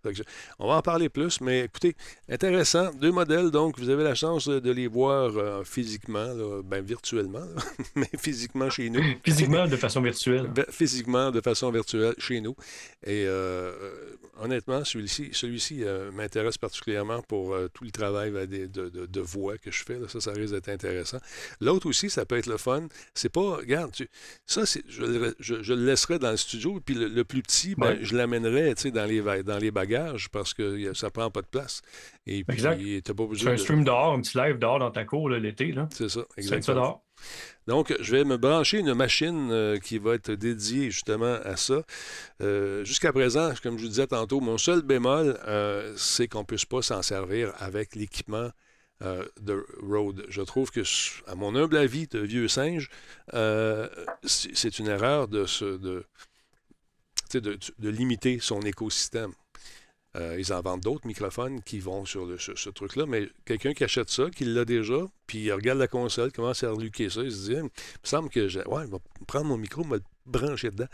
On 0.58 0.66
va 0.68 0.74
en 0.74 0.82
parler 0.82 1.08
plus, 1.08 1.40
mais 1.40 1.60
écoutez, 1.60 1.94
intéressant. 2.28 2.90
Deux 2.94 3.12
modèles, 3.12 3.50
donc, 3.50 3.78
vous 3.78 3.88
avez 3.88 4.02
la 4.04 4.14
chance 4.14 4.48
de, 4.48 4.70
les 4.70 4.88
voir 4.88 5.36
euh, 5.36 5.62
physiquement, 5.64 6.26
là, 6.34 6.62
ben, 6.64 6.84
virtuellement, 6.84 7.40
là, 7.40 7.62
mais 7.96 8.10
physiquement 8.18 8.68
chez 8.70 8.90
nous. 8.90 9.02
Physiquement, 9.24 9.66
de 9.66 9.76
façon 9.76 10.00
virtuelle. 10.00 10.50
Physiquement, 10.70 11.30
de 11.30 11.40
façon 11.40 11.70
virtuelle, 11.70 12.14
chez 12.18 12.40
nous. 12.40 12.54
Et 13.04 13.24
euh, 13.26 13.72
euh, 13.80 14.16
honnêtement, 14.40 14.84
celui-ci, 14.84 15.30
celui-ci 15.32 15.84
euh, 15.84 16.10
m'intéresse 16.12 16.58
particulièrement 16.58 17.22
pour 17.22 17.54
euh, 17.54 17.68
tout 17.72 17.84
le 17.84 17.90
travail 17.90 18.32
des- 18.46 18.68
de, 18.68 18.88
de- 18.88 19.06
de 19.06 19.20
voix 19.20 19.58
que 19.58 19.70
je 19.70 19.84
fais. 19.84 19.98
là. 19.98 20.08
Ça, 20.08 20.20
ça 20.20 20.32
risque 20.32 20.54
d'être 20.54 20.68
intéressant. 20.68 21.18
L'autre 21.60 21.88
aussi, 21.88 22.10
ça 22.10 22.24
peut 22.26 22.36
être 22.36 22.46
le 22.46 22.56
fun. 22.56 22.88
C'est 23.14 23.28
pas, 23.28 23.56
regarde, 23.56 23.92
tu- 23.92 24.08
ça, 24.46 24.62
je, 24.88 25.02
le- 25.02 25.34
je- 25.38 25.62
je 25.62 25.72
le 25.74 25.84
laisserai 25.84 26.18
dans 26.18 26.30
le 26.30 26.36
studio. 26.36 26.80
Puis 26.84 26.94
le, 26.94 27.08
le 27.08 27.24
plus 27.24 27.42
petit, 27.42 27.74
ben, 27.74 27.88
Ouais. 27.88 27.98
je 28.02 28.16
l'amènerai 28.16 28.74
dans 28.92 29.04
les, 29.06 29.42
dans 29.42 29.58
les 29.58 29.70
bagages 29.70 30.28
parce 30.30 30.54
que 30.54 30.92
ça 30.94 31.10
prend 31.10 31.30
pas 31.30 31.42
de 31.42 31.46
place. 31.48 31.82
Et 32.26 32.44
puis, 32.44 32.56
Exact. 32.56 32.78
t'as 33.04 33.14
pas 33.14 33.24
Tu 33.24 33.28
fais 33.28 33.34
besoin 33.34 33.52
un 33.52 33.54
de... 33.54 33.60
stream 33.60 33.84
dehors, 33.84 34.12
un 34.14 34.20
petit 34.20 34.36
live 34.36 34.58
dehors 34.58 34.78
dans 34.78 34.90
ta 34.90 35.04
cour 35.04 35.28
l'été. 35.28 35.74
C'est 35.92 36.08
ça 36.08 36.20
exactement. 36.36 37.02
Donc, 37.66 37.94
je 38.00 38.16
vais 38.16 38.24
me 38.24 38.36
brancher 38.36 38.78
une 38.78 38.94
machine 38.94 39.50
euh, 39.52 39.78
qui 39.78 39.98
va 39.98 40.14
être 40.14 40.32
dédiée 40.32 40.90
justement 40.90 41.38
à 41.44 41.56
ça. 41.56 41.82
Euh, 42.42 42.84
Jusqu'à 42.84 43.12
présent, 43.12 43.52
comme 43.62 43.78
je 43.78 43.84
vous 43.84 43.88
disais 43.88 44.06
tantôt, 44.06 44.40
mon 44.40 44.58
seul 44.58 44.82
bémol, 44.82 45.38
euh, 45.46 45.94
c'est 45.96 46.26
qu'on 46.26 46.40
ne 46.40 46.44
puisse 46.44 46.64
pas 46.64 46.82
s'en 46.82 47.02
servir 47.02 47.52
avec 47.58 47.94
l'équipement 47.94 48.50
de 49.40 49.64
Rode. 49.80 50.26
Je 50.28 50.42
trouve 50.42 50.70
que, 50.70 50.82
à 51.26 51.34
mon 51.34 51.56
humble 51.56 51.78
avis 51.78 52.06
de 52.06 52.18
vieux 52.18 52.48
singe, 52.48 52.90
c'est 54.24 54.78
une 54.78 54.88
erreur 54.88 55.26
de 55.26 56.04
limiter 57.80 58.38
son 58.40 58.60
écosystème. 58.60 59.32
Euh, 60.16 60.36
ils 60.38 60.52
en 60.52 60.60
vendent 60.60 60.80
d'autres 60.80 61.06
microphones 61.06 61.62
qui 61.62 61.78
vont 61.78 62.04
sur 62.04 62.28
ce, 62.40 62.68
truc-là, 62.68 63.06
mais 63.06 63.28
quelqu'un 63.44 63.72
qui 63.72 63.84
achète 63.84 64.10
ça, 64.10 64.28
qui 64.28 64.44
l'a 64.44 64.64
déjà, 64.64 65.06
puis 65.26 65.38
il 65.38 65.52
regarde 65.52 65.78
la 65.78 65.86
console, 65.86 66.32
commence 66.32 66.64
à 66.64 66.70
reluquer 66.70 67.08
ça, 67.10 67.22
il 67.22 67.30
se 67.30 67.48
dit, 67.48 67.56
il 67.56 67.62
me 67.62 67.70
semble 68.02 68.28
que 68.28 68.48
je, 68.48 68.58
ouais, 68.58 68.86
je 68.86 68.90
vais 68.90 68.98
prendre 69.28 69.46
mon 69.46 69.56
micro, 69.56 69.84
me 69.84 69.98
le 69.98 70.02
brancher 70.26 70.70
dedans. 70.70 70.88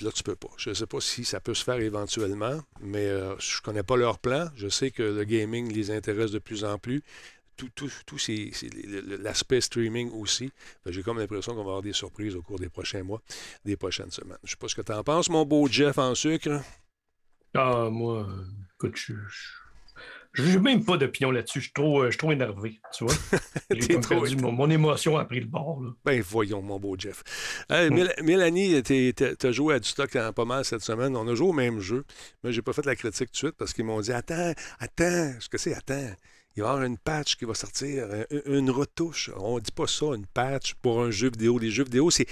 Là, 0.00 0.10
tu 0.12 0.22
peux 0.22 0.36
pas. 0.36 0.48
Je 0.56 0.70
ne 0.70 0.74
sais 0.74 0.86
pas 0.86 1.00
si 1.00 1.24
ça 1.24 1.40
peut 1.40 1.54
se 1.54 1.64
faire 1.64 1.78
éventuellement, 1.78 2.60
mais 2.80 3.06
euh, 3.06 3.36
je 3.38 3.60
connais 3.60 3.82
pas 3.82 3.96
leur 3.96 4.18
plan. 4.18 4.48
Je 4.56 4.68
sais 4.68 4.90
que 4.90 5.02
le 5.02 5.24
gaming 5.24 5.72
les 5.72 5.90
intéresse 5.90 6.30
de 6.30 6.38
plus 6.38 6.64
en 6.64 6.78
plus. 6.78 7.02
Tout, 7.56 7.68
tout, 7.74 7.92
tout 8.06 8.16
l'aspect 9.20 9.60
streaming 9.60 10.10
aussi. 10.12 10.50
Que 10.84 10.90
J'ai 10.90 11.02
comme 11.02 11.18
l'impression 11.18 11.52
qu'on 11.52 11.58
va 11.62 11.70
avoir 11.70 11.82
des 11.82 11.92
surprises 11.92 12.34
au 12.34 12.42
cours 12.42 12.58
des 12.58 12.68
prochains 12.68 13.02
mois, 13.02 13.22
des 13.64 13.76
prochaines 13.76 14.10
semaines. 14.10 14.38
Je 14.42 14.50
sais 14.50 14.56
pas 14.56 14.68
ce 14.68 14.74
que 14.74 14.82
tu 14.82 14.92
en 14.92 15.04
penses, 15.04 15.28
mon 15.28 15.44
beau 15.44 15.68
Jeff 15.68 15.98
en 15.98 16.14
sucre. 16.14 16.60
Ah, 17.54 17.88
moi, 17.90 18.26
euh, 18.28 18.44
écoute, 18.76 18.96
je. 18.96 19.12
je- 19.14 19.52
J'ai 20.34 20.58
même 20.58 20.82
pas 20.82 20.96
d'opinion 20.96 21.30
là-dessus. 21.30 21.58
Je 21.60 21.64
suis 21.64 21.72
trop, 21.74 22.00
euh, 22.00 22.06
je 22.06 22.12
suis 22.12 22.18
trop 22.18 22.32
énervé, 22.32 22.80
tu 22.96 23.04
vois. 23.04 23.12
J'ai 23.70 23.98
perdu 23.98 24.36
mon, 24.36 24.50
mon 24.52 24.70
émotion 24.70 25.18
a 25.18 25.26
pris 25.26 25.40
le 25.40 25.46
bord. 25.46 25.82
Là. 25.82 25.90
Ben 26.06 26.22
voyons, 26.22 26.62
mon 26.62 26.80
beau 26.80 26.96
Jeff. 26.98 27.22
Mél- 27.68 28.14
Mélanie, 28.22 28.82
tu 28.82 29.14
as 29.42 29.52
joué 29.52 29.74
à 29.74 29.78
du 29.78 29.86
stock 29.90 30.16
en 30.16 30.32
pas 30.32 30.46
mal 30.46 30.64
cette 30.64 30.80
semaine. 30.80 31.14
On 31.16 31.28
a 31.28 31.34
joué 31.34 31.48
au 31.48 31.52
même 31.52 31.80
jeu. 31.80 32.04
Mais 32.42 32.50
j'ai 32.52 32.62
pas 32.62 32.72
fait 32.72 32.86
la 32.86 32.96
critique 32.96 33.26
tout 33.28 33.32
de 33.32 33.36
suite 33.36 33.56
parce 33.58 33.74
qu'ils 33.74 33.84
m'ont 33.84 34.00
dit 34.00 34.12
Attends, 34.12 34.54
attends, 34.80 35.34
ce 35.38 35.50
que 35.50 35.58
c'est, 35.58 35.74
attends. 35.74 36.14
Il 36.56 36.62
va 36.62 36.68
y 36.68 36.70
avoir 36.72 36.84
une 36.84 36.98
patch 36.98 37.36
qui 37.36 37.44
va 37.44 37.54
sortir, 37.54 38.04
un- 38.12 38.52
une 38.52 38.70
retouche. 38.70 39.30
On 39.38 39.58
dit 39.58 39.70
pas 39.72 39.86
ça, 39.86 40.06
une 40.14 40.26
patch 40.26 40.74
pour 40.82 41.00
un 41.02 41.10
jeu 41.10 41.30
vidéo. 41.30 41.58
Les 41.58 41.70
jeux 41.70 41.84
vidéo, 41.84 42.10
c'est, 42.10 42.26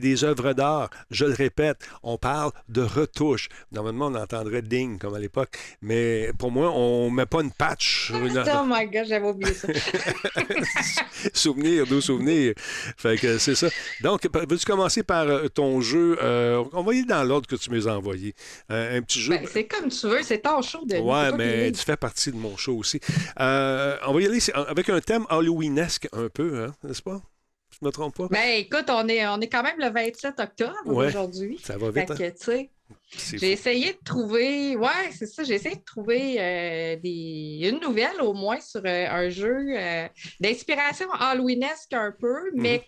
des 0.00 0.24
œuvres 0.24 0.52
d'art. 0.54 0.90
Je 1.10 1.24
le 1.24 1.34
répète, 1.34 1.78
on 2.02 2.18
parle 2.18 2.50
de 2.68 2.82
retouche. 2.82 3.48
Normalement, 3.72 4.06
on 4.06 4.14
entendrait 4.16 4.62
ding 4.62 4.98
comme 4.98 5.14
à 5.14 5.18
l'époque. 5.18 5.56
Mais 5.82 6.32
pour 6.38 6.50
moi, 6.50 6.70
on 6.74 7.10
met 7.10 7.26
pas 7.26 7.42
une 7.42 7.52
patch 7.52 8.06
sur 8.06 8.16
une, 8.16 8.38
Oh 8.54 8.64
my 8.66 8.86
god, 8.86 9.06
j'avais 9.08 9.26
oublié 9.28 9.54
ça. 9.54 9.68
souvenir, 11.32 11.86
doux 11.86 12.00
souvenir. 12.00 12.54
Fait 12.96 13.16
que 13.18 13.38
c'est 13.38 13.54
ça. 13.54 13.68
Donc, 14.02 14.26
veux-tu 14.48 14.64
commencer 14.66 15.02
par 15.02 15.22
euh, 15.28 15.48
ton 15.48 15.80
jeu? 15.80 16.18
euh, 16.22 16.64
on 16.72 16.82
va 16.82 16.92
y 16.94 16.98
aller 16.98 17.06
dans 17.06 17.22
l'ordre 17.24 17.46
que 17.46 17.56
tu 17.56 17.70
m'as 17.70 17.86
envoyé. 17.92 18.34
Euh, 18.70 18.98
un 18.98 19.02
petit 19.02 19.20
jeu. 19.20 19.36
Ben, 19.36 19.46
c'est 19.50 19.64
comme 19.66 19.88
tu 19.88 20.06
veux, 20.08 20.22
c'est 20.22 20.38
ton 20.38 20.60
show 20.62 20.84
de 20.84 20.96
ouais, 20.96 21.32
mais 21.36 21.72
tu 21.72 21.82
fais 21.84 21.96
partie 21.96 22.30
de 22.32 22.36
mon 22.36 22.56
show 22.56 22.76
aussi. 22.76 23.00
Euh, 23.40 23.43
on 24.06 24.12
va 24.12 24.20
y 24.20 24.26
aller 24.26 24.38
avec 24.54 24.88
un 24.88 25.00
thème 25.00 25.26
Halloweenesque 25.28 26.08
un 26.12 26.28
peu, 26.28 26.64
hein, 26.64 26.74
n'est-ce 26.82 27.02
pas? 27.02 27.20
Je 27.80 27.84
me 27.84 27.90
trompe 27.90 28.16
pas? 28.16 28.28
Ben 28.30 28.58
écoute, 28.60 28.84
on 28.88 29.08
est, 29.08 29.26
on 29.26 29.40
est 29.40 29.48
quand 29.48 29.62
même 29.64 29.78
le 29.78 29.90
27 29.90 30.38
octobre 30.38 30.74
Ouais. 30.86 31.06
aujourd'hui. 31.08 31.58
Ça 31.62 31.76
va 31.76 31.90
vite, 31.90 32.10
hein? 32.10 32.16
j'ai 33.36 33.52
essayé 33.52 33.92
de 33.94 33.98
trouver, 34.04 34.76
ouais, 34.76 35.10
c'est 35.16 35.26
ça, 35.26 35.42
j'ai 35.42 35.54
essayé 35.54 35.76
de 35.76 35.84
trouver 35.84 36.36
euh, 36.38 36.96
des, 37.02 37.68
une 37.68 37.80
nouvelle 37.80 38.20
au 38.20 38.32
moins 38.34 38.60
sur 38.60 38.82
euh, 38.84 39.06
un 39.08 39.28
jeu 39.30 39.56
euh, 39.76 40.06
d'inspiration 40.40 41.10
halloweenesque 41.12 41.92
un 41.92 42.12
peu, 42.18 42.50
Mhm. 42.52 42.62
mais 42.62 42.84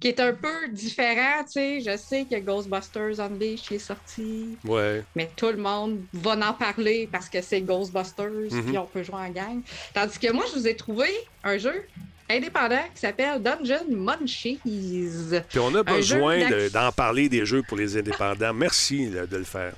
qui 0.00 0.08
est 0.08 0.20
un 0.20 0.32
peu 0.32 0.68
différent. 0.72 1.42
Tu 1.44 1.52
sais, 1.52 1.80
je 1.80 1.96
sais 1.96 2.24
que 2.30 2.36
Ghostbusters 2.38 3.20
Unleashed 3.20 3.72
est 3.72 3.78
sorti, 3.78 4.56
Ouais. 4.64 5.02
mais 5.16 5.30
tout 5.36 5.48
le 5.48 5.56
monde 5.56 6.00
va 6.12 6.36
en 6.48 6.52
parler 6.52 7.08
parce 7.10 7.28
que 7.28 7.40
c'est 7.42 7.60
Ghostbusters, 7.62 8.30
Mhm. 8.50 8.64
puis 8.64 8.78
on 8.78 8.86
peut 8.86 9.02
jouer 9.02 9.16
en 9.16 9.30
gang. 9.30 9.60
Tandis 9.94 10.18
que 10.18 10.32
moi, 10.32 10.44
je 10.52 10.58
vous 10.58 10.68
ai 10.68 10.76
trouvé 10.76 11.06
un 11.42 11.58
jeu 11.58 11.84
indépendant 12.30 12.82
qui 12.94 13.00
s'appelle 13.00 13.42
Dungeon 13.42 13.86
Munchies. 13.90 14.60
Puis 14.62 15.58
on 15.58 15.74
a 15.74 15.82
besoin 15.82 16.48
de- 16.48 16.68
d'en 16.68 16.92
parler 16.92 17.28
des 17.28 17.46
jeux 17.46 17.62
pour 17.66 17.76
les 17.78 17.96
indépendants. 17.96 18.52
Merci 18.52 19.06
là, 19.08 19.26
de 19.26 19.36
le 19.38 19.44
faire. 19.44 19.72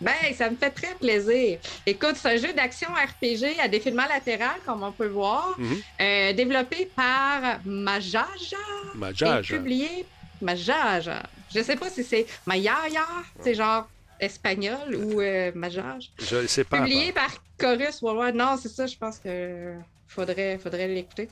Ben, 0.00 0.12
ça 0.34 0.50
me 0.50 0.56
fait 0.56 0.70
très 0.70 0.94
plaisir. 0.96 1.58
Écoute, 1.86 2.16
c'est 2.16 2.28
un 2.28 2.36
jeu 2.36 2.52
d'action 2.52 2.88
RPG 2.92 3.58
à 3.60 3.68
défilement 3.68 4.06
latéral, 4.06 4.60
comme 4.64 4.82
on 4.82 4.92
peut 4.92 5.08
voir, 5.08 5.54
Mhm. 5.58 5.76
euh, 6.02 6.32
développé 6.34 6.92
par 6.94 7.60
Majaja 7.64 8.56
et 8.94 8.98
Majage. 8.98 9.48
publié 9.48 10.06
Majaja. 10.40 11.22
Je 11.54 11.62
sais 11.62 11.76
pas 11.76 11.88
si 11.88 12.04
c'est 12.04 12.26
Mayaya, 12.46 13.06
c'est 13.40 13.54
genre 13.54 13.88
espagnol 14.20 14.94
ou 14.96 15.20
euh, 15.20 15.50
Majaj. 15.54 16.10
Je 16.18 16.36
ne 16.36 16.46
sais 16.46 16.64
pas. 16.64 16.78
Publié 16.78 17.12
par 17.12 17.30
Chorus 17.58 18.02
Worldwide. 18.02 18.34
Non, 18.34 18.56
c'est 18.60 18.68
ça, 18.68 18.86
je 18.86 18.96
pense 18.96 19.18
que 19.18 19.74
faudrait, 20.06 20.58
faudrait 20.58 20.88
l'écouter. 20.88 21.30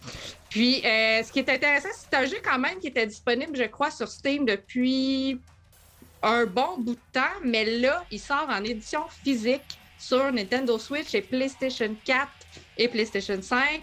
Puis, 0.49 0.77
euh, 0.85 1.23
ce 1.23 1.31
qui 1.33 1.39
est 1.41 1.49
intéressant, 1.51 1.89
c'est 1.93 2.17
un 2.17 2.25
jeu 2.27 2.39
quand 2.43 2.59
même 2.59 2.79
qui 2.79 2.89
était 2.89 3.07
disponible, 3.07 3.57
je 3.57 3.65
crois, 3.65 3.91
sur 3.91 4.09
Steam 4.09 4.45
depuis 4.47 5.43
un 6.25 6.47
bon 6.47 6.79
bout 6.79 6.95
de 6.95 7.01
temps, 7.13 7.37
mais 7.43 7.65
là, 7.79 8.05
il 8.11 8.19
sort 8.21 8.47
en 8.51 8.63
édition 8.65 9.03
physique 9.23 9.79
sur 9.99 10.33
Nintendo 10.33 10.79
Switch 10.79 11.15
et 11.15 11.23
PlayStation 11.23 11.95
4 12.05 12.29
et 12.79 12.89
PlayStation 12.89 13.41
5 13.41 13.83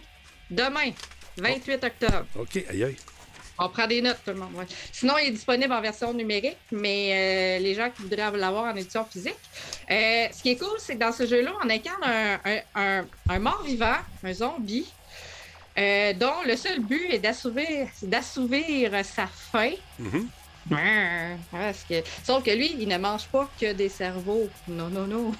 demain, 0.49 0.91
28 1.37 1.83
octobre. 1.83 2.25
OK, 2.35 2.57
aïe 2.69 2.83
aïe. 2.83 2.97
On 3.63 3.69
prend 3.69 3.85
des 3.85 4.01
notes, 4.01 4.17
tout 4.25 4.31
le 4.31 4.37
monde. 4.39 4.55
ouais. 4.55 4.65
Sinon, 4.91 5.17
il 5.19 5.27
est 5.27 5.31
disponible 5.31 5.71
en 5.71 5.81
version 5.81 6.11
numérique, 6.13 6.57
mais 6.71 7.11
euh, 7.13 7.59
les 7.63 7.75
gens 7.75 7.91
qui 7.91 8.01
voudraient 8.01 8.31
l'avoir 8.31 8.73
en 8.73 8.75
édition 8.75 9.05
physique. 9.05 9.35
Euh, 9.89 10.27
ce 10.33 10.41
qui 10.41 10.49
est 10.51 10.57
cool, 10.57 10.77
c'est 10.79 10.95
que 10.95 10.99
dans 10.99 11.11
ce 11.11 11.27
jeu-là, 11.27 11.51
on 11.63 11.69
incarne 11.69 12.03
un, 12.03 12.39
un- 12.43 12.61
un- 12.75 13.05
un 13.29 13.39
mort-vivant, 13.39 13.97
un 14.23 14.33
zombie, 14.33 14.91
euh, 15.77 16.13
dont 16.13 16.41
le 16.45 16.55
seul 16.55 16.79
but 16.79 17.05
est 17.11 17.19
d'assouvir, 17.19 17.87
d'assouvir 18.01 18.91
sa 19.05 19.27
faim. 19.27 19.73
Mhm. 19.99 20.09
Ouais, 20.11 20.25
parce 20.69 21.83
que- 21.83 22.03
Sauf 22.23 22.43
que 22.43 22.51
lui, 22.51 22.75
il 22.79 22.87
ne 22.87 22.97
mange 22.97 23.27
pas 23.27 23.49
que 23.59 23.73
des 23.73 23.89
cerveaux. 23.89 24.49
Non, 24.67 24.89
non, 24.89 25.05
non. 25.07 25.31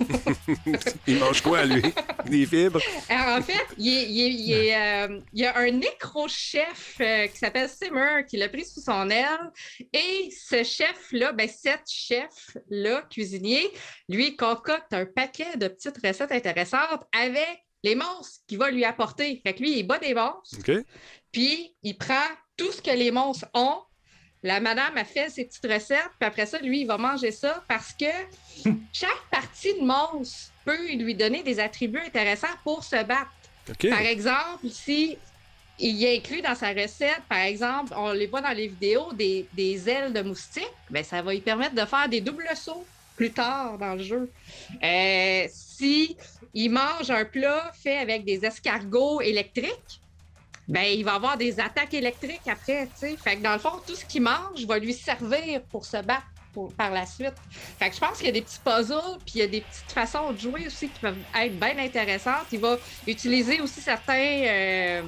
Il 1.07 1.17
mange 1.19 1.41
quoi, 1.41 1.65
lui? 1.65 1.81
Des 2.25 2.45
fibres? 2.45 2.79
Alors, 3.09 3.37
en 3.39 3.41
fait, 3.41 3.65
il, 3.77 3.87
il 3.87 4.49
il 4.49 4.73
euh, 4.73 5.19
il 5.33 5.39
y 5.41 5.45
a 5.45 5.57
un 5.57 5.71
nécro-chef 5.71 6.95
euh, 7.01 7.27
qui 7.27 7.37
s'appelle 7.37 7.69
Simmer 7.69 8.25
qui 8.27 8.37
l'a 8.37 8.49
pris 8.49 8.65
sous 8.65 8.81
son 8.81 9.09
aile. 9.09 9.51
Et 9.93 10.29
ce 10.31 10.63
chef-là, 10.63 11.31
ben, 11.33 11.47
cet 11.49 11.89
chef-là, 11.89 13.01
cuisinier, 13.09 13.69
lui 14.09 14.35
concocte 14.35 14.91
un 14.93 15.05
paquet 15.05 15.57
de 15.57 15.67
petites 15.67 15.97
recettes 16.05 16.31
intéressantes 16.31 17.03
avec 17.17 17.63
les 17.83 17.95
monstres 17.95 18.39
qu'il 18.47 18.57
va 18.59 18.69
lui 18.71 18.85
apporter. 18.85 19.41
Fait 19.45 19.53
que 19.53 19.59
lui, 19.61 19.79
il 19.79 19.83
bat 19.83 19.97
des 19.99 20.13
monstres, 20.13 20.57
OK. 20.59 20.83
puis 21.31 21.75
il 21.83 21.97
prend 21.97 22.27
tout 22.57 22.71
ce 22.71 22.81
que 22.81 22.91
les 22.91 23.11
monstres 23.11 23.47
ont. 23.53 23.81
La 24.43 24.59
madame 24.59 24.97
a 24.97 25.05
fait 25.05 25.29
ses 25.29 25.45
petites 25.45 25.65
recettes, 25.71 26.09
puis 26.19 26.27
après 26.27 26.45
ça, 26.45 26.59
lui, 26.59 26.81
il 26.81 26.87
va 26.87 26.97
manger 26.97 27.31
ça 27.31 27.63
parce 27.67 27.93
que 27.93 28.05
chaque 28.93 29.23
partie 29.29 29.73
de 29.75 29.85
monstre 29.85 30.51
peut 30.65 30.87
lui 30.93 31.15
donner 31.15 31.43
des 31.43 31.59
attributs 31.59 32.01
intéressants 32.05 32.47
pour 32.63 32.83
se 32.83 33.03
battre. 33.03 33.31
Par 33.89 34.01
exemple, 34.01 34.67
si 34.69 35.17
il 35.79 35.95
y 35.95 36.07
a 36.07 36.11
inclus 36.11 36.41
dans 36.41 36.55
sa 36.55 36.69
recette, 36.69 37.21
par 37.27 37.39
exemple, 37.39 37.93
on 37.95 38.11
les 38.11 38.27
voit 38.27 38.41
dans 38.41 38.55
les 38.55 38.67
vidéos, 38.67 39.11
des, 39.13 39.47
des 39.53 39.89
ailes 39.89 40.13
de 40.13 40.21
moustique, 40.21 40.67
ben, 40.89 41.03
ça 41.03 41.21
va 41.21 41.33
lui 41.33 41.41
permettre 41.41 41.75
de 41.75 41.85
faire 41.85 42.07
des 42.09 42.21
doubles 42.21 42.49
sauts 42.55 42.85
plus 43.15 43.31
tard 43.31 43.77
dans 43.77 43.95
le 43.95 44.03
jeu. 44.03 44.31
Euh, 44.83 45.45
si 45.49 46.17
il 46.53 46.69
mange 46.69 47.09
un 47.09 47.25
plat 47.25 47.71
fait 47.73 47.97
avec 47.97 48.25
des 48.25 48.45
escargots 48.45 49.21
électriques, 49.21 50.00
ben, 50.71 50.83
il 50.83 51.03
va 51.03 51.15
avoir 51.15 51.37
des 51.37 51.59
attaques 51.59 51.93
électriques 51.93 52.47
après, 52.47 52.85
tu 52.87 52.91
sais. 53.07 53.17
Fait 53.17 53.35
que 53.37 53.41
dans 53.41 53.53
le 53.53 53.59
fond, 53.59 53.71
tout 53.85 53.95
ce 53.95 54.05
qu'il 54.05 54.21
mange 54.21 54.65
va 54.67 54.79
lui 54.79 54.93
servir 54.93 55.61
pour 55.71 55.85
se 55.85 55.97
battre 55.97 56.23
pour- 56.53 56.71
par 56.73 56.91
la 56.91 57.05
suite. 57.05 57.33
Fait 57.79 57.89
que 57.89 57.95
je 57.95 57.99
pense 57.99 58.17
qu'il 58.17 58.27
y 58.27 58.29
a 58.29 58.33
des 58.33 58.41
petits 58.41 58.59
puzzles, 58.63 59.17
puis 59.25 59.35
il 59.35 59.39
y 59.39 59.41
a 59.43 59.47
des 59.47 59.61
petites 59.61 59.91
façons 59.93 60.31
de 60.31 60.39
jouer 60.39 60.67
aussi 60.67 60.87
qui 60.89 60.99
peuvent 60.99 61.17
être 61.35 61.59
bien 61.59 61.77
intéressantes. 61.77 62.47
Il 62.53 62.59
va 62.59 62.77
utiliser 63.07 63.59
aussi 63.61 63.81
certains, 63.81 64.43
euh, 64.47 65.01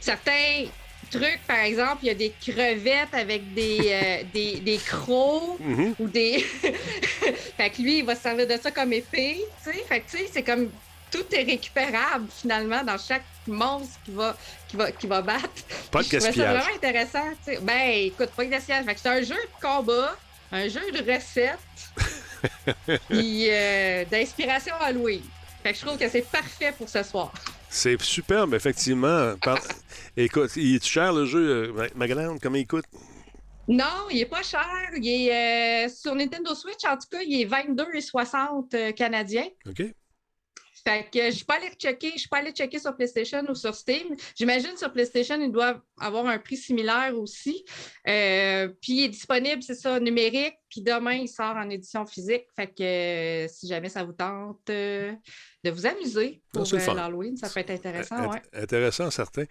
certains 0.00 0.64
trucs. 1.10 1.40
Par 1.46 1.58
exemple, 1.60 1.98
il 2.02 2.06
y 2.06 2.10
a 2.10 2.14
des 2.14 2.32
crevettes 2.40 3.12
avec 3.14 3.52
des, 3.54 3.78
euh, 3.88 4.24
des, 4.32 4.60
des 4.60 4.78
crocs 4.78 5.58
Mhm. 5.60 5.94
ou 5.98 6.08
des. 6.08 6.38
fait 7.56 7.70
que 7.70 7.82
lui, 7.82 7.98
il 7.98 8.04
va 8.04 8.14
se 8.14 8.22
servir 8.22 8.46
de 8.46 8.56
ça 8.56 8.70
comme 8.70 8.92
épée. 8.92 9.38
tu 9.62 9.72
sais. 9.72 9.84
Fait 9.88 10.00
que 10.00 10.10
tu 10.10 10.18
sais, 10.18 10.26
c'est 10.32 10.44
comme 10.44 10.70
tout 11.10 11.24
est 11.32 11.42
récupérable 11.44 12.26
finalement 12.30 12.82
dans 12.84 12.98
chaque 12.98 13.24
monstre 13.46 13.98
qui 14.04 14.10
va, 14.12 14.36
qui 14.68 14.76
va, 14.76 14.92
qui 14.92 15.06
va 15.06 15.22
battre. 15.22 15.48
Pas 15.90 16.02
de 16.02 16.08
gaspillage. 16.08 16.56
vraiment 16.64 16.74
intéressant. 16.76 17.24
Ben, 17.62 17.90
écoute, 18.06 18.30
pas 18.36 18.44
de 18.44 18.50
gaspillage. 18.50 18.84
Fait 18.84 18.94
que 18.94 19.00
c'est 19.00 19.08
un 19.08 19.22
jeu 19.22 19.34
de 19.34 19.60
combat, 19.66 20.16
un 20.52 20.68
jeu 20.68 20.80
de 20.92 21.12
recettes, 21.12 21.58
puis 23.08 23.46
euh, 23.50 24.04
d'inspiration 24.06 24.74
Halloween. 24.80 25.22
Fait 25.62 25.72
que 25.72 25.78
je 25.78 25.84
trouve 25.84 25.98
que 25.98 26.08
c'est 26.08 26.22
parfait 26.30 26.72
pour 26.76 26.88
ce 26.88 27.02
soir. 27.02 27.32
C'est 27.68 28.00
superbe, 28.02 28.54
effectivement. 28.54 29.34
Par- 29.42 29.58
Écoute, 30.16 30.50
il 30.56 30.76
est 30.76 30.84
cher 30.84 31.12
le 31.12 31.24
jeu? 31.26 31.38
euh, 31.68 31.72
Ma- 31.72 31.94
Magadan, 31.94 32.36
comment 32.42 32.56
il 32.56 32.66
coûte? 32.66 32.84
Non, 33.68 34.08
il 34.10 34.20
est 34.22 34.26
pas 34.26 34.42
cher. 34.42 34.66
Il 34.96 35.06
est 35.06 35.86
euh, 35.86 35.88
sur 35.88 36.14
Nintendo 36.14 36.52
Switch, 36.54 36.84
en 36.84 36.96
tout 36.96 37.06
cas, 37.10 37.20
il 37.24 37.42
est 37.42 37.46
22,60 37.46 38.74
euh, 38.74 38.92
canadiens. 38.92 39.46
OK. 39.68 39.82
Fait 40.84 41.10
que 41.10 41.30
je 41.30 41.36
suis 41.36 41.44
pas 41.44 41.56
allée 41.56 41.70
checker, 41.78 42.12
je 42.14 42.20
suis 42.20 42.28
pas 42.28 42.38
allée 42.38 42.52
checker 42.52 42.78
sur 42.78 42.94
PlayStation 42.94 43.42
ou 43.48 43.54
sur 43.54 43.74
Steam. 43.74 44.16
J'imagine 44.34 44.76
sur 44.76 44.92
PlayStation, 44.92 45.40
il 45.40 45.52
doit 45.52 45.82
avoir 46.00 46.26
un 46.26 46.38
prix 46.38 46.56
similaire 46.56 47.12
aussi. 47.18 47.64
Euh, 48.08 48.68
puis 48.80 48.92
il 48.92 49.04
est 49.04 49.08
disponible, 49.08 49.62
c'est 49.62 49.74
ça, 49.74 50.00
numérique. 50.00 50.54
Puis 50.68 50.82
demain, 50.82 51.14
il 51.14 51.28
sort 51.28 51.56
en 51.56 51.68
édition 51.68 52.06
physique. 52.06 52.44
Fait 52.56 52.68
que 52.68 52.82
euh, 52.82 53.48
si 53.48 53.66
jamais 53.68 53.88
ça 53.88 54.04
vous 54.04 54.12
tente 54.12 54.58
euh, 54.70 55.12
de 55.64 55.70
vous 55.70 55.84
amuser 55.84 56.40
pour 56.52 56.62
euh, 56.72 56.94
l'Halloween, 56.94 57.36
ça 57.36 57.48
peut 57.48 57.60
être 57.60 57.70
intéressant. 57.70 58.16
Int- 58.16 58.30
Ouais. 58.30 58.42
Intéressant, 58.62 59.10
certain. 59.10 59.44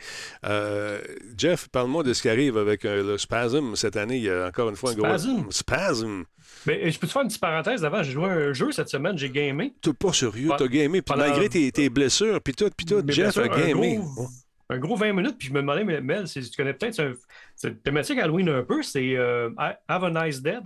Euh, 0.45 1.01
Jeff, 1.37 1.67
parle-moi 1.69 2.03
de 2.03 2.13
ce 2.13 2.21
qui 2.21 2.29
arrive 2.29 2.57
avec 2.57 2.85
euh, 2.85 3.03
le 3.03 3.17
Spasm 3.17 3.75
cette 3.75 3.97
année. 3.97 4.17
Il 4.17 4.23
y 4.23 4.29
a 4.29 4.47
encore 4.47 4.69
une 4.69 4.75
fois 4.77 4.91
un 4.91 4.93
Spasm? 4.93 5.41
gros. 5.41 5.51
Spasm? 5.51 6.23
Mais 6.65 6.89
je 6.89 6.99
peux 6.99 7.07
te 7.07 7.11
faire 7.11 7.21
une 7.21 7.27
petite 7.27 7.41
parenthèse? 7.41 7.81
D'avant. 7.81 8.01
J'ai 8.01 8.11
joué 8.13 8.25
à 8.29 8.33
un 8.33 8.53
jeu 8.53 8.71
cette 8.71 8.89
semaine, 8.89 9.17
j'ai 9.17 9.29
gamé. 9.29 9.73
T'es 9.81 9.93
pas 9.93 10.13
sérieux, 10.13 10.49
t'as 10.57 10.67
gamé. 10.67 11.01
Puis 11.01 11.15
malgré 11.17 11.49
tes, 11.49 11.71
tes 11.71 11.89
blessures, 11.89 12.41
puis 12.41 12.53
tout, 12.53 12.69
puis 12.75 12.85
tout, 12.85 13.03
Jeff 13.07 13.37
a 13.37 13.47
gamé. 13.49 13.97
gros- 13.97 14.27
Un 14.72 14.78
gros 14.78 14.95
20 14.95 15.13
minutes, 15.13 15.38
puis 15.38 15.47
je 15.47 15.53
me 15.53 15.61
demandais, 15.61 15.84
Mel, 15.84 16.28
c'est- 16.28 16.41
tu 16.41 16.55
connais 16.55 16.74
peut-être 16.74 17.17
cette 17.55 17.82
thématique 17.84 18.20
Halloween 18.20 18.49
un 18.49 18.63
peu, 18.63 18.84
c'est 18.84 19.15
euh, 19.15 19.49
Have 19.88 20.03
a 20.03 20.26
Nice 20.26 20.41
Dead? 20.41 20.63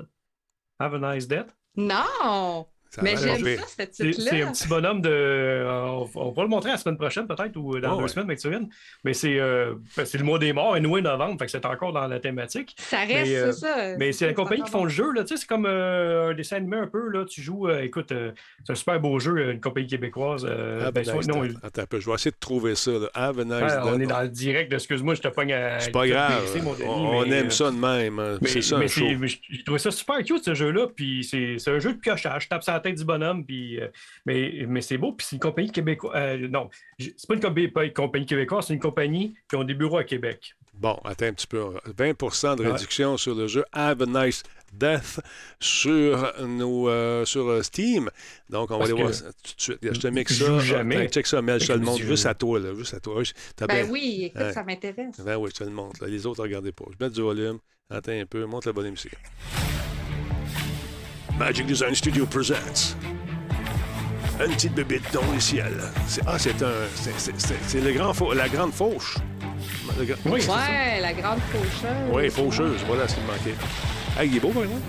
Have 0.79 0.95
a 1.01 1.15
Nice 1.15 1.27
Dead? 1.27 1.45
Non! 1.75 2.67
Ça 2.93 3.01
Mais 3.01 3.15
j'aime 3.17 3.57
ça, 3.57 3.63
cette 3.67 3.95
C'est 3.95 4.13
c'est 4.13 4.41
un 4.43 4.51
petit 4.51 4.67
bonhomme 4.67 5.01
de. 5.01 5.09
euh, 5.09 5.67
on, 5.87 6.09
on 6.15 6.31
va 6.31 6.43
le 6.43 6.47
montrer 6.49 6.69
la 6.71 6.77
semaine 6.77 6.97
prochaine, 6.97 7.25
peut-être, 7.27 7.55
ou 7.57 7.79
dans 7.79 7.93
Oh, 7.93 7.95
deux 7.97 8.03
ouais. 8.03 8.07
semaines, 8.07 8.27
Maxime. 8.27 8.67
Mais 9.03 9.13
c'est 9.13 9.39
euh, 9.39 9.73
ben, 9.97 10.05
c'est 10.05 10.17
le 10.19 10.23
mois 10.23 10.37
des 10.37 10.53
morts, 10.53 10.77
et 10.77 10.79
nous, 10.79 10.99
novembre, 11.01 11.37
fait 11.39 11.45
que 11.45 11.51
c'est 11.51 11.65
encore 11.65 11.91
dans 11.91 12.07
la 12.07 12.19
thématique. 12.19 12.75
Ça 12.77 12.99
reste, 12.99 13.11
Mais, 13.31 13.35
euh, 13.35 13.51
c'est 13.51 13.59
ça. 13.59 13.95
Mais 13.97 14.11
c'est 14.11 14.27
la 14.27 14.33
compagnie 14.33 14.61
qui 14.61 14.69
font 14.71 14.83
le 14.83 14.89
jeu, 14.91 15.11
là. 15.11 15.23
Tu 15.23 15.29
sais, 15.29 15.37
c'est 15.37 15.47
comme 15.47 15.65
euh, 15.65 16.29
un 16.29 16.33
dessin 16.35 16.57
animé 16.57 16.77
un 16.77 16.87
peu, 16.87 17.09
là. 17.09 17.25
Tu 17.25 17.41
joues, 17.41 17.67
euh, 17.67 17.81
écoute, 17.81 18.11
euh, 18.11 18.31
c'est 18.63 18.73
un 18.73 18.75
super 18.75 18.99
beau 18.99 19.17
jeu, 19.19 19.51
une 19.51 19.59
compagnie 19.59 19.87
québécoise. 19.87 20.45
euh, 20.47 20.81
Have 20.81 20.87
a 20.87 20.91
ben, 20.91 21.01
nice 21.15 21.27
non. 21.27 21.43
Attends 21.63 21.81
un 21.81 21.85
peu, 21.87 21.99
je 21.99 22.07
vais 22.07 22.13
essayer 22.15 22.31
de 22.31 22.37
trouver 22.39 22.75
ça. 22.75 22.91
là. 22.91 23.09
Have 23.15 23.39
a 23.39 23.43
nice 23.43 23.53
Ouais, 23.73 23.79
on 23.85 23.99
est 23.99 24.05
dans 24.05 24.21
le 24.21 24.29
direct, 24.29 24.71
excuse-moi, 24.71 25.15
je 25.15 25.21
te 25.21 25.27
pogne 25.29 25.53
à. 25.53 25.79
C'est 25.79 25.91
pas 25.91 26.07
grave. 26.07 26.41
PC, 26.43 26.61
mon 26.61 26.73
Denis, 26.73 26.83
on 26.87 26.93
on 26.93 27.21
mais, 27.25 27.37
aime 27.39 27.47
euh, 27.47 27.49
ça 27.49 27.71
de 27.71 27.75
même. 27.75 28.19
hein. 28.19 28.37
Mais, 28.41 28.47
C'est 28.49 28.61
ça 28.61 28.77
mais 28.77 28.87
je 28.87 29.63
trouvais 29.63 29.79
ça 29.79 29.89
super 29.91 30.17
cute 30.23 30.43
ce 30.45 30.53
jeu-là, 30.53 30.87
puis 30.95 31.23
c'est 31.23 31.55
c'est 31.57 31.71
un 31.71 31.79
jeu 31.79 31.93
de 31.93 31.97
piochage. 31.99 32.43
Je 32.43 32.49
tape 32.49 32.63
la 32.67 32.79
tête 32.83 32.95
du 32.99 33.05
bonhomme, 33.05 33.43
puis 33.45 33.79
euh, 33.81 33.87
mais, 34.27 34.65
mais 34.67 34.81
c'est 34.81 34.97
beau, 34.99 35.13
puis 35.13 35.25
c'est 35.27 35.35
une 35.37 35.41
compagnie 35.41 35.71
québécoise. 35.71 36.13
euh, 36.15 36.47
non, 36.47 36.69
c'est 36.99 37.27
pas 37.27 37.33
une, 37.33 37.39
compagnie, 37.41 37.67
pas 37.69 37.85
une 37.85 37.93
compagnie 37.93 38.25
québécoise, 38.27 38.67
c'est 38.67 38.73
une 38.75 38.79
compagnie 38.79 39.33
qui 39.49 39.55
ont 39.55 39.63
des 39.63 39.73
bureaux 39.73 39.97
à 39.97 40.03
Québec. 40.03 40.53
Bon, 40.75 40.99
attends 41.05 41.25
un 41.27 41.33
petit 41.33 41.45
peu. 41.47 41.63
20% 41.97 42.55
de 42.57 42.63
Ouais. 42.63 42.71
réduction 42.71 43.15
sur 43.17 43.35
le 43.35 43.45
jeu 43.47 43.63
Have 43.73 44.01
a 44.01 44.25
Nice 44.25 44.41
Death 44.73 45.19
sur, 45.59 46.33
nos, 46.47 46.89
euh, 46.89 47.25
sur 47.25 47.47
euh, 47.47 47.61
Steam. 47.61 48.09
Donc, 48.49 48.71
on 48.71 48.79
va 48.79 48.85
aller 48.85 48.93
voir 48.93 49.13
ça 49.13 49.25
tout 49.25 49.53
de 49.55 49.61
suite. 49.61 49.77
Je 49.83 49.99
te 49.99 50.07
mixe 50.07 50.33
ça. 50.39 50.57
jamais. 50.59 50.95
Attends, 50.97 51.09
check 51.09 51.27
ça, 51.27 51.41
Mel, 51.43 51.59
je 51.61 51.67
te 51.67 51.73
le 51.73 51.79
montre 51.79 52.01
juste 52.03 52.25
à 52.25 52.33
toi. 52.33 52.59
Là, 52.59 52.73
juste 52.73 52.95
à 52.95 52.99
toi. 52.99 53.21
Ben 53.59 53.67
bien- 53.67 53.89
oui, 53.91 54.23
écoute, 54.25 54.41
Ouais. 54.41 54.51
ça 54.53 54.63
m'intéresse. 54.63 55.19
Ben 55.23 55.37
oui, 55.37 55.51
je 55.53 55.59
te 55.59 55.63
le 55.63 55.69
montre. 55.69 56.01
là. 56.03 56.09
Les 56.09 56.25
autres, 56.25 56.41
regardez 56.41 56.71
pas. 56.71 56.85
Je 56.99 57.05
mets 57.05 57.11
du 57.11 57.21
volume. 57.21 57.59
Attends 57.91 58.11
un 58.11 58.25
peu. 58.25 58.43
Monte 58.45 58.65
le 58.65 58.71
volume 58.71 58.95
ici. 58.95 59.09
Magic 61.37 61.65
Design 61.65 61.95
Studio 61.95 62.25
presents. 62.25 62.95
Une 64.43 64.51
petite 64.53 64.73
bébête 64.73 65.03
dans 65.13 65.21
le 65.33 65.39
ciel. 65.39 65.73
C'est- 66.07 66.21
Ah, 66.25 66.37
c'est 66.37 66.61
un. 66.63 66.71
c'est- 66.95 67.13
c'est- 67.17 67.33
C'est 67.39 67.55
c'est 67.67 67.81
le 67.81 67.91
grand 67.93 68.13
la 68.33 68.49
grande 68.49 68.73
fauche. 68.73 69.17
Le 69.99 70.05
gra- 70.05 70.15
Oui, 70.25 70.41
c'est 70.41 70.47
ça. 70.47 70.55
Ouais, 70.55 70.99
la 71.01 71.13
grande 71.13 71.39
faucheuse. 71.51 72.11
Oui, 72.11 72.29
faucheuse, 72.29 72.79
voilà 72.87 73.07
ce 73.07 73.15
qui 73.15 73.21
me 73.21 73.27
manquait. 73.27 73.55
Hey, 74.19 74.29
il 74.29 74.37
est 74.37 74.39
beau, 74.39 74.49
par 74.49 74.63
exemple. 74.63 74.81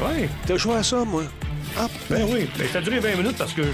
Ouais. 0.00 0.28
T'as 0.46 0.56
joué 0.56 0.76
à 0.76 0.82
ça, 0.82 1.04
moi? 1.04 1.24
Ah, 1.78 1.86
Ben 2.10 2.26
oui. 2.30 2.48
Ben, 2.58 2.68
ça 2.68 2.78
a 2.78 2.80
duré 2.82 2.98
20 3.00 3.16
minutes 3.16 3.36
parce 3.36 3.52
que 3.52 3.62
je. 3.62 3.68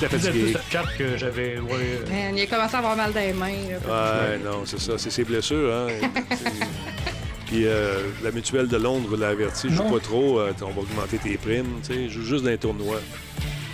je 0.00 0.06
fatigué. 0.06 0.52
tout 0.52 0.58
sur 0.58 0.70
chat 0.70 0.84
que 0.98 1.16
j'avais. 1.16 1.58
Ouais. 1.58 2.00
Man, 2.10 2.36
il 2.36 2.42
a 2.42 2.46
commencé 2.46 2.74
à 2.74 2.78
avoir 2.78 2.96
mal 2.96 3.12
dans 3.12 3.20
les 3.20 3.32
mains. 3.32 3.48
là. 3.86 4.28
Ouais, 4.30 4.38
non, 4.38 4.62
c'est 4.64 4.80
ça. 4.80 4.92
C'est 4.98 5.10
ses 5.10 5.24
blessures, 5.24 5.72
hein. 5.72 5.86
Puis 7.50 7.66
euh, 7.66 7.98
la 8.22 8.30
mutuelle 8.30 8.68
de 8.68 8.76
Londres 8.76 9.16
l'a 9.16 9.28
averti, 9.28 9.68
joue 9.70 9.82
pas 9.82 9.98
trop, 9.98 10.38
euh, 10.38 10.52
on 10.62 10.66
va 10.70 10.80
augmenter 10.82 11.18
tes 11.18 11.36
primes, 11.36 11.80
tu 11.84 11.92
sais, 11.94 12.08
joue 12.08 12.22
juste 12.24 12.44
dans 12.44 12.50
les 12.50 12.58
tournois. 12.58 13.00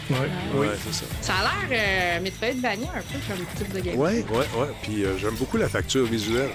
Ouais. 0.08 0.16
Oui. 0.54 0.60
Ouais, 0.68 0.74
c'est 0.86 0.94
ça. 0.94 1.04
Ça 1.20 1.34
a 1.34 1.42
l'air 1.68 1.78
euh, 2.18 2.20
Metroidvania 2.22 2.88
un 2.96 3.00
peu 3.00 3.18
comme 3.28 3.44
type 3.56 3.72
de 3.74 3.80
game. 3.80 3.98
Ouais, 3.98 4.24
ouais, 4.30 4.38
ouais. 4.38 4.68
Puis 4.82 5.04
euh, 5.04 5.18
j'aime 5.18 5.34
beaucoup 5.34 5.56
la 5.58 5.68
facture 5.68 6.04
visuelle. 6.06 6.50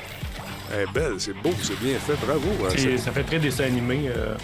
Elle 0.73 0.81
est 0.87 0.91
belle, 0.93 1.13
c'est 1.19 1.33
beau, 1.33 1.53
c'est 1.61 1.77
bien 1.79 1.99
fait, 1.99 2.15
bravo. 2.25 2.47
hein. 2.65 2.97
Ça 2.97 3.11
fait 3.11 3.23
très 3.23 3.39
dessin 3.39 3.65
animé. 3.65 4.03
euh. 4.07 4.35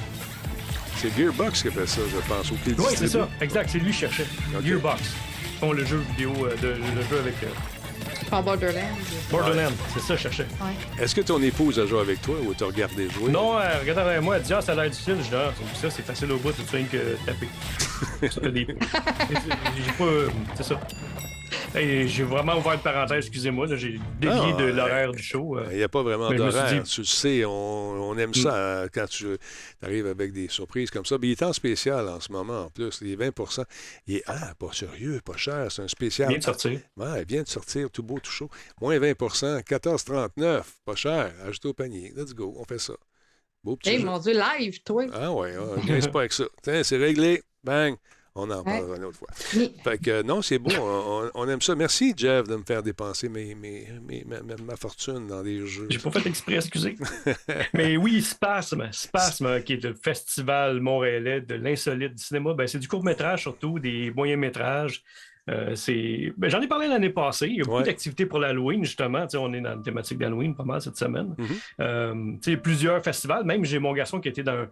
C'est 0.98 1.16
Gearbox 1.16 1.62
qui 1.62 1.68
a 1.70 1.72
fait 1.72 1.88
ça, 1.88 2.02
je 2.12 2.28
pense, 2.28 2.52
ou 2.52 2.56
qui 2.64 2.72
le 2.72 2.76
Oui, 2.82 2.94
c'est 2.96 3.08
ça. 3.08 3.30
Exact. 3.40 3.70
C'est 3.72 3.78
lui 3.80 3.92
qui 3.92 4.00
cherchait. 4.00 4.26
Gearbox. 4.64 5.02
Ils 5.54 5.60
font 5.60 5.72
le 5.72 5.86
jeu 5.86 6.04
vidéo, 6.12 6.34
euh, 6.44 6.56
de, 6.62 6.68
le 6.70 7.02
jeu 7.10 7.20
avec 7.20 7.36
euh, 7.44 7.48
Pas 8.30 8.42
Borderlands. 8.42 8.82
Borderlands. 9.32 9.72
C'est 9.94 10.00
ça, 10.02 10.16
je 10.16 10.22
cherchais. 10.24 10.48
Ouais. 10.62 11.04
Est-ce 11.04 11.16
que 11.16 11.22
ton 11.22 11.42
épouse 11.42 11.80
a 11.80 11.86
joué 11.86 12.00
avec 12.02 12.22
toi 12.22 12.36
ou 12.46 12.54
t'as 12.54 12.66
regardé 12.66 13.10
jouer? 13.10 13.32
Non, 13.32 13.58
euh, 13.58 13.80
regarde 13.82 14.00
avec 14.00 14.22
moi, 14.22 14.38
elle 14.38 14.44
dit 14.44 14.54
Ah, 14.54 14.62
ça 14.62 14.74
a 14.74 14.76
l'air 14.76 14.90
difficile. 14.90 15.16
Je 15.24 15.30
dis 15.30 15.36
Ah, 15.36 15.52
ça, 15.80 15.90
c'est 15.90 16.06
facile 16.06 16.32
au 16.32 16.38
bout, 16.38 16.52
c'est 16.70 16.78
rien 16.78 16.86
que 16.86 17.16
taper. 17.26 17.48
Ça 18.30 18.42
fait 18.42 18.52
des- 18.52 18.68
J'ai 19.30 19.92
pas. 19.98 20.04
euh, 20.04 20.30
C'est 20.56 20.64
ça. 20.64 20.80
Hey, 21.76 22.08
j'ai 22.08 22.24
vraiment 22.24 22.58
ouvert 22.58 22.74
une 22.74 22.80
parenthèse, 22.80 23.26
excusez-moi, 23.26 23.68
là, 23.68 23.76
j'ai 23.76 24.00
dévié 24.20 24.30
Ah, 24.32 24.52
de 24.58 24.64
ouais. 24.66 24.72
l'horaire 24.72 25.12
du 25.12 25.22
show. 25.22 25.58
euh. 25.58 25.68
Il 25.70 25.78
n'y 25.78 25.84
a 25.84 25.90
pas 25.90 26.02
vraiment 26.02 26.32
d'horaire. 26.32 26.82
dit- 26.82 26.90
Tu 26.90 27.02
le 27.02 27.06
sais, 27.06 27.46
on, 27.46 27.52
on 27.52 28.18
aime 28.18 28.34
ça 28.34 28.56
euh, 28.56 28.88
quand 28.92 29.06
tu 29.08 29.38
arrives 29.84 30.08
avec 30.08 30.32
des 30.32 30.48
surprises 30.48 30.90
comme 30.90 31.06
ça. 31.06 31.18
Mais 31.22 31.28
il 31.28 31.32
est 31.34 31.44
en 31.44 31.54
spécial 31.54 32.08
en 32.08 32.20
ce 32.20 32.32
moment, 32.32 32.64
en 32.66 32.70
plus. 32.70 33.02
Les 33.02 33.16
20% 33.16 33.64
Il 34.08 34.16
est, 34.16 34.24
ah, 34.28 34.54
pas 34.58 34.72
sérieux, 34.72 35.20
pas 35.24 35.36
cher, 35.38 35.72
c'est 35.72 35.84
un 35.84 35.88
spécial. 35.88 36.30
Vient 36.30 36.38
de 36.40 36.44
sortir. 36.44 36.80
Ouais, 36.96 37.22
il 37.22 37.28
vient 37.28 37.44
de 37.44 37.48
sortir, 37.48 37.92
tout 37.92 38.02
beau, 38.02 38.20
tout 38.20 38.32
chaud. 38.32 38.50
Moins 38.82 38.98
20% 38.98 39.62
14,39. 39.62 40.64
Pas 40.86 40.96
cher. 40.96 41.32
Ajoute 41.46 41.66
au 41.66 41.74
panier. 41.74 42.12
Let's 42.16 42.34
go, 42.34 42.56
on 42.58 42.64
fait 42.64 42.80
ça. 42.80 42.94
Beau 43.64 43.76
petit 43.76 43.90
Hey, 43.90 44.00
jeu. 44.00 44.06
mon 44.06 44.18
Dieu, 44.18 44.34
live, 44.34 44.82
toi. 44.84 45.04
Ah 45.14 45.32
ouais, 45.32 45.54
on 45.58 45.84
niaise 45.84 46.08
pas 46.08 46.20
avec 46.22 46.34
ça. 46.34 46.46
Tiens, 46.64 46.82
c'est 46.84 46.98
réglé. 46.98 47.44
Bang. 47.64 47.98
On 48.40 48.50
en 48.52 48.64
parlera 48.64 48.98
une 48.98 49.04
autre 49.06 49.18
fois. 49.18 49.28
Mais- 49.56 49.72
Fait 49.84 49.98
que 49.98 50.22
non, 50.22 50.42
c'est 50.42 50.60
beau. 50.60 50.72
On, 51.34 51.48
aime 51.50 51.62
ça. 51.62 51.76
Merci, 51.76 52.14
Jeff, 52.16 52.48
de 52.48 52.56
me 52.56 52.64
faire 52.64 52.84
dépenser 52.84 53.30
mes, 53.30 53.56
mes, 53.56 53.88
mes- 54.08 54.24
ma, 54.26 54.42
ma- 54.42 54.62
ma 54.64 54.76
fortune 54.76 55.28
dans 55.28 55.42
des 55.44 55.66
jeux. 55.66 55.88
J'ai 55.90 55.98
pas 56.00 56.12
fait 56.12 56.28
exprès, 56.28 56.56
excusez. 56.56 56.96
Mais 57.74 57.98
oui, 57.98 58.22
Spasme, 58.22 58.88
Spasme, 58.92 59.62
qui 59.64 59.74
est 59.74 59.84
le 59.84 59.94
festival 59.94 60.80
montréalais 60.80 61.42
de 61.42 61.56
l'insolite 61.56 62.16
du 62.16 62.24
cinéma, 62.24 62.54
ben, 62.54 62.68
c'est 62.68 62.80
du 62.80 62.88
court-métrage 62.88 63.42
surtout, 63.42 63.80
des 63.80 64.12
moyens-métrages. 64.12 65.04
Euh, 65.50 65.76
c'est... 65.76 66.34
ben, 66.38 66.50
j'en 66.50 66.62
ai 66.62 66.68
parlé 66.68 66.88
l'année 66.90 67.10
passée. 67.10 67.48
Il 67.48 67.56
y 67.56 67.62
a 67.62 67.64
beaucoup 67.64 67.78
Ouais. 67.78 67.84
d'activités 67.84 68.26
pour 68.26 68.40
l'Halloween, 68.40 68.84
justement. 68.84 69.22
Tu 69.24 69.32
sais, 69.32 69.38
on 69.38 69.54
est 69.54 69.62
dans 69.62 69.76
la 69.76 69.82
thématique 69.82 70.18
d'Halloween 70.18 70.54
pas 70.54 70.66
mal 70.66 70.82
cette 70.82 70.98
semaine. 70.98 71.36
Euh, 71.80 72.14
tu 72.44 72.52
sais, 72.52 72.58
plusieurs 72.58 73.02
festivals. 73.04 73.46
Même 73.46 73.64
j'ai 73.64 73.80
mon 73.80 73.94
garçon 73.94 74.20
qui 74.20 74.28
était 74.30 74.44
dans 74.44 74.68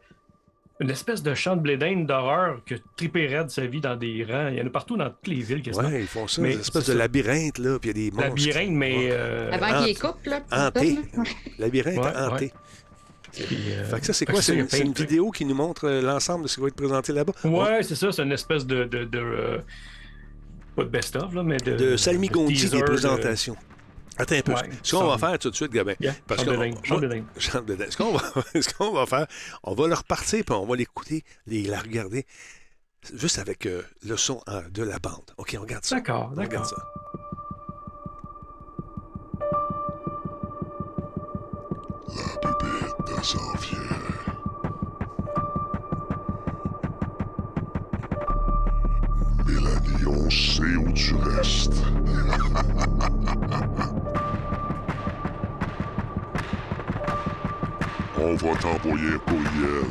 une 0.82 0.89
espèce 0.89 1.23
de 1.23 1.34
champ 1.34 1.55
de 1.55 1.61
blé 1.61 1.78
d'Inde 1.78 2.05
d'horreur 2.05 2.59
que 2.65 2.76
tripé 2.97 3.28
raide 3.28 3.49
sa 3.49 3.65
vie 3.65 3.80
dans 3.80 3.95
des 3.95 4.26
rangs. 4.30 4.49
Il 4.49 4.57
y 4.57 4.61
en 4.61 4.67
a 4.67 4.69
partout 4.69 4.97
dans 4.97 5.09
toutes 5.09 5.28
les 5.28 5.41
villes. 5.41 5.61
Ouais, 5.73 6.01
ils 6.01 6.07
font 6.07 6.28
ça, 6.28 6.41
Mais 6.41 6.51
espèces 6.55 6.84
c'est 6.84 6.91
de 6.91 6.97
ça. 6.97 7.03
labyrinthe, 7.03 7.57
là, 7.59 7.80
puis 7.80 7.91
il 7.91 7.97
y 7.97 8.07
a 8.07 8.09
des 8.09 8.15
monstres. 8.15 8.30
Labyrinthe, 8.45 8.71
mais. 8.71 8.95
Ouais. 8.97 9.09
euh, 9.11 9.51
Avant 9.53 9.78
qu'il 9.80 9.88
les 9.88 9.95
coupe, 9.95 10.26
là. 10.26 10.41
Hanté. 10.51 10.97
Labyrinthe 11.59 11.97
Ouais, 12.03 12.17
hanté. 12.17 12.51
puis, 13.32 13.57
euh, 13.71 13.86
Fait 13.86 13.99
que 14.01 14.05
ça, 14.05 14.13
c'est 14.13 14.26
quoi? 14.26 14.41
C'est 14.41 14.53
une, 14.55 14.67
une 14.88 14.93
vidéo 14.93 15.32
qui 15.32 15.45
nous 15.45 15.55
montre 15.55 15.86
euh, 15.88 16.01
l'ensemble 16.01 16.43
de 16.43 16.47
ce 16.49 16.55
qui 16.55 16.61
va 16.61 16.67
être 16.67 16.76
présenté 16.76 17.13
là-bas? 17.13 17.34
Ouais, 17.45 17.82
c'est 17.84 17.95
ça, 17.95 18.11
c'est 18.11 18.23
une 18.23 18.32
espèce 18.34 18.65
de. 18.65 18.84
de, 18.84 19.05
de, 19.05 19.17
euh, 19.19 19.57
pas 20.76 20.84
de 20.84 20.89
best-of, 20.89 21.34
là, 21.34 21.41
mais 21.43 21.55
de. 21.57 21.76
De 21.78 21.95
Salmi 21.97 22.28
Gondi 22.28 22.69
des 22.69 22.78
de- 22.80 22.84
présentations. 22.84 23.55
Attends 24.18 24.36
un 24.36 24.41
peu. 24.41 24.53
Ouais, 24.53 24.70
ce 24.82 24.95
qu'on 24.95 25.07
va 25.07 25.18
faire 25.18 25.38
tout 25.39 25.49
de 25.49 25.55
suite, 25.55 25.72
Gabin, 25.72 25.95
Yeah, 25.99 26.13
parce 26.28 26.45
de 26.45 26.51
de 26.51 26.57
dingue. 26.57 26.78
Chambre 26.84 27.66
de 27.66 27.76
dingue. 27.76 27.89
Ce 27.89 27.97
qu'on 27.97 28.13
va, 28.13 28.22
ce 28.61 28.74
qu'on 28.74 28.91
va 28.91 29.05
faire, 29.05 29.28
on 29.63 29.74
va 29.74 29.88
le 29.88 29.93
repartir, 29.93 30.43
puis 30.45 30.55
on 30.55 30.66
va 30.66 30.76
l'écouter, 30.76 31.24
les, 31.47 31.63
la 31.63 31.80
regarder, 31.80 32.26
juste 33.13 33.39
avec 33.39 33.66
euh, 33.66 33.82
le 34.05 34.16
son 34.18 34.41
euh, 34.47 34.61
de 34.70 34.84
la 34.84 34.99
bande. 34.99 35.32
OK, 35.38 35.55
on 35.57 35.61
regarde 35.61 35.84
ça. 35.84 35.95
D'accord, 35.95 36.32
regarde 36.32 36.51
d'accord. 36.51 36.66
ça. 36.66 36.76
Bébête 42.41 43.24
s'en 43.24 43.53
vient. 43.57 43.80
Mélanie, 43.80 43.95
on 50.26 50.30
sait 50.30 50.76
où 50.76 50.91
tu 50.93 51.13
restes. 51.15 51.84
on 58.17 58.36
va 58.36 58.55
t'envoyer 58.55 59.13
un 59.13 59.19
courriel. 59.19 59.86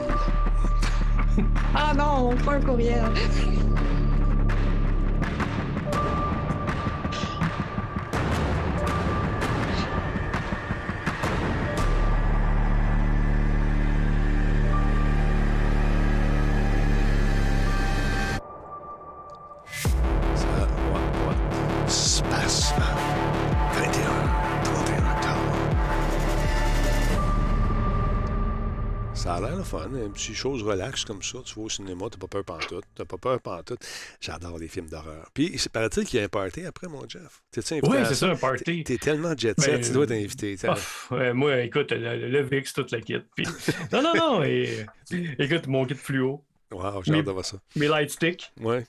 Ah 1.74 1.93
non, 1.97 2.37
pas 2.45 2.55
un 2.55 2.61
courriel. 2.61 3.05
Une 30.03 30.13
petite 30.13 30.35
chose 30.35 30.63
relax 30.63 31.05
comme 31.05 31.23
ça. 31.23 31.39
Tu 31.45 31.55
vas 31.55 31.63
au 31.63 31.69
cinéma, 31.69 32.07
t'as 32.11 32.19
pas 32.19 32.27
peur 32.27 32.45
pantoute. 32.45 32.85
T'as 32.95 33.05
pas 33.05 33.19
peur 33.19 33.41
pantoute. 33.41 33.81
J'adore 34.21 34.59
les 34.59 34.69
films 34.69 34.89
d'horreur. 34.89 35.29
Puis, 35.35 35.51
il 35.53 35.71
paraît-il 35.71 36.05
qu'il 36.05 36.19
y 36.19 36.23
a 36.23 36.27
un 36.27 36.29
party 36.29 36.65
après, 36.65 36.89
mon 36.89 37.09
Jeff? 37.09 37.43
T'es-tu 37.51 37.75
invité 37.75 37.89
Oui, 37.89 37.99
c'est 38.07 38.15
ça, 38.15 38.31
un 38.31 38.37
party. 38.37 38.85
T'es 38.85 38.99
tellement 38.99 39.37
jet 39.37 39.59
set, 39.61 39.75
Ben, 39.75 39.81
tu 39.81 39.93
dois 39.93 40.07
t'inviter. 40.07 40.57
Moi, 41.11 41.61
écoute, 41.63 41.93
le, 41.93 42.43
VIX, 42.43 42.73
toute 42.73 42.91
la 42.91 43.01
kit. 43.01 43.19
Non, 43.93 44.03
non, 44.03 44.15
non. 44.15 44.43
écoute, 44.43 45.67
mon 45.67 45.85
kit 45.85 45.95
fluo, 45.95 46.45
Wow, 46.73 47.03
voir 47.03 47.45
ça. 47.45 47.57
mes 47.77 47.87
light 47.87 48.11
sticks. 48.11 48.51
Ouais. 48.61 48.85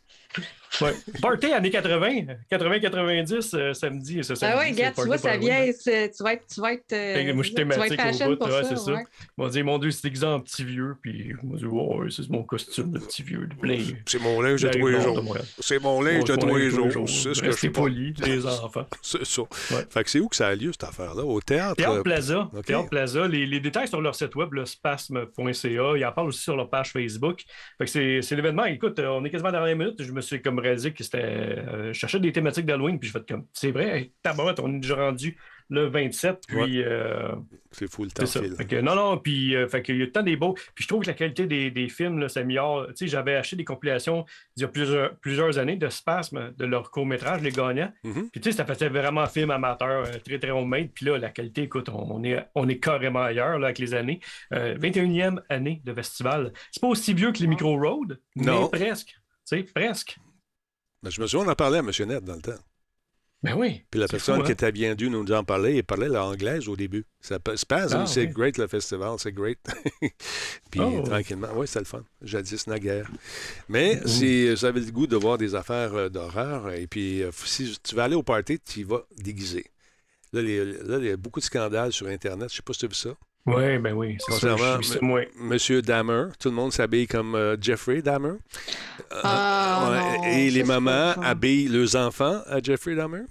Ouais. 0.82 0.92
Party 1.22 1.54
années 1.54 1.70
80, 1.70 2.36
80-90, 2.52 3.56
euh, 3.56 3.74
samedi. 3.74 4.22
Ce 4.24 4.34
Ah 4.42 4.58
ouais, 4.58 4.72
gars, 4.74 4.92
tu 4.92 5.06
vois, 5.06 5.18
ça 5.18 5.38
vient. 5.38 5.70
Tu 5.72 6.22
vas 6.24 6.34
être. 6.34 6.48
Tu 6.54 6.60
vas 6.60 6.74
être. 6.74 6.92
euh, 6.92 7.24
que 7.26 7.32
moi, 7.32 7.44
je 7.44 7.48
suis 7.48 7.56
thématique 7.56 8.02
au 8.26 8.36
bout, 8.36 8.46
ouais, 8.46 8.64
c'est 8.68 8.76
ça. 8.78 8.92
ouais. 8.92 9.04
Ils 9.38 9.42
m'ont 9.42 9.48
dit, 9.48 9.64
mon 9.64 9.78
Dieu, 9.80 9.92
c'est 9.92 10.04
déguisé 10.04 10.26
en 10.26 10.42
petit 10.42 10.66
vieux. 10.66 10.98
Puis, 11.02 11.34
m'ont 11.44 11.56
dit, 11.56 11.66
ouais, 11.66 12.08
c'est 12.10 12.28
mon 12.30 12.44
costume 12.44 12.92
de 12.92 13.00
petit 13.00 13.24
vieux. 13.24 13.48
de 13.48 13.56
plein. 13.56 13.78
C'est 14.06 14.20
mon 14.22 14.42
linge 14.42 14.64
de 14.64 14.68
tous 14.70 14.88
les 14.88 15.00
jours. 15.00 15.38
C'est 15.60 15.80
mon 15.82 16.02
linge 16.02 16.26
de 16.26 16.36
tous 16.36 16.56
les 16.56 16.70
jours. 16.70 17.08
C'est 17.10 17.34
ce 17.34 17.42
que 17.42 17.46
Restez 17.48 17.68
je 17.68 17.72
porte. 17.72 17.88
polis, 17.88 18.14
les 18.26 18.46
enfants. 18.46 18.86
C'est 19.02 19.26
ça. 19.26 19.42
Ouais. 19.44 19.86
Fait 19.90 20.04
que 20.04 20.10
c'est 20.10 20.20
où 20.20 20.28
que 20.28 20.36
ça 20.36 20.48
a 20.50 20.56
lieu, 20.56 20.72
cette 20.74 20.84
affaire-là? 20.84 21.24
Au 21.24 21.40
théâtre? 21.40 21.76
Théâtre 21.78 22.00
euh, 22.00 22.04
Plaza. 22.04 22.50
Théâtre 22.66 22.90
Plaza. 22.90 23.28
Les, 23.30 23.46
les 23.46 23.62
détails 23.62 23.88
sur 23.88 24.02
leur 24.02 24.14
site 24.16 24.36
web, 24.36 24.52
le 24.54 24.66
spasme.ca. 24.66 25.94
Ils 25.98 26.06
en 26.06 26.12
parlent 26.12 26.28
aussi 26.28 26.42
sur 26.42 26.58
leur 26.58 26.70
page 26.70 26.92
Facebook. 26.92 27.44
Fait 27.78 27.86
que 27.86 28.22
c'est, 28.22 28.36
l'événement. 28.36 28.66
Écoute, 28.66 29.00
on 29.00 29.24
est 29.24 29.30
quasiment 29.30 29.50
à 29.50 29.54
la 29.54 29.60
dernière 29.60 29.78
minute. 29.78 30.04
Je 30.04 30.12
me 30.12 30.22
suis 30.26 30.42
comme 30.42 30.60
réalisé 30.60 30.92
que 30.94 31.04
c'était. 31.04 31.18
euh, 31.24 31.88
je 31.94 32.00
cherchais 32.00 32.20
des 32.20 32.32
thématiques 32.32 32.66
d'Halloween, 32.66 33.00
puis 33.00 33.08
je 33.10 33.14
fais 33.18 33.24
comme. 33.28 33.46
C'est 33.54 33.72
vrai, 33.72 34.12
tabarouette, 34.24 34.60
on 34.60 34.74
est 34.76 34.80
déjà 34.80 34.96
rendu 34.96 35.38
le 35.70 35.86
27. 35.88 36.44
Puis. 36.48 36.84
euh, 36.84 37.30
C'est 37.72 37.92
fou, 37.92 38.04
le 38.04 38.12
temps 38.12 38.26
c'est 38.26 38.40
ça. 38.40 38.44
file. 38.46 38.56
Fait 38.56 38.66
que, 38.66 38.76
non, 38.82 38.94
non, 38.96 39.18
puis 39.18 39.56
euh, 39.56 39.68
fait 39.68 39.82
qu'il 39.82 39.98
y 39.98 40.04
a 40.04 40.08
tant 40.08 40.22
des 40.22 40.36
beaux. 40.36 40.54
Puis 40.76 40.84
je 40.84 40.88
trouve 40.88 41.02
que 41.02 41.08
la 41.08 41.14
qualité 41.16 41.48
des, 41.48 41.72
des 41.72 41.90
films 41.90 42.30
s'améliore. 42.30 42.88
Tu 42.90 42.94
sais, 42.98 43.08
j'avais 43.08 43.36
acheté 43.36 43.56
des 43.56 43.64
compilations 43.66 44.26
il 44.58 44.62
y 44.62 44.64
a 44.64 44.68
plusieurs, 44.68 45.16
plusieurs 45.18 45.58
années 45.58 45.76
de 45.76 45.90
Spasme, 45.90 46.54
de 46.56 46.66
leur 46.66 46.92
court-métrage, 46.92 47.42
Les 47.42 47.50
Gagnants. 47.52 47.92
Mhm. 48.04 48.30
Puis 48.32 48.42
tu 48.42 48.52
sais, 48.52 48.58
ça 48.58 48.66
faisait 48.66 48.90
vraiment 48.90 49.26
film 49.26 49.50
amateur, 49.52 50.04
très, 50.22 50.38
très 50.38 50.52
homemade. 50.52 50.90
Puis 50.94 51.06
là, 51.08 51.18
la 51.18 51.30
qualité, 51.32 51.64
écoute, 51.64 51.90
on, 51.90 52.16
on 52.16 52.24
est, 52.24 52.46
on 52.54 52.70
est 52.70 52.78
carrément 52.80 53.24
ailleurs 53.24 53.58
là, 53.58 53.68
avec 53.68 53.80
les 53.80 53.94
années. 53.96 54.20
Euh, 54.54 54.78
21e 54.78 55.40
année 55.50 55.82
de 55.84 55.94
festival. 55.94 56.54
C'est 56.72 56.80
pas 56.82 56.88
aussi 56.88 57.14
vieux 57.16 57.32
que 57.32 57.40
les 57.40 57.48
Micro 57.48 57.76
Road, 57.76 58.20
Non. 58.36 58.70
mais 58.72 58.80
presque. 58.80 59.16
Tu 59.48 59.58
sais, 59.58 59.64
presque. 59.64 60.18
Ben, 61.04 61.10
je 61.10 61.22
me 61.22 61.28
souviens, 61.28 61.48
on 61.48 61.52
en 61.52 61.56
parlait 61.56 61.78
à 61.78 61.82
M. 61.82 61.92
Net 62.08 62.24
dans 62.24 62.36
le 62.36 62.42
temps. 62.42 62.60
Ben 63.44 63.54
oui. 63.54 63.84
Puis 63.92 64.00
la 64.00 64.08
C'est 64.08 64.14
personne 64.14 64.38
fou, 64.38 64.42
qui 64.44 64.50
hein? 64.52 64.54
était 64.54 64.72
bien 64.72 64.96
due 64.96 65.08
nous 65.10 65.24
en 65.32 65.44
parlait, 65.44 65.76
il 65.76 65.84
parlait 65.84 66.08
l'anglaise 66.08 66.68
au 66.68 66.76
début. 66.76 67.06
Ça 67.22 67.38
Spaz, 67.56 67.94
Ah, 67.94 68.08
c'est 68.08 68.22
oui. 68.22 68.28
great 68.34 68.58
le 68.58 68.66
festival, 68.66 69.18
c'est 69.20 69.34
great. 69.34 69.60
Puis 70.72 70.80
Oh. 70.82 71.04
tranquillement, 71.06 71.50
oui, 71.54 71.68
c'était 71.68 71.80
le 71.82 71.86
fun. 71.86 72.04
Jadis, 72.24 72.66
naguère. 72.66 73.08
Mais 73.70 73.98
Mm-hmm. 73.98 74.08
si 74.08 74.50
vous 74.50 74.66
avez 74.66 74.80
le 74.80 74.92
goût 74.92 75.06
de 75.06 75.16
voir 75.16 75.38
des 75.38 75.54
affaires 75.54 75.94
euh, 75.94 76.10
d'horreur, 76.10 76.72
et 76.72 76.88
puis 76.88 77.22
euh, 77.22 77.30
si 77.46 77.78
tu 77.84 77.94
vas 77.94 78.06
aller 78.06 78.16
au 78.16 78.24
party, 78.24 78.60
tu 78.60 78.80
y 78.80 78.84
vas 78.84 79.06
déguisé. 79.18 79.66
Là, 80.34 80.42
il 80.42 81.06
y 81.06 81.10
a 81.12 81.18
beaucoup 81.18 81.40
de 81.40 81.46
scandales 81.46 81.94
sur 81.94 82.08
Internet. 82.08 82.50
Je 82.50 82.56
sais 82.56 82.62
pas 82.64 82.74
si 82.74 82.80
tu 82.80 82.86
as 82.86 82.90
vu 82.90 82.96
ça. 82.96 83.12
Oui, 83.46 83.78
ben 83.78 83.94
oui, 83.94 84.18
c'est 84.30 85.02
moi. 85.02 85.22
Monsieur 85.40 85.82
Dahmer, 85.84 86.30
tout 86.40 86.50
le 86.50 86.56
monde 86.56 86.74
s'habille 86.74 87.06
comme 87.08 87.36
euh, 87.36 87.56
Jeffrey 87.62 88.02
Dahmer. 88.02 88.34
Ah, 89.24 89.90
Ouais, 89.92 90.18
non, 90.18 90.24
et 90.24 90.50
les 90.50 90.64
mamans 90.64 91.12
habillent 91.22 91.68
leurs 91.68 91.96
enfants 91.96 92.42
à 92.48 92.60
Jeffrey 92.62 92.96
Dahmer. 92.96 93.22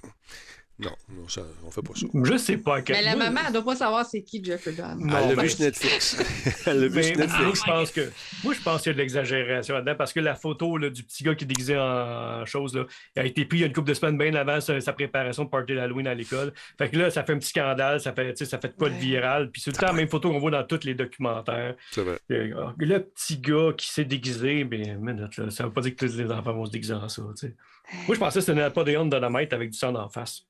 Non, 0.76 0.90
non 1.08 1.28
ça, 1.28 1.42
on 1.64 1.70
fait 1.70 1.82
pas 1.82 1.94
ça. 1.94 2.06
Je 2.12 2.36
sais 2.36 2.56
pas 2.56 2.76
à 2.78 2.82
quel 2.82 2.96
Mais 2.96 3.02
la 3.02 3.14
moi, 3.14 3.30
maman, 3.30 3.40
elle 3.46 3.52
doit 3.52 3.64
pas 3.64 3.76
savoir 3.76 4.04
c'est 4.04 4.22
qui 4.22 4.42
Jeffrey 4.42 4.72
Dahmer. 4.72 5.04
Non, 5.04 5.16
Elle 5.18 5.28
l'a 5.28 5.34
ben, 5.36 5.42
vu 5.42 5.48
sur 5.50 5.60
Netflix. 5.60 6.16
Elle 6.66 6.80
l'a 6.80 6.88
vu 6.88 6.94
Mais 6.96 7.02
sur 7.04 7.16
moi, 7.16 7.26
Netflix. 7.26 7.58
je 7.60 7.70
pense 7.70 7.90
que 7.92 8.10
moi, 8.42 8.54
je 8.54 8.60
pense 8.60 8.82
qu'il 8.82 8.90
y 8.90 8.90
a 8.90 8.94
de 8.94 8.98
l'exagération 8.98 9.74
là-dedans 9.76 9.94
parce 9.96 10.12
que 10.12 10.18
la 10.18 10.34
photo 10.34 10.76
là, 10.76 10.90
du 10.90 11.04
petit 11.04 11.22
gars 11.22 11.36
qui 11.36 11.44
est 11.44 11.46
déguisé 11.46 11.78
en 11.78 12.44
chose 12.44 12.74
là, 12.74 12.86
a 13.16 13.24
été 13.24 13.44
prise 13.44 13.60
il 13.60 13.62
y 13.62 13.64
a 13.64 13.66
une 13.68 13.72
couple 13.72 13.88
de 13.90 13.94
semaines 13.94 14.18
bien 14.18 14.34
avant 14.34 14.60
sa, 14.60 14.80
sa 14.80 14.92
préparation 14.92 15.44
de 15.44 15.48
party 15.48 15.76
d'Halloween 15.76 16.08
à 16.08 16.14
l'école. 16.14 16.52
Fait 16.76 16.90
que 16.90 16.96
là, 16.98 17.08
ça 17.10 17.22
fait 17.22 17.34
un 17.34 17.38
petit 17.38 17.50
scandale, 17.50 18.00
ça 18.00 18.12
fait, 18.12 18.32
tu 18.34 18.44
sais, 18.44 18.50
ça 18.50 18.58
fait 18.58 18.68
de 18.68 18.74
quoi 18.76 18.88
de 18.88 18.94
Ouais. 18.94 19.00
viral. 19.00 19.50
Puis 19.52 19.62
c'est 19.62 19.70
tout 19.70 19.76
le 19.80 19.86
temps 19.86 19.92
la 19.92 19.98
même 19.98 20.08
photo 20.08 20.32
qu'on 20.32 20.40
voit 20.40 20.50
dans 20.50 20.64
tous 20.64 20.82
les 20.84 20.94
documentaires. 20.94 21.76
C'est 21.92 22.02
vrai. 22.02 22.18
Euh, 22.32 22.66
Le 22.78 22.98
petit 22.98 23.38
gars 23.38 23.72
qui 23.76 23.88
s'est 23.88 24.04
déguisé, 24.04 24.64
ben, 24.64 24.98
minute, 24.98 25.36
là, 25.36 25.50
ça 25.50 25.64
veut 25.66 25.72
pas 25.72 25.82
dire 25.82 25.94
que 25.94 26.04
tous 26.04 26.16
les 26.16 26.30
enfants 26.32 26.52
vont 26.52 26.66
se 26.66 26.72
déguiser 26.72 26.94
en 26.94 27.08
ça. 27.08 27.22
Moi, 27.22 28.14
je 28.14 28.18
pensais 28.18 28.40
que 28.40 28.44
c'était 28.44 28.58
Napoléon 28.58 29.06
Dynamite 29.06 29.52
avec 29.52 29.70
du 29.70 29.78
sang 29.78 29.94
en 29.94 30.08
face. 30.08 30.42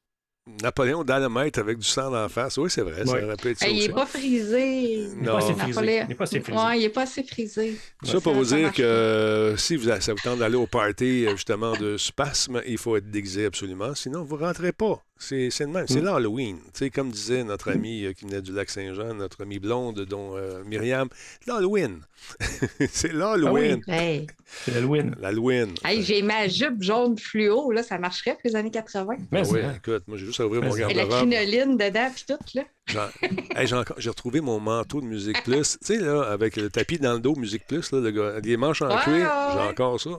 Napoléon 0.62 1.05
Dynamite 1.05 1.57
avec 1.57 1.78
du 1.78 1.86
sang 1.88 2.14
en 2.14 2.28
face. 2.28 2.59
Oui, 2.59 2.68
c'est 2.68 2.82
vrai. 2.82 3.07
Ça 3.07 3.12
Ouais. 3.12 3.24
aurait 3.24 3.36
pu 3.36 3.49
être 3.51 3.59
ça 3.59 3.66
Hey, 3.66 3.72
il 3.72 3.78
aussi. 3.78 3.88
est 3.88 3.92
pas 3.95 4.05
frisé. 4.07 4.82
Il 4.82 5.09
n'est 5.16 5.26
Non. 5.26 5.32
pas 5.32 5.38
assez 5.38 5.55
frisé. 5.55 5.80
Il 6.03 6.09
n'est 6.09 6.14
pas 6.14 6.24
assez 6.24 6.40
frisé. 6.40 6.59
Ouais, 6.59 6.78
il 6.80 6.84
est 6.84 6.88
pas 6.90 7.03
assez 7.03 7.22
frisé. 7.22 7.76
Ça 8.03 8.20
pour 8.20 8.34
vous 8.34 8.45
dire 8.45 8.70
que 8.72 8.82
euh, 8.82 9.57
si 9.57 9.76
vous, 9.76 9.88
ça 10.01 10.12
vous 10.12 10.18
tente 10.22 10.40
d'aller 10.40 10.57
au 10.57 10.66
party 10.66 11.26
euh, 11.26 11.30
justement 11.30 11.72
de 11.72 11.97
spasme, 11.97 12.61
il 12.66 12.76
faut 12.76 12.95
être 12.97 13.11
déguisé 13.11 13.47
absolument. 13.47 13.95
Sinon, 13.95 14.22
vous 14.22 14.36
ne 14.36 14.42
rentrez 14.45 14.72
pas. 14.72 15.03
C'est 15.16 15.48
c'est 15.50 15.64
le 15.64 15.70
même. 15.70 15.86
C'est 15.86 16.00
Mm. 16.00 16.04
l'Halloween. 16.06 16.56
Tu 16.58 16.70
sais, 16.74 16.90
comme 16.90 17.10
disait 17.10 17.44
notre 17.44 17.70
ami 17.70 18.04
euh, 18.04 18.12
qui 18.12 18.24
venait 18.24 18.42
du 18.42 18.52
lac 18.52 18.68
Saint-Jean, 18.68 19.14
notre 19.14 19.42
amie 19.44 19.60
blonde, 19.60 20.00
dont 20.00 20.36
euh, 20.36 20.62
Myriam, 20.64 21.08
l'Halloween. 21.46 22.00
c'est 22.90 23.12
l'Halloween. 23.12 23.80
Hey, 23.86 24.26
C'est 24.44 24.76
Halloween. 24.76 25.14
L'Halloween. 25.20 25.74
Hey, 25.84 26.02
j'ai 26.02 26.20
ma 26.22 26.48
jupe 26.48 26.82
jaune 26.82 27.16
fluo, 27.16 27.70
là, 27.70 27.82
ça 27.84 27.96
marcherait 27.98 28.32
pour 28.32 28.40
les 28.44 28.56
années 28.56 28.72
80. 28.72 29.14
Mais 29.30 29.42
Ah 29.44 29.48
oui, 29.50 29.60
écoute, 29.76 30.02
moi 30.08 30.18
j'ai 30.18 30.26
juste 30.26 30.40
à 30.40 30.46
ouvrir 30.46 30.62
mon 30.62 30.74
Et 30.74 30.80
la 30.80 30.88
garde-robe. 30.88 31.18
crinoline 31.30 31.76
dedans, 31.76 32.10
puis 32.14 32.24
tout, 32.26 32.58
là. 32.58 33.10
Hey, 33.56 33.66
j'ai 33.98 34.08
retrouvé 34.10 34.40
mon 34.40 34.58
manteau 34.58 35.00
de 35.00 35.06
Musique 35.06 35.42
Plus. 35.44 35.78
tu 35.78 35.86
sais, 35.86 35.98
là, 35.98 36.22
avec 36.22 36.56
le 36.56 36.68
tapis 36.70 36.98
dans 36.98 37.14
le 37.14 37.20
dos, 37.20 37.34
Musique 37.36 37.66
Plus, 37.68 37.92
là, 37.92 38.00
le 38.00 38.10
gars, 38.10 38.40
les 38.42 38.56
manches 38.56 38.82
en 38.82 38.88
cuir, 38.98 39.14
ouais, 39.14 39.52
j'ai 39.54 39.60
encore 39.70 40.00
ça. 40.00 40.10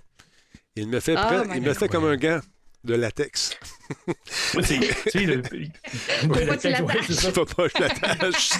Il 0.77 0.87
me 0.87 0.99
fait, 0.99 1.15
Ah, 1.17 1.25
près- 1.25 1.47
my 1.47 1.57
il 1.57 1.61
me 1.63 1.73
fait 1.73 1.87
comme 1.89 2.05
un 2.05 2.17
gant 2.17 2.39
de 2.85 2.93
latex. 2.95 3.57
Moi, 4.53 4.63
c'est. 4.63 4.79
Tu 5.11 5.11
sais, 5.11 5.25
le. 5.25 5.41
Faut 5.43 6.27
que 6.29 6.55
tu 6.57 6.69
l'attaches. 6.69 7.23
Ouais, 7.25 7.31
peux 7.31 7.45
pas, 7.45 7.67
je 7.67 7.81
l'attache. 7.81 8.49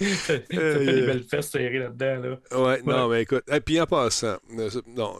Ça 0.00 0.40
fait 0.40 0.46
des 0.48 1.02
belles 1.06 1.24
fesses 1.24 1.50
serrées 1.50 1.78
là-dedans. 1.78 2.38
Là. 2.50 2.58
Ouais, 2.58 2.82
non, 2.82 3.08
mais 3.08 3.22
écoute. 3.22 3.44
Et 3.52 3.60
puis 3.60 3.80
en 3.80 3.86
passant, 3.86 4.38
euh, 4.58 4.70
non, 4.86 5.16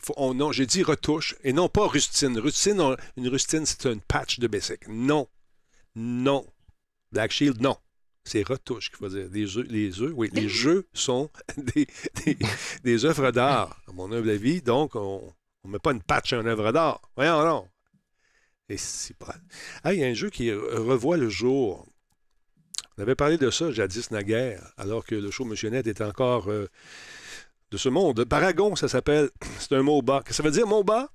faut- 0.00 0.14
on- 0.16 0.34
non 0.34 0.52
j'ai 0.52 0.66
dit 0.66 0.82
retouche 0.82 1.34
et 1.42 1.52
non 1.52 1.68
pas 1.68 1.86
rustine. 1.86 2.38
Rustine, 2.38 2.80
on- 2.80 2.96
une 3.16 3.28
rustine, 3.28 3.66
c'est 3.66 3.84
une 3.86 4.00
patch 4.00 4.38
de 4.38 4.46
basic. 4.46 4.86
Non. 4.88 5.28
Non. 5.96 6.46
Black 7.12 7.32
Shield, 7.32 7.60
non. 7.60 7.76
C'est 8.24 8.42
retouche 8.46 8.88
qu'il 8.90 8.98
faut 8.98 9.08
dire. 9.08 9.28
Les 9.32 9.56
œufs, 9.58 9.66
les 9.68 10.00
œufs, 10.00 10.12
oui, 10.14 10.30
les 10.32 10.48
jeux 10.48 10.86
sont 10.94 11.28
des, 11.56 11.86
des, 12.24 12.36
des 12.82 13.04
œuvres 13.04 13.30
d'art, 13.32 13.82
à 13.88 13.92
mon 13.92 14.10
humble 14.12 14.30
avis. 14.30 14.62
Donc, 14.62 14.94
on 14.96 15.34
ne 15.64 15.70
met 15.72 15.78
pas 15.78 15.92
une 15.92 16.02
patch 16.02 16.32
à 16.32 16.36
une 16.40 16.46
œuvre 16.46 16.72
d'art. 16.72 17.00
Voyons, 17.16 17.44
non. 17.44 17.68
Et 18.68 18.76
pas. 19.18 19.34
Ah, 19.82 19.92
il 19.92 20.00
y 20.00 20.04
a 20.04 20.06
un 20.06 20.14
jeu 20.14 20.30
qui 20.30 20.48
re- 20.48 20.58
revoit 20.78 21.16
le 21.16 21.28
jour. 21.28 21.86
On 22.96 23.02
avait 23.02 23.14
parlé 23.14 23.36
de 23.36 23.50
ça 23.50 23.70
jadis 23.72 24.10
naguère, 24.10 24.72
alors 24.76 25.04
que 25.04 25.14
le 25.14 25.30
show 25.30 25.44
Monsieur 25.44 25.68
Net 25.70 25.86
était 25.86 26.04
encore 26.04 26.48
euh, 26.50 26.68
de 27.70 27.76
ce 27.76 27.88
monde. 27.88 28.24
Paragon, 28.24 28.74
ça 28.76 28.88
s'appelle. 28.88 29.30
C'est 29.58 29.74
un 29.74 29.82
MOBA. 29.82 30.20
Qu'est-ce 30.20 30.28
que 30.28 30.34
ça 30.36 30.42
veut 30.42 30.50
dire, 30.50 30.66
MOBA? 30.66 31.10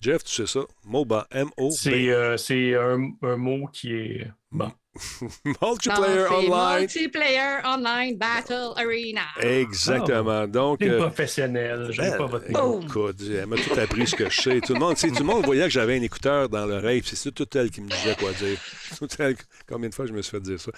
Jeff, 0.00 0.22
tu 0.24 0.32
sais 0.32 0.46
ça. 0.46 0.60
MOBA. 0.84 1.26
M-O-B. 1.30 1.72
C'est 1.72 2.10
euh, 2.10 2.36
c'est 2.36 2.74
un, 2.74 3.10
un 3.22 3.36
mot 3.36 3.66
qui 3.68 3.92
est. 3.92 4.30
Bon. 4.50 4.70
Multiplayer 5.44 6.24
Non, 6.30 6.36
Online. 6.36 6.80
Multiplayer 6.80 7.60
Online 7.64 8.16
Battle 8.16 8.72
Arena. 8.76 9.22
Exactement. 9.40 10.46
Donc. 10.46 10.78
C'est 10.80 10.90
euh, 10.90 10.98
professionnel. 10.98 11.88
J'aime 11.90 12.10
Ben, 12.12 12.18
pas 12.18 12.26
votre 12.26 12.50
mot. 12.50 12.78
Boom. 12.78 12.82
Écoute, 12.84 13.16
elle 13.28 13.46
m'a 13.46 13.56
tout 13.56 13.78
appris 13.80 14.06
ce 14.06 14.14
que 14.14 14.30
je 14.30 14.40
sais. 14.40 14.60
Tout 14.60 14.74
le 14.74 14.78
monde, 14.80 14.94
tu 14.94 15.00
sais, 15.00 15.08
tout 15.08 15.18
le 15.18 15.24
monde 15.24 15.44
voyait 15.44 15.64
que 15.64 15.70
j'avais 15.70 15.98
un 15.98 16.02
écouteur 16.02 16.48
dans 16.48 16.64
l'oreille. 16.66 17.02
C'est 17.04 17.32
tout 17.34 17.48
elle 17.56 17.70
qui 17.70 17.80
me 17.80 17.88
disait 17.88 18.14
quoi 18.18 18.30
dire. 18.32 18.58
Tout 18.98 19.08
elle- 19.18 19.36
combien 19.68 19.88
de 19.88 19.94
fois 19.94 20.06
je 20.06 20.12
me 20.12 20.22
suis 20.22 20.30
fait 20.30 20.40
dire 20.40 20.60
ça. 20.60 20.70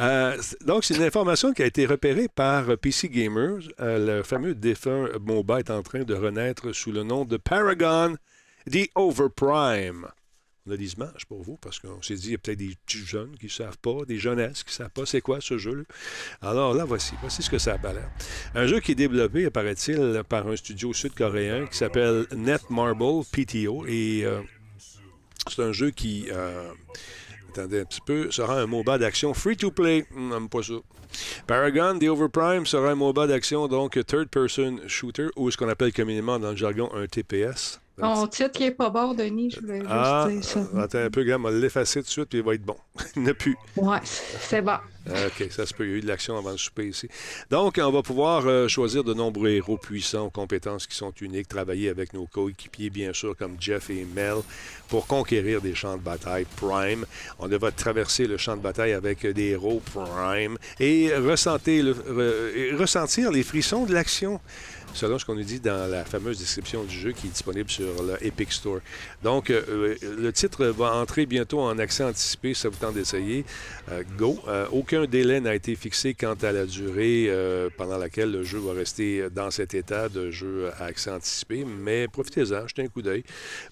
Euh, 0.00 0.36
donc, 0.66 0.84
c'est 0.84 0.96
une 0.96 1.02
information 1.04 1.52
qui 1.52 1.62
a 1.62 1.66
été 1.66 1.86
repérée 1.86 2.26
par 2.28 2.76
PC 2.78 3.08
Gamers. 3.08 3.60
Euh, 3.80 4.18
le 4.18 4.22
fameux 4.24 4.54
défunt 4.54 5.06
MOBA 5.24 5.60
est 5.60 5.70
en 5.70 5.82
train 5.82 6.02
de 6.02 6.14
renaître 6.14 6.72
sous 6.74 6.90
le 6.90 7.02
nom 7.04 7.24
de 7.24 7.36
Paragon 7.36 8.16
The 8.70 8.88
Overprime. 8.96 10.06
On 10.66 10.72
a 10.72 10.76
des 10.76 10.92
images 10.92 11.24
pour 11.26 11.42
vous 11.42 11.56
parce 11.56 11.78
qu'on 11.78 12.02
s'est 12.02 12.14
dit, 12.14 12.26
il 12.28 12.32
y 12.32 12.34
a 12.34 12.38
peut-être 12.38 12.58
des 12.58 12.76
jeunes 12.86 13.34
qui 13.38 13.46
ne 13.46 13.50
savent 13.50 13.78
pas, 13.78 14.04
des 14.06 14.18
jeunesses 14.18 14.62
qui 14.62 14.70
ne 14.70 14.74
savent 14.74 14.90
pas 14.90 15.06
c'est 15.06 15.22
quoi 15.22 15.40
ce 15.40 15.56
jeu-là. 15.56 15.84
Alors 16.42 16.74
là, 16.74 16.84
voici. 16.84 17.14
Voici 17.22 17.42
ce 17.42 17.48
que 17.48 17.58
ça 17.58 17.78
a 17.82 17.92
l'air. 17.92 18.10
Un 18.54 18.66
jeu 18.66 18.80
qui 18.80 18.92
est 18.92 18.96
développé, 18.96 19.46
apparaît-il, 19.46 20.22
par 20.28 20.46
un 20.46 20.56
studio 20.56 20.92
sud-coréen 20.92 21.66
qui 21.66 21.76
s'appelle 21.78 22.26
Netmarble 22.36 23.24
PTO. 23.32 23.86
Et 23.86 24.24
euh, 24.24 24.42
c'est 25.48 25.62
un 25.62 25.72
jeu 25.72 25.90
qui, 25.90 26.26
euh, 26.30 26.70
attendez 27.48 27.80
un 27.80 27.84
petit 27.86 28.02
peu, 28.04 28.30
sera 28.30 28.60
un 28.60 28.66
MOBA 28.66 28.98
d'action 28.98 29.32
free-to-play. 29.32 30.06
Hum, 30.14 30.28
N'aime 30.28 30.48
pas 30.50 30.62
ça. 30.62 30.74
Paragon, 31.46 31.98
The 31.98 32.04
Overprime 32.04 32.66
sera 32.66 32.90
un 32.90 32.94
MOBA 32.96 33.26
d'action, 33.28 33.66
donc 33.66 33.98
third-person 34.06 34.86
shooter, 34.86 35.28
ou 35.36 35.50
ce 35.50 35.56
qu'on 35.56 35.68
appelle 35.68 35.92
communément 35.92 36.38
dans 36.38 36.50
le 36.50 36.56
jargon 36.56 36.90
un 36.94 37.06
TPS. 37.06 37.80
Mon 38.02 38.26
titre 38.26 38.52
qui 38.52 38.64
est 38.64 38.70
pas 38.70 38.90
bon, 38.90 39.14
Denis, 39.14 39.50
je 39.50 39.60
voulais 39.60 39.78
juste 39.80 39.90
Ah, 39.90 40.26
dire 40.30 40.44
ça. 40.44 40.60
attends 40.78 40.98
un 40.98 41.10
peu, 41.10 41.22
gars, 41.24 41.36
on 41.38 41.42
va 41.42 41.50
l'effacer 41.50 42.00
tout 42.00 42.06
de 42.06 42.10
suite, 42.10 42.28
puis 42.28 42.38
il 42.38 42.44
va 42.44 42.54
être 42.54 42.62
bon. 42.64 42.76
il 43.16 43.22
n'a 43.22 43.34
plus. 43.34 43.56
Ouais, 43.76 43.98
c'est 44.04 44.62
bon. 44.62 44.76
OK, 45.08 45.46
ça 45.50 45.64
se 45.64 45.72
peut. 45.72 45.84
Il 45.86 45.90
y 45.90 45.94
a 45.94 45.96
eu 45.96 46.00
de 46.02 46.06
l'action 46.06 46.36
avant 46.36 46.50
le 46.50 46.58
souper 46.58 46.86
ici. 46.86 47.08
Donc, 47.50 47.80
on 47.82 47.90
va 47.90 48.02
pouvoir 48.02 48.46
euh, 48.46 48.68
choisir 48.68 49.02
de 49.02 49.14
nombreux 49.14 49.48
héros 49.48 49.78
puissants 49.78 50.26
aux 50.26 50.30
compétences 50.30 50.86
qui 50.86 50.94
sont 50.94 51.12
uniques, 51.22 51.48
travailler 51.48 51.88
avec 51.88 52.12
nos 52.12 52.26
coéquipiers, 52.26 52.90
bien 52.90 53.12
sûr, 53.14 53.34
comme 53.36 53.56
Jeff 53.58 53.88
et 53.88 54.06
Mel, 54.14 54.36
pour 54.88 55.06
conquérir 55.06 55.62
des 55.62 55.74
champs 55.74 55.96
de 55.96 56.02
bataille 56.02 56.44
Prime. 56.56 57.06
On 57.38 57.48
devra 57.48 57.72
traverser 57.72 58.26
le 58.26 58.36
champ 58.36 58.56
de 58.56 58.62
bataille 58.62 58.92
avec 58.92 59.26
des 59.26 59.48
héros 59.48 59.80
Prime 59.92 60.58
et 60.78 61.14
ressentir, 61.16 61.82
le- 61.84 61.94
re- 61.94 62.76
ressentir 62.76 63.32
les 63.32 63.42
frissons 63.42 63.86
de 63.86 63.94
l'action. 63.94 64.38
Selon 64.94 65.18
ce 65.18 65.24
qu'on 65.24 65.34
nous 65.34 65.42
dit 65.42 65.60
dans 65.60 65.90
la 65.90 66.04
fameuse 66.04 66.38
description 66.38 66.84
du 66.84 66.94
jeu 66.94 67.12
qui 67.12 67.28
est 67.28 67.30
disponible 67.30 67.70
sur 67.70 68.02
le 68.02 68.24
Epic 68.24 68.52
Store. 68.52 68.80
Donc, 69.22 69.50
euh, 69.50 69.96
le 70.02 70.32
titre 70.32 70.66
va 70.66 70.94
entrer 70.94 71.26
bientôt 71.26 71.60
en 71.60 71.78
accès 71.78 72.04
anticipé, 72.04 72.54
ça 72.54 72.68
vous 72.68 72.76
tente 72.76 72.94
d'essayer. 72.94 73.44
Euh, 73.90 74.02
go. 74.16 74.38
Euh, 74.48 74.66
aucun 74.72 75.06
délai 75.06 75.40
n'a 75.40 75.54
été 75.54 75.74
fixé 75.74 76.14
quant 76.14 76.34
à 76.42 76.52
la 76.52 76.66
durée 76.66 77.26
euh, 77.28 77.68
pendant 77.76 77.98
laquelle 77.98 78.30
le 78.30 78.44
jeu 78.44 78.58
va 78.58 78.72
rester 78.72 79.28
dans 79.30 79.50
cet 79.50 79.74
état 79.74 80.08
de 80.08 80.30
jeu 80.30 80.70
à 80.78 80.84
accès 80.84 81.10
anticipé, 81.10 81.64
mais 81.64 82.08
profitez-en, 82.08 82.66
jetez 82.66 82.82
un 82.82 82.88
coup 82.88 83.02
d'œil. 83.02 83.24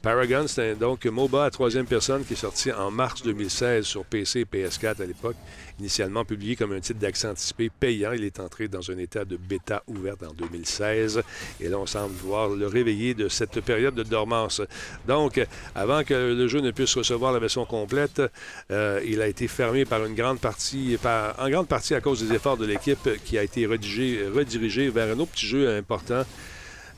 Paragon, 0.03 0.47
c'est 0.47 0.75
donc 0.75 1.05
MOBA 1.05 1.45
à 1.45 1.51
troisième 1.51 1.87
personne 1.87 2.25
qui 2.25 2.35
est 2.35 2.37
sorti 2.37 2.73
en 2.73 2.91
mars 2.91 3.23
2016 3.23 3.85
sur 3.85 4.05
PC 4.05 4.41
et 4.41 4.45
PS4 4.45 5.03
à 5.03 5.07
l'époque. 5.07 5.37
Initialement 5.81 6.25
publié 6.25 6.57
comme 6.57 6.73
un 6.73 6.81
titre 6.81 6.99
d'accès 6.99 7.29
anticipé 7.29 7.71
payant, 7.71 8.11
il 8.13 8.25
est 8.25 8.41
entré 8.41 8.67
dans 8.67 8.91
un 8.91 8.99
état 8.99 9.25
de 9.25 9.37
bêta 9.37 9.85
ouverte 9.87 10.25
en 10.25 10.33
2016. 10.33 11.23
Et 11.61 11.69
là, 11.69 11.79
on 11.79 11.87
semble 11.87 12.13
vouloir 12.15 12.49
le 12.49 12.67
réveiller 12.67 13.15
de 13.15 13.29
cette 13.29 13.61
période 13.61 13.95
de 13.95 14.03
dormance. 14.03 14.61
Donc, 15.07 15.41
avant 15.77 16.03
que 16.03 16.15
le 16.15 16.49
jeu 16.49 16.61
ne 16.61 16.73
puisse 16.73 16.97
recevoir 16.97 17.33
la 17.33 17.39
version 17.39 17.65
complète, 17.65 18.21
euh, 18.73 19.01
il 19.07 19.23
a 19.23 19.29
été 19.29 19.47
fermé 19.47 19.85
par 19.85 20.05
une 20.05 20.17
grande 20.17 20.41
partie, 20.41 20.99
par- 21.01 21.39
en 21.39 21.49
grande 21.49 21.69
partie 21.69 21.95
à 21.95 22.01
cause 22.01 22.25
des 22.27 22.35
efforts 22.35 22.57
de 22.57 22.67
l'équipe 22.67 23.09
qui 23.25 23.39
a 23.39 23.45
été 23.45 23.65
redirigé, 23.67 24.89
vers 24.91 25.15
un 25.15 25.19
autre 25.21 25.31
petit 25.33 25.47
jeu 25.47 25.77
important. 25.77 26.25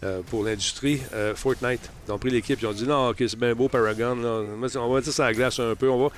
euh, 0.03 0.23
pour 0.31 0.43
l'industrie, 0.45 0.99
euh, 1.13 1.35
Fortnite. 1.35 1.91
Ils 2.09 2.13
ont 2.13 2.19
pris 2.19 2.31
l'équipe, 2.31 2.59
ils 2.63 2.67
ont 2.67 2.73
dit 2.73 2.87
non, 2.87 3.11
ok, 3.11 3.17
c'est 3.19 3.37
bien 3.39 3.55
beau 3.55 3.69
Paragon, 3.69 4.17
on 4.17 4.89
va 4.95 5.01
dire 5.03 5.13
ça 5.13 5.27
à 5.27 5.29
la 5.29 5.35
glace 5.35 5.61
un 5.61 5.75
peu, 5.75 5.91
on 5.91 6.05
va. 6.05 6.11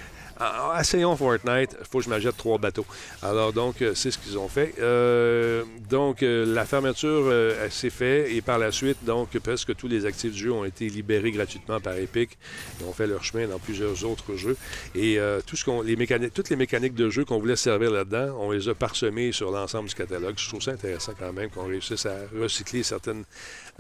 Ah, 0.45 0.78
essayons 0.80 1.14
Fortnite, 1.14 1.76
il 1.78 1.86
faut 1.88 1.99
que 1.99 2.05
je 2.05 2.11
m'achète 2.11 2.36
trois 2.36 2.59
bateaux. 2.59 2.84
Alors 3.22 3.53
donc, 3.53 3.80
euh, 3.80 3.95
c'est 3.95 4.11
ce 4.11 4.18
qu'ils 4.18 4.38
ont 4.38 4.49
fait. 4.49 4.74
Euh, 4.80 5.62
donc, 5.88 6.24
euh, 6.24 6.45
la 6.53 6.64
fermeture 6.64 7.32
s'est 7.70 7.90
faite 7.90 8.26
et 8.28 8.40
par 8.40 8.59
la 8.59 8.72
suite, 8.72 9.05
donc, 9.05 9.38
presque 9.38 9.76
tous 9.76 9.86
les 9.86 10.05
actifs 10.05 10.32
du 10.32 10.38
jeu 10.38 10.53
ont 10.53 10.64
été 10.64 10.88
libérés 10.88 11.30
gratuitement 11.30 11.78
par 11.78 11.95
Epic. 11.95 12.36
Ils 12.80 12.86
ont 12.86 12.93
fait 12.93 13.07
leur 13.07 13.22
chemin 13.22 13.47
dans 13.47 13.61
plusieurs 13.61 14.05
autres 14.05 14.34
jeux. 14.34 14.57
Et 14.97 15.18
tout 15.47 15.55
ce 15.55 15.64
qu'on, 15.64 15.80
les 15.80 15.95
mécaniques, 15.95 16.34
toutes 16.34 16.51
les 16.51 16.57
mécaniques 16.57 16.95
de 16.95 17.09
jeu 17.09 17.24
qu'on 17.24 17.38
voulait 17.38 17.55
servir 17.55 17.93
là-dedans, 17.93 18.36
on 18.40 18.51
les 18.51 18.68
a 18.68 18.74
parsemées 18.74 19.30
sur 19.30 19.53
l'ensemble 19.53 19.88
du 19.88 19.95
catalogue. 19.95 20.34
Je 20.36 20.49
trouve 20.49 20.62
ça 20.62 20.72
intéressant 20.72 21.12
quand 21.16 21.32
même 21.32 21.51
qu'on 21.51 21.66
réussisse 21.66 22.05
à 22.07 22.16
recycler 22.36 22.82
certaines, 22.82 23.24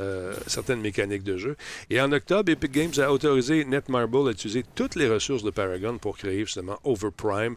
euh, 0.00 0.34
certaines 0.46 0.80
mécaniques 0.80 1.22
de 1.22 1.36
jeu. 1.36 1.56
Et 1.90 2.00
en 2.00 2.10
octobre, 2.12 2.50
Epic 2.50 2.72
Games 2.72 2.92
a 2.98 3.12
autorisé 3.12 3.64
Netmarble 3.64 4.28
à 4.28 4.30
utiliser 4.30 4.64
toutes 4.74 4.94
les 4.94 5.06
ressources 5.06 5.42
de 5.42 5.50
Paragon 5.50 5.98
pour 5.98 6.16
créer 6.16 6.40
justement 6.40 6.78
Overprime. 6.84 7.56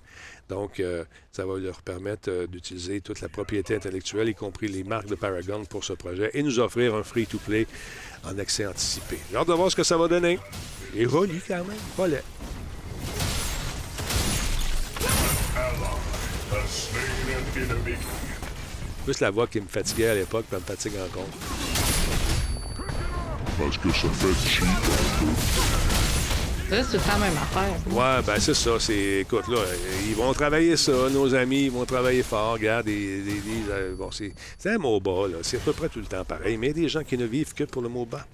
Donc, 0.49 0.79
euh, 0.79 1.05
ça 1.31 1.45
va 1.45 1.57
leur 1.57 1.81
permettre 1.81 2.29
euh, 2.29 2.45
d'utiliser 2.45 3.01
toute 3.01 3.21
la 3.21 3.29
propriété 3.29 3.75
intellectuelle, 3.75 4.29
y 4.29 4.35
compris 4.35 4.67
les 4.67 4.83
marques 4.83 5.07
de 5.07 5.15
Paragon 5.15 5.63
pour 5.63 5.83
ce 5.83 5.93
projet, 5.93 6.29
et 6.33 6.43
nous 6.43 6.59
offrir 6.59 6.93
un 6.93 7.03
free-to-play 7.03 7.67
en 8.25 8.37
accès 8.37 8.65
anticipé. 8.65 9.17
J'ai 9.31 9.37
hâte 9.37 9.47
de 9.47 9.53
voir 9.53 9.71
ce 9.71 9.75
que 9.75 9.83
ça 9.83 9.97
va 9.97 10.07
donner. 10.07 10.37
Et 10.93 11.07
joli 11.07 11.39
quand 11.47 11.55
même, 11.55 11.77
pas. 11.95 12.07
Plus 19.05 19.19
la 19.19 19.29
voix 19.31 19.47
qui 19.47 19.61
me 19.61 19.67
fatiguait 19.67 20.07
à 20.07 20.15
l'époque, 20.15 20.45
elle 20.51 20.57
me 20.57 20.63
fatigue 20.63 20.93
encore. 20.97 21.29
Parce 23.57 23.77
que 23.77 23.89
ça 23.89 24.07
fait 24.09 24.49
cheap 24.49 24.63
un 24.65 25.19
peu. 25.19 25.31
Ça, 26.67 26.83
c'est 26.83 26.83
tout 26.83 26.93
le 26.93 26.99
temps 26.99 27.19
la 27.19 27.25
même 27.29 27.37
affaire. 27.37 27.75
Ouais, 27.91 28.23
ben 28.25 28.39
c'est 28.39 28.53
ça. 28.55 28.71
C'est, 28.79 29.19
écoute, 29.21 29.47
là, 29.47 29.59
ils 30.07 30.15
vont 30.15 30.33
travailler 30.33 30.75
ça, 30.75 30.91
nos 31.11 31.33
amis, 31.35 31.65
ils 31.65 31.71
vont 31.71 31.85
travailler 31.85 32.23
fort. 32.23 32.53
Regarde, 32.53 32.85
des, 32.87 33.21
des- 33.21 33.31
des- 33.33 33.69
euh, 33.69 33.95
bon, 33.95 34.09
c'est, 34.11 34.33
c'est 34.57 34.71
un 34.71 34.77
MOBA, 34.79 35.27
là. 35.29 35.37
C'est 35.43 35.57
à 35.57 35.59
peu 35.59 35.73
près 35.73 35.89
tout 35.89 35.99
le 35.99 36.05
temps 36.05 36.25
pareil. 36.25 36.57
Mais 36.57 36.67
il 36.67 36.77
y 36.77 36.79
a 36.79 36.83
des 36.83 36.89
gens 36.89 37.03
qui 37.03 37.17
ne 37.17 37.25
vivent 37.25 37.53
que 37.53 37.63
pour 37.65 37.81
le 37.83 37.89
MOBA. 37.89 38.25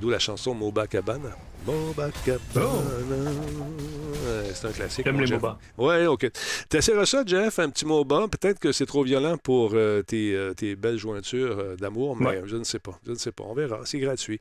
D'où 0.00 0.10
la 0.10 0.18
chanson 0.18 0.54
MOBA 0.54 0.86
Cabana. 0.86 1.30
MOBA 1.66 2.10
Cabana. 2.24 2.66
Ouais, 2.66 4.50
c'est 4.54 4.66
un 4.66 4.72
classique. 4.72 5.04
J'aime 5.04 5.20
les 5.20 5.26
Jeff. 5.26 5.40
MOBA. 5.40 5.58
Ouais, 5.78 6.06
OK. 6.06 6.30
T'essaieras 6.68 7.06
ça, 7.06 7.22
Jeff, 7.24 7.58
un 7.58 7.70
petit 7.70 7.86
MOBA? 7.86 8.28
Peut-être 8.28 8.58
que 8.58 8.72
c'est 8.72 8.86
trop 8.86 9.02
violent 9.04 9.38
pour 9.38 9.72
euh, 9.74 10.02
tes, 10.02 10.34
euh, 10.34 10.52
tes 10.52 10.76
belles 10.76 10.98
jointures 10.98 11.58
euh, 11.58 11.76
d'amour, 11.76 12.16
mais 12.16 12.26
Ouais. 12.26 12.42
je 12.46 12.56
ne 12.56 12.64
sais 12.64 12.78
pas. 12.80 12.98
Je 13.06 13.12
ne 13.12 13.16
sais 13.16 13.32
pas. 13.32 13.44
On 13.44 13.54
verra. 13.54 13.80
C'est 13.84 13.98
gratuit. 13.98 14.40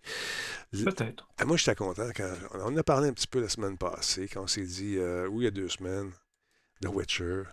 Peut-être. 0.72 1.28
Ah, 1.38 1.45
moi, 1.45 1.56
j'étais 1.58 1.76
content 1.76 2.10
quand 2.16 2.30
on 2.56 2.62
en 2.62 2.78
a 2.78 2.84
parlé 2.84 3.10
un 3.10 3.14
petit 3.14 3.28
peu 3.28 3.39
la 3.41 3.49
semaine 3.49 3.78
passée, 3.78 4.28
quand 4.32 4.43
on 4.43 4.47
s'est 4.47 4.62
dit, 4.66 4.95
euh, 4.97 5.28
oui, 5.28 5.43
il 5.43 5.45
y 5.45 5.47
a 5.47 5.51
deux 5.51 5.70
semaines, 5.70 6.12
The 6.82 6.88
Witcher. 6.88 7.43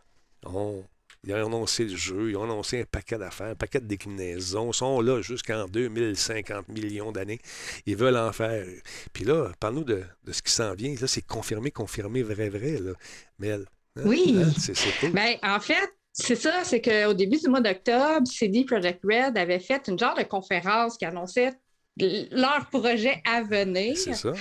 On, 0.47 0.85
ils 1.25 1.35
ont 1.35 1.47
annoncé 1.47 1.85
le 1.85 1.97
jeu, 1.97 2.31
ils 2.31 2.37
ont 2.37 2.45
annoncé 2.45 2.81
un 2.81 2.85
paquet 2.85 3.19
d'affaires, 3.19 3.49
un 3.49 3.55
paquet 3.55 3.81
de 3.81 3.87
déclinaisons. 3.87 4.71
Ils 4.71 4.75
sont 4.75 5.01
là 5.01 5.21
jusqu'en 5.21 5.67
2050 5.67 6.69
millions 6.69 7.13
d'années. 7.13 7.41
Ils 7.87 7.97
veulent 7.97 8.17
en 8.17 8.33
faire. 8.33 8.67
Puis 9.13 9.25
là, 9.25 9.51
parle-nous 9.61 9.85
de, 9.85 10.03
de 10.25 10.33
ce 10.33 10.43
qui 10.43 10.53
s'en 10.53 10.75
vient. 10.75 10.95
Là, 10.99 11.07
c'est 11.07 11.27
confirmé, 11.27 11.71
confirmé, 11.71 12.23
vrai, 12.23 12.49
vrai. 12.49 12.79
Là. 12.79 12.93
Mel. 13.39 13.67
hein? 13.97 14.03
Oui. 14.07 14.37
Hein? 14.43 14.51
C'est, 14.59 14.75
cool. 15.01 15.13
Ben, 15.13 15.37
en 15.43 15.61
fait, 15.61 15.93
c'est 16.13 16.37
ça, 16.37 16.65
c'est 16.65 16.81
qu'au 16.81 17.13
début 17.13 17.39
du 17.39 17.49
mois 17.49 17.61
d'octobre, 17.61 18.27
CD 18.27 18.65
Projekt 18.65 19.01
Red 19.05 19.37
avait 19.37 19.61
fait 19.61 19.87
une 19.89 19.99
genre 19.99 20.17
de 20.17 20.23
conférence 20.23 20.97
qui 20.97 21.05
annonçait 21.05 21.53
l- 21.99 22.29
leur 22.31 22.69
projet 22.71 23.23
à 23.25 23.43
venir. 23.43 23.97
C'est 23.97 24.15
ça. 24.15 24.33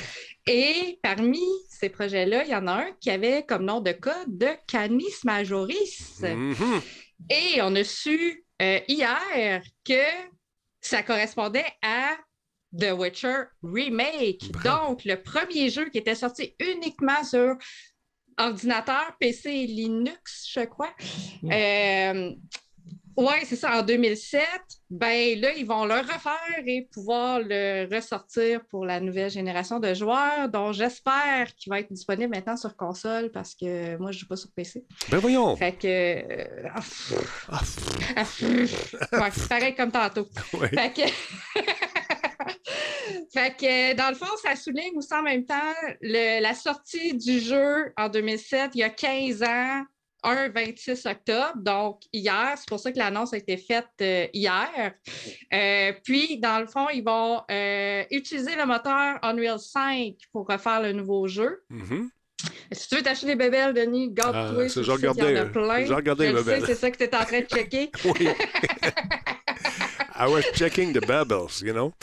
Et 0.47 0.99
parmi 1.03 1.41
ces 1.69 1.89
projets-là, 1.89 2.43
il 2.45 2.49
y 2.51 2.55
en 2.55 2.67
a 2.67 2.73
un 2.73 2.91
qui 2.99 3.09
avait 3.09 3.43
comme 3.45 3.65
nom 3.65 3.79
de 3.81 3.91
code 3.91 4.37
de 4.37 4.49
Canis 4.67 5.23
Majoris. 5.23 6.21
Mhm. 6.21 6.81
Et 7.29 7.61
on 7.61 7.75
a 7.75 7.83
su 7.83 8.45
euh, 8.61 8.79
hier 8.87 9.61
que 9.85 10.03
ça 10.81 11.03
correspondait 11.03 11.65
à 11.81 12.17
The 12.77 12.91
Witcher 12.97 13.43
Remake. 13.63 14.51
Bravo. 14.51 14.89
Donc, 14.89 15.05
le 15.05 15.21
premier 15.21 15.69
jeu 15.69 15.89
qui 15.89 15.97
était 15.97 16.15
sorti 16.15 16.55
uniquement 16.59 17.23
sur 17.23 17.55
ordinateur, 18.37 19.15
PC 19.19 19.49
et 19.49 19.67
Linux, 19.67 20.47
je 20.53 20.61
crois. 20.61 20.93
Euh, 21.43 22.31
ouais, 23.19 23.41
c'est 23.45 23.55
ça, 23.55 23.79
en 23.79 23.83
2007. 23.83 24.41
Ben 24.89 25.39
là, 25.39 25.53
ils 25.53 25.65
vont 25.65 25.85
le 25.85 25.95
refaire 25.95 26.63
et 26.65 26.87
pouvoir 26.91 27.39
le 27.39 27.87
ressortir 27.93 28.61
pour 28.69 28.85
la 28.85 28.99
nouvelle 28.99 29.29
génération 29.29 29.79
de 29.79 29.93
joueurs, 29.93 30.49
dont 30.49 30.71
j'espère 30.71 31.53
qu'il 31.55 31.69
va 31.69 31.79
être 31.79 31.91
disponible 31.93 32.33
maintenant 32.33 32.57
sur 32.57 32.75
console 32.75 33.31
parce 33.31 33.53
que 33.55 33.97
moi, 33.97 34.11
je 34.11 34.17
ne 34.17 34.19
joue 34.21 34.27
pas 34.27 34.35
sur 34.35 34.49
PC. 34.55 34.83
Ben 35.09 35.17
voyons. 35.19 35.55
Fait 35.55 35.73
que. 35.73 35.87
euh, 35.87 36.67
ah, 36.73 36.79
pff, 36.79 37.13
Ah, 37.51 37.59
pff, 37.59 38.13
ah, 38.15 38.23
pff. 38.23 39.11
Ouais, 39.21 39.29
c'est 39.31 39.47
pareil 39.49 39.75
comme 39.75 39.91
tantôt. 39.91 40.27
ouais. 40.53 40.69
Fait 40.69 40.93
que. 40.93 41.61
fait 43.33 43.55
que, 43.57 43.93
dans 43.95 44.09
le 44.09 44.15
fond, 44.15 44.25
ça 44.41 44.55
souligne 44.55 44.95
aussi 44.97 45.13
en 45.13 45.21
même 45.21 45.45
temps 45.45 45.55
le- 46.01 46.41
la 46.41 46.53
sortie 46.53 47.13
du 47.15 47.39
jeu 47.39 47.93
en 47.97 48.09
2007, 48.09 48.71
il 48.75 48.79
y 48.79 48.83
a 48.83 48.89
15 48.89 49.43
ans, 49.43 49.83
un 50.23 50.49
26 50.49 51.05
octobre, 51.05 51.53
donc 51.57 52.01
hier. 52.11 52.53
C'est 52.57 52.67
pour 52.67 52.79
ça 52.79 52.91
que 52.91 52.97
l'annonce 52.97 53.33
a 53.33 53.37
été 53.37 53.57
faite 53.57 53.87
euh, 54.01 54.27
hier. 54.33 54.93
Euh, 55.53 55.93
puis, 56.03 56.37
dans 56.39 56.59
le 56.59 56.67
fond, 56.67 56.87
ils 56.89 57.03
vont 57.03 57.41
euh, 57.49 58.03
utiliser 58.11 58.55
le 58.55 58.65
moteur 58.65 59.17
Unreal 59.21 59.59
5 59.59 60.15
pour 60.31 60.47
refaire 60.47 60.81
le 60.81 60.93
nouveau 60.93 61.27
jeu. 61.27 61.63
Mhm. 61.69 62.09
Si 62.71 62.87
tu 62.87 62.95
veux 62.95 63.01
t'acheter 63.01 63.27
des 63.27 63.35
bébelles, 63.35 63.73
Denis, 63.73 64.09
garde-toi. 64.11 64.43
Ah, 64.43 64.91
regardais 64.91 65.35
Je 65.85 66.23
les 66.23 66.33
bébelles. 66.33 66.63
C'est 66.65 66.75
ça 66.75 66.91
que 66.91 66.97
tu 66.97 67.03
es 67.03 67.15
en 67.15 67.25
train 67.25 67.41
de 67.41 67.45
checker. 67.45 67.91
Oui. 68.05 68.27
I 70.19 70.27
was 70.27 70.43
checking 70.53 70.91
the 70.91 70.99
bubbles, 70.99 71.61
you 71.61 71.71
know? 71.71 71.93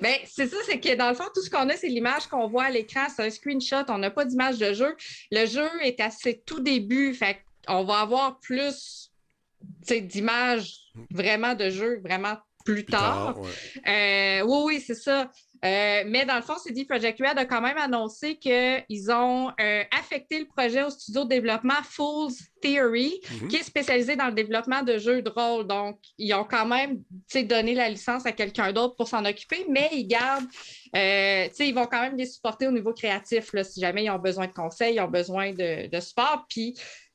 Ben, 0.00 0.14
c'est 0.26 0.46
ça, 0.46 0.56
c'est 0.64 0.78
que 0.78 0.94
dans 0.94 1.08
le 1.08 1.16
fond, 1.16 1.24
tout 1.34 1.42
ce 1.42 1.50
qu'on 1.50 1.68
a, 1.68 1.76
c'est 1.76 1.88
l'image 1.88 2.28
qu'on 2.28 2.46
voit 2.46 2.66
à 2.66 2.70
l'écran, 2.70 3.06
c'est 3.14 3.24
un 3.26 3.30
screenshot, 3.30 3.84
on 3.88 3.98
n'a 3.98 4.12
pas 4.12 4.24
d'image 4.24 4.58
de 4.58 4.72
jeu. 4.72 4.94
Le 5.32 5.44
jeu 5.46 5.68
est 5.82 6.00
à 6.00 6.10
ses 6.10 6.38
tout 6.38 6.60
débuts, 6.60 7.14
fait 7.14 7.43
on 7.68 7.84
va 7.84 8.00
avoir 8.00 8.38
plus 8.40 9.10
d'images 9.88 10.76
vraiment 11.10 11.54
de 11.54 11.70
jeu, 11.70 12.00
vraiment 12.04 12.34
plus, 12.64 12.76
Plus 12.76 12.84
tard. 12.86 13.34
tard, 13.34 13.40
ouais. 13.40 14.40
Euh, 14.40 14.44
oui, 14.46 14.58
oui, 14.76 14.84
c'est 14.86 14.94
ça. 14.94 15.30
Euh, 15.66 16.02
mais 16.06 16.24
dans 16.26 16.36
le 16.36 16.42
fond, 16.42 16.56
CD 16.58 16.84
Projekt 16.86 17.18
Red 17.20 17.38
a 17.38 17.44
quand 17.46 17.60
même 17.60 17.76
annoncé 17.78 18.36
qu'ils 18.36 19.10
ont 19.10 19.50
euh, 19.60 19.82
affecté 19.98 20.38
le 20.40 20.46
projet 20.46 20.82
au 20.82 20.88
studio 20.90 21.24
de 21.24 21.28
développement 21.28 21.82
Fool's 21.82 22.38
Theory, 22.62 23.20
Mhm. 23.42 23.48
qui 23.48 23.56
est 23.56 23.62
spécialisé 23.62 24.16
dans 24.16 24.26
le 24.26 24.32
développement 24.32 24.82
de 24.82 24.96
jeux 24.98 25.20
de 25.22 25.28
rôle. 25.30 25.66
Donc, 25.66 25.98
ils 26.18 26.32
ont 26.34 26.44
quand 26.44 26.64
même 26.66 27.02
donné 27.44 27.74
la 27.74 27.88
licence 27.90 28.24
à 28.26 28.32
quelqu'un 28.32 28.72
d'autre 28.72 28.94
pour 28.96 29.08
s'en 29.08 29.24
occuper, 29.26 29.66
mais 29.68 29.88
ils 29.92 30.06
gardent, 30.06 30.46
euh, 30.96 31.48
ils 31.58 31.74
vont 31.74 31.86
quand 31.86 32.00
même 32.00 32.16
les 32.16 32.26
supporter 32.26 32.66
au 32.66 32.72
niveau 32.72 32.92
créatif, 32.94 33.52
là, 33.52 33.62
si 33.64 33.78
jamais 33.80 34.04
ils 34.04 34.10
ont 34.10 34.18
besoin 34.18 34.46
de 34.46 34.52
conseils, 34.52 34.94
ils 34.96 35.00
ont 35.00 35.08
besoin 35.08 35.52
de, 35.52 35.86
de 35.88 36.00
support. 36.00 36.46
Puis, 36.48 36.74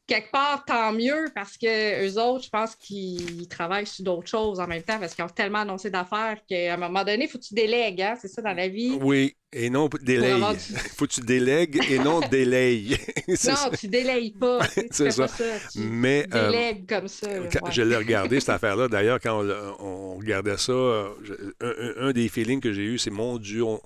quelque 0.09 0.31
part, 0.31 0.65
tant 0.65 0.91
mieux, 0.91 1.27
parce 1.33 1.57
que 1.57 2.05
eux 2.07 2.19
autres, 2.21 2.45
je 2.45 2.49
pense 2.49 2.75
qu'ils 2.75 3.47
travaillent 3.47 3.87
sur 3.87 4.03
d'autres 4.03 4.27
choses 4.27 4.59
en 4.59 4.67
même 4.67 4.83
temps, 4.83 4.99
parce 4.99 5.13
qu'ils 5.15 5.23
ont 5.23 5.29
tellement 5.29 5.59
annoncé 5.59 5.89
d'affaires 5.89 6.37
qu'à 6.49 6.73
un 6.73 6.77
moment 6.77 7.03
donné, 7.05 7.25
il 7.25 7.29
faut 7.29 7.37
que 7.37 7.43
tu 7.45 7.53
délègues, 7.53 8.01
hein? 8.01 8.15
c'est 8.21 8.27
ça 8.27 8.41
dans 8.41 8.53
la 8.53 8.67
vie. 8.67 8.97
Oui, 9.01 9.35
et 9.53 9.69
non 9.69 9.85
avoir 9.87 10.53
du- 10.53 10.59
Faut 10.95 11.07
que 11.07 11.13
tu 11.13 11.21
délègues 11.21 11.79
et 11.89 11.97
non 11.99 12.19
délaye. 12.31 12.97
C'est 13.35 13.49
Non, 13.51 13.55
ça. 13.57 13.69
tu 13.79 13.87
délayes 13.87 14.31
pas. 14.31 14.59
C'est 14.91 15.11
ça. 15.11 15.23
pas 15.23 15.27
ça. 15.27 15.43
Tu 15.71 15.79
Mais 15.79 16.25
euh, 16.33 16.51
délègues 16.51 16.87
comme 16.89 17.07
ça. 17.07 17.27
quand 17.51 17.65
ouais. 17.67 17.71
je 17.71 17.81
l'ai 17.83 17.95
regardé, 17.95 18.39
cette 18.39 18.49
affaire-là, 18.49 18.87
d'ailleurs, 18.87 19.19
quand 19.21 19.43
on, 19.79 20.15
regardait 20.17 20.57
ça, 20.57 20.71
euh, 20.71 21.09
je- 21.23 21.33
un, 21.65 21.69
un- 22.05 22.07
un 22.09 22.11
des 22.11 22.27
feelings 22.29 22.59
que 22.61 22.73
j'ai 22.73 22.83
eu, 22.83 22.97
c'est 22.97 23.09
mon 23.11 23.37
Dieu, 23.37 23.63
on, 23.63 23.79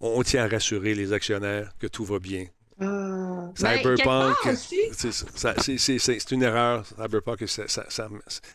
on 0.00 0.22
tient 0.22 0.44
à 0.44 0.48
rassurer 0.48 0.94
les 0.94 1.12
actionnaires 1.12 1.72
que 1.78 1.86
tout 1.86 2.04
va 2.04 2.18
bien. 2.18 2.46
Cyberpunk, 3.56 4.46
aussi, 4.46 5.98
c'est 5.98 6.30
une 6.32 6.42
erreur, 6.42 6.84
Cyberpunk, 6.86 7.48
ça 7.48 7.68
ça, 7.68 7.84
ça, 7.88 8.08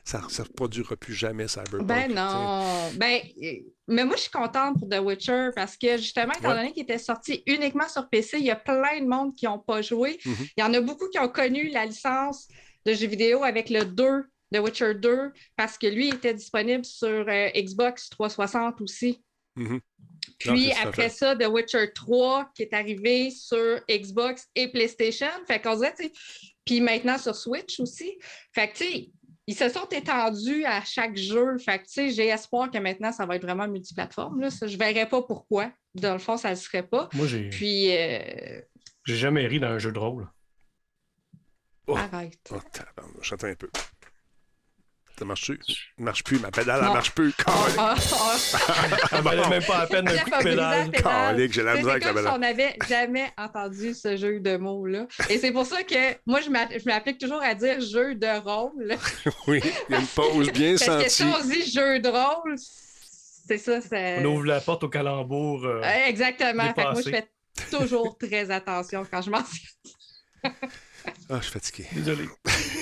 ça, 0.04 0.22
ça 0.30 0.44
reproduira 0.44 0.96
plus 0.96 1.14
jamais 1.14 1.48
Cyberpunk. 1.48 1.86
Ben 1.86 2.14
non. 2.14 2.90
Ben, 2.98 3.20
euh, 3.44 3.52
mais 3.88 4.06
moi, 4.06 4.16
je 4.16 4.24
suis 4.24 4.32
contente 4.32 4.78
pour 4.80 4.90
The 4.90 5.00
Witcher 5.02 5.50
parce 5.56 5.78
que 5.78 5.98
justement, 5.98 6.34
étant 6.34 6.50
Ouais. 6.50 6.56
donné 6.56 6.74
qu'il 6.74 6.84
était 6.84 6.98
sorti 6.98 7.44
uniquement 7.48 7.88
sur 7.88 8.10
PC, 8.10 8.38
il 8.40 8.46
y 8.46 8.52
a 8.52 8.56
plein 8.56 9.00
de 9.00 9.08
monde 9.08 9.36
qui 9.36 9.46
n'ont 9.46 9.60
pas 9.60 9.82
joué. 9.82 10.20
Mhm. 10.26 10.36
Il 10.58 10.62
y 10.62 10.64
en 10.64 10.74
a 10.74 10.82
beaucoup 10.82 11.08
qui 11.10 11.20
ont 11.20 11.30
connu 11.30 11.70
la 11.70 11.86
licence 11.86 12.48
de 12.86 12.94
jeux 12.94 13.08
vidéo 13.08 13.44
avec 13.44 13.70
le 13.70 13.86
2, 13.86 14.26
The 14.54 14.60
Witcher 14.60 14.96
2, 14.96 15.32
parce 15.56 15.78
que 15.78 15.88
lui 15.88 16.10
était 16.10 16.34
disponible 16.34 16.86
sur 16.86 17.08
euh, 17.28 17.50
Xbox 17.56 18.10
360 18.10 18.82
aussi. 18.82 19.24
Mhm. 19.56 19.74
Non, 19.76 19.80
Puis 20.40 20.72
après 20.82 21.10
ça, 21.10 21.36
The 21.36 21.48
Witcher 21.48 21.92
3 21.94 22.52
qui 22.56 22.64
est 22.64 22.74
arrivé 22.74 23.30
sur 23.30 23.80
Xbox 23.90 24.48
et 24.56 24.70
PlayStation. 24.72 25.28
Fait 25.48 25.62
qu'on 25.62 25.76
dirait, 25.76 25.94
puis 26.66 26.82
maintenant 26.82 27.18
sur 27.18 27.36
Switch 27.36 27.80
aussi. 27.80 28.18
Fait 28.54 28.70
que, 28.70 28.78
tu 28.78 28.84
sais, 28.86 29.12
ils 29.48 29.56
se 29.56 29.68
sont 29.68 29.88
étendus 29.90 30.64
à 30.66 30.84
chaque 30.86 31.18
jeu. 31.18 31.58
Fait 31.58 31.80
que, 31.80 31.86
tu 31.86 31.94
sais, 31.94 32.10
j'ai 32.12 32.28
espoir 32.28 32.70
que 32.70 32.78
maintenant, 32.78 33.12
ça 33.12 33.26
va 33.26 33.36
être 33.36 33.42
vraiment 33.42 33.68
multiplateforme. 33.68 34.42
Là. 34.42 34.50
Ça, 34.50 34.68
je 34.68 34.78
verrais 34.78 35.10
pas 35.10 35.24
pourquoi. 35.24 35.72
Dans 35.96 36.14
le 36.14 36.20
fond, 36.20 36.38
ça 36.38 36.50
ne 36.50 36.54
le 36.54 36.60
serait 36.60 36.88
pas. 36.88 37.10
Moi, 37.14 37.26
j'ai 37.26 37.50
Puis, 37.50 37.98
euh, 37.98 38.62
j'ai 39.06 39.16
jamais 39.16 39.48
ri 39.48 39.60
dans 39.60 39.70
un 39.70 39.80
jeu 39.80 39.92
de 39.92 40.00
rôle. 40.00 40.30
Oh. 41.88 41.98
arrête. 41.98 42.38
Oh, 42.52 42.60
j'attends 43.22 43.48
un 43.48 43.56
peu. 43.56 43.70
Ça 45.20 45.26
marche 45.26 45.46
plus. 45.48 45.60
Ça 45.66 46.04
marche 46.04 46.24
plus, 46.24 46.40
ma 46.40 46.50
pédale, 46.50 46.82
elle 46.84 46.94
marche 46.94 47.12
plus. 47.12 47.34
Ah, 47.46 47.52
ah, 47.78 47.96
ah. 47.98 48.38
Ça 49.10 49.22
valait 49.22 49.48
même 49.50 49.64
pas 49.66 49.80
la 49.80 49.88
peine 49.88 50.06
coup 50.08 50.34
a 50.34 50.38
de 50.38 50.44
pédale. 50.44 50.92
Calique, 50.92 51.54
j'ai 51.54 51.64
la 51.64 51.76
misère 51.76 51.92
avec 51.92 52.06
la 52.06 52.14
pédale. 52.14 52.32
on 52.34 52.38
n'avait 52.40 52.76
jamais 52.88 53.30
entendu 53.38 53.94
ce 53.94 54.16
jeu 54.16 54.40
de 54.40 54.56
mots-là. 54.58 55.08
Et 55.30 55.38
c'est 55.38 55.52
pour 55.52 55.66
ça 55.66 55.84
que 55.84 56.16
moi, 56.26 56.40
je 56.42 56.50
m'a- 56.50 56.70
je 56.70 56.86
m'applique 56.86 57.18
toujours 57.20 57.42
à 57.42 57.54
dire 57.54 57.82
jeu 57.82 58.16
de 58.16 58.40
rôle. 58.44 58.96
Oui, 59.48 59.62
il 59.90 59.94
y 59.94 59.96
a 59.96 60.00
une 60.00 60.08
pause 60.08 60.50
bien 60.52 60.76
Parce 60.78 61.04
que 61.04 61.10
si 61.10 61.24
sentie. 61.24 61.36
on 61.44 61.48
dit 61.48 61.70
jeu 61.72 62.00
de 62.00 62.08
rôle, 62.10 62.56
c'est 63.48 63.58
ça. 63.58 63.82
c'est- 63.82 64.20
On 64.22 64.26
ouvre 64.26 64.46
la 64.46 64.62
porte 64.62 64.84
au 64.86 64.90
calembour. 64.90 65.66
euh, 65.66 65.82
Exactement. 66.08 66.64
Fait 66.66 66.74
que 66.74 66.82
moi, 66.82 67.02
je 67.06 67.10
fais 67.10 67.28
toujours 67.70 68.18
très 68.18 68.50
attention 68.52 69.06
quand 69.12 69.22
je 69.22 69.30
mentionne. 69.32 69.70
Ah, 71.30 71.38
je 71.38 71.44
suis 71.44 71.52
fatigué. 71.54 71.86
Désolé. 71.94 72.24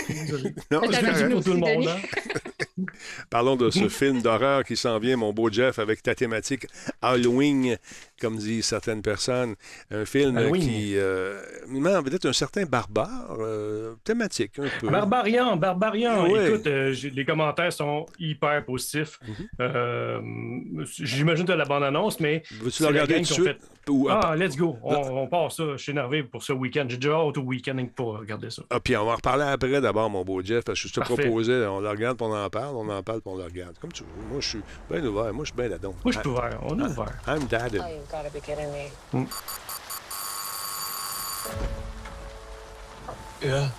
Désolé. 0.09 0.55
Non, 0.71 0.79
perdu 0.81 0.97
correct. 1.05 1.31
pour 1.31 1.43
tout 1.43 1.53
le 1.53 1.59
monde. 1.59 1.87
hein? 1.87 1.97
Parlons 3.29 3.55
de 3.55 3.69
ce 3.71 3.89
film 3.89 4.21
d'horreur 4.21 4.63
qui 4.63 4.77
s'en 4.77 4.99
vient, 4.99 5.17
mon 5.17 5.33
beau 5.33 5.49
Jeff, 5.51 5.79
avec 5.79 6.03
ta 6.03 6.13
thématique 6.15 6.67
Halloween, 7.01 7.77
comme 8.21 8.37
disent 8.37 8.65
certaines 8.65 9.01
personnes. 9.01 9.55
Un 9.91 10.05
film 10.05 10.37
Halloween. 10.37 10.61
qui 10.61 10.93
euh, 10.95 11.41
peut-être 12.03 12.25
un 12.27 12.33
certain 12.33 12.65
barbare, 12.65 13.35
euh, 13.39 13.95
thématique 14.03 14.59
un 14.59 14.67
peu. 14.79 14.89
Barbarian, 14.89 15.57
Barbarian. 15.57 16.29
Ouais. 16.29 16.49
Écoute, 16.49 16.67
euh, 16.67 16.95
les 17.13 17.25
commentaires 17.25 17.73
sont 17.73 18.05
hyper 18.19 18.63
positifs. 18.65 19.19
Mhm. 19.27 19.35
Euh, 19.61 20.21
J'imagine 20.99 21.45
que 21.45 21.51
tu 21.51 21.53
as 21.53 21.57
la 21.57 21.65
bande-annonce, 21.65 22.19
mais. 22.19 22.43
Veux-tu 22.61 22.83
la 22.83 22.89
regarder 22.89 23.15
tout 23.15 23.21
de 23.21 23.25
suite? 23.25 23.57
Ou, 23.89 24.07
Ah, 24.09 24.35
let's 24.35 24.55
go. 24.57 24.77
On, 24.83 24.95
on 24.95 25.27
part 25.27 25.51
ça. 25.51 25.63
Je 25.73 25.77
suis 25.77 25.91
énervé 25.91 26.23
pour 26.23 26.43
ce 26.43 26.51
week-end. 26.53 26.85
J'ai 26.89 26.97
déjà 26.97 27.13
hâte 27.15 27.37
au 27.37 27.41
week-end 27.41 27.77
pour 27.95 28.17
regarder 28.19 28.49
ça. 28.49 28.61
Ah, 28.69 28.79
puis 28.79 28.95
on 28.97 29.05
va 29.05 29.13
en 29.13 29.15
reparler 29.15 29.45
après 29.45 29.79
d'abord, 29.81 30.09
mon 30.09 30.23
beau 30.25 30.41
Jeff, 30.41 30.63
parce 30.65 30.81
que 30.81 30.87
je 30.89 30.93
te 30.93 30.99
Parfait. 30.99 31.15
proposais, 31.23 31.65
on 31.67 31.79
le 31.79 31.89
regarde, 31.89 32.17
puis 32.17 32.27
on 32.27 32.35
en 32.35 32.49
parle, 32.49 32.75
on 32.75 32.89
en 32.89 33.01
parle, 33.03 33.21
puis 33.21 33.31
on 33.33 33.37
le 33.37 33.45
regarde. 33.45 33.77
Comme 33.79 33.91
tu 33.93 34.03
veux. 34.03 34.09
Moi, 34.31 34.41
je 34.41 34.47
suis 34.49 34.61
bien 34.91 35.03
ouvert. 35.05 35.33
Moi, 35.33 35.45
je 35.45 35.51
suis 35.51 35.55
bien 35.57 35.69
là-dedans. 35.69 35.93
Moi, 36.03 36.11
je 36.13 36.19
suis 36.19 36.27
ouvert. 36.29 36.59
On 36.63 36.79
est 36.79 36.83
ouvert. 36.83 37.13
I'm 37.27 37.45
dad. 37.47 37.71
Oh, 37.79 37.87
you've 37.87 38.11
got 38.11 38.23
to 38.23 38.31
be 38.33 38.41
kidding 38.41 38.71
me. 38.71 39.25
Yeah, 43.41 43.69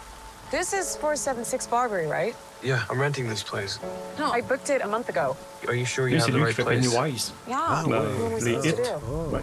This 0.51 0.73
is 0.73 0.97
476 0.97 1.67
Barbary, 1.67 2.07
right? 2.07 2.35
yeah, 2.63 2.83
I'm 2.91 2.99
renting 3.01 3.29
this 3.29 3.43
place. 3.43 3.79
No. 4.19 4.31
I 4.33 4.41
booked 4.41 4.71
it 4.71 4.81
a 4.83 4.87
month 4.87 5.09
ago. 5.09 5.37
Are 5.67 5.75
you 5.75 5.85
sure 5.85 6.09
you 6.09 6.17
Lui, 6.17 6.21
have 6.25 6.33
the 6.33 6.41
right 6.41 6.55
place? 6.55 6.87
Pennywise. 6.91 7.33
Yeah. 7.49 7.57
Ah, 7.61 7.85
ouais. 7.87 8.41
Les 8.41 8.55
hits. 8.65 8.77
do? 8.77 9.33
Ouais. 9.33 9.43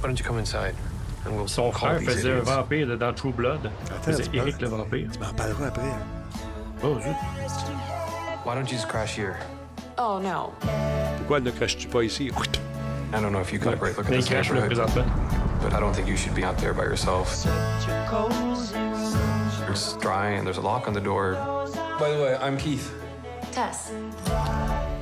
Why 0.00 0.08
don't 0.08 0.18
you 0.18 0.24
come 0.24 0.38
inside 0.38 0.74
and 1.26 1.36
we'll 1.36 1.46
Son 1.48 1.70
call 1.70 1.90
frère 1.90 1.98
these 2.00 2.08
faisait 2.08 2.32
un 2.32 2.40
vampire 2.40 2.86
là, 2.86 2.96
dans 2.96 3.12
True 3.14 3.32
Blood. 3.32 3.70
Attends, 3.90 4.16
tu 4.22 4.36
Eric 4.36 4.56
parles- 4.58 4.60
le 4.62 4.68
vampire. 4.68 5.08
Tu 5.12 5.18
m'en 5.18 5.32
parleras 5.34 5.66
après. 5.66 5.82
hein. 5.82 5.98
Oh, 6.82 6.98
zut. 6.98 7.14
Why 8.46 8.54
don't 8.54 8.70
you 8.70 8.76
just 8.78 8.88
crash 8.88 9.14
here? 9.16 9.36
Oh, 9.98 10.18
no. 10.18 10.52
Pourquoi 11.18 11.40
ne 11.40 11.50
craches-tu 11.50 11.88
pas 11.88 12.02
ici? 12.02 12.30
I 13.12 13.20
don't 13.20 13.32
know 13.32 13.40
if 13.40 13.52
you 13.52 13.58
got 13.58 13.74
a 13.74 13.76
great 13.76 13.96
look 13.98 14.06
at 14.06 14.10
Mais 14.10 14.16
il 14.16 14.22
this 14.22 14.30
crache 14.30 14.50
là 14.50 14.60
neighborhood, 14.66 15.04
but 15.62 15.74
I 15.74 15.80
don't 15.80 15.92
think 15.94 16.08
you 16.08 16.16
should 16.16 16.34
be 16.34 16.44
out 16.44 16.56
there 16.56 16.72
by 16.72 16.84
yourself. 16.84 17.44
It's 19.68 19.92
dry 19.98 20.30
and 20.38 20.46
there's 20.46 20.56
a 20.58 20.62
lock 20.62 20.88
on 20.88 20.94
the 20.94 21.00
door. 21.00 21.34
By 21.98 22.10
the 22.10 22.22
way, 22.22 22.36
I'm 22.40 22.56
Keith. 22.56 22.90
Tess. 23.52 23.90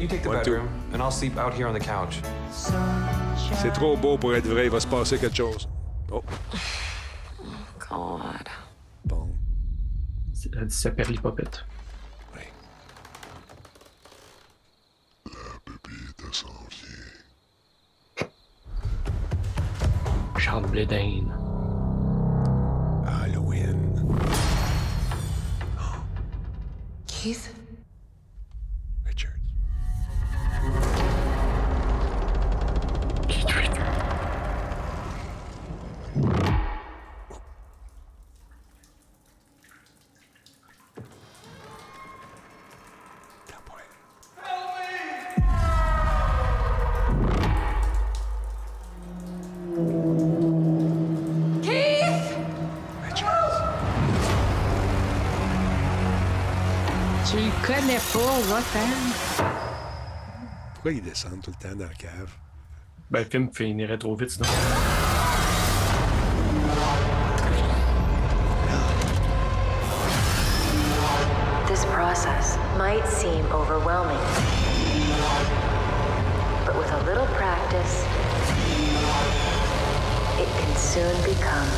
You 0.01 0.07
take 0.09 0.23
the 0.23 0.29
One, 0.29 0.45
two. 0.45 0.51
bedroom, 0.53 0.69
and 0.93 1.03
I'll 1.03 1.11
sleep 1.11 1.37
out 1.37 1.53
here 1.55 1.67
on 1.67 1.75
the 1.75 1.81
couch. 1.81 2.21
C'est 3.55 3.73
trop 3.73 3.97
beau 3.97 4.17
pour 4.19 4.35
être 4.35 4.47
vrai. 4.47 4.65
Il 4.67 4.71
va 4.71 4.81
se 4.81 4.87
passer 4.87 5.19
quelque 5.19 5.37
chose. 5.37 5.69
Oh, 6.11 6.23
God. 7.91 8.49
bon. 9.05 9.29
Elle 10.57 10.67
dit 10.67 10.75
ça 10.75 10.91
perd 10.91 11.11
les 11.11 11.19
popettes. 11.19 11.65
Oui. 12.35 12.43
S'en 16.33 16.47
vient. 16.71 18.27
Charles 20.39 20.67
Blédane. 20.71 21.33
Halloween. 23.07 23.95
Keith? 27.07 27.53
Pourquoi 60.89 61.05
ils 61.05 61.07
descendent 61.07 61.43
tout 61.43 61.51
le 61.51 61.69
temps 61.69 61.77
dans 61.77 61.85
la 61.85 61.93
cave? 61.93 62.31
Ben, 63.11 63.19
le 63.19 63.25
film 63.27 63.51
finirait 63.53 63.99
trop 63.99 64.17
vite 64.17 64.31
sinon. 64.31 64.49
This 71.67 71.85
process 71.93 72.57
might 72.79 73.07
seem 73.07 73.45
overwhelming. 73.53 74.17
But 76.65 76.79
with 76.79 76.91
a 76.91 77.03
little 77.05 77.27
practice, 77.37 78.07
it 80.41 80.49
can 80.57 80.75
soon 80.75 81.15
become 81.23 81.69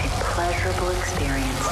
a 0.00 0.08
pleasurable 0.32 0.88
experience. 0.96 1.68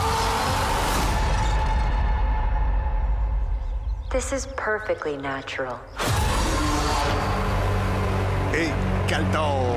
This 4.11 4.35
is 4.35 4.47
perfectly 4.55 5.17
natural. 5.17 5.81
Hey, 8.53 8.69
Calton! 9.09 9.77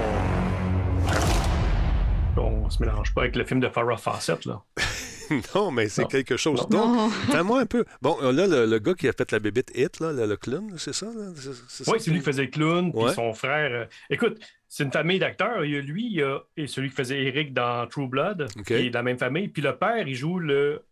On 2.38 2.70
se 2.70 2.82
mélange 2.82 3.14
pas 3.14 3.22
avec 3.22 3.36
le 3.36 3.46
film 3.46 3.60
de 3.60 3.70
Farrah 3.70 3.98
Fawcett, 3.98 4.46
là. 4.46 4.62
non, 5.56 5.72
mais 5.72 5.88
c'est 5.88 6.06
quelque 6.08 6.36
chose. 6.36 6.68
Non. 6.70 6.94
Non, 6.96 7.10
fais-moi 7.10 7.62
un 7.62 7.66
peu. 7.66 7.86
Bon, 8.02 8.18
là, 8.22 8.48
le, 8.48 8.66
le 8.66 8.80
gars 8.80 8.94
qui 8.94 9.08
a 9.08 9.14
fait 9.14 9.32
la 9.32 9.40
bébête 9.40 9.72
Hit, 9.76 10.00
là, 10.00 10.12
le, 10.12 10.26
le 10.26 10.36
clown, 10.36 10.74
c'est 10.78 10.94
ça? 10.94 11.06
là? 11.08 11.32
C'est- 11.36 11.52
c'est 11.68 11.90
Oui, 11.92 12.00
c'est 12.00 12.12
lui 12.12 12.20
qui 12.20 12.26
faisait 12.26 12.44
le 12.44 12.50
clown, 12.50 12.92
puis 12.92 13.02
Ouais. 13.04 13.14
son 13.14 13.34
frère. 13.34 13.72
euh, 13.72 13.86
Écoute, 14.10 14.40
c'est 14.68 14.84
une 14.84 14.92
famille 14.92 15.20
d'acteurs. 15.20 15.64
Il 15.64 15.72
y 15.72 15.78
a 15.78 15.82
lui, 15.82 16.06
il 16.08 16.14
y 16.18 16.24
a 16.24 16.40
et 16.58 16.68
celui 16.68 16.90
qui 16.90 16.96
faisait 16.96 17.24
Eric 17.24 17.54
dans 17.54 17.88
True 17.88 18.08
Blood, 18.08 18.48
OK. 18.58 18.64
qui 18.66 18.74
est 18.74 18.90
de 18.90 18.94
la 18.94 19.04
même 19.04 19.18
famille. 19.18 19.48
Puis 19.48 19.62
le 19.62 19.76
père, 19.78 20.08
il 20.08 20.16
joue 20.16 20.40
le 20.40 20.84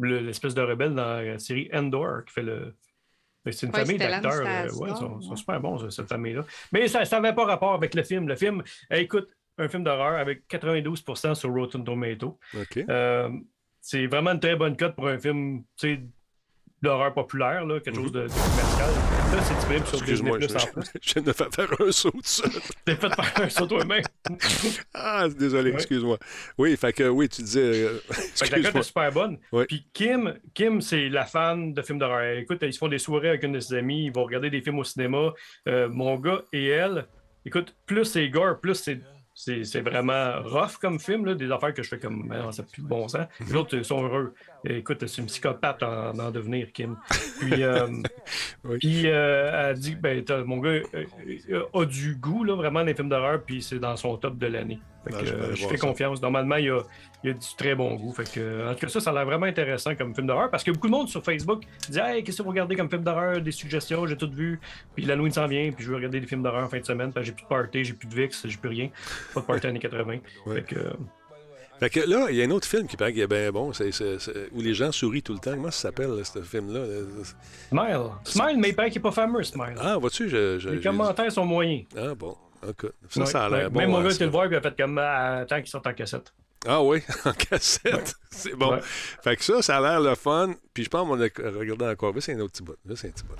le- 0.00 0.20
l'espèce 0.20 0.54
de 0.54 0.62
rebelle 0.62 0.94
dans 0.94 1.20
la 1.24 1.38
série 1.38 1.68
Endor, 1.72 2.24
qui 2.26 2.32
fait 2.34 2.42
le. 2.42 2.74
C'est 3.52 3.66
une 3.66 3.72
Ouais, 3.72 3.80
famille 3.84 3.98
d'acteurs. 3.98 4.32
euh, 4.46 4.70
ouais, 4.74 4.90
ils 4.90 4.96
sont, 4.96 5.20
sont 5.20 5.36
super 5.36 5.60
bons, 5.60 5.78
ça, 5.78 5.90
cette 5.90 6.08
famille-là. 6.08 6.44
Mais 6.72 6.88
ça 6.88 7.04
n'avait 7.04 7.34
pas 7.34 7.44
rapport 7.44 7.72
avec 7.74 7.94
le 7.94 8.02
film. 8.02 8.28
Le 8.28 8.36
film, 8.36 8.62
écoute, 8.90 9.28
un 9.58 9.68
film 9.68 9.82
d'horreur 9.84 10.18
avec 10.18 10.46
92% 10.48 11.34
sur 11.34 11.52
Rotten 11.52 11.84
Tomato. 11.84 12.38
OK. 12.54 12.78
Euh, 12.88 13.30
c'est 13.80 14.06
vraiment 14.06 14.32
une 14.32 14.40
très 14.40 14.56
bonne 14.56 14.76
cote 14.76 14.94
pour 14.94 15.08
un 15.08 15.18
film 15.18 15.62
tu 15.76 15.94
sais, 15.94 16.00
d'horreur 16.82 17.12
populaire, 17.12 17.64
là, 17.66 17.80
quelque 17.80 17.96
chose 17.96 18.12
de, 18.12 18.22
de 18.22 18.28
commercial. 18.28 18.90
Là, 19.34 19.42
c'est 19.42 19.54
disponible 19.56 19.86
sur 19.86 20.00
Disney. 20.00 20.30
Excuse-moi, 20.30 20.38
je, 20.40 20.46
Plus 20.46 20.56
en 20.56 20.66
plus. 20.80 21.00
je 21.02 21.12
viens 21.14 21.22
de 21.22 21.32
faire 21.32 21.48
faire 21.54 21.68
un 21.86 21.92
saut 21.92 22.10
de 22.10 22.16
ça. 22.22 22.48
T'es 22.84 22.94
fait 22.94 23.14
faire 23.14 23.32
un 23.42 23.48
sur 23.48 23.68
toi-même. 23.68 24.02
Ah, 24.94 25.26
désolé, 25.28 25.70
Ouais. 25.70 25.76
excuse-moi. 25.76 26.18
Oui, 26.58 26.76
fait 26.76 26.92
que 26.92 27.08
oui, 27.08 27.28
tu 27.28 27.42
disais. 27.42 27.60
euh, 27.84 27.98
Fait 28.08 28.48
que 28.48 28.56
la 28.56 28.62
cote 28.70 28.76
est 28.80 28.82
super 28.82 29.12
bonne. 29.12 29.38
Ouais. 29.52 29.66
Puis 29.66 29.86
Kim, 29.92 30.34
Kim 30.54 30.80
c'est 30.80 31.08
la 31.08 31.24
fan 31.24 31.72
de 31.74 31.82
films 31.82 31.98
d'horreur. 31.98 32.36
Écoute, 32.38 32.58
ils 32.62 32.72
se 32.72 32.78
font 32.78 32.88
des 32.88 32.98
soirées 32.98 33.28
avec 33.30 33.42
une 33.42 33.52
de 33.52 33.60
ses 33.60 33.74
amies, 33.74 34.06
ils 34.06 34.12
vont 34.12 34.24
regarder 34.24 34.50
des 34.50 34.60
films 34.60 34.78
au 34.78 34.84
cinéma. 34.84 35.32
Euh, 35.68 35.88
mon 35.88 36.16
gars 36.16 36.42
et 36.52 36.66
elle, 36.68 37.06
écoute, 37.44 37.74
plus 37.86 38.04
c'est 38.04 38.28
gore, 38.28 38.60
plus 38.60 38.74
c'est. 38.74 39.00
C'est 39.40 39.80
vraiment 39.82 40.42
rough 40.42 40.78
comme 40.80 40.98
film, 40.98 41.24
là, 41.24 41.34
des 41.34 41.52
affaires 41.52 41.72
que 41.72 41.84
je 41.84 41.88
fais 41.88 41.98
comme, 42.00 42.26
Ben, 42.26 42.50
ça 42.50 42.62
n'a 42.62 42.68
plus 42.68 42.82
de 42.82 42.88
bon 42.88 43.06
sens. 43.06 43.24
Les 43.46 43.54
autres 43.54 43.80
sont 43.82 44.02
heureux. 44.02 44.34
Écoute, 44.64 45.06
c'est 45.06 45.20
une 45.20 45.28
psychopathe 45.28 45.80
en, 45.84 46.18
en 46.18 46.30
devenir, 46.32 46.72
Kim. 46.72 46.96
Puis, 47.38 47.62
euh, 47.62 47.86
Oui. 48.68 48.78
puis 48.78 49.02
euh, 49.06 49.70
elle 49.70 49.78
dit, 49.78 49.94
ben, 49.94 50.24
mon 50.44 50.58
gars 50.58 50.70
euh, 50.70 51.04
euh, 51.50 51.64
a 51.72 51.84
du 51.84 52.16
goût, 52.16 52.44
là, 52.44 52.54
vraiment, 52.54 52.84
des 52.84 52.94
films 52.94 53.08
d'horreur, 53.08 53.42
puis 53.42 53.62
c'est 53.62 53.78
dans 53.78 53.96
son 53.96 54.16
top 54.16 54.38
de 54.38 54.46
l'année. 54.46 54.80
Fait 55.04 55.12
que, 55.12 55.26
je 55.26 55.34
vais 55.34 55.56
fais 55.56 55.76
ça. 55.76 55.86
confiance. 55.86 56.20
Normalement, 56.20 56.56
il 56.56 56.66
y 56.66 56.70
a, 56.70 56.80
il 57.24 57.28
y 57.28 57.30
a 57.30 57.34
du 57.34 57.46
très 57.56 57.74
bon 57.74 57.94
goût. 57.94 58.12
Fait 58.12 58.30
que, 58.30 58.68
en 58.68 58.74
tout 58.74 58.80
cas, 58.80 58.88
ça, 58.88 59.00
ça 59.00 59.10
a 59.10 59.12
l'air 59.14 59.24
vraiment 59.24 59.46
intéressant 59.46 59.94
comme 59.94 60.14
film 60.14 60.26
d'horreur 60.26 60.50
parce 60.50 60.64
que 60.64 60.70
beaucoup 60.70 60.88
de 60.88 60.92
monde 60.92 61.08
sur 61.08 61.22
Facebook 61.24 61.62
dit 61.88 61.98
Hey, 61.98 62.22
qu'est-ce 62.22 62.38
que 62.38 62.42
vous 62.42 62.50
regardez 62.50 62.76
comme 62.76 62.90
film 62.90 63.02
d'horreur? 63.02 63.40
Des 63.40 63.52
suggestions, 63.52 64.06
j'ai 64.06 64.16
tout 64.16 64.30
vu. 64.30 64.60
Puis 64.94 65.04
l'Halloween 65.04 65.32
s'en 65.32 65.46
vient, 65.46 65.70
puis 65.72 65.84
je 65.84 65.90
veux 65.90 65.96
regarder 65.96 66.20
des 66.20 66.26
films 66.26 66.42
d'horreur 66.42 66.64
en 66.64 66.68
fin 66.68 66.78
de 66.78 66.84
semaine. 66.84 67.12
J'ai 67.22 67.32
plus 67.32 67.44
de 67.44 67.48
party, 67.48 67.84
j'ai 67.84 67.94
plus 67.94 68.08
de 68.08 68.14
VIX, 68.14 68.46
j'ai 68.46 68.56
plus 68.56 68.68
rien. 68.68 68.90
Pas 69.34 69.40
de 69.40 69.46
party 69.46 69.66
années 69.68 69.78
80. 69.78 70.18
Ouais. 70.46 70.54
Fait 70.56 70.62
que, 70.62 70.78
euh, 70.78 70.90
Fait 71.80 71.90
que 71.90 72.00
là, 72.00 72.26
il 72.30 72.36
y 72.36 72.42
a 72.42 72.44
un 72.44 72.50
autre 72.50 72.66
film 72.66 72.86
qui 72.88 72.96
paraît 72.96 73.12
qu'il 73.12 73.22
est 73.22 73.26
bien 73.28 73.50
bon, 73.52 73.72
c'est, 73.72 73.92
c'est- 73.92 74.18
c'est- 74.18 74.48
où 74.52 74.60
les 74.60 74.74
gens 74.74 74.90
sourient 74.90 75.22
tout 75.22 75.32
le 75.32 75.38
temps. 75.38 75.52
Comment 75.52 75.70
ça 75.70 75.82
s'appelle, 75.88 76.10
là, 76.10 76.24
ce 76.24 76.40
film-là? 76.42 76.80
Smile. 77.68 78.00
Smile, 78.24 78.58
mais 78.58 78.68
il 78.70 78.74
paraît 78.76 78.90
qu'il 78.90 78.98
n'est 79.00 79.02
pas 79.08 79.12
fameux, 79.12 79.42
Smile. 79.44 79.74
Ah, 79.78 79.96
vois-tu, 79.96 80.28
je. 80.28 80.58
je- 80.58 80.68
Les 80.70 80.76
j'ai- 80.76 80.82
commentaires 80.82 81.30
sont 81.30 81.44
moyens. 81.44 81.84
Ah, 81.96 82.14
bon. 82.14 82.36
Écoute, 82.68 82.92
ça, 83.08 83.20
Ouais, 83.20 83.26
ça 83.26 83.44
a 83.44 83.48
l'air 83.48 83.58
ouais. 83.64 83.70
bon. 83.70 83.78
Même 83.78 83.90
mon 83.90 83.98
hein, 83.98 84.02
gars 84.04 84.10
était 84.10 84.24
le 84.24 84.30
voir, 84.32 84.46
puis 84.48 84.54
il 84.54 84.58
a 84.58 84.60
fait 84.60 84.76
comme 84.76 84.98
ah, 84.98 85.36
attends 85.42 85.58
qu'il 85.58 85.68
sorte 85.68 85.86
en 85.86 85.92
cassette. 85.94 86.32
Ah 86.66 86.82
oui, 86.82 87.00
en 87.24 87.32
cassette. 87.32 88.14
C'est 88.32 88.56
bon. 88.56 88.72
Ouais. 88.72 88.80
Fait 88.82 89.36
que 89.36 89.44
ça, 89.44 89.62
ça 89.62 89.76
a 89.76 89.80
l'air 89.80 90.00
le 90.00 90.16
fun. 90.16 90.54
Puis 90.74 90.82
je 90.82 90.88
pense 90.90 91.06
qu'on 91.06 91.20
a 91.20 91.28
regardé 91.56 91.84
encore. 91.86 92.12
Là, 92.12 92.20
c'est 92.20 92.34
un 92.34 92.40
autre 92.40 92.52
petit 92.54 92.64
bout. 92.64 92.74
Là, 92.84 92.94
c'est 92.96 93.06
un 93.08 93.10
petit 93.12 93.22
bout. 93.24 93.36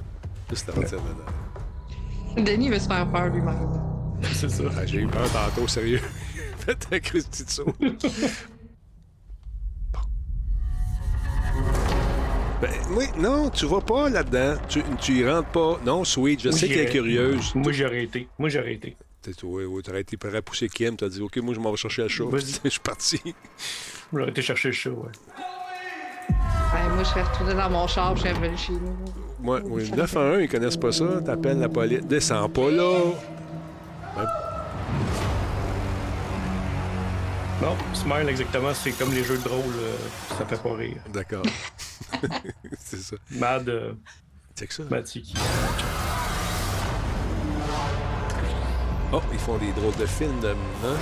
De- 2.36 2.42
Denis 2.42 2.68
veut 2.70 2.78
se 2.78 2.86
faire 2.86 3.10
peur 3.10 3.26
lui-même. 3.26 3.68
C'est 4.22 4.48
ça. 4.48 4.62
Ah, 4.76 4.86
J'ai 4.86 4.98
eu 5.00 5.06
peur 5.08 5.28
tantôt, 5.32 5.66
sérieux. 5.66 6.00
Un 6.92 7.00
Christy 7.00 7.44
de 7.44 7.50
saut. 7.50 7.74
Bon. 9.92 10.00
Ben, 12.60 12.70
oui, 12.90 13.04
non, 13.18 13.50
tu 13.50 13.66
vas 13.66 13.80
pas 13.80 14.08
là-dedans. 14.08 14.56
Tu, 14.68 14.82
tu 15.00 15.12
y 15.20 15.28
rentres 15.28 15.48
pas. 15.50 15.78
Non, 15.84 16.04
Sweet, 16.04 16.40
je 16.42 16.48
Moi, 16.50 16.58
sais 16.58 16.68
qu'elle 16.68 16.78
est 16.80 16.90
curieuse. 16.90 17.54
Moi, 17.54 17.72
j'aurais 17.72 18.04
été. 18.04 18.28
Moi, 18.38 18.48
j'aurais 18.48 18.74
été. 18.74 18.96
T'es- 19.22 19.32
Oui, 19.44 19.64
oui, 19.64 19.82
t'aurais 19.82 20.00
été 20.02 20.16
prêt 20.16 20.36
à 20.36 20.42
pousser 20.42 20.68
Kim. 20.68 20.96
T'as 20.96 21.08
dit, 21.08 21.20
OK, 21.20 21.36
moi, 21.38 21.54
je 21.54 21.60
m'en 21.60 21.70
vais 21.70 21.76
chercher 21.76 22.02
le 22.02 22.08
show. 22.08 22.28
Vas-y. 22.28 22.52
Je 22.64 22.68
suis 22.70 22.80
parti. 22.80 23.20
J'aurais 24.12 24.30
été 24.30 24.42
chercher 24.42 24.68
le 24.68 24.74
show, 24.74 24.90
ouais. 24.90 25.12
Ben, 26.28 26.94
moi, 26.94 27.02
je 27.02 27.08
serais 27.08 27.22
retournée 27.22 27.54
dans 27.54 27.70
mon 27.70 27.86
char, 27.86 28.14
je 28.14 28.20
serais 28.20 28.32
revenue 28.34 28.56
chez 28.58 28.72
nous. 28.74 28.94
Moi, 29.40 29.60
oui, 29.64 29.90
9 29.90 30.16
à 30.16 30.20
1, 30.20 30.40
ils 30.40 30.48
connaissent 30.48 30.76
pas 30.76 30.92
ça. 30.92 31.22
T'appelles 31.24 31.58
la 31.58 31.68
police. 31.70 32.02
Descends 32.04 32.48
pas 32.50 32.70
là. 32.70 32.94
Non, 37.60 37.76
Smile, 37.92 38.28
exactement, 38.28 38.72
c'est 38.72 38.92
comme 38.92 39.12
les 39.12 39.24
jeux 39.24 39.36
de 39.36 39.48
rôle, 39.48 39.74
euh, 39.78 39.96
ça 40.38 40.46
fait 40.46 40.62
pas 40.62 40.74
rire. 40.74 40.98
D'accord. 41.12 41.42
C'est 42.78 42.98
ça. 42.98 43.16
Mad, 43.32 43.68
euh, 43.68 43.94
C'est 44.54 44.68
que 44.68 44.74
ça. 44.74 44.84
Qui? 45.02 45.34
Oh, 49.12 49.20
ils 49.32 49.38
font 49.40 49.58
des 49.58 49.72
drôles 49.72 49.96
de 49.96 50.06
films 50.06 50.38
de. 50.38 50.50
Hein? 50.50 50.96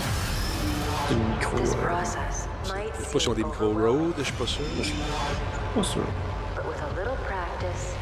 Le 1.11 1.17
micro. 1.17 1.59
This 1.59 1.75
euh, 1.75 2.85
Je 2.99 3.05
sais 3.05 3.13
pas 3.13 3.19
si 3.21 3.29
on 3.29 3.35
des 3.35 3.45
micro 3.45 3.75
road, 3.75 4.15
je 4.17 4.23
suis 4.23 4.33
pas 4.33 4.47
sûr. 4.47 4.65
Pas 5.75 5.83
sûr. 5.83 6.03
But 6.55 6.67
with 6.67 6.81
a 6.81 6.99
little 6.99 7.17
practice, 7.27 7.93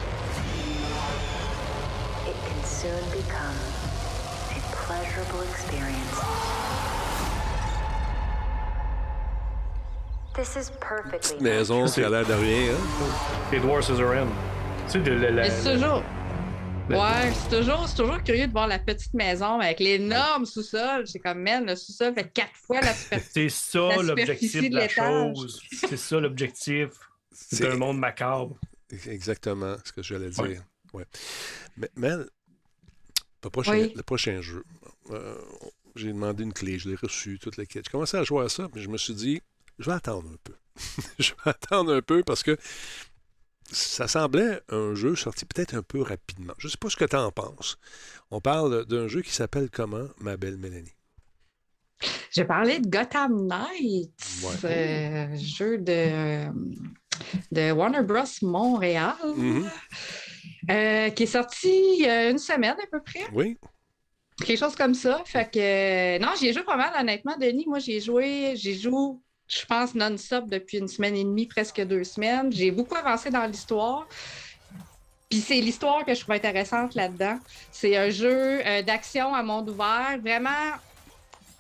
it 2.25 2.37
can 2.47 2.65
soon 2.65 3.03
become 3.11 3.57
a 4.53 4.61
pleasurable 4.77 5.43
experience. 5.43 6.94
Petite 10.35 11.41
maison 11.41 11.87
qui 11.87 12.03
a 12.03 12.11
l'air 12.11 12.27
de 12.27 12.33
rien, 12.33 12.73
hein? 12.73 13.53
Edward 13.53 13.83
Scissorhands. 13.83 14.27
Tu 14.87 14.93
sais, 14.93 14.99
de 15.01 15.11
la. 15.13 15.51
c'est 15.51 15.75
toujours. 15.75 16.03
la- 16.91 16.99
Ouais, 17.01 17.33
c'est 17.33 17.57
toujours, 17.57 17.89
c'est 17.89 17.97
toujours 17.97 18.23
curieux 18.23 18.47
de 18.47 18.53
voir 18.53 18.67
la 18.67 18.79
petite 18.79 19.15
maison 19.15 19.59
avec 19.61 19.81
l'énorme 19.81 20.45
sous-sol. 20.45 21.07
C'est 21.07 21.19
comme, 21.21 21.41
man, 21.41 21.65
le 21.65 21.77
sous-sol 21.77 22.13
fait 22.15 22.31
quatre 22.33 22.55
fois 22.57 22.81
la 22.83 22.93
superficie. 22.93 23.31
C'est 23.33 23.49
ça 23.49 24.03
l'objectif 24.03 24.63
de 24.63 24.69
de 24.69 24.75
la 24.75 24.89
chose. 24.89 25.63
C'est 25.73 25.97
ça 25.97 26.21
l'objectif 26.21 26.89
C'est 27.33 27.63
d'un 27.67 27.77
monde 27.77 27.99
macabre. 27.99 28.57
exactement 29.07 29.77
ce 29.85 29.93
que 29.93 30.03
j'allais 30.03 30.29
dire. 30.31 30.43
Ouais. 30.45 30.59
Ouais. 30.93 31.05
Mais, 31.79 31.89
Mel, 31.97 32.29
le 33.45 33.51
prochain, 33.51 33.73
Oui. 33.73 33.93
le 33.97 34.03
prochain 34.03 34.41
jeu, 34.43 34.63
euh, 35.11 35.37
j'ai 35.97 36.09
demandé 36.09 36.43
une 36.43 36.53
clé, 36.53 36.79
je 36.79 36.91
l'ai 36.91 36.97
reçue, 36.97 37.39
toute 37.39 37.57
la 37.57 37.65
quête. 37.65 37.85
J'ai 37.87 37.91
commencé 37.93 38.17
à 38.19 38.25
jouer 38.25 38.45
à 38.45 38.49
ça, 38.51 38.69
mais 38.75 38.83
je 38.83 38.89
me 38.91 38.99
suis 38.99 39.15
dit, 39.15 39.41
je 39.79 39.87
vais 39.91 39.97
attendre 39.97 40.29
un 40.33 40.37
peu. 40.45 40.55
je 41.19 41.33
vais 41.33 41.51
attendre 41.51 41.95
un 41.95 42.03
peu 42.03 42.23
parce 42.25 42.43
que 42.43 42.57
ça 43.71 44.07
semblait 44.09 44.61
un 44.69 44.95
jeu 44.95 45.17
sorti 45.17 45.45
peut-être 45.47 45.75
un 45.75 45.83
peu 45.83 46.03
rapidement. 46.03 46.55
Je 46.59 46.67
ne 46.67 46.71
sais 46.71 46.77
pas 46.79 46.91
ce 46.91 46.97
que 46.97 47.05
tu 47.05 47.17
en 47.17 47.31
penses. 47.33 47.79
On 48.31 48.41
parle 48.41 48.85
d'un 48.87 49.09
jeu 49.09 49.23
qui 49.23 49.33
s'appelle 49.33 49.71
comment, 49.71 50.07
ma 50.19 50.37
belle 50.37 50.57
Mélanie? 50.59 50.93
J'ai 52.31 52.45
parlé 52.45 52.81
de 52.81 52.89
Gotham 52.89 53.47
Knights, 53.47 54.11
Ouais. 54.43 54.71
euh, 54.71 55.37
jeu 55.37 55.79
de, 55.79 56.47
de 57.53 57.71
Warner 57.73 58.03
Bros. 58.03 58.25
Montréal, 58.43 59.15
Mhm. 59.37 59.71
euh, 60.71 61.11
qui 61.11 61.23
est 61.23 61.27
sorti 61.27 61.69
il 61.99 62.03
y 62.03 62.07
a 62.09 62.29
une 62.31 62.39
semaine 62.39 62.75
à 62.83 62.87
peu 62.91 63.01
près. 63.03 63.25
Oui? 63.33 63.57
Quelque 64.45 64.59
chose 64.59 64.75
comme 64.75 64.95
ça. 64.95 65.23
Fait 65.25 65.49
que 65.51 65.59
euh, 66.17 66.19
non, 66.19 66.33
j'y 66.39 66.49
ai 66.49 66.53
joué 66.53 66.65
pas 66.65 66.77
mal, 66.77 66.93
honnêtement, 67.01 67.37
Denis. 67.39 67.65
Moi, 67.69 67.79
j'ai 67.79 68.01
joué, 68.01 68.55
j'ai 68.57 68.75
joué, 68.75 69.17
je 69.49 69.65
pense, 69.67 69.95
non-stop 69.95 70.49
depuis 70.49 70.79
une 70.79 70.89
semaine 70.89 71.15
et 71.17 71.25
demie, 71.25 71.47
presque 71.47 71.81
deux 71.83 72.05
semaines. 72.05 72.51
J'ai 72.53 72.71
beaucoup 72.71 72.95
avancé 72.95 73.31
dans 73.31 73.45
l'histoire. 73.45 74.07
Puis 75.29 75.41
c'est 75.41 75.61
l'histoire 75.61 76.05
que 76.05 76.15
je 76.15 76.21
trouve 76.21 76.35
intéressante 76.35 76.95
là-dedans. 76.95 77.39
C'est 77.73 77.97
un 77.97 78.11
jeu 78.11 78.61
euh, 78.65 78.83
d'action 78.83 79.35
à 79.35 79.43
monde 79.43 79.71
ouvert. 79.71 80.19
Vraiment, 80.23 80.51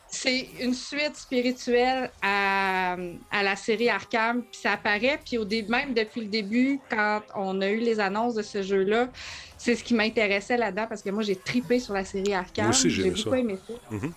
c'est 0.08 0.48
une 0.60 0.74
suite 0.74 1.16
spirituelle 1.16 2.10
à, 2.22 2.96
à 3.30 3.42
la 3.42 3.56
série 3.56 3.88
Arkham. 3.88 4.42
Puis 4.42 4.60
ça 4.62 4.72
apparaît. 4.72 5.20
Puis 5.24 5.38
au 5.38 5.44
début, 5.44 5.70
même 5.70 5.92
depuis 5.92 6.22
le 6.22 6.28
début, 6.28 6.80
quand 6.88 7.22
on 7.34 7.60
a 7.60 7.68
eu 7.68 7.78
les 7.78 8.00
annonces 8.00 8.34
de 8.34 8.42
ce 8.42 8.62
jeu-là, 8.62 9.08
c'est 9.58 9.74
ce 9.74 9.84
qui 9.84 9.94
m'intéressait 9.94 10.56
là-dedans 10.56 10.86
parce 10.88 11.02
que 11.02 11.10
moi, 11.10 11.22
j'ai 11.22 11.36
tripé 11.36 11.80
sur 11.80 11.94
la 11.94 12.04
série 12.04 12.34
Arkham. 12.34 12.72
J'ai 12.72 13.10
beaucoup 13.10 13.30
ça. 13.30 13.38
aimé 13.38 13.58
ça. 13.66 13.74
Mhm. 13.90 14.12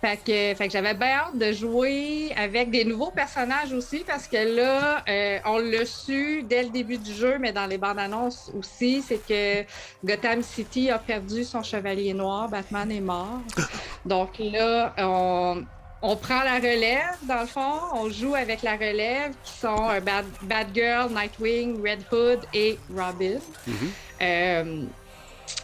Fait 0.00 0.16
que, 0.16 0.56
fait 0.56 0.66
que 0.66 0.72
j'avais 0.72 0.94
bien 0.94 1.08
hâte 1.08 1.36
de 1.36 1.52
jouer 1.52 2.32
avec 2.34 2.70
des 2.70 2.86
nouveaux 2.86 3.10
personnages 3.10 3.72
aussi 3.74 4.02
parce 4.06 4.26
que 4.26 4.56
là, 4.56 5.04
euh, 5.06 5.38
on 5.44 5.58
l'a 5.58 5.84
su 5.84 6.42
dès 6.42 6.62
le 6.62 6.70
début 6.70 6.96
du 6.96 7.12
jeu, 7.12 7.36
mais 7.38 7.52
dans 7.52 7.66
les 7.66 7.76
bandes 7.76 7.98
annonces 7.98 8.50
aussi, 8.54 9.02
c'est 9.02 9.20
que 9.22 9.66
Gotham 10.02 10.42
City 10.42 10.90
a 10.90 10.98
perdu 10.98 11.44
son 11.44 11.62
chevalier 11.62 12.14
noir, 12.14 12.48
Batman 12.48 12.90
est 12.90 13.00
mort. 13.00 13.42
Donc 14.06 14.38
là, 14.38 14.94
on, 14.96 15.66
on 16.00 16.16
prend 16.16 16.42
la 16.44 16.54
relève, 16.54 17.18
dans 17.28 17.42
le 17.42 17.46
fond, 17.46 17.78
on 17.92 18.08
joue 18.08 18.34
avec 18.34 18.62
la 18.62 18.76
relève 18.76 19.32
qui 19.44 19.52
sont 19.52 19.90
euh, 19.90 20.00
Bad, 20.00 20.24
Batgirl, 20.42 21.12
Nightwing, 21.12 21.86
Red 21.86 22.06
Hood 22.10 22.40
et 22.54 22.78
Robin. 22.88 23.38
Mhm. 23.66 23.74
Euh, 24.22 24.82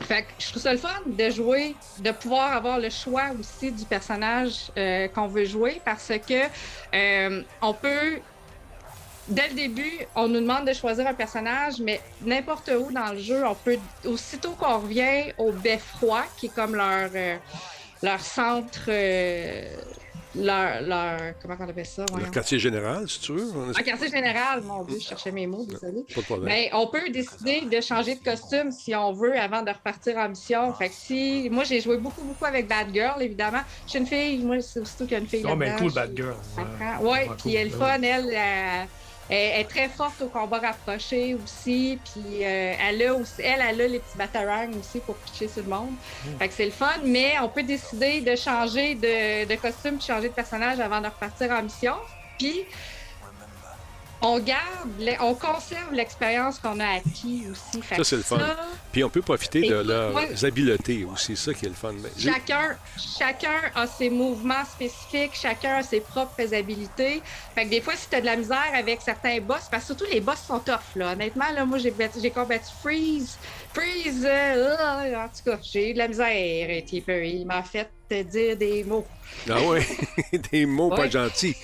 fait 0.04 0.22
que 0.22 0.28
je 0.38 0.48
trouve 0.50 0.62
ça 0.62 0.72
le 0.72 0.78
fun 0.78 0.88
de 1.06 1.30
jouer, 1.30 1.74
de 1.98 2.10
pouvoir 2.10 2.52
avoir 2.52 2.78
le 2.78 2.90
choix 2.90 3.30
aussi 3.38 3.72
du 3.72 3.84
personnage 3.84 4.70
euh, 4.76 5.08
qu'on 5.08 5.26
veut 5.26 5.44
jouer 5.44 5.80
parce 5.84 6.12
que 6.26 6.44
euh, 6.94 7.42
on 7.62 7.74
peut. 7.74 8.18
Dès 9.28 9.48
le 9.48 9.54
début, 9.54 10.06
on 10.14 10.28
nous 10.28 10.40
demande 10.40 10.68
de 10.68 10.72
choisir 10.72 11.04
un 11.04 11.14
personnage, 11.14 11.80
mais 11.80 12.00
n'importe 12.22 12.70
où 12.70 12.92
dans 12.92 13.10
le 13.12 13.18
jeu, 13.18 13.44
on 13.44 13.56
peut, 13.56 13.76
aussitôt 14.04 14.52
qu'on 14.52 14.78
revient 14.78 15.32
au 15.36 15.50
beffroi, 15.50 16.22
qui 16.36 16.46
est 16.46 16.54
comme 16.54 16.76
leur, 16.76 17.10
euh, 17.12 17.36
leur 18.04 18.20
centre, 18.20 18.84
euh, 18.86 19.68
leur, 20.36 20.82
leur. 20.82 21.20
Comment 21.42 21.56
on 21.58 21.68
appelle 21.68 21.86
ça? 21.86 22.02
Le 22.08 22.12
voyons? 22.12 22.30
quartier 22.30 22.58
général, 22.58 23.08
si 23.08 23.20
tu 23.20 23.32
veux. 23.32 23.50
Un 23.76 23.82
quartier 23.82 24.08
général, 24.08 24.62
mon 24.62 24.84
Dieu, 24.84 24.98
je 25.00 25.04
cherchais 25.06 25.32
mes 25.32 25.46
mots, 25.46 25.64
désolé. 25.64 26.04
Pas 26.14 26.20
de 26.20 26.26
problème. 26.26 26.48
Ben, 26.54 26.68
on 26.74 26.86
peut 26.88 27.08
décider 27.10 27.62
de 27.62 27.80
changer 27.80 28.14
de 28.16 28.22
costume 28.24 28.70
si 28.70 28.94
on 28.94 29.12
veut 29.12 29.36
avant 29.38 29.62
de 29.62 29.70
repartir 29.70 30.16
en 30.18 30.28
mission. 30.28 30.72
Fait 30.74 30.88
que 30.88 30.94
si. 30.94 31.48
Moi, 31.50 31.64
j'ai 31.64 31.80
joué 31.80 31.96
beaucoup, 31.98 32.22
beaucoup 32.22 32.44
avec 32.44 32.68
Batgirl, 32.68 33.22
évidemment. 33.22 33.60
Je 33.86 33.90
suis 33.90 33.98
une 33.98 34.06
fille, 34.06 34.38
moi, 34.44 34.60
c'est 34.60 34.80
aussitôt 34.80 35.04
qu'il 35.04 35.12
y 35.12 35.16
a 35.16 35.18
une 35.20 35.26
fille. 35.28 35.42
Non, 35.42 35.56
mais 35.56 35.66
là-dedans, 35.66 36.24
cool, 36.54 36.64
prend- 36.78 37.02
Ouais, 37.04 37.10
Ouais, 37.10 37.28
puis 37.38 37.54
elle 37.54 37.68
est 37.68 37.70
fun, 37.70 38.00
elle. 38.02 38.30
elle- 38.32 38.88
elle 39.28 39.60
est 39.60 39.64
très 39.64 39.88
forte 39.88 40.20
au 40.22 40.28
combat 40.28 40.58
rapproché 40.58 41.34
aussi. 41.34 41.98
Puis 42.04 42.44
euh, 42.44 42.74
elle, 42.80 43.02
a 43.02 43.14
aussi, 43.14 43.42
elle, 43.42 43.62
elle 43.68 43.80
a 43.80 43.88
les 43.88 43.98
petits 43.98 44.18
batarangs 44.18 44.70
aussi 44.78 45.00
pour 45.00 45.16
pitcher 45.16 45.48
sur 45.48 45.62
le 45.62 45.68
monde. 45.68 45.92
Mm. 46.24 46.38
Fait 46.38 46.48
que 46.48 46.54
c'est 46.54 46.64
le 46.64 46.70
fun, 46.70 46.92
mais 47.04 47.34
on 47.42 47.48
peut 47.48 47.62
décider 47.62 48.20
de 48.20 48.36
changer 48.36 48.94
de, 48.94 49.46
de 49.46 49.54
costume 49.56 49.96
puis 49.96 50.06
changer 50.06 50.28
de 50.28 50.34
personnage 50.34 50.80
avant 50.80 51.00
de 51.00 51.06
repartir 51.06 51.50
en 51.50 51.62
mission. 51.62 51.94
Puis 52.38 52.64
on 54.22 54.38
garde, 54.38 54.88
on 55.20 55.34
conserve 55.34 55.92
l'expérience 55.92 56.58
qu'on 56.58 56.80
a 56.80 56.86
acquis 56.96 57.44
aussi. 57.50 57.82
Fait 57.82 57.96
Ça, 57.96 58.04
c'est 58.04 58.16
le 58.16 58.22
fun. 58.22 58.38
ça, 58.38 58.56
Puis 58.92 59.04
on 59.04 59.10
peut 59.10 59.20
profiter 59.22 59.68
de 59.68 59.74
leurs 59.76 60.12
moi- 60.12 60.22
habiletés 60.42 61.04
aussi, 61.04 61.36
c'est 61.36 61.50
ça 61.50 61.54
qui 61.54 61.66
est 61.66 61.68
le 61.68 61.74
fun. 61.74 61.92
Chacun, 62.18 62.76
chacun 63.18 63.60
a 63.74 63.86
ses 63.86 64.08
mouvements 64.10 64.64
spécifiques, 64.64 65.32
chacun 65.34 65.76
a 65.76 65.82
ses 65.82 66.00
propres 66.00 66.54
habilités. 66.54 67.22
Fait 67.54 67.64
que 67.64 67.70
des 67.70 67.80
fois, 67.80 67.94
si 67.94 68.08
tu 68.08 68.16
as 68.16 68.20
de 68.20 68.26
la 68.26 68.36
misère 68.36 68.70
avec 68.74 69.00
certains 69.02 69.38
boss, 69.40 69.68
parce 69.70 69.84
que 69.84 69.94
surtout 69.94 70.10
les 70.10 70.20
boss 70.20 70.38
sont 70.46 70.60
tough, 70.60 70.78
là. 70.96 71.12
Honnêtement, 71.12 71.50
là, 71.54 71.64
moi, 71.64 71.78
j'ai 71.78 71.90
battu- 71.90 72.18
j'ai 72.22 72.30
combattu 72.30 72.66
Freeze. 72.82 73.36
Freeze, 73.74 74.24
euh, 74.26 75.14
en 75.16 75.28
tout 75.28 75.50
cas, 75.50 75.58
j'ai 75.62 75.90
eu 75.90 75.92
de 75.92 75.98
la 75.98 76.08
misère. 76.08 76.26
Et 76.70 76.84
Il 76.90 77.44
m'a 77.46 77.62
fait 77.62 77.90
te 78.08 78.22
dire 78.22 78.56
des 78.56 78.82
mots. 78.84 79.06
Ah 79.50 79.60
ouais, 79.62 79.84
des 80.52 80.64
mots 80.64 80.90
pas 80.90 81.08
gentils. 81.10 81.56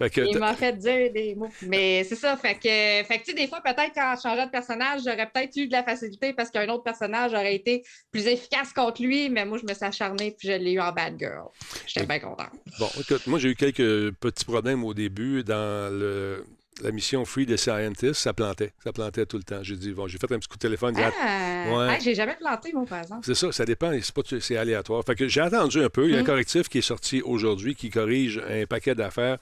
Fait 0.00 0.08
que 0.10 0.20
Il 0.22 0.38
m'a 0.38 0.54
fait 0.54 0.72
dire 0.78 1.12
des 1.12 1.34
mots. 1.34 1.48
Mais 1.62 2.04
c'est 2.04 2.16
ça, 2.16 2.36
fait 2.36 2.54
que, 2.54 3.06
fait 3.06 3.18
que 3.18 3.24
tu 3.24 3.30
sais, 3.32 3.34
des 3.36 3.46
fois, 3.46 3.60
peut-être 3.60 3.92
qu'en 3.94 4.16
changeant 4.16 4.46
de 4.46 4.50
personnage, 4.50 5.02
j'aurais 5.04 5.28
peut-être 5.32 5.54
eu 5.56 5.66
de 5.66 5.72
la 5.72 5.82
facilité 5.84 6.32
parce 6.32 6.50
qu'un 6.50 6.68
autre 6.70 6.82
personnage 6.84 7.32
aurait 7.34 7.54
été 7.54 7.82
plus 8.10 8.26
efficace 8.26 8.72
contre 8.72 9.02
lui, 9.02 9.28
mais 9.28 9.44
moi, 9.44 9.58
je 9.58 9.66
me 9.66 9.74
suis 9.74 9.84
acharnée 9.84 10.34
puis 10.38 10.48
je 10.48 10.52
l'ai 10.54 10.72
eu 10.72 10.80
en 10.80 10.92
bad 10.92 11.18
girl. 11.18 11.48
J'étais 11.86 12.06
bien 12.06 12.18
contente. 12.18 12.48
Bon, 12.78 12.88
écoute, 12.98 13.26
moi, 13.26 13.38
j'ai 13.38 13.50
eu 13.50 13.54
quelques 13.56 14.12
petits 14.12 14.44
problèmes 14.46 14.84
au 14.84 14.94
début 14.94 15.44
dans 15.44 15.92
le- 15.92 16.46
la 16.82 16.90
mission 16.92 17.24
Free 17.24 17.46
the 17.46 17.56
Scientist. 17.56 18.14
Ça 18.14 18.32
plantait. 18.32 18.72
Ça 18.82 18.92
plantait 18.92 19.26
tout 19.26 19.36
le 19.36 19.42
temps. 19.42 19.62
J'ai 19.62 19.76
dit, 19.76 19.92
bon, 19.92 20.06
j'ai 20.08 20.18
fait 20.18 20.30
un 20.32 20.38
petit 20.38 20.48
coup 20.48 20.56
de 20.56 20.60
téléphone. 20.60 20.94
j'ai 20.96 21.02
Ah, 21.04 21.64
Ouais. 21.70 21.86
ah, 21.90 21.98
j'ai 22.02 22.14
jamais 22.14 22.36
planté, 22.40 22.72
moi, 22.72 22.84
par 22.88 23.00
exemple. 23.00 23.20
C'est 23.24 23.34
ça, 23.34 23.52
ça 23.52 23.64
dépend. 23.64 23.92
C'est 24.40 24.56
aléatoire. 24.56 25.02
Fait 25.04 25.14
que 25.14 25.28
j'ai 25.28 25.40
attendu 25.40 25.82
un 25.82 25.88
peu. 25.90 26.04
Il 26.08 26.12
y 26.12 26.16
a 26.16 26.18
un 26.18 26.22
Mm. 26.22 26.26
correctif 26.26 26.68
qui 26.68 26.78
est 26.78 26.82
sorti 26.82 27.20
aujourd'hui 27.22 27.74
qui 27.74 27.90
corrige 27.90 28.40
un 28.48 28.64
paquet 28.66 28.94
d'affaires. 28.94 29.38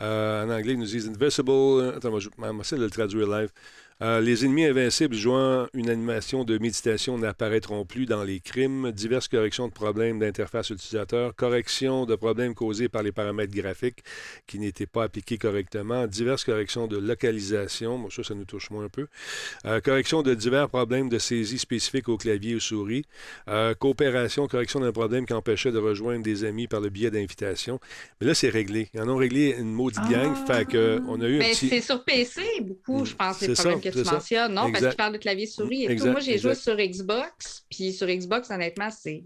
Euh, 0.00 0.44
en 0.44 0.50
anglais, 0.50 0.72
ils 0.72 0.78
nous 0.78 0.84
disent 0.86 1.08
Invisible. 1.08 1.94
Attends, 1.96 2.10
moi, 2.10 2.20
je 2.20 2.28
vais 2.28 2.60
essayer 2.60 2.78
de 2.78 2.84
le 2.84 2.90
traduire 2.90 3.26
live. 3.28 3.50
Euh, 4.00 4.20
les 4.20 4.44
ennemis 4.44 4.64
invincibles 4.64 5.14
jouant 5.14 5.66
une 5.74 5.90
animation 5.90 6.44
de 6.44 6.58
méditation 6.58 7.18
n'apparaîtront 7.18 7.84
plus 7.84 8.06
dans 8.06 8.24
les 8.24 8.40
crimes. 8.40 8.90
Diverses 8.92 9.28
corrections 9.28 9.68
de 9.68 9.72
problèmes 9.72 10.18
d'interface 10.18 10.70
utilisateur. 10.70 11.34
Correction 11.36 12.06
de 12.06 12.14
problèmes 12.16 12.54
causés 12.54 12.88
par 12.88 13.02
les 13.02 13.12
paramètres 13.12 13.54
graphiques 13.54 14.02
qui 14.46 14.58
n'étaient 14.58 14.86
pas 14.86 15.04
appliqués 15.04 15.38
correctement. 15.38 16.06
Diverses 16.06 16.44
corrections 16.44 16.86
de 16.86 16.96
localisation. 16.96 17.98
Bon, 17.98 18.10
ça, 18.10 18.22
ça 18.22 18.34
nous 18.34 18.44
touche 18.44 18.70
moins 18.70 18.84
un 18.84 18.88
peu. 18.88 19.06
Euh, 19.66 19.80
correction 19.80 20.22
de 20.22 20.34
divers 20.34 20.68
problèmes 20.68 21.08
de 21.08 21.18
saisie 21.18 21.58
spécifiques 21.58 22.08
au 22.08 22.16
clavier 22.16 22.54
ou 22.54 22.60
souris. 22.60 23.04
Euh, 23.48 23.74
coopération, 23.74 24.48
correction 24.48 24.80
d'un 24.80 24.92
problème 24.92 25.26
qui 25.26 25.32
empêchait 25.32 25.72
de 25.72 25.78
rejoindre 25.78 26.22
des 26.22 26.44
amis 26.44 26.66
par 26.66 26.80
le 26.80 26.88
biais 26.88 27.10
d'invitation. 27.10 27.78
Mais 28.20 28.26
là, 28.26 28.34
c'est 28.34 28.48
réglé. 28.48 28.88
Ils 28.94 29.00
en 29.00 29.08
ont 29.08 29.16
réglé 29.16 29.54
une 29.58 29.72
maudite 29.72 30.08
gang. 30.10 30.34
Fait 30.46 30.66
que, 30.66 31.00
on 31.06 31.20
a 31.20 31.26
eu 31.26 31.36
un 31.36 31.38
Mais 31.38 31.50
petit... 31.50 31.68
C'est 31.68 31.80
sur 31.80 32.02
PC, 32.04 32.42
beaucoup, 32.62 33.04
je 33.04 33.14
pense, 33.14 33.40
les 33.40 33.48
C'est 33.48 33.54
problèmes 33.54 33.82
ça, 33.82 33.90
que 33.90 33.91
tu 33.92 34.10
mentionnes. 34.10 34.54
Non, 34.54 34.62
parce 34.62 34.76
Exact. 34.76 34.88
qu'il 34.90 34.96
parle 34.96 35.12
de 35.12 35.18
clavier 35.18 35.46
souris 35.46 35.84
et 35.84 35.90
Exact, 35.90 36.06
tout. 36.06 36.12
Moi, 36.12 36.20
j'ai 36.20 36.38
joué 36.38 36.54
sur 36.54 36.76
Xbox. 36.76 37.64
Puis 37.70 37.92
sur 37.92 38.06
Xbox, 38.06 38.50
honnêtement, 38.50 38.90
c'est. 38.90 39.24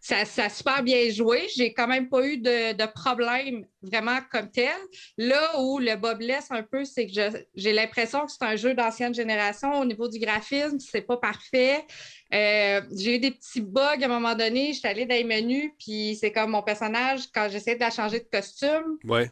Ça, 0.00 0.24
ça 0.24 0.44
a 0.44 0.48
super 0.48 0.82
bien 0.84 1.10
joué. 1.10 1.48
J'ai 1.54 1.74
quand 1.74 1.88
même 1.88 2.08
pas 2.08 2.24
eu 2.24 2.38
de, 2.38 2.72
de 2.72 2.86
problème 2.92 3.66
vraiment 3.82 4.18
comme 4.30 4.48
tel. 4.50 4.70
Là 5.18 5.60
où 5.60 5.80
le 5.80 5.96
bas 5.96 6.14
blesse 6.14 6.46
un 6.50 6.62
peu, 6.62 6.84
c'est 6.84 7.06
que 7.06 7.12
j'ai 7.56 7.72
l'impression 7.72 8.24
que 8.24 8.30
c'est 8.32 8.44
un 8.44 8.54
jeu 8.56 8.74
d'ancienne 8.74 9.12
génération. 9.12 9.78
Au 9.80 9.84
niveau 9.84 10.08
du 10.08 10.18
graphisme, 10.20 10.78
c'est 10.78 11.02
pas 11.02 11.16
parfait. 11.16 11.84
Euh, 12.32 12.80
j'ai 12.96 13.16
eu 13.16 13.18
des 13.18 13.32
petits 13.32 13.60
bugs 13.60 14.00
à 14.00 14.04
un 14.04 14.08
moment 14.08 14.34
donné. 14.36 14.72
J'étais 14.72 14.88
allée 14.88 15.04
dans 15.04 15.16
les 15.16 15.24
menus, 15.24 15.72
puis 15.78 16.16
c'est 16.18 16.30
comme 16.32 16.52
mon 16.52 16.62
personnage, 16.62 17.22
quand 17.34 17.48
j'essayais 17.50 17.76
de 17.76 17.80
la 17.80 17.90
changer 17.90 18.20
de 18.20 18.28
costume, 18.30 18.98
Ouais. 19.04 19.30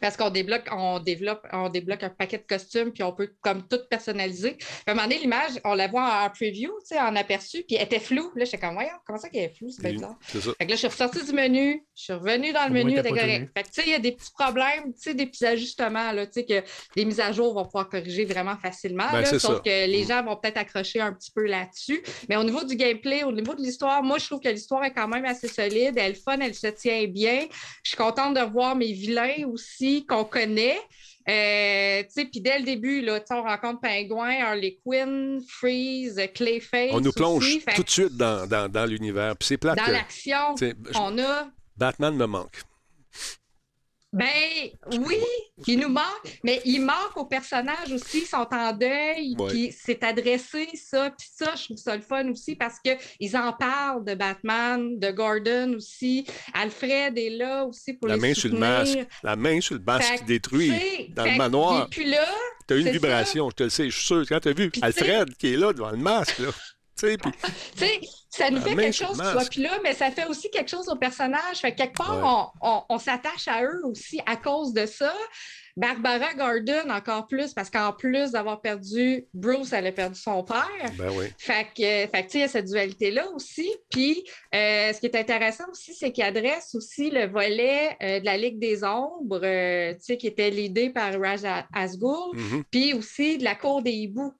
Parce 0.00 0.16
qu'on 0.16 0.30
débloque, 0.30 0.66
on 0.72 0.98
développe, 1.00 1.46
on 1.52 1.68
débloque 1.68 2.02
un 2.02 2.10
paquet 2.10 2.38
de 2.38 2.44
costumes, 2.46 2.92
puis 2.92 3.02
on 3.02 3.12
peut 3.12 3.30
comme 3.40 3.66
tout 3.66 3.78
personnaliser. 3.88 4.52
Puis 4.52 4.66
à 4.86 4.90
un 4.92 4.94
moment 4.94 5.06
donné, 5.08 5.18
l'image, 5.20 5.52
on 5.64 5.74
la 5.74 5.88
voit 5.88 6.24
en 6.24 6.30
preview, 6.30 6.70
tu 6.80 6.94
sais, 6.94 7.00
en 7.00 7.14
aperçu, 7.16 7.62
puis 7.66 7.76
elle 7.76 7.84
était 7.84 8.00
floue. 8.00 8.30
Là, 8.36 8.44
j'étais 8.44 8.58
comme, 8.58 8.74
voyons, 8.74 8.90
comment 9.06 9.18
ça 9.18 9.28
qu'elle 9.28 9.44
est 9.44 9.56
floue? 9.56 9.70
C'est 9.70 9.92
bizarre. 9.92 10.16
Fait 10.22 10.40
que 10.40 10.64
là, 10.64 10.68
je 10.70 10.74
suis 10.76 10.86
ressortie 10.86 11.24
du 11.24 11.32
menu, 11.32 11.84
je 11.96 12.02
suis 12.04 12.12
revenue 12.12 12.52
dans 12.52 12.64
le 12.64 12.70
Au 12.80 12.84
menu, 12.84 13.02
correct. 13.02 13.50
Fait 13.56 13.62
que, 13.62 13.68
tu 13.68 13.74
sais, 13.74 13.82
il 13.86 13.90
y 13.92 13.94
a 13.94 13.98
des 13.98 14.12
petits 14.12 14.32
problèmes, 14.32 14.92
tu 14.94 15.00
sais, 15.02 15.14
des 15.14 15.26
petits 15.26 15.46
ajustements, 15.46 16.12
là, 16.12 16.26
tu 16.26 16.32
sais, 16.34 16.44
que 16.44 16.62
des 16.96 17.04
mises 17.04 17.20
à 17.20 17.32
jour 17.32 17.54
vont 17.54 17.64
pouvoir 17.64 17.88
corriger 17.88 18.24
vraiment 18.24 18.56
facilement. 18.56 19.06
Ben, 19.12 19.20
là, 19.20 19.26
c'est 19.26 19.38
sauf 19.38 19.56
ça. 19.56 19.60
que 19.60 19.86
les 19.86 20.04
Mm. 20.04 20.08
gens 20.08 20.24
vont 20.24 20.36
peut-être 20.36 20.58
accrocher 20.58 21.00
un 21.00 21.12
petit 21.12 21.30
peu 21.30 21.44
là-dessus. 21.46 22.02
Mais 22.28 22.36
au 22.36 22.44
niveau 22.44 22.64
du 22.64 22.76
gameplay, 22.76 23.22
au 23.24 23.32
niveau 23.32 23.54
de 23.54 23.60
l'histoire, 23.62 24.02
moi, 24.02 24.18
je 24.18 24.26
trouve 24.26 24.40
que 24.40 24.48
l'histoire 24.48 24.84
est 24.84 24.92
quand 24.92 25.08
même 25.08 25.24
assez 25.24 25.48
solide. 25.48 25.94
Elle 25.96 26.12
est 26.12 26.22
fun, 26.22 26.38
elle 26.40 26.54
se 26.54 26.66
tient 26.68 27.06
bien. 27.06 27.46
Je 27.82 27.90
suis 27.90 27.96
contente 27.96 28.34
de 28.34 28.40
revoir 28.40 28.76
mes 28.76 28.92
vilains 28.92 29.46
aussi 29.46 29.83
qu'on 30.08 30.24
connaît. 30.24 30.78
Euh, 31.28 32.02
puis 32.14 32.40
dès 32.40 32.58
le 32.58 32.64
début, 32.64 33.00
là, 33.00 33.18
on 33.30 33.42
rencontre 33.42 33.80
Pingouin, 33.80 34.42
Harley 34.42 34.78
Quinn, 34.84 35.40
Freeze, 35.48 36.20
Clayface. 36.34 36.90
On 36.92 37.00
nous 37.00 37.12
plonge 37.12 37.44
aussi. 37.44 37.64
Tout 37.74 37.82
de 37.82 37.90
suite 37.90 38.16
dans, 38.16 38.46
dans, 38.46 38.70
dans 38.70 38.84
l'univers. 38.84 39.34
Puis 39.36 39.48
c'est 39.48 39.56
plate 39.56 39.78
Dans 39.78 39.90
l'action, 39.90 40.54
on 40.94 41.18
a 41.18 41.48
Batman 41.76 42.14
me 42.14 42.26
manque. 42.26 42.62
Ben 44.14 44.70
oui, 45.00 45.18
il 45.66 45.80
nous 45.80 45.88
manque, 45.88 46.38
mais 46.44 46.62
il 46.64 46.80
manque 46.80 47.16
aux 47.16 47.24
personnages 47.26 47.90
aussi, 47.92 48.18
ils 48.20 48.26
sont 48.26 48.46
en 48.52 48.72
deuil, 48.72 49.34
Ouais. 49.38 49.48
puis 49.48 49.74
c'est 49.76 50.04
adressé 50.04 50.68
ça, 50.74 51.10
puis 51.10 51.28
ça, 51.36 51.54
je 51.56 51.64
trouve 51.64 51.76
ça 51.76 51.96
le 51.96 52.02
fun 52.02 52.28
aussi 52.30 52.54
parce 52.54 52.76
qu'ils 52.78 53.36
en 53.36 53.52
parlent 53.52 54.04
de 54.04 54.14
Batman, 54.14 54.98
de 55.00 55.10
Gordon 55.10 55.74
aussi, 55.76 56.24
Alfred 56.52 57.18
est 57.18 57.30
là 57.30 57.64
aussi 57.64 57.94
pour 57.94 58.06
La 58.08 58.14
les 58.14 58.20
main 58.20 58.34
sur 58.34 58.50
le 58.52 58.58
masque. 58.58 58.98
La 59.24 59.34
main 59.34 59.60
sur 59.60 59.74
le 59.74 59.82
masque 59.84 60.18
qui 60.18 60.24
détruit 60.24 60.70
tu 60.70 60.78
sais, 60.78 61.06
dans 61.10 61.24
le 61.24 61.36
manoir. 61.36 61.82
Est 61.86 61.90
plus 61.90 62.08
là, 62.08 62.24
T'as 62.66 62.76
eu 62.76 62.80
une 62.80 62.90
vibration, 62.90 63.50
je 63.50 63.54
te 63.56 63.62
le 63.64 63.68
sais. 63.68 63.90
Je 63.90 63.96
suis 63.96 64.06
sûr. 64.06 64.24
Quand 64.26 64.40
t'as 64.40 64.52
vu 64.54 64.70
Puis, 64.70 64.80
Alfred 64.82 65.36
qui 65.36 65.52
est 65.52 65.56
là 65.56 65.72
devant 65.74 65.90
le 65.90 65.98
masque, 65.98 66.38
là. 66.38 66.48
Sais, 66.96 67.16
puis 67.16 67.30
sais, 67.76 68.00
ça 68.30 68.50
nous 68.50 68.58
La 68.58 68.62
fait 68.62 68.76
quelque 68.76 68.92
chose 68.94 69.16
soit 69.16 69.48
plus 69.50 69.62
là, 69.62 69.78
mais 69.82 69.94
ça 69.94 70.10
fait 70.10 70.26
aussi 70.26 70.50
quelque 70.50 70.70
chose 70.70 70.88
aux 70.88 70.96
personnages. 70.96 71.58
Fait 71.60 71.72
que 71.72 71.78
quelque 71.78 71.96
part, 71.96 72.52
on, 72.62 72.68
on- 72.68 72.82
on 72.88 72.98
s'attache 72.98 73.48
à 73.48 73.62
eux 73.64 73.80
aussi 73.84 74.20
à 74.26 74.36
cause 74.36 74.72
de 74.72 74.86
ça. 74.86 75.12
Barbara 75.76 76.34
Gordon, 76.34 76.88
encore 76.90 77.26
plus, 77.26 77.52
parce 77.52 77.68
qu'en 77.68 77.92
plus 77.92 78.30
d'avoir 78.30 78.60
perdu 78.60 79.26
Bruce, 79.34 79.72
elle 79.72 79.88
a 79.88 79.92
perdu 79.92 80.20
son 80.20 80.44
père. 80.44 80.68
ben 80.96 81.10
oui. 81.16 81.26
Fait 81.36 81.64
que, 81.76 81.82
fait 81.82 82.26
que, 82.26 82.34
il 82.34 82.40
y 82.40 82.42
a 82.44 82.48
cette 82.48 82.66
dualité-là 82.66 83.28
aussi. 83.34 83.68
Puis, 83.90 84.22
euh, 84.54 84.92
ce 84.92 85.00
qui 85.00 85.06
est 85.06 85.16
intéressant 85.16 85.64
aussi, 85.72 85.92
c'est 85.94 86.12
qu'il 86.12 86.22
adresse 86.22 86.76
aussi 86.76 87.10
le 87.10 87.26
volet 87.26 87.96
euh, 88.00 88.20
de 88.20 88.24
la 88.24 88.36
Ligue 88.36 88.60
des 88.60 88.84
Ombres, 88.84 89.40
euh, 89.42 89.94
qui 90.16 90.26
était 90.28 90.50
l'idée 90.50 90.90
par 90.90 91.12
Raj 91.20 91.40
Asghul, 91.72 92.34
Mhm. 92.34 92.64
puis 92.70 92.94
aussi 92.94 93.38
de 93.38 93.42
la 93.44 93.56
Cour 93.56 93.82
des 93.82 93.90
hiboux. 93.92 94.32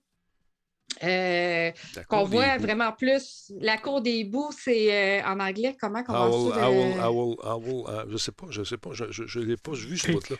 Euh, 1.03 1.71
qu'on 2.07 2.23
voit 2.23 2.57
vraiment 2.57 2.91
plus. 2.93 3.51
La 3.59 3.77
cour 3.77 4.01
des 4.01 4.11
hiboux, 4.19 4.49
c'est 4.57 5.19
euh, 5.21 5.25
en 5.27 5.39
anglais, 5.39 5.75
comment 5.79 6.03
qu'on 6.03 6.13
Owl, 6.13 6.49
va 6.49 6.55
ça? 6.55 6.69
owl, 6.69 6.95
le- 6.95 7.03
owl, 7.03 7.35
owl, 7.43 7.85
euh, 7.89 8.05
je 8.09 8.17
sais 8.17 8.31
pas, 8.31 8.47
je 8.49 8.63
sais 8.63 8.77
pas, 8.77 8.91
je, 8.93 9.05
je 9.11 9.39
l'ai 9.39 9.57
pas 9.57 9.71
vu 9.73 9.97
ce 9.97 10.11
bout-là. 10.11 10.37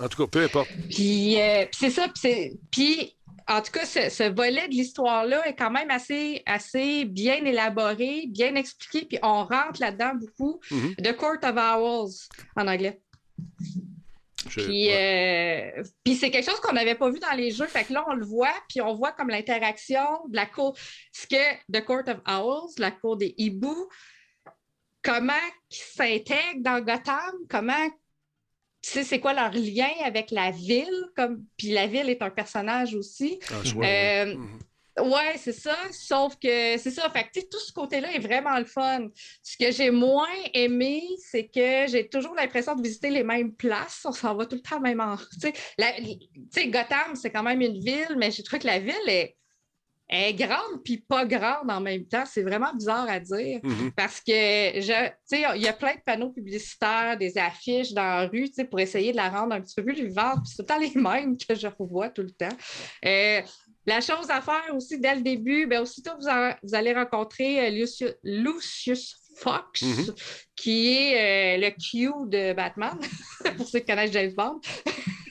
En 0.00 0.08
tout 0.08 0.22
cas, 0.22 0.30
peu 0.30 0.44
importe. 0.44 0.70
Puis, 0.88 1.40
euh, 1.40 1.64
c'est 1.72 1.90
ça. 1.90 2.06
Puis, 2.70 3.16
en 3.48 3.60
tout 3.60 3.72
cas, 3.72 3.84
ce, 3.84 4.08
ce 4.08 4.32
volet 4.32 4.68
de 4.68 4.72
l'histoire-là 4.74 5.46
est 5.48 5.56
quand 5.56 5.70
même 5.70 5.90
assez, 5.90 6.42
assez 6.46 7.04
bien 7.04 7.44
élaboré, 7.44 8.26
bien 8.28 8.54
expliqué. 8.54 9.04
Puis 9.06 9.18
on 9.22 9.44
rentre 9.44 9.80
là-dedans 9.80 10.12
beaucoup. 10.14 10.60
Mhm. 10.70 10.94
The 10.96 11.16
Court 11.16 11.38
of 11.42 11.56
Owls 11.56 12.12
en 12.56 12.68
anglais. 12.68 13.00
Je- 14.48 14.60
Puis, 14.60 14.88
ouais. 14.88 15.74
euh, 15.78 15.82
puis 16.04 16.14
c'est 16.16 16.30
quelque 16.30 16.50
chose 16.50 16.60
qu'on 16.60 16.72
n'avait 16.72 16.94
pas 16.94 17.10
vu 17.10 17.18
dans 17.18 17.36
les 17.36 17.50
jeux. 17.50 17.66
Fait 17.66 17.84
que 17.84 17.92
là, 17.92 18.04
on 18.08 18.14
le 18.14 18.24
voit, 18.24 18.54
puis 18.68 18.80
on 18.80 18.94
voit 18.94 19.12
comme 19.12 19.28
l'interaction 19.28 20.04
de 20.28 20.36
la 20.36 20.46
cour. 20.46 20.76
Ce 21.12 21.26
que 21.26 21.36
The 21.72 21.84
Court 21.84 22.02
of 22.08 22.18
Owls, 22.28 22.70
la 22.78 22.90
cour 22.90 23.16
des 23.16 23.34
hiboux, 23.38 23.88
comment 25.02 25.32
ils 25.70 25.76
s'intègrent 25.76 26.60
dans 26.60 26.80
Gotham, 26.80 27.32
comment. 27.48 27.88
Tu 28.84 28.90
sais, 28.90 29.04
c'est 29.04 29.20
quoi 29.20 29.32
leur 29.32 29.52
lien 29.52 29.90
avec 30.04 30.32
la 30.32 30.50
ville? 30.50 31.04
Comme... 31.14 31.44
Puis 31.56 31.68
la 31.68 31.86
ville 31.86 32.10
est 32.10 32.20
un 32.20 32.30
personnage 32.30 32.94
aussi. 32.96 33.38
Euh, 33.76 34.34
ouais. 34.34 34.36
Ouais, 35.00 35.36
c'est 35.38 35.52
ça. 35.52 35.76
Sauf 35.90 36.36
que 36.36 36.76
c'est 36.76 36.90
ça. 36.90 37.08
Fait 37.10 37.24
que, 37.24 37.30
tu 37.32 37.40
sais, 37.40 37.48
tout 37.50 37.58
ce 37.58 37.72
côté-là 37.72 38.12
est 38.12 38.18
vraiment 38.18 38.58
le 38.58 38.66
fun. 38.66 39.08
Ce 39.42 39.56
que 39.56 39.72
j'ai 39.72 39.90
moins 39.90 40.26
aimé, 40.52 41.02
c'est 41.18 41.48
que 41.48 41.86
j'ai 41.88 42.08
toujours 42.08 42.34
l'impression 42.34 42.74
de 42.74 42.82
visiter 42.82 43.08
les 43.08 43.24
mêmes 43.24 43.54
places. 43.54 44.02
On 44.04 44.12
s'en 44.12 44.34
va 44.34 44.44
tout 44.44 44.56
le 44.56 44.62
temps 44.62 44.80
même 44.80 45.00
endroit. 45.00 45.26
Tu 45.40 45.52
sais, 46.50 46.68
Gotham, 46.68 47.14
c'est 47.14 47.30
quand 47.30 47.42
même 47.42 47.62
une 47.62 47.78
ville, 47.78 48.16
mais 48.18 48.30
j'ai 48.30 48.42
trouvé 48.42 48.60
que 48.60 48.66
la 48.66 48.78
ville 48.80 49.08
est, 49.08 49.34
est 50.10 50.34
grande 50.34 50.82
puis 50.84 50.98
pas 50.98 51.24
grande 51.24 51.70
en 51.70 51.80
même 51.80 52.06
temps. 52.06 52.24
C'est 52.26 52.42
vraiment 52.42 52.74
bizarre 52.74 53.08
à 53.08 53.18
dire. 53.18 53.60
Mhm. 53.62 53.92
Parce 53.96 54.20
que, 54.20 54.32
je, 54.32 55.08
tu 55.08 55.14
sais, 55.24 55.44
il 55.56 55.62
y 55.62 55.68
a 55.68 55.72
plein 55.72 55.94
de 55.94 56.02
panneaux 56.04 56.30
publicitaires, 56.30 57.16
des 57.16 57.38
affiches 57.38 57.94
dans 57.94 58.02
la 58.02 58.26
rue, 58.26 58.48
tu 58.48 58.56
sais, 58.56 58.64
pour 58.66 58.78
essayer 58.78 59.12
de 59.12 59.16
la 59.16 59.30
rendre 59.30 59.54
un 59.54 59.62
petit 59.62 59.74
peu 59.74 59.84
plus 59.84 59.94
vivante. 59.94 60.40
Puis 60.44 60.52
c'est 60.54 60.56
tout 60.56 60.62
le 60.62 60.66
temps 60.66 60.78
les 60.78 60.94
mêmes 61.00 61.38
que 61.38 61.54
je 61.54 61.66
revois 61.66 62.10
tout 62.10 62.22
le 62.22 62.30
temps. 62.30 62.54
Euh, 63.06 63.40
la 63.86 64.00
chose 64.00 64.30
à 64.30 64.40
faire 64.40 64.74
aussi 64.74 64.98
dès 64.98 65.14
le 65.16 65.22
début, 65.22 65.66
bien, 65.66 65.82
aussitôt 65.82 66.12
vous, 66.20 66.74
allez 66.74 66.92
rencontrer 66.92 67.66
euh, 67.66 67.70
Lucius, 67.70 68.14
Lucius 68.22 69.16
Fox, 69.38 69.82
Mhm. 69.82 70.14
qui 70.54 70.92
est 70.92 71.56
euh, 71.56 71.60
le 71.66 71.70
Q 71.70 72.10
de 72.28 72.52
Batman, 72.52 72.98
pour 73.56 73.66
ceux 73.66 73.80
qui 73.80 73.86
connaissent 73.86 74.12
James 74.12 74.32
Bond. 74.34 74.60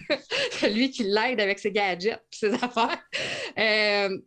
Lui 0.74 0.92
qui 0.92 1.04
l'aide 1.04 1.40
avec 1.40 1.60
ses 1.60 1.72
gadgets 1.72 2.22
et 2.34 2.36
ses 2.36 2.54
affaires. 2.54 3.00
Euh, 3.58 4.18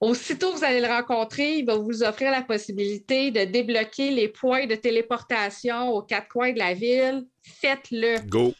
Aussitôt 0.00 0.52
vous 0.52 0.64
allez 0.64 0.80
le 0.80 0.88
rencontrer, 0.88 1.58
il 1.58 1.64
va 1.64 1.76
vous 1.76 2.02
offrir 2.02 2.32
la 2.32 2.42
possibilité 2.42 3.30
de 3.30 3.44
débloquer 3.44 4.10
les 4.10 4.26
points 4.26 4.66
de 4.66 4.74
téléportation 4.74 5.90
aux 5.90 6.02
quatre 6.02 6.26
coins 6.26 6.52
de 6.52 6.58
la 6.58 6.74
ville. 6.74 7.24
Faites-le 7.60 8.18
Go. 8.28 8.52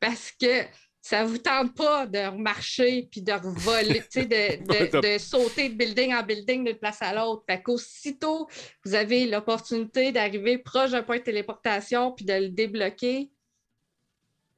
parce 0.00 0.32
que 0.32 0.64
ça 1.08 1.22
ne 1.24 1.28
vous 1.28 1.38
tente 1.38 1.74
pas 1.74 2.06
de 2.06 2.36
marcher 2.36 3.08
puis 3.10 3.22
de 3.22 3.32
voler, 3.42 4.00
tu 4.00 4.20
sais, 4.20 4.26
de, 4.26 4.90
de- 4.92 5.00
de 5.14 5.18
sauter 5.18 5.70
de 5.70 5.74
building 5.74 6.12
en 6.14 6.22
building 6.22 6.64
d'une 6.66 6.76
place 6.76 7.00
à 7.00 7.14
l'autre. 7.14 7.44
Fait 7.48 7.62
qu'aussitôt 7.62 8.46
vous 8.84 8.94
avez 8.94 9.26
l'opportunité 9.26 10.12
d'arriver 10.12 10.58
proche 10.58 10.90
d'un 10.90 11.02
point 11.02 11.16
de 11.16 11.22
téléportation 11.22 12.12
puis 12.12 12.26
de 12.26 12.34
le 12.34 12.48
débloquer, 12.50 13.30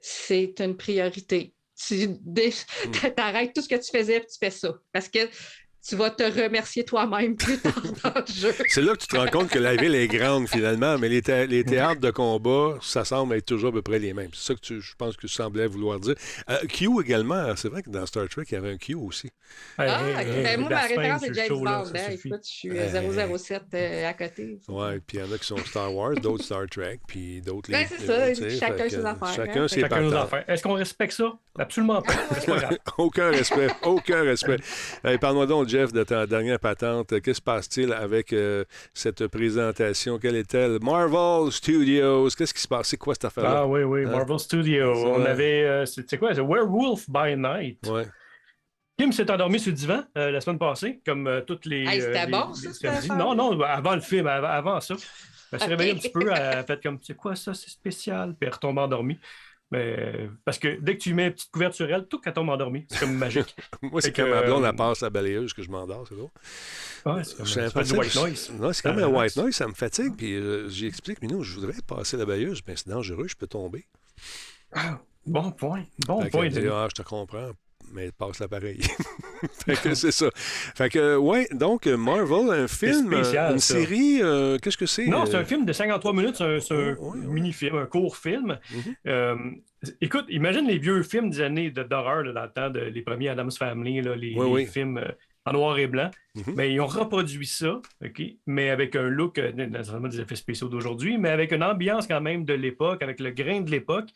c'est 0.01 0.55
une 0.61 0.77
priorité. 0.77 1.55
Tu 1.87 2.09
dé- 2.21 2.53
t'arrêtes 3.17 3.53
tout 3.55 3.63
ce 3.63 3.69
que 3.69 3.77
tu 3.77 3.97
faisais 3.97 4.19
puis 4.21 4.29
tu 4.33 4.39
fais 4.39 4.51
ça. 4.51 4.75
Parce 4.93 5.09
que 5.09 5.21
tu 5.87 5.97
vas 5.97 6.11
te 6.11 6.23
remercier 6.23 6.85
toi-même 6.85 7.37
plus 7.37 7.59
tard 7.59 7.73
dans 8.05 8.21
le 8.21 8.33
jeu. 8.33 8.53
C'est 8.69 8.83
là 8.83 8.93
que 8.93 8.99
tu 8.99 9.07
te 9.07 9.17
rends 9.17 9.27
compte 9.29 9.49
que 9.49 9.59
la 9.59 9.77
ville 9.77 9.95
est 9.95 10.09
grande 10.09 10.49
finalement, 10.49 10.99
mais 10.99 11.09
les, 11.09 11.23
thé- 11.23 11.47
les 11.47 11.65
théâtres 11.65 12.01
de 12.01 12.11
combat, 12.11 12.77
ça 12.83 13.05
semble 13.05 13.35
être 13.37 13.47
toujours 13.47 13.71
à 13.71 13.73
peu 13.73 13.83
près 13.83 13.99
les 13.99 14.13
mêmes. 14.13 14.31
C'est 14.35 14.49
ça 14.49 14.55
que 14.55 14.61
tu, 14.61 14.81
je 14.81 14.95
pense 14.97 15.17
que 15.17 15.23
tu 15.23 15.29
semblais 15.29 15.67
vouloir 15.67 15.99
dire. 16.01 16.15
Euh, 16.51 16.59
Q 16.69 16.89
également, 17.03 17.57
c'est 17.57 17.69
vrai 17.69 17.83
que 17.83 17.91
dans 17.91 18.05
Star 18.07 18.29
Trek, 18.29 18.45
il 18.51 18.55
y 18.55 18.57
avait 18.57 18.71
un 18.73 18.77
Q 18.77 18.95
aussi. 18.95 19.31
Ah, 19.79 19.85
Hey, 20.07 20.15
ok. 20.15 20.21
hey, 20.37 20.43
Ben, 20.45 20.61
moi, 20.61 20.69
ma 20.71 20.81
référence 20.83 21.23
est 21.25 21.35
James 21.35 21.49
Bond. 21.49 21.67
hein. 21.67 21.85
suffit. 22.11 22.29
Écoute, 22.29 22.41
je 22.45 22.51
suis 22.51 22.69
Hey. 22.77 22.95
euh, 22.95 23.37
007 23.39 23.63
euh, 23.75 24.09
à 24.09 24.13
côté. 24.15 24.59
Ouais, 24.69 25.01
puis 25.07 25.17
il 25.19 25.21
y 25.21 25.23
en 25.29 25.33
a 25.33 25.39
qui 25.39 25.45
sont 25.47 25.57
Star 25.59 25.93
Wars, 25.95 26.15
d'autres 26.15 26.45
Star 26.45 26.67
Trek, 26.71 27.01
puis 27.07 27.41
d'autres. 27.41 27.71
Ben, 27.71 27.81
les- 27.81 27.87
c'est 27.87 28.07
ça, 28.07 28.35
sais, 28.35 28.51
chacun 28.59 28.89
ses 28.89 29.05
affaires, 29.05 29.35
Chacun 29.35 29.63
hein. 29.65 29.69
ses 29.69 29.81
Chacun 29.81 30.01
nos 30.03 30.11
patentes. 30.11 30.25
affaires. 30.35 30.45
Est-ce 30.49 30.63
qu'on 30.63 30.75
respecte 30.75 31.13
ça? 31.15 31.33
Absolument 31.59 32.01
pas. 32.01 32.13
C'est 32.39 32.47
pas 32.47 32.59
grave. 32.61 32.79
aucun 32.99 33.31
respect, 33.31 33.69
aucun 33.83 34.23
respect. 34.23 34.59
Hey, 35.05 35.19
Parle-moi 35.19 35.47
donc, 35.47 35.69
Jeff, 35.69 35.93
de 35.93 36.03
ta 36.05 36.27
dernière 36.27 36.61
patente. 36.61 37.09
Qu'est-ce 37.09 37.21
qui 37.23 37.35
se 37.35 37.41
passe-t-il 37.43 37.93
avec 37.93 38.33
euh, 38.33 38.65
cette 38.95 39.27
présentation? 39.27 40.19
Quelle 40.19 40.37
est-elle? 40.37 40.79
Marvel 40.83 41.51
Studios. 41.51 42.29
Qu'est-ce 42.37 42.55
qui 42.55 42.61
se 42.61 42.69
passe? 42.69 42.89
C'est 42.89 42.97
quoi 42.97 43.15
cette 43.15 43.25
affaire-là? 43.27 43.61
Ah 43.63 43.67
oui, 43.67 43.83
oui, 43.83 44.05
Hein? 44.05 44.11
Marvel 44.11 44.39
Studios. 44.39 44.93
On 45.07 45.25
avait. 45.25 45.65
euh, 45.65 45.87
C'était 45.87 46.19
quoi? 46.19 46.35
C'est 46.35 46.41
Werewolf 46.41 47.07
by 47.09 47.37
Night. 47.37 47.87
Ouais. 47.89 48.07
Kim 48.99 49.13
s'est 49.13 49.31
endormi 49.31 49.59
sur 49.59 49.71
le 49.71 49.77
divan 49.77 50.03
euh, 50.19 50.31
la 50.31 50.41
semaine 50.41 50.59
passée, 50.59 51.01
comme 51.07 51.27
euh, 51.27 51.41
toutes 51.41 51.65
les. 51.67 51.85
Hey, 51.87 52.01
c'était 52.03 52.19
euh, 52.21 52.27
les- 52.27 52.33
bon, 52.33 52.53
ça? 52.55 53.15
Non, 53.17 53.35
non, 53.35 53.59
avant 53.63 53.95
le 53.95 54.03
film, 54.03 54.27
avant, 54.27 54.49
avant 54.49 54.81
ça. 54.81 54.95
Elle 55.53 55.59
s'est 55.59 55.65
Ok. 55.65 55.71
réveillée 55.71 55.93
un 55.93 55.97
petit 55.97 56.11
peu, 56.11 56.21
elle 56.33 56.59
a 56.59 56.63
fait 56.65 56.81
comme, 56.83 56.99
c'est 57.03 57.17
quoi 57.17 57.35
ça, 57.35 57.55
c'est 57.55 57.71
spécial, 57.71 58.35
puis 58.39 58.47
elle 58.47 58.53
retombe 58.55 58.79
endormie. 58.79 59.19
Mais, 59.71 59.97
euh, 59.99 60.29
parce 60.45 60.59
que 60.59 60.81
dès 60.81 60.97
que 60.97 61.03
tu 61.03 61.15
mets 61.15 61.29
une 61.29 61.33
petite 61.33 61.51
couverte 61.53 61.75
sur 61.75 61.89
elle, 61.89 62.07
tout 62.07 62.19
qu'elle 62.19 62.33
tombe 62.33 62.49
endormie. 62.49 62.87
C'est 62.91 63.01
comme 63.01 63.15
magique. 63.15 63.55
Moi, 63.83 64.01
c'est 64.01 64.13
comme 64.13 64.31
ma 64.31 64.43
blonde, 64.43 64.65
euh, 64.65 64.69
elle 64.71 64.77
passe 64.77 65.01
la 65.01 65.11
balayeuse 65.11 65.53
que 65.53 65.63
je 65.63 65.71
m'endors, 65.71 66.07
c'est 66.09 66.17
drôle. 66.17 66.31
Ouais, 67.07 67.23
c'est 67.23 67.37
comme 67.37 67.65
impossible. 67.65 67.99
white 68.01 68.15
noise. 68.17 68.51
Non, 68.59 68.73
c'est 68.73 68.83
comme 68.83 68.99
un 68.99 69.07
white 69.07 69.13
relaxe. 69.15 69.37
noise, 69.37 69.55
ça 69.55 69.69
me 69.69 69.75
fatigue. 69.75 70.17
Puis 70.17 70.35
euh, 70.35 70.69
j'explique, 70.69 71.19
mais 71.23 71.29
non, 71.29 71.43
je 71.43 71.55
voudrais 71.55 71.81
passer 71.87 72.17
la 72.17 72.27
balayeuse, 72.27 72.63
mais 72.67 72.75
c'est 72.77 72.89
dangereux, 72.89 73.29
je 73.29 73.37
peux 73.37 73.47
tomber. 73.47 73.87
Ah, 74.73 74.99
bon 75.25 75.53
point. 75.53 75.85
Bon 76.07 76.21
Fait 76.23 76.31
point. 76.31 76.49
dit, 76.49 76.67
ah, 76.69 76.89
je 76.91 77.03
te 77.03 77.07
comprends, 77.07 77.53
mais 77.93 78.11
passe 78.13 78.39
l'appareil. 78.41 78.81
fait 79.65 79.81
que 79.81 79.95
c'est 79.95 80.11
ça. 80.13 80.31
Fait 80.35 80.89
que, 80.89 81.17
ouais, 81.17 81.47
donc 81.53 81.87
Marvel, 81.87 82.51
un 82.51 82.69
film, 82.69 83.13
spécial, 83.13 83.53
une 83.55 83.59
ça. 83.59 83.75
série, 83.75 84.23
euh, 84.23 84.59
qu'est-ce 84.59 84.77
que 84.77 84.87
c'est? 84.87 85.07
Non, 85.07 85.27
c'est 85.27 85.37
euh, 85.37 85.41
un 85.41 85.45
film 85.45 85.65
de 85.65 85.73
53 85.73 86.13
minutes, 86.13 86.37
c'est 86.37 86.45
un, 86.45 86.61
c'est 86.61 86.75
un 86.75 86.97
Oh, 86.99 87.13
oui, 87.15 87.21
oui. 87.25 87.35
mini-film, 87.35 87.77
un 87.77 87.87
court 87.87 88.17
film. 88.17 88.59
Mhm. 88.73 88.95
Euh, 89.07 89.37
écoute, 90.01 90.25
imagine 90.29 90.67
les 90.67 90.79
vieux 90.79 91.03
films 91.03 91.31
des 91.31 91.41
années 91.41 91.71
de- 91.71 91.83
d'horreur, 91.83 92.23
là, 92.23 92.33
dans 92.33 92.43
le 92.45 92.51
temps 92.53 92.71
de 92.71 92.81
les 92.81 93.03
premiers 93.03 93.29
Adam's 93.29 93.57
Family, 93.59 94.01
là, 94.03 94.15
les, 94.17 94.35
Oui, 94.37 94.47
les 94.47 94.53
oui. 94.53 94.67
films 94.67 94.99
euh, 94.99 95.09
en 95.47 95.53
noir 95.55 95.79
et 95.79 95.87
blanc. 95.87 96.11
Mhm. 96.35 96.55
Mais 96.55 96.73
ils 96.73 96.81
ont 96.81 96.87
reproduit 96.87 97.47
ça, 97.47 97.81
OK, 98.05 98.23
mais 98.47 98.71
avec 98.71 98.95
un 98.95 99.09
look, 99.09 99.39
euh, 99.39 99.53
naturellement 99.53 100.09
des 100.09 100.21
effets 100.21 100.37
spéciaux 100.37 100.69
d'aujourd'hui, 100.69 101.17
mais 101.19 101.31
avec 101.31 101.53
une 101.53 101.63
ambiance 101.65 102.07
quand 102.07 102.21
même 102.21 102.45
de 102.45 102.53
l'époque, 102.55 103.03
avec 103.03 103.21
le 103.21 103.31
grain 103.31 103.63
de 103.63 103.71
l'époque. 103.71 104.11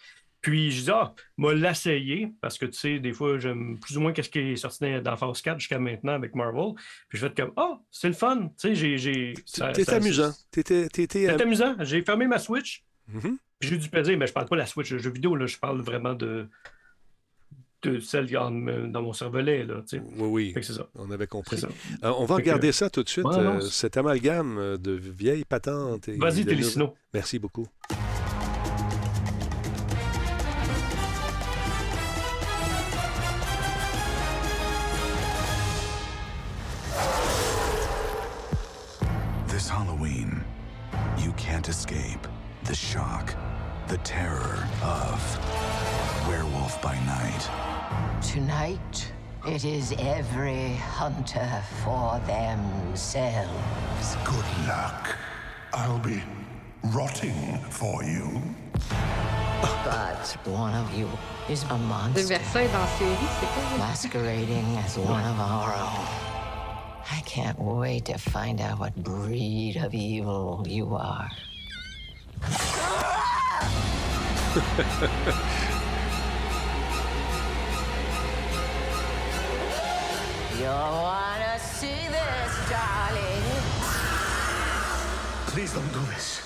Puis 0.45 0.71
je 0.73 0.83
dis, 0.85 0.91
ah, 0.91 1.15
m'a 1.39 1.55
l'essayer, 1.55 2.35
parce 2.43 2.59
que 2.59 2.67
tu 2.67 2.79
sais, 2.79 2.99
des 2.99 3.15
fois, 3.15 3.39
j'aime 3.39 3.79
plus 3.81 3.97
ou 3.97 4.01
moins 4.03 4.13
qu'est-ce 4.13 4.29
qui 4.29 4.41
est 4.41 4.57
sorti 4.57 4.81
dans 4.85 5.01
dans 5.03 5.17
Phase 5.17 5.41
4 5.41 5.59
jusqu'à 5.59 5.79
maintenant 5.79 6.13
avec 6.13 6.35
Marvel. 6.35 6.75
Puis 7.09 7.17
je 7.17 7.23
vais 7.23 7.29
être 7.29 7.37
comme, 7.37 7.53
ah, 7.57 7.81
c'est 7.91 8.09
le 8.09 8.15
fun. 8.15 8.51
Tu 8.61 8.77
sais, 8.77 8.99
j'ai. 8.99 9.35
T'es 9.73 9.91
amusant. 9.91 10.33
T'étais. 10.51 10.87
euh, 11.31 11.39
amusant. 11.39 11.77
J'ai 11.81 12.03
fermé 12.03 12.27
ma 12.27 12.39
Switch, 12.39 12.85
mhm. 13.09 13.39
puis 13.59 13.71
j'ai 13.71 13.77
eu 13.77 13.79
du 13.79 13.89
plaisir, 13.89 14.19
mais 14.19 14.27
je 14.27 14.35
parle 14.35 14.47
pas 14.47 14.57
de 14.57 14.61
la 14.61 14.67
Switch 14.67 14.91
de 14.93 14.99
jeux 14.99 15.11
vidéo, 15.13 15.35
là, 15.35 15.47
je 15.47 15.57
parle 15.57 15.81
vraiment 15.81 16.13
de, 16.13 16.47
de 17.83 17.99
celle 18.01 18.37
en- 18.37 18.51
dans 18.51 19.01
mon 19.03 19.15
cervelet. 19.15 19.65
Là, 19.65 19.77
tu 19.89 19.97
sais. 19.97 20.03
Oui, 20.19 20.53
oui. 20.55 20.63
Ça. 20.63 20.87
On 20.95 21.11
avait 21.11 21.27
compris. 21.27 21.57
Ça. 21.57 21.69
Euh, 22.03 22.13
on 22.19 22.27
va 22.27 22.37
Fait 22.37 22.43
que- 22.43 22.49
regarder 22.49 22.73
ça 22.73 22.91
tout 22.91 23.03
de 23.03 23.09
suite, 23.09 23.25
Ouais, 23.25 23.37
non, 23.43 23.57
euh, 23.57 23.61
cet 23.63 23.97
amalgame 23.97 24.77
de 24.77 24.93
vieilles 24.93 25.47
patentes. 25.47 26.11
Vas-y, 26.11 26.45
de 26.45 26.51
Télésino. 26.51 26.85
nouveaux- 26.87 26.97
Merci 27.15 27.39
beaucoup. 27.39 27.67
The 42.75 42.81
shock, 42.81 43.37
the 43.87 43.99
terror 43.99 44.67
of 44.83 45.21
Werewolf 46.27 46.83
by 46.83 46.97
Night. 47.07 47.49
Tonight, 48.21 49.13
it 49.47 49.65
is 49.65 49.95
every 50.01 50.75
hunter 50.75 51.63
for 51.85 52.21
themselves. 52.27 54.17
Good 54.25 54.67
luck. 54.67 55.17
I'll 55.73 56.01
be 56.01 56.21
rotting 56.87 57.61
for 57.71 58.03
you. 58.03 58.43
But 59.85 60.37
one 60.45 60.75
of 60.75 60.93
you 60.99 61.09
is 61.49 61.63
a 61.71 61.79
monster 61.79 62.27
verset 62.27 62.65
est 62.65 62.73
dans 62.73 62.89
série, 62.99 63.29
c'est 63.39 63.47
quoi? 63.55 63.79
masquerading 63.79 64.79
as 64.79 64.99
one 64.99 65.25
of 65.25 65.39
our 65.39 65.73
own. 65.75 66.07
I 67.09 67.21
can't 67.25 67.61
wait 67.61 68.07
to 68.07 68.19
find 68.19 68.61
out 68.61 68.81
what 68.81 68.97
breed 68.97 69.77
of 69.77 69.95
evil 69.95 70.67
you 70.67 70.93
are. 70.97 71.31
You 80.59 80.71
wanna 80.71 81.59
see 81.59 82.07
this, 82.09 82.71
darling? 82.71 83.43
Please 85.49 85.75
don't 85.75 85.93
do 85.93 86.01
this. 86.13 86.44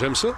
J'aime 0.00 0.14
ça. 0.14 0.28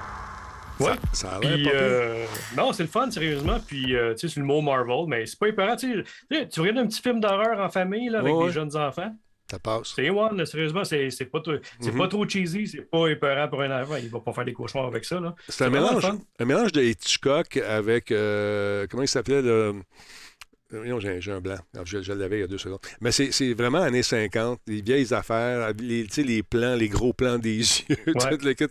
Ouais. 0.81 0.93
Ça, 1.13 1.29
ça 1.29 1.37
a 1.37 1.39
Puis, 1.41 1.65
pas 1.65 1.71
euh, 1.71 2.25
non, 2.57 2.73
c'est 2.73 2.83
le 2.83 2.89
fun, 2.89 3.11
sérieusement. 3.11 3.59
Puis, 3.67 3.95
euh, 3.95 4.15
tu 4.15 4.27
sais, 4.27 4.35
c'est 4.35 4.41
le 4.41 4.47
mot 4.47 4.61
Marvel, 4.61 5.05
mais 5.07 5.25
c'est 5.27 5.39
pas 5.39 5.49
épeurant. 5.49 5.77
Tu 5.77 6.05
sais, 6.31 6.49
tu 6.49 6.61
regardes 6.61 6.79
un 6.79 6.87
petit 6.87 7.01
film 7.01 7.21
d'horreur 7.21 7.61
en 7.61 7.69
famille 7.69 8.09
là, 8.09 8.19
avec 8.21 8.33
Ouais, 8.33 8.39
des 8.41 8.45
ouais. 8.47 8.53
jeunes 8.53 8.77
enfants. 8.77 9.15
Ça 9.51 9.59
passe. 9.59 9.93
C'est 9.95 10.09
one, 10.09 10.45
sérieusement, 10.47 10.83
c'est 10.83 11.11
c'est 11.11 11.27
pas, 11.27 11.41
trop- 11.41 11.53
c'est 11.79 11.93
Mhm. 11.93 11.99
pas 11.99 12.09
trop 12.09 12.27
cheesy, 12.27 12.67
c'est 12.67 12.91
pas 12.91 13.07
épeurant 13.09 13.49
pour 13.49 13.61
un 13.61 13.83
enfant. 13.83 13.97
Il 14.03 14.09
va 14.09 14.19
pas 14.21 14.33
faire 14.33 14.47
des 14.47 14.55
cauchemars 14.55 14.87
avec 14.87 15.05
ça. 15.05 15.21
là. 15.21 15.35
C'est 15.47 15.65
un 15.67 15.71
mélange, 15.71 16.07
un 16.39 16.45
mélange 16.47 16.73
de 16.73 16.83
Hitchcock 16.83 17.59
avec. 17.59 18.11
euh, 18.11 18.87
comment 18.91 19.03
il 19.03 19.09
s'appelait 19.09 19.43
le. 19.43 19.75
Euh, 20.73 20.85
Non, 20.87 21.01
j'ai 21.01 21.33
un 21.33 21.41
blanc. 21.41 21.57
Alors, 21.75 21.87
Je, 21.87 22.03
je 22.03 22.13
l'avais 22.13 22.39
il 22.39 22.41
y 22.41 22.45
a 22.45 22.47
deux 22.47 22.59
secondes. 22.59 22.81
Mais 23.01 23.13
c'est 23.13 23.33
c'est 23.33 23.55
vraiment 23.55 23.81
années 23.83 24.03
50, 24.03 24.61
les 24.67 24.83
vieilles 24.83 25.13
affaires, 25.15 25.73
les, 25.79 26.07
plans, 26.43 26.75
les 26.75 26.89
gros 26.89 27.13
plans 27.13 27.39
des 27.39 27.57
yeux. 27.59 27.97
Ouais. 28.07 28.15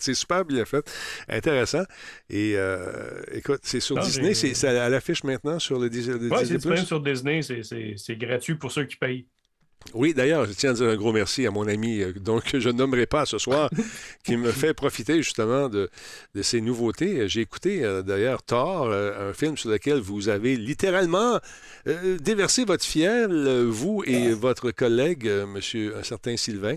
c'est 0.02 0.14
super 0.14 0.46
bien 0.46 0.66
fait. 0.66 0.86
Intéressant. 1.30 1.84
Et 2.30 2.54
euh, 2.56 3.22
écoute, 3.34 3.62
c'est 3.64 3.80
sur 3.80 3.96
Non, 3.96 4.02
Disney. 4.04 4.34
C'est 4.34 4.54
c'est 4.54 4.68
à 4.70 4.90
l'affiche 4.90 5.24
maintenant 5.24 5.60
sur 5.60 5.80
le, 5.80 5.88
le 5.88 5.94
Ouais, 6.30 6.46
c'est 6.46 6.58
Disney+. 6.58 6.58
disponible 6.58 6.86
sur 6.88 7.02
Disney, 7.02 7.42
c'est- 7.42 7.64
c'est 7.64 7.94
c'est 7.98 8.16
gratuit 8.16 8.56
pour 8.56 8.72
ceux 8.72 8.86
qui 8.86 8.96
payent. 8.96 9.28
Oui, 9.94 10.14
d'ailleurs, 10.14 10.46
je 10.46 10.54
tiens 10.54 10.72
à 10.72 10.74
dire 10.74 10.88
un 10.88 10.96
gros 10.96 11.12
merci 11.12 11.46
à 11.46 11.52
mon 11.52 11.68
ami, 11.68 12.02
euh, 12.02 12.14
donc 12.14 12.44
que 12.52 12.60
je 12.60 12.70
nommerai 12.70 13.06
pas 13.06 13.26
ce 13.26 13.38
soir, 13.38 13.70
qui 14.24 14.38
me 14.38 14.52
fait 14.52 14.74
profiter 14.74 15.18
justement 15.18 15.70
de, 15.70 15.90
de 16.34 16.42
ces 16.42 16.62
nouveautés. 16.62 17.28
J'ai 17.28 17.42
écouté 17.42 17.84
euh, 17.84 18.02
d'ailleurs 18.02 18.44
Thor, 18.44 18.86
euh, 18.86 19.30
un 19.30 19.34
film 19.34 19.58
sur 19.58 19.70
lequel 19.70 20.00
vous 20.00 20.30
avez 20.30 20.56
littéralement 20.56 21.40
euh, 21.88 22.18
déversé 22.20 22.64
votre 22.64 22.86
fiel, 22.86 23.32
euh, 23.32 23.66
vous 23.70 24.04
et 24.06 24.32
votre 24.34 24.72
collègue, 24.72 25.28
euh, 25.28 25.46
monsieur 25.46 25.98
un 25.98 26.04
certain 26.04 26.38
Sylvain. 26.38 26.76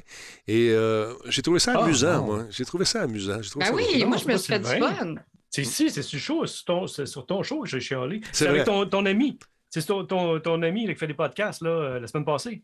Et 0.48 0.70
euh, 0.70 1.12
j'ai 1.28 1.42
trouvé 1.42 1.58
ça 1.60 1.74
Ah, 1.76 1.84
amusant, 1.84 2.16
non. 2.16 2.24
moi. 2.24 2.44
J'ai 2.50 2.64
trouvé 2.64 2.84
ça 2.84 3.02
amusant. 3.02 3.40
Trouvé 3.42 3.64
Ben 3.66 3.70
ça 3.70 3.74
oui, 3.74 4.04
moi, 4.04 4.16
c'est 4.18 4.24
je 4.24 4.28
me 4.32 4.36
suis 4.38 4.52
fait 4.52 4.58
du 4.58 4.66
fun. 4.66 5.14
C'est 5.50 5.62
ici, 5.62 5.88
c'est 5.90 6.02
sur, 6.02 6.44
ton- 6.66 6.86
c'est 6.88 7.06
sur 7.06 7.24
ton 7.26 7.42
show 7.44 7.60
que 7.62 7.68
j'ai 7.68 7.78
chialé. 7.80 8.20
C'est 8.32 8.44
C'est 8.44 8.48
avec 8.48 8.64
ton, 8.64 8.86
ton 8.86 9.06
ami. 9.06 9.38
C'est 9.70 9.86
ton, 9.86 10.04
ton, 10.04 10.40
ton 10.40 10.62
ami 10.62 10.86
là, 10.86 10.94
qui 10.94 10.98
fait 10.98 11.06
des 11.06 11.14
podcasts 11.14 11.62
là, 11.62 11.70
euh, 11.70 12.00
la 12.00 12.06
semaine 12.08 12.24
passée. 12.24 12.62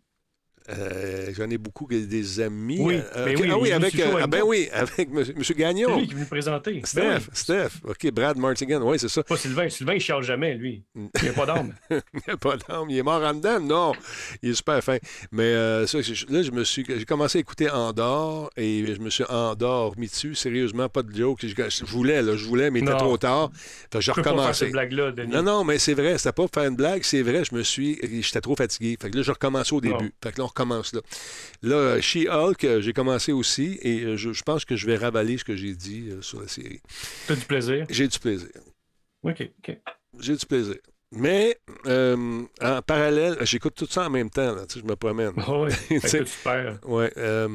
Euh, 0.71 1.33
J'en 1.37 1.51
ai 1.51 1.59
beaucoup 1.59 1.87
des 1.89 2.41
amis. 2.41 2.79
Oui, 2.81 3.01
Euh, 3.17 3.25
ben 3.25 3.37
oui, 3.41 3.49
ah 3.51 3.59
oui, 3.59 3.73
avec, 3.73 3.99
euh, 3.99 4.21
ah 4.23 4.27
ben 4.27 4.43
oui, 4.45 4.69
avec 4.73 5.09
M. 5.09 5.15
Monsieur 5.15 5.43
C'est 5.43 5.55
Gagnon. 5.55 5.99
lui 5.99 6.07
qui 6.07 6.15
venu 6.15 6.27
présenter. 6.27 6.73
Ben 6.75 6.85
Steph, 6.85 7.19
oui. 7.19 7.25
Steph. 7.33 7.71
OK, 7.85 8.11
Brad 8.13 8.37
Martigan. 8.39 8.81
Oui, 8.83 8.99
c'est 8.99 9.09
ça. 9.09 9.23
Pas 9.23 9.37
Sylvain. 9.37 9.69
Sylvain, 9.69 9.95
il 9.95 10.01
chiale 10.01 10.23
jamais, 10.23 10.55
lui. 10.55 10.83
Il 10.95 11.09
n'a 11.25 11.33
pas 11.33 11.47
d'âme. 11.47 11.75
Il 11.91 12.21
n'y 12.27 12.33
a 12.33 12.37
pas 12.37 12.57
d'âme. 12.57 12.89
Il 12.91 12.99
est 12.99 13.03
mort 13.03 13.23
en 13.23 13.35
dedans? 13.35 13.61
Non. 13.61 13.93
Il 14.43 14.51
est 14.51 14.55
super 14.55 14.83
fin. 14.83 14.99
Mais 15.33 15.53
ça, 15.87 15.99
là, 16.29 16.43
je 16.43 16.51
me 16.51 16.65
suis, 16.65 16.85
j'ai 16.89 17.05
commencé 17.05 17.39
à 17.39 17.41
écouter 17.41 17.69
Andorre 17.71 18.51
et 18.57 18.85
je 18.87 19.01
me 19.01 19.11
suis 19.11 19.25
endormi 19.25 20.07
dessus. 20.07 20.35
Sérieusement, 20.35 20.89
pas 20.89 21.03
de 21.03 21.15
joke. 21.15 21.39
Je, 21.43 21.85
voulais, 21.85 22.23
là, 22.23 22.37
je 22.37 22.47
voulais, 22.47 22.71
mais 22.71 22.81
il 22.81 22.85
était 22.85 22.97
trop 22.97 23.17
tard. 23.17 23.51
Fait 23.93 24.01
Je 24.01 24.13
cette 24.53 24.73
blague-là. 24.73 25.13
Non, 25.29 25.43
non, 25.43 25.65
mais 25.65 25.79
c'est 25.79 25.95
vrai, 25.95 26.19
c'était 26.19 26.33
pas 26.33 26.47
pour 26.47 26.51
faire 26.53 26.69
une 26.69 26.77
blague, 26.77 27.03
c'est 27.03 27.23
vrai, 27.23 27.45
je 27.45 27.55
me 27.55 27.63
suis. 27.63 27.99
J'étais 28.23 28.41
trop 28.41 28.57
fatigué. 28.57 28.97
Fait 29.01 29.11
que 29.11 29.17
là, 29.17 29.23
je 29.23 29.31
recommence 29.31 29.73
au 29.73 29.81
début. 29.81 29.95
Non. 29.95 30.11
Fait 30.23 30.33
que 30.33 30.39
là, 30.39 30.45
on 30.45 30.49
recommence 30.61 30.93
là. 30.95 31.01
Là, 31.63 32.01
She-Hulk, 32.01 32.65
euh, 32.65 32.81
j'ai 32.81 32.93
commencé 32.93 33.33
aussi 33.33 33.79
et 33.83 34.03
euh, 34.05 34.17
je, 34.17 34.33
je 34.33 34.43
pense 34.43 34.65
que 34.65 34.77
je 34.77 34.87
vais 34.87 34.97
ravaler 34.97 35.39
ce 35.39 35.45
que 35.45 35.57
j'ai 35.57 35.75
dit 35.75 36.09
euh, 36.11 36.23
sur 36.23 36.41
la 36.41 36.49
série. 36.49 36.81
T'as 37.27 37.35
du 37.37 37.45
plaisir? 37.45 37.87
J'ai 37.89 38.09
du 38.09 38.19
plaisir. 38.19 38.49
OK, 39.23 39.51
OK. 39.69 39.77
J'ai 40.21 40.37
du 40.37 40.47
plaisir. 40.47 40.77
Mais 41.13 41.57
euh, 41.87 42.43
en 42.63 42.83
parallèle, 42.83 43.37
j'écoute 43.43 43.75
tout 43.75 43.87
ça 43.91 44.07
en 44.07 44.11
même 44.11 44.31
temps, 44.31 44.55
là, 44.55 44.65
tu 44.67 44.75
sais, 44.75 44.81
je 44.81 44.85
me 44.85 44.95
promène. 44.97 45.33
Ah 45.39 45.69
Fait 45.71 45.99
sais, 46.01 46.19
que 46.21 46.25
super. 46.25 46.79
ouais, 46.85 47.13
euh, 47.17 47.49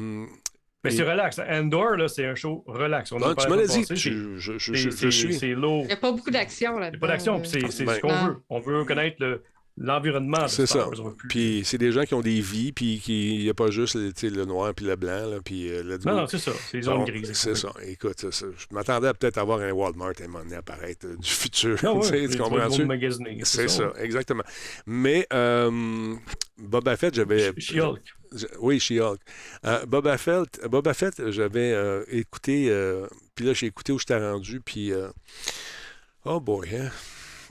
Mais 0.84 0.92
Et- 0.92 0.96
c'est 0.96 1.02
relax. 1.10 1.38
Andor, 1.38 1.96
là, 1.96 2.06
c'est 2.06 2.26
un 2.26 2.34
show 2.34 2.62
relax. 2.66 3.10
On 3.12 3.16
en 3.16 3.30
Ah, 3.30 3.34
tu 3.34 3.48
me 3.48 3.56
l'as 3.56 3.62
la 3.62 3.66
dit. 3.66 3.84
Je- 3.88 4.36
je- 4.38 4.58
je- 4.58 4.74
c'est- 4.74 4.90
c'est- 4.90 5.10
suis. 5.10 5.34
C'est 5.34 5.54
lourd. 5.54 5.82
Il 5.84 5.86
n'y 5.86 5.92
a 5.94 5.96
pas 5.96 6.12
beaucoup 6.12 6.30
d'action 6.30 6.74
Il 6.76 6.80
là-dedans. 6.80 6.90
n'y 6.90 6.96
a 6.96 7.00
pas 7.00 7.06
d'action, 7.14 7.40
puis 7.40 7.48
c'est 7.50 7.70
c'est 7.72 7.84
Ben- 7.84 7.94
ce 7.94 8.00
qu'on 8.00 8.08
Non. 8.12 8.26
veut. 8.26 8.36
On 8.50 8.60
veut 8.60 8.84
connaître 8.84 9.16
le- 9.20 9.42
l'environnement 9.78 10.44
de 10.44 10.48
C'est 10.48 10.66
ça. 10.66 10.88
Puis 11.28 11.62
c'est 11.64 11.78
des 11.78 11.92
gens 11.92 12.04
qui 12.04 12.14
ont 12.14 12.20
des 12.22 12.40
vies, 12.40 12.72
puis 12.72 13.02
il 13.08 13.42
n'y 13.42 13.48
a 13.50 13.54
pas 13.54 13.70
juste 13.70 13.94
le, 13.94 14.44
noir 14.44 14.72
puis 14.74 14.86
le 14.86 14.96
blanc. 14.96 15.26
Là, 15.30 15.38
puis, 15.44 15.68
euh, 15.70 15.98
Non, 16.04 16.16
non, 16.16 16.26
c'est 16.26 16.38
ça. 16.38 16.52
C'est 16.70 16.78
les 16.78 16.82
zones 16.84 17.04
grises. 17.04 17.32
C'est 17.34 17.54
ça. 17.54 17.72
Écoute, 17.86 18.30
ça. 18.30 18.46
je 18.56 18.66
m'attendais 18.74 19.08
à 19.08 19.14
peut-être 19.14 19.38
avoir 19.38 19.60
un 19.60 19.72
Walmart 19.72 20.12
à 20.20 20.24
un 20.24 20.26
moment 20.28 20.44
donné 20.44 20.56
apparaître 20.56 21.06
euh, 21.06 21.16
du 21.16 21.28
futur. 21.30 21.78
Ah 21.82 21.92
ouais, 21.92 22.28
tu 22.28 22.38
comprends-tu? 22.38 22.86
C'est 23.42 23.68
ça, 23.68 23.92
exactement. 23.98 24.44
Mais 24.86 25.26
euh, 25.32 26.14
Boba 26.58 26.96
Fett, 26.96 27.14
j'avais. 27.14 27.52
She-Hulk. 27.58 28.00
Je- 28.34 28.46
Oui, 28.60 28.80
She-Hulk. 28.80 29.20
Euh, 29.66 29.86
Boba 29.86 30.18
Fett, 30.18 30.60
Boba 30.68 30.94
Fett 30.94 31.30
j'avais 31.30 31.72
euh, 31.72 32.02
écouté, 32.08 32.66
euh, 32.70 33.06
puis 33.34 33.44
là, 33.44 33.52
j'ai 33.52 33.66
écouté 33.66 33.92
où 33.92 33.98
j'étais 33.98 34.18
rendu, 34.18 34.60
puis. 34.60 34.92
euh, 34.92 35.08
oh 36.24 36.40
boy, 36.40 36.68
hein? 36.74 36.90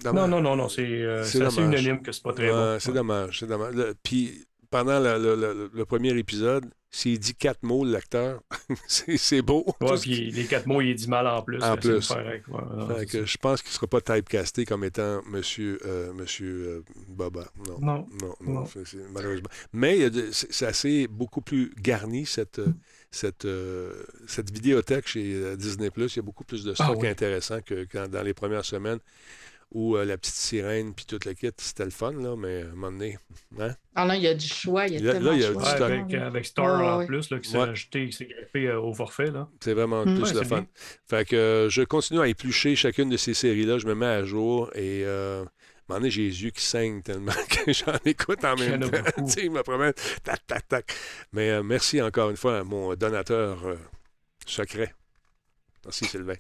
Non, 0.04 0.28
non, 0.28 0.42
non, 0.42 0.56
non, 0.56 0.70
c'est 0.70 0.82
euh, 0.86 1.22
assez 1.22 1.62
unanime 1.62 2.02
que 2.02 2.12
c'est 2.12 2.24
pas 2.24 2.34
très 2.34 2.50
bon. 2.50 2.78
C'est 2.80 2.90
Ouais. 2.90 2.96
dommage, 2.96 3.40
c'est 3.40 3.48
dommage. 3.48 3.74
Le- 3.76 3.94
puis 4.04 4.46
pendant 4.70 5.00
le, 5.00 5.70
le- 5.74 5.86
premier 5.86 6.18
épisode, 6.18 6.66
s'il 6.92 7.20
dit 7.20 7.36
quatre 7.36 7.64
mots, 7.64 7.84
l'acteur, 7.86 8.42
c'est 8.88 9.42
beau. 9.42 9.66
Puis 10.02 10.32
les 10.32 10.46
quatre 10.46 10.66
mots, 10.66 10.82
il 10.82 10.90
est 10.92 10.94
dit 10.96 11.10
mal 11.10 11.28
en 11.28 11.42
plus. 11.42 11.62
En 11.64 11.76
plus. 11.78 12.10
ouais, 12.10 12.42
non, 12.50 12.88
Fait 12.98 13.06
que 13.06 13.26
je 13.26 13.38
pense 13.38 13.62
qu'il 13.62 13.70
ne 13.72 13.76
sera 13.76 13.88
pas 13.88 14.02
typecasté 14.02 14.66
comme 14.66 14.84
étant 14.84 15.22
Monsieur, 15.30 15.78
euh, 15.86 16.14
monsieur 16.14 16.68
euh, 16.68 16.82
Boba. 17.10 17.46
Non. 17.80 17.80
Non. 17.82 18.08
Non, 18.46 18.66
malheureusement. 19.14 19.50
Mais 19.74 20.10
c'est 20.32 20.66
assez 20.66 21.08
beaucoup 21.08 21.42
plus 21.42 21.72
garni, 21.82 22.26
cette, 22.26 22.62
cette, 23.12 23.46
euh, 23.46 23.92
cette 24.28 24.52
vidéothèque 24.52 25.08
chez 25.08 25.56
Disney. 25.58 25.90
Il 25.98 26.16
y 26.16 26.20
a 26.20 26.22
beaucoup 26.22 26.44
plus 26.46 26.64
de 26.64 26.72
Ah 26.80 26.86
stock 26.86 26.98
oui. 27.02 27.08
intéressant 27.10 27.60
que 27.62 27.86
dans 28.08 28.24
les 28.24 28.34
premières 28.34 28.66
semaines 28.66 29.00
où 29.76 29.98
euh, 29.98 30.06
la 30.06 30.18
petite 30.18 30.36
sirène 30.36 30.94
puis 30.96 31.06
toute 31.06 31.26
la 31.26 31.34
kit, 31.34 31.50
c'était 31.58 31.84
le 31.84 31.92
fun, 31.92 32.14
là, 32.14 32.36
mais 32.38 32.62
à 32.62 32.66
un 32.66 32.70
moment 32.70 32.92
donné. 32.94 33.20
Hein? 33.60 33.76
Ah 33.94 34.06
non, 34.06 34.14
il 34.14 34.22
y 34.22 34.28
a 34.28 34.34
du 34.34 34.48
choix. 34.48 34.88
Il 34.88 34.94
y 34.94 34.98
a 34.98 35.02
Là- 35.02 35.12
tellement 35.14 35.32
là, 35.32 35.36
il 35.36 35.42
y 35.42 35.46
a 35.46 35.50
de 35.50 35.54
du 35.54 35.60
choix. 35.60 35.70
Ouais, 35.70 35.76
stock. 35.76 35.92
avec, 35.92 36.14
avec 36.14 36.46
Star 36.46 36.80
Ouais, 36.82 36.88
en 36.88 36.98
ouais. 37.00 37.06
plus, 37.06 37.30
là, 37.30 37.40
qui 37.40 37.50
s'est 37.50 37.58
Ouais. 37.58 37.66
rajouté, 37.66 38.06
qui 38.08 38.14
s'est 38.14 38.26
grippé 38.26 38.68
euh, 38.68 38.80
au 38.80 38.94
forfait. 38.94 39.30
Là. 39.32 39.50
C'est 39.60 39.74
vraiment 39.74 40.06
Mm. 40.06 40.16
plus 40.16 40.24
Ouais, 40.34 40.40
le 40.40 40.44
fun. 40.48 40.56
bien. 40.62 40.68
Fait 41.10 41.26
que 41.28 41.36
euh, 41.36 41.70
je 41.70 41.82
continue 41.84 42.22
à 42.22 42.28
éplucher 42.30 42.76
chacune 42.78 43.10
de 43.10 43.18
ces 43.18 43.34
séries-là. 43.34 43.78
Je 43.78 43.86
me 43.88 43.96
mets 43.96 44.06
à 44.06 44.24
jour 44.24 44.72
et 44.76 45.04
euh, 45.04 45.40
à 45.40 45.44
un 45.44 45.46
moment 45.90 46.00
donné, 46.00 46.10
j'ai 46.10 46.22
les 46.24 46.44
yeux 46.44 46.52
qui 46.52 46.64
saignent 46.64 47.02
tellement 47.02 47.32
que 47.66 47.74
j'en 47.74 47.94
écoute 48.06 48.44
en 48.46 48.56
même 48.56 48.82
en 48.82 48.88
temps. 48.90 49.26
il 49.44 49.52
me 49.52 49.62
promène, 49.62 49.94
tac, 50.24 50.48
tac, 50.48 50.68
tac. 50.70 50.94
Mais 51.34 51.50
euh, 51.52 51.64
merci 51.64 52.02
encore 52.02 52.30
une 52.30 52.38
fois 52.38 52.60
à 52.60 52.64
mon 52.64 52.96
donateur 52.96 53.68
euh, 53.68 53.76
secret. 54.46 54.94
Merci, 55.86 56.06
Sylvain. 56.06 56.34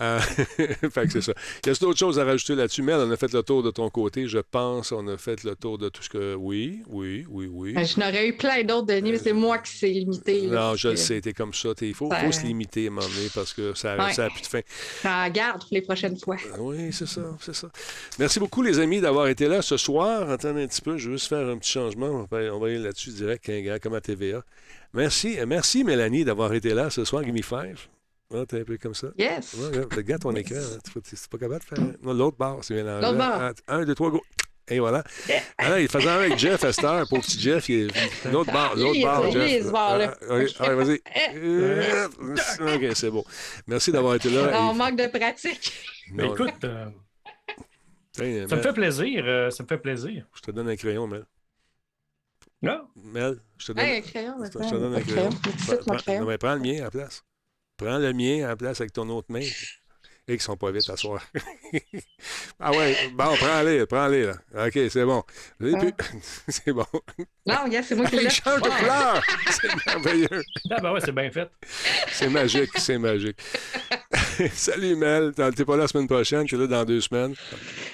Euh, 0.00 0.18
fait 0.90 1.06
que 1.06 1.10
c'est 1.12 1.20
ça. 1.20 1.32
Y 1.64 1.70
a 1.70 1.74
d'autres 1.74 1.98
choses 1.98 2.18
à 2.18 2.24
rajouter 2.24 2.56
là-dessus? 2.56 2.82
Mel, 2.82 2.96
on 2.96 3.10
a 3.10 3.16
fait 3.16 3.32
le 3.32 3.42
tour 3.42 3.62
de 3.62 3.70
ton 3.70 3.88
côté. 3.88 4.26
Je 4.26 4.38
pense 4.38 4.90
on 4.92 5.06
a 5.06 5.16
fait 5.16 5.44
le 5.44 5.54
tour 5.54 5.78
de 5.78 5.88
tout 5.88 6.02
ce 6.02 6.08
que. 6.08 6.34
Oui, 6.34 6.82
oui, 6.88 7.24
oui, 7.28 7.48
oui. 7.50 7.72
Ben, 7.74 7.84
Je 7.86 8.00
n'aurais 8.00 8.26
eu 8.26 8.36
plein 8.36 8.62
d'autres, 8.64 8.86
Denis, 8.86 9.12
mais 9.12 9.18
c'est 9.18 9.32
moi 9.32 9.58
qui 9.58 9.72
s'est 9.72 9.88
limité. 9.88 10.46
là, 10.48 10.70
Non, 10.70 10.76
je 10.76 10.88
le 10.88 10.96
sais, 10.96 11.20
t'es 11.20 11.32
comme 11.32 11.54
ça. 11.54 11.68
Il 11.80 11.94
faut, 11.94 12.08
Ça- 12.10 12.24
faut 12.24 12.32
se 12.32 12.42
limiter 12.42 12.84
à 12.86 12.88
un 12.88 12.90
moment 12.94 13.06
donné 13.06 13.28
parce 13.34 13.52
que 13.52 13.74
ça 13.74 13.96
n'a 13.96 14.06
Ouais. 14.06 14.28
plus 14.30 14.42
de 14.42 14.46
fin. 14.46 14.60
J'en 15.04 15.30
garde 15.30 15.60
pour 15.60 15.68
les 15.70 15.82
prochaines 15.82 16.18
fois. 16.18 16.36
Oui, 16.58 16.92
c'est 16.92 17.06
ça, 17.06 17.22
c'est 17.40 17.54
ça. 17.54 17.68
Merci 18.18 18.40
beaucoup, 18.40 18.62
les 18.62 18.78
amis, 18.80 19.00
d'avoir 19.00 19.28
été 19.28 19.46
là 19.46 19.62
ce 19.62 19.76
soir. 19.76 20.28
Attendez 20.30 20.64
un 20.64 20.66
petit 20.66 20.82
peu, 20.82 20.98
je 20.98 21.08
vais 21.10 21.16
juste 21.16 21.28
faire 21.28 21.46
un 21.46 21.58
petit 21.58 21.70
changement. 21.70 22.26
On 22.30 22.58
va, 22.58 22.66
aller 22.66 22.78
là-dessus 22.78 23.10
direct, 23.10 23.48
gars 23.48 23.78
comme 23.78 23.94
à 23.94 24.00
TVA. 24.00 24.42
Merci, 24.92 25.38
euh, 25.38 25.46
merci 25.46 25.84
Mélanie, 25.84 26.24
d'avoir 26.24 26.52
été 26.54 26.74
là 26.74 26.90
ce 26.90 27.04
soir, 27.04 27.22
Gimme 27.22 27.42
Five. 27.42 27.86
Ah, 28.32 28.44
t'es 28.46 28.60
un 28.60 28.64
peu 28.64 28.78
comme 28.78 28.94
ça. 28.94 29.08
Yes. 29.18 29.54
Ouais, 29.54 29.66
regarde, 29.68 29.94
regarde 29.94 30.22
ton 30.22 30.34
écran. 30.36 30.54
hein. 30.56 30.78
Tu 31.04 31.16
c'est 31.16 31.28
pas 31.28 31.38
capable 31.38 31.60
de 31.60 31.64
faire. 31.64 31.84
Non, 32.02 32.12
l'autre 32.14 32.36
barre, 32.36 32.58
c'est 32.62 32.74
mélangé. 32.74 33.04
L'autre 33.04 33.18
barre. 33.18 33.52
Ah, 33.66 33.74
Un, 33.74 33.84
deux, 33.84 33.94
trois, 33.94 34.10
go. 34.10 34.22
Et 34.68 34.78
voilà. 34.78 35.02
Ah, 35.58 35.70
là, 35.70 35.80
il 35.80 35.88
faisait 35.88 36.08
un 36.08 36.14
avec 36.18 36.38
Jeff 36.38 36.62
Esther, 36.62 37.04
pauvre 37.08 37.22
petit 37.22 37.40
Jeff. 37.40 37.68
il 37.68 37.88
est- 37.88 38.24
L'autre 38.32 38.52
barre, 38.52 38.76
l'autre 38.76 39.02
barre, 39.02 39.28
Jeff. 39.32 39.68
barre-là. 39.72 40.14
Ah, 40.30 40.34
ah, 40.60 40.74
vas-y. 40.74 41.00
Euh, 41.34 42.06
OK, 42.60 42.94
c'est 42.94 43.10
bon. 43.10 43.24
Merci 43.66 43.90
d'avoir 43.90 44.14
été 44.14 44.30
là. 44.30 44.50
On 44.62 44.74
Et- 44.74 44.76
manque 44.78 44.96
de 44.96 45.06
pratique. 45.08 45.72
Mais 46.12 46.24
Non, 46.26 46.34
écoute, 46.34 46.64
euh, 46.64 46.86
tiens, 48.12 48.46
ça 48.48 48.56
me 48.56 48.62
fait 48.62 48.72
plaisir. 48.72 49.24
euh, 49.26 49.50
ça 49.50 49.64
me 49.64 49.68
fait 49.68 49.78
plaisir. 49.78 50.24
Je 50.36 50.40
te 50.40 50.50
donne 50.52 50.68
un 50.68 50.76
crayon, 50.76 51.08
Mel. 51.08 51.24
Non? 52.62 52.82
Mel, 52.94 53.40
je 53.58 53.66
te 53.66 53.72
donne, 53.72 53.84
Hey, 53.84 53.98
un 53.98 54.02
crayon, 54.02 54.34
je 54.44 54.50
te, 54.50 54.58
donne 54.58 54.94
un 54.94 54.96
Un 54.98 55.00
crayon. 55.00 55.30
crayon. 55.30 55.80
Prends- 55.84 56.14
non, 56.20 56.26
mais 56.26 56.38
prends 56.38 56.54
le 56.54 56.60
mien 56.60 56.78
à 56.80 56.84
la 56.84 56.90
place. 56.90 57.24
Prends 57.80 57.96
le 57.96 58.12
mien 58.12 58.44
à 58.44 58.48
la 58.48 58.56
place 58.56 58.78
avec 58.82 58.92
ton 58.92 59.08
autre 59.08 59.32
main. 59.32 59.40
Et 60.28 60.36
qui 60.36 60.44
sont 60.44 60.56
pas 60.56 60.70
vite 60.70 60.88
à 60.90 60.98
soir. 60.98 61.24
ah 62.60 62.72
ouais, 62.72 62.94
bon, 63.14 63.34
prends-les, 63.36 63.86
prends-les, 63.86 64.26
là. 64.26 64.34
OK, 64.66 64.78
c'est 64.90 65.04
bon. 65.06 65.22
Plus. 65.58 65.74
c'est 66.48 66.72
bon. 66.72 66.84
Non, 67.46 67.64
regarde, 67.64 67.86
c'est 67.86 67.94
moi 67.94 68.04
qui 68.04 68.16
l'ai. 68.18 68.24
Il 68.24 68.30
change 68.30 68.60
de 68.60 68.68
couleur! 68.68 69.22
C'est 69.50 69.86
merveilleux. 69.86 70.42
Ah, 70.70 70.80
ben 70.82 70.92
ouais, 70.92 71.00
c'est 71.00 71.12
bien 71.12 71.30
fait. 71.30 71.50
C'est 72.12 72.28
magique, 72.28 72.70
c'est 72.76 72.98
magique. 72.98 73.40
Salut, 74.52 74.96
Mel. 74.96 75.32
T'es 75.54 75.64
pas 75.64 75.76
là 75.76 75.82
la 75.82 75.88
semaine 75.88 76.06
prochaine, 76.06 76.44
tu 76.46 76.54
es 76.54 76.58
là 76.58 76.66
dans 76.66 76.84
deux 76.84 77.00
semaines. 77.00 77.34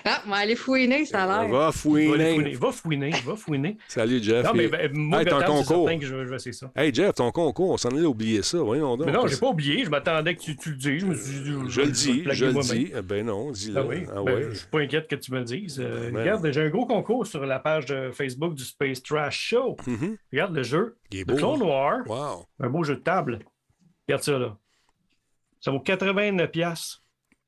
Ah, 0.05 0.23
on 0.27 0.31
va 0.31 0.37
aller 0.37 0.55
fouiner, 0.57 1.05
ça 1.05 1.25
a 1.25 1.43
l'air. 1.45 1.51
Va 1.53 1.73
fouiner. 1.73 2.55
Va 2.55 2.73
fouiner. 2.73 3.11
Va 3.25 3.37
fouiner. 3.37 3.77
Salut, 3.89 4.23
Jeff. 4.23 4.45
Non, 4.47 4.53
mais 4.55 4.69
ben, 4.69 4.91
moi, 4.95 5.21
Hey, 5.21 5.27
ton 5.27 5.41
concours. 5.43 5.89
certain 5.89 5.99
que 5.99 6.07
je, 6.07 6.25
je 6.25 6.31
vais 6.31 6.37
essayer 6.37 6.53
ça. 6.53 6.71
Hey, 6.77 6.93
Jeff, 6.95 7.15
ton 7.15 7.31
concours, 7.33 7.71
on 7.71 7.77
s'en 7.77 7.89
allait 7.91 8.05
oublier 8.05 8.43
ça. 8.43 8.59
Voyons 8.59 8.97
donc. 8.97 9.07
Mais 9.07 9.13
non, 9.13 9.27
j'ai 9.27 9.37
pas 9.37 9.49
oublié. 9.49 9.85
Je 9.85 9.91
m'attendais 9.91 10.35
que 10.37 10.43
tu, 10.43 10.57
tu 10.57 10.71
le 10.71 10.77
dises. 10.77 11.01
Je, 11.01 11.07
me 11.07 11.15
suis 11.15 11.41
dit, 11.41 11.51
Je 11.69 11.81
le 11.81 11.91
dis, 11.91 12.25
je 12.31 12.45
le 12.45 12.53
dis. 12.63 12.93
Eh 12.97 13.03
Ben 13.03 13.27
non, 13.27 13.51
dis-le. 13.51 13.79
Ah 13.81 13.85
oui, 13.87 14.05
Ah 14.09 14.23
ben, 14.25 14.35
ouais. 14.35 14.47
je 14.51 14.57
suis 14.59 14.69
pas 14.69 14.81
inquiète 14.81 15.09
que 15.09 15.17
tu 15.17 15.33
me 15.33 15.39
le 15.39 15.45
dises. 15.45 15.81
Euh, 15.81 16.11
Ben, 16.11 16.21
regarde, 16.21 16.51
j'ai 16.53 16.61
un 16.63 16.69
gros 16.71 16.87
concours 16.87 17.27
sur 17.27 17.45
la 17.45 17.59
page 17.59 17.87
de 17.87 18.11
Facebook 18.13 18.55
du 18.55 18.65
Space 18.65 19.03
Trash 19.03 19.39
Show. 19.39 19.77
Mhm. 19.87 20.17
Regarde 20.33 20.55
le 20.55 20.63
jeu. 20.63 20.97
Il 21.11 21.19
est 21.21 21.29
Le 21.29 21.35
beau. 21.35 21.37
Clone 21.37 21.55
hein? 21.63 21.65
Noir. 21.65 21.99
Wow. 22.07 22.47
Un 22.61 22.69
beau 22.71 22.85
jeu 22.85 22.95
de 22.97 23.01
table. 23.01 23.41
Regarde 24.09 24.23
ça, 24.23 24.39
là. 24.39 24.57
Ça 25.67 25.73
vaut 25.73 25.81
89 25.81 26.49
piastres 26.53 27.03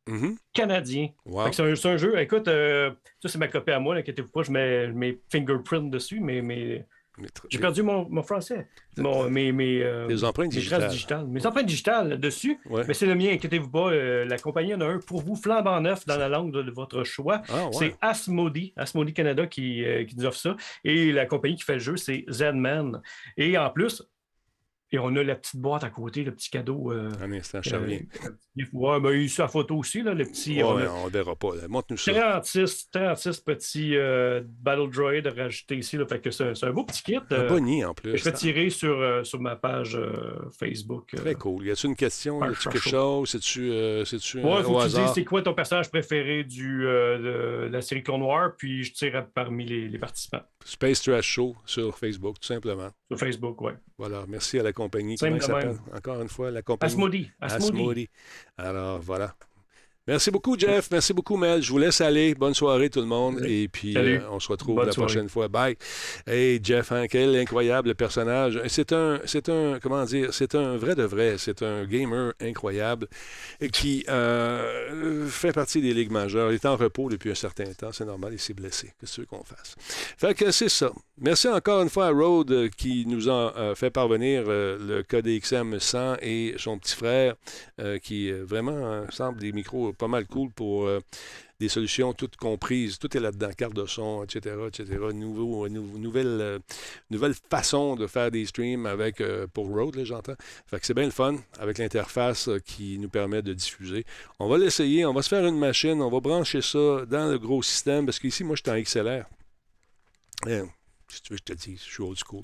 Mhm. 0.08 0.36
canadiens. 0.52 1.08
Wow. 1.24 1.44
Fait 1.44 1.50
que 1.50 1.56
C'est 1.76 1.86
un, 1.88 1.92
un 1.92 1.96
jeu. 1.98 2.18
Écoute, 2.18 2.48
euh, 2.48 2.90
ça, 3.22 3.28
c'est 3.28 3.38
ma 3.38 3.46
copie 3.46 3.70
à 3.70 3.78
moi. 3.78 3.94
Inquiétez-vous 3.94 4.30
pas, 4.30 4.42
je 4.42 4.50
mets 4.50 4.88
mes 4.88 5.20
fingerprints 5.30 5.88
dessus, 5.88 6.18
mais, 6.18 6.84
j'ai 7.50 7.58
perdu 7.58 7.82
mon, 7.82 8.08
mon 8.08 8.22
français. 8.22 8.66
Mon, 8.96 9.28
mes, 9.30 9.52
mes, 9.52 9.82
euh, 9.82 10.06
Les 10.08 10.24
empreintes 10.24 10.50
digitales. 10.50 10.80
traces 10.80 10.92
digitales. 10.92 11.26
Mes 11.28 11.44
empreintes 11.46 11.66
digitales 11.66 12.18
dessus. 12.18 12.58
Ouais. 12.70 12.82
Mais 12.88 12.94
c'est 12.94 13.06
le 13.06 13.14
mien, 13.14 13.30
inquiétez-vous 13.34 13.70
pas. 13.70 13.90
euh, 13.92 14.24
la 14.24 14.38
compagnie 14.38 14.74
en 14.74 14.80
a 14.80 14.86
un 14.86 14.98
pour 14.98 15.20
vous, 15.22 15.36
flambant 15.36 15.80
neuf, 15.80 16.04
dans 16.06 16.16
la 16.16 16.28
langue 16.28 16.52
de, 16.52 16.62
de 16.62 16.70
votre 16.72 17.04
choix. 17.04 17.42
Ah, 17.50 17.66
ouais. 17.66 17.70
C'est 17.72 17.96
Asmodee, 18.00 18.72
Asmodee 18.76 19.12
Canada 19.12 19.46
qui, 19.46 19.84
euh, 19.84 20.04
qui 20.04 20.16
nous 20.16 20.24
offre 20.24 20.38
ça. 20.38 20.56
Et 20.84 21.12
la 21.12 21.26
compagnie 21.26 21.54
qui 21.56 21.64
fait 21.64 21.74
le 21.74 21.78
jeu, 21.80 21.96
c'est 21.96 22.24
Zenman. 22.28 23.00
Et 23.36 23.56
en 23.58 23.70
plus, 23.70 24.02
et 24.90 24.98
on 24.98 25.14
a 25.16 25.22
la 25.22 25.34
petite 25.34 25.60
boîte 25.60 25.84
à 25.84 25.90
côté, 25.90 26.24
le 26.24 26.32
petit 26.32 26.50
cadeau. 26.50 26.92
euh, 26.92 27.10
Un 27.20 27.32
instant, 27.32 27.60
reviens. 27.64 28.00
euh, 28.24 28.64
ouais, 28.72 29.00
ben, 29.00 29.12
il 29.12 29.22
y 29.22 29.26
a 29.26 29.28
ça 29.28 29.44
à 29.44 29.48
photo 29.48 29.76
aussi, 29.76 30.02
là, 30.02 30.14
le 30.14 30.24
petit. 30.24 30.56
Ouais, 30.56 30.62
on 30.64 30.78
a 30.78 30.88
on 31.04 31.08
verra 31.08 31.36
pas. 31.36 31.48
Montre-nous 31.68 31.98
ça. 31.98 32.12
36, 32.12 32.88
36 32.90 33.40
petits 33.40 33.96
euh, 33.96 34.42
Battle 34.44 34.90
Droid 34.90 35.26
rajoutés 35.36 35.76
ici. 35.76 35.96
Là, 35.96 36.06
fait 36.06 36.20
que 36.20 36.30
c'est, 36.30 36.64
un 36.64 36.70
beau 36.72 36.84
petit 36.84 37.02
kit. 37.02 37.16
Un 37.16 37.24
euh, 37.34 37.48
bonnier 37.48 37.84
en 37.84 37.92
que 37.94 38.02
plus. 38.02 38.16
je 38.18 38.24
vais 38.24 38.32
tirer 38.32 38.70
sur, 38.70 38.98
euh, 38.98 39.24
sur 39.24 39.40
ma 39.40 39.56
page 39.56 39.98
Facebook. 40.58 41.10
Très 41.16 41.34
cool. 41.34 41.66
Y 41.66 41.70
a-tu 41.72 41.86
une 41.86 41.96
question? 41.96 42.42
Y 42.44 42.48
a-tu 42.48 42.68
quelque 42.68 42.88
chose? 42.88 43.28
C'est-tu 43.30 43.70
c'est-tu, 44.06 44.38
Ouais, 44.38 44.62
faut 44.62 44.70
au 44.74 44.78
que 44.78 44.82
tu 44.84 44.88
dises 44.88 44.98
hasard? 44.98 45.14
c'est 45.14 45.24
quoi 45.24 45.42
ton 45.42 45.54
personnage 45.54 45.90
préféré 45.90 46.44
du, 46.44 46.82
de 46.82 47.68
la 47.70 47.80
série 47.82 48.02
Clone 48.02 48.20
Noir, 48.20 48.52
puis 48.56 48.84
je 48.84 48.92
tire 48.92 49.26
parmi 49.34 49.64
les, 49.66 49.88
les 49.88 49.98
participants. 49.98 50.42
Space 50.64 51.02
Trash 51.02 51.24
Show 51.26 51.56
sur 51.64 51.96
Facebook, 51.96 52.36
tout 52.40 52.46
simplement. 52.46 52.90
Sur 53.10 53.18
Facebook, 53.18 53.60
ouais. 53.62 53.74
Voilà. 53.96 54.24
Merci 54.28 54.58
à 54.58 54.62
la 54.62 54.72
compagnie. 54.78 55.16
Comment 55.16 55.40
s'appelle? 55.40 55.76
Encore 55.94 56.22
une 56.22 56.28
fois, 56.28 56.50
la 56.50 56.62
compagnie. 56.62 56.92
Asmodee. 56.92 57.30
Asmodee. 57.40 58.08
Alors, 58.56 59.00
voilà. 59.00 59.34
Merci 60.06 60.30
beaucoup, 60.30 60.58
Jeff. 60.58 60.88
Merci 60.90 61.12
beaucoup, 61.12 61.36
Mel. 61.36 61.60
Je 61.62 61.70
vous 61.70 61.76
laisse 61.76 62.00
aller. 62.00 62.34
Bonne 62.34 62.54
soirée, 62.54 62.88
tout 62.88 63.00
le 63.00 63.06
monde. 63.06 63.44
Et 63.44 63.68
puis, 63.68 63.94
euh, 63.94 64.20
on 64.30 64.40
se 64.40 64.48
retrouve 64.48 64.76
Bonne 64.76 64.86
la 64.86 64.92
soirée. 64.92 65.12
prochaine 65.12 65.28
fois. 65.28 65.48
Bye. 65.48 65.76
Hey, 66.26 66.60
Jeff, 66.62 66.92
hein, 66.92 67.04
quel 67.10 67.36
incroyable 67.36 67.94
personnage. 67.94 68.58
C'est 68.68 68.94
un, 68.94 69.20
c'est 69.26 69.50
un, 69.50 69.78
comment 69.82 70.02
dire, 70.06 70.32
c'est 70.32 70.54
un 70.54 70.78
vrai 70.78 70.94
de 70.94 71.02
vrai. 71.02 71.34
C'est 71.36 71.62
un 71.62 71.84
gamer 71.84 72.32
incroyable 72.40 73.06
qui 73.70 74.06
euh, 74.08 75.26
fait 75.26 75.52
partie 75.52 75.82
des 75.82 75.92
ligues 75.92 76.10
majeures. 76.10 76.52
Il 76.52 76.54
est 76.54 76.64
en 76.64 76.76
repos 76.76 77.10
depuis 77.10 77.30
un 77.32 77.34
certain 77.34 77.70
temps. 77.74 77.92
C'est 77.92 78.06
normal. 78.06 78.32
Il 78.32 78.40
s'est 78.40 78.54
blessé. 78.54 78.94
Qu'est-ce 78.98 79.10
que 79.10 79.14
tu 79.16 79.20
veux 79.20 79.26
qu'on 79.26 79.44
fasse? 79.44 79.76
Fait 80.16 80.32
que 80.32 80.50
c'est 80.52 80.70
ça. 80.70 80.90
Merci 81.20 81.48
encore 81.48 81.82
une 81.82 81.88
fois 81.88 82.06
à 82.06 82.10
Rode 82.12 82.52
euh, 82.52 82.68
qui 82.68 83.04
nous 83.04 83.28
a 83.28 83.52
euh, 83.56 83.74
fait 83.74 83.90
parvenir 83.90 84.44
euh, 84.46 84.78
le 84.78 85.02
KDXM 85.02 85.80
100 85.80 86.16
et 86.22 86.54
son 86.58 86.78
petit 86.78 86.94
frère 86.94 87.34
qui 88.02 88.30
vraiment 88.30 88.70
euh, 88.70 89.04
semble 89.10 89.40
des 89.40 89.50
micros 89.52 89.92
pas 89.92 90.06
mal 90.06 90.26
cool 90.26 90.50
pour 90.52 90.88
des 91.58 91.68
solutions 91.68 92.12
toutes 92.12 92.36
comprises. 92.36 93.00
Tout 93.00 93.16
est 93.16 93.20
là-dedans, 93.20 93.50
carte 93.56 93.74
de 93.74 93.84
son, 93.86 94.22
etc., 94.22 94.54
etc. 94.68 94.84
Nouveau, 95.12 95.68
nou- 95.68 95.98
nouvelle, 95.98 96.60
nouvelle 97.10 97.34
façon 97.50 97.96
de 97.96 98.06
faire 98.06 98.30
des 98.30 98.46
streams 98.46 98.86
avec, 98.86 99.20
pour 99.52 99.76
là, 99.76 100.04
j'entends. 100.04 100.36
Fait 100.66 100.78
que 100.78 100.86
c'est 100.86 100.94
bien 100.94 101.06
le 101.06 101.10
fun 101.10 101.36
avec 101.58 101.78
l'interface 101.78 102.48
qui 102.64 102.98
nous 103.00 103.08
permet 103.08 103.42
de 103.42 103.54
diffuser. 103.54 104.04
On 104.38 104.48
va 104.48 104.56
l'essayer, 104.58 105.04
on 105.04 105.12
va 105.12 105.22
se 105.22 105.28
faire 105.28 105.44
une 105.46 105.58
machine, 105.58 106.00
on 106.00 106.10
va 106.10 106.20
brancher 106.20 106.62
ça 106.62 107.04
dans 107.06 107.28
le 107.28 107.38
gros 107.38 107.62
système 107.62 108.06
parce 108.06 108.20
qu'ici, 108.20 108.44
moi, 108.44 108.54
je 108.54 108.62
suis 108.62 108.70
en 108.70 108.80
XLR. 108.80 109.24
Euh, 110.46 110.64
je 111.10 111.36
te 111.36 111.52
dis, 111.52 111.76
je 111.76 111.92
suis 111.92 112.02
old 112.02 112.18
school. 112.18 112.42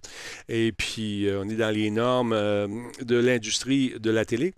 Et 0.49 0.73
puis, 0.73 1.29
euh, 1.29 1.43
on 1.43 1.49
est 1.49 1.57
dans 1.57 1.75
les 1.75 1.91
normes 1.91 2.33
euh, 2.33 2.69
de 3.01 3.17
l'industrie 3.17 3.95
de 3.99 4.11
la 4.11 4.25
télé. 4.25 4.55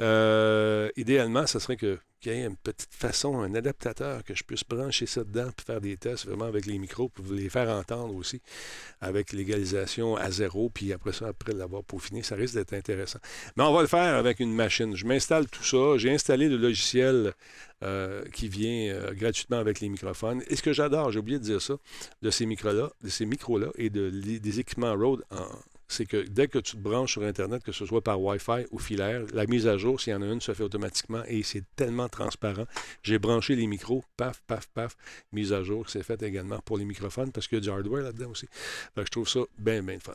Euh, 0.00 0.90
idéalement, 0.96 1.46
ça 1.46 1.60
serait 1.60 1.76
que 1.76 1.98
qu'il 2.20 2.32
y 2.32 2.36
ait 2.36 2.44
une 2.46 2.56
petite 2.56 2.92
façon, 2.94 3.40
un 3.40 3.54
adaptateur, 3.54 4.24
que 4.24 4.34
je 4.34 4.42
puisse 4.44 4.64
brancher 4.64 5.06
ça 5.06 5.24
dedans 5.24 5.50
puis 5.56 5.64
faire 5.64 5.80
des 5.80 5.96
tests 5.96 6.26
vraiment 6.26 6.44
avec 6.46 6.66
les 6.66 6.78
micros 6.78 7.08
pour 7.08 7.24
les 7.32 7.48
faire 7.48 7.68
entendre 7.68 8.14
aussi 8.14 8.40
avec 9.00 9.32
l'égalisation 9.32 10.16
à 10.16 10.30
zéro. 10.30 10.70
Puis 10.70 10.92
après 10.92 11.12
ça, 11.12 11.28
après 11.28 11.52
l'avoir 11.52 11.84
peaufiné, 11.84 12.22
ça 12.22 12.34
risque 12.34 12.54
d'être 12.54 12.72
intéressant. 12.74 13.18
Mais 13.56 13.62
on 13.64 13.72
va 13.72 13.82
le 13.82 13.86
faire 13.88 14.14
avec 14.16 14.40
une 14.40 14.52
machine. 14.52 14.96
Je 14.96 15.06
m'installe 15.06 15.46
tout 15.48 15.64
ça. 15.64 15.96
J'ai 15.98 16.10
installé 16.12 16.48
le 16.48 16.56
logiciel 16.56 17.32
euh, 17.82 18.24
qui 18.32 18.48
vient 18.48 18.92
euh, 18.92 19.12
gratuitement 19.14 19.58
avec 19.58 19.80
les 19.80 19.88
microphones. 19.88 20.42
Et 20.48 20.56
ce 20.56 20.62
que 20.62 20.72
j'adore, 20.72 21.12
j'ai 21.12 21.20
oublié 21.20 21.38
de 21.38 21.44
dire 21.44 21.62
ça, 21.62 21.74
de 22.22 22.30
ces 22.30 22.46
micros-là, 22.46 22.90
de 23.02 23.08
ces 23.08 23.26
micros-là 23.26 23.68
et 23.76 23.90
de, 23.90 24.10
des 24.10 24.60
équipements 24.60 24.94
Rode, 24.94 25.22
en- 25.30 25.46
c'est 25.88 26.04
que 26.06 26.18
dès 26.28 26.48
que 26.48 26.58
tu 26.58 26.72
te 26.76 26.80
branches 26.82 27.12
sur 27.12 27.22
Internet, 27.22 27.62
que 27.64 27.72
ce 27.72 27.86
soit 27.86 28.02
par 28.02 28.20
Wi-Fi 28.20 28.66
ou 28.70 28.78
filaire, 28.78 29.22
la 29.32 29.46
mise 29.46 29.66
à 29.66 29.76
jour, 29.78 30.00
s'il 30.00 30.12
y 30.12 30.16
en 30.16 30.22
a 30.22 30.26
une, 30.26 30.40
se 30.40 30.52
fait 30.52 30.62
automatiquement 30.62 31.22
et 31.26 31.42
c'est 31.42 31.64
tellement 31.76 32.08
transparent. 32.08 32.66
J'ai 33.02 33.18
branché 33.18 33.56
les 33.56 33.66
micros, 33.66 34.04
paf, 34.16 34.42
paf, 34.46 34.68
paf, 34.74 34.96
mise 35.32 35.52
à 35.52 35.62
jour, 35.62 35.88
c'est 35.88 36.02
fait 36.02 36.22
également 36.22 36.58
pour 36.64 36.76
les 36.78 36.84
microphones 36.84 37.32
parce 37.32 37.48
qu'il 37.48 37.56
y 37.56 37.60
a 37.60 37.62
du 37.62 37.70
hardware 37.70 38.02
là-dedans 38.02 38.30
aussi. 38.30 38.46
Fait 38.94 39.00
que 39.00 39.06
je 39.06 39.10
trouve 39.10 39.28
ça 39.28 39.40
bien, 39.58 39.82
bien 39.82 39.98
fun. 39.98 40.12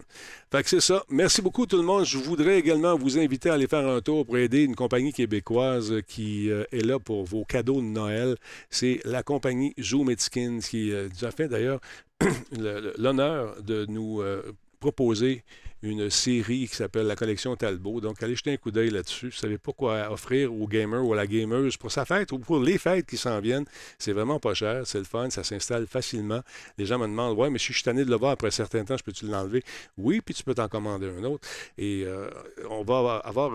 Fait 0.51 0.61
que 0.61 0.69
c'est 0.69 0.79
ça. 0.79 1.03
Merci 1.09 1.41
beaucoup 1.41 1.65
tout 1.65 1.77
le 1.77 1.83
monde. 1.83 2.05
Je 2.05 2.17
voudrais 2.19 2.59
également 2.59 2.95
vous 2.95 3.17
inviter 3.17 3.49
à 3.49 3.55
aller 3.55 3.67
faire 3.67 3.87
un 3.87 3.99
tour 4.01 4.25
pour 4.25 4.37
aider 4.37 4.63
une 4.63 4.75
compagnie 4.75 5.11
québécoise 5.11 5.93
qui 6.07 6.51
euh, 6.51 6.65
est 6.71 6.85
là 6.85 6.99
pour 6.99 7.23
vos 7.25 7.45
cadeaux 7.45 7.81
de 7.81 7.87
Noël. 7.87 8.35
C'est 8.69 8.99
la 9.05 9.23
compagnie 9.23 9.73
Zoom 9.81 10.03
qui 10.15 10.91
euh, 10.91 11.09
nous 11.09 11.25
a 11.25 11.31
fait 11.31 11.47
d'ailleurs 11.47 11.79
le- 12.51 12.79
le- 12.79 12.93
l'honneur 12.97 13.61
de 13.63 13.85
nous 13.87 14.21
euh, 14.21 14.43
proposer 14.91 15.43
une 15.81 16.09
série 16.09 16.67
qui 16.67 16.75
s'appelle 16.75 17.07
la 17.07 17.15
collection 17.15 17.55
Talbot. 17.55 18.01
Donc, 18.01 18.21
allez 18.23 18.35
jeter 18.35 18.53
un 18.53 18.57
coup 18.57 18.71
d'œil 18.71 18.89
là-dessus. 18.89 19.27
Vous 19.27 19.37
savez 19.37 19.57
pas 19.57 19.71
offrir 20.09 20.53
aux 20.53 20.67
gamers 20.67 21.05
ou 21.05 21.13
à 21.13 21.15
la 21.15 21.27
gameuse 21.27 21.77
pour 21.77 21.91
sa 21.91 22.05
fête 22.05 22.31
ou 22.31 22.39
pour 22.39 22.59
les 22.59 22.77
fêtes 22.77 23.05
qui 23.05 23.17
s'en 23.17 23.39
viennent, 23.39 23.65
c'est 23.97 24.13
vraiment 24.13 24.39
pas 24.39 24.53
cher, 24.53 24.83
c'est 24.85 24.97
le 24.97 25.03
fun, 25.03 25.29
ça 25.29 25.43
s'installe 25.43 25.87
facilement. 25.87 26.41
Les 26.77 26.85
gens 26.85 26.97
me 26.99 27.07
demandent 27.07 27.37
Ouais, 27.37 27.49
mais 27.49 27.59
si 27.59 27.67
je 27.67 27.73
suis 27.73 27.83
tanné 27.83 28.05
de 28.05 28.09
le 28.09 28.15
voir 28.15 28.31
après 28.31 28.47
un 28.47 28.51
certain 28.51 28.83
temps, 28.85 28.97
je 28.97 29.03
peux-tu 29.03 29.25
l'enlever? 29.25 29.63
Oui, 29.97 30.21
puis 30.21 30.33
tu 30.33 30.43
peux 30.43 30.53
t'en 30.53 30.69
commander 30.69 31.07
un 31.07 31.23
autre. 31.25 31.47
Et 31.77 32.03
euh, 32.05 32.29
on 32.69 32.83
va 32.83 33.17
avoir 33.17 33.51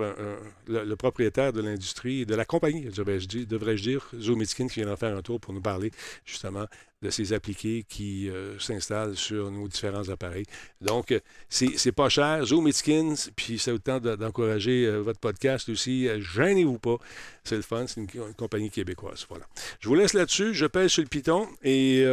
le, 0.67 0.95
propriétaire 0.97 1.53
de 1.53 1.63
l'industrie, 1.63 2.27
de 2.27 2.35
la 2.35 2.45
compagnie, 2.45 2.91
devrais-je 2.91 3.83
dire, 3.83 4.11
Skin, 4.45 4.69
qui 4.69 4.81
viendra 4.81 4.97
faire 4.97 5.17
un 5.17 5.23
tour 5.23 5.41
pour 5.41 5.55
nous 5.55 5.63
parler 5.63 5.91
justement 6.25 6.67
de 7.03 7.11
ces 7.11 7.33
appliqués 7.33 7.85
qui 7.89 8.29
euh, 8.29 8.59
s'installent 8.59 9.17
sur 9.17 9.51
nos 9.51 9.69
différents 9.69 10.09
appareils. 10.09 10.47
Donc, 10.81 11.13
euh, 11.13 11.21
c'est 11.49 11.79
c'est 11.79 11.93
pas 11.93 12.09
cher. 12.09 12.45
Zoom 12.45 12.67
et 12.67 12.73
Skins, 12.73 13.15
puis 13.37 13.63
vous 13.69 13.79
tente 13.79 14.03
de- 14.03 14.17
d'encourager 14.17 14.87
euh, 14.87 14.99
votre 14.99 15.21
podcast 15.21 15.69
aussi. 15.69 16.09
Gênez-vous 16.21 16.79
pas. 16.79 16.97
C'est 17.45 17.57
le 17.57 17.63
fun. 17.63 17.87
C'est 17.87 18.01
une, 18.01 18.35
compagnie 18.35 18.71
québécoise. 18.71 19.27
Voilà. 19.29 19.47
Je 19.81 19.89
vous 19.89 19.95
laisse 19.95 20.13
là-dessus. 20.13 20.55
Je 20.55 20.67
pèse 20.67 20.91
sur 20.91 21.03
le 21.03 21.09
piton 21.09 21.49
et 21.63 22.05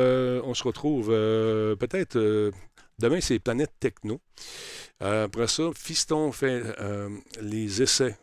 on 0.43 0.53
se 0.53 0.63
retrouve 0.63 1.07
peut-être. 1.07 2.17
demain, 2.99 3.19
c'est 3.21 3.39
Planète 3.39 3.71
Techno. 3.79 4.21
Après 4.99 5.47
ça, 5.47 5.63
Fiston 5.75 6.31
fait 6.31 6.63
les 7.41 7.81
essais 7.81 8.17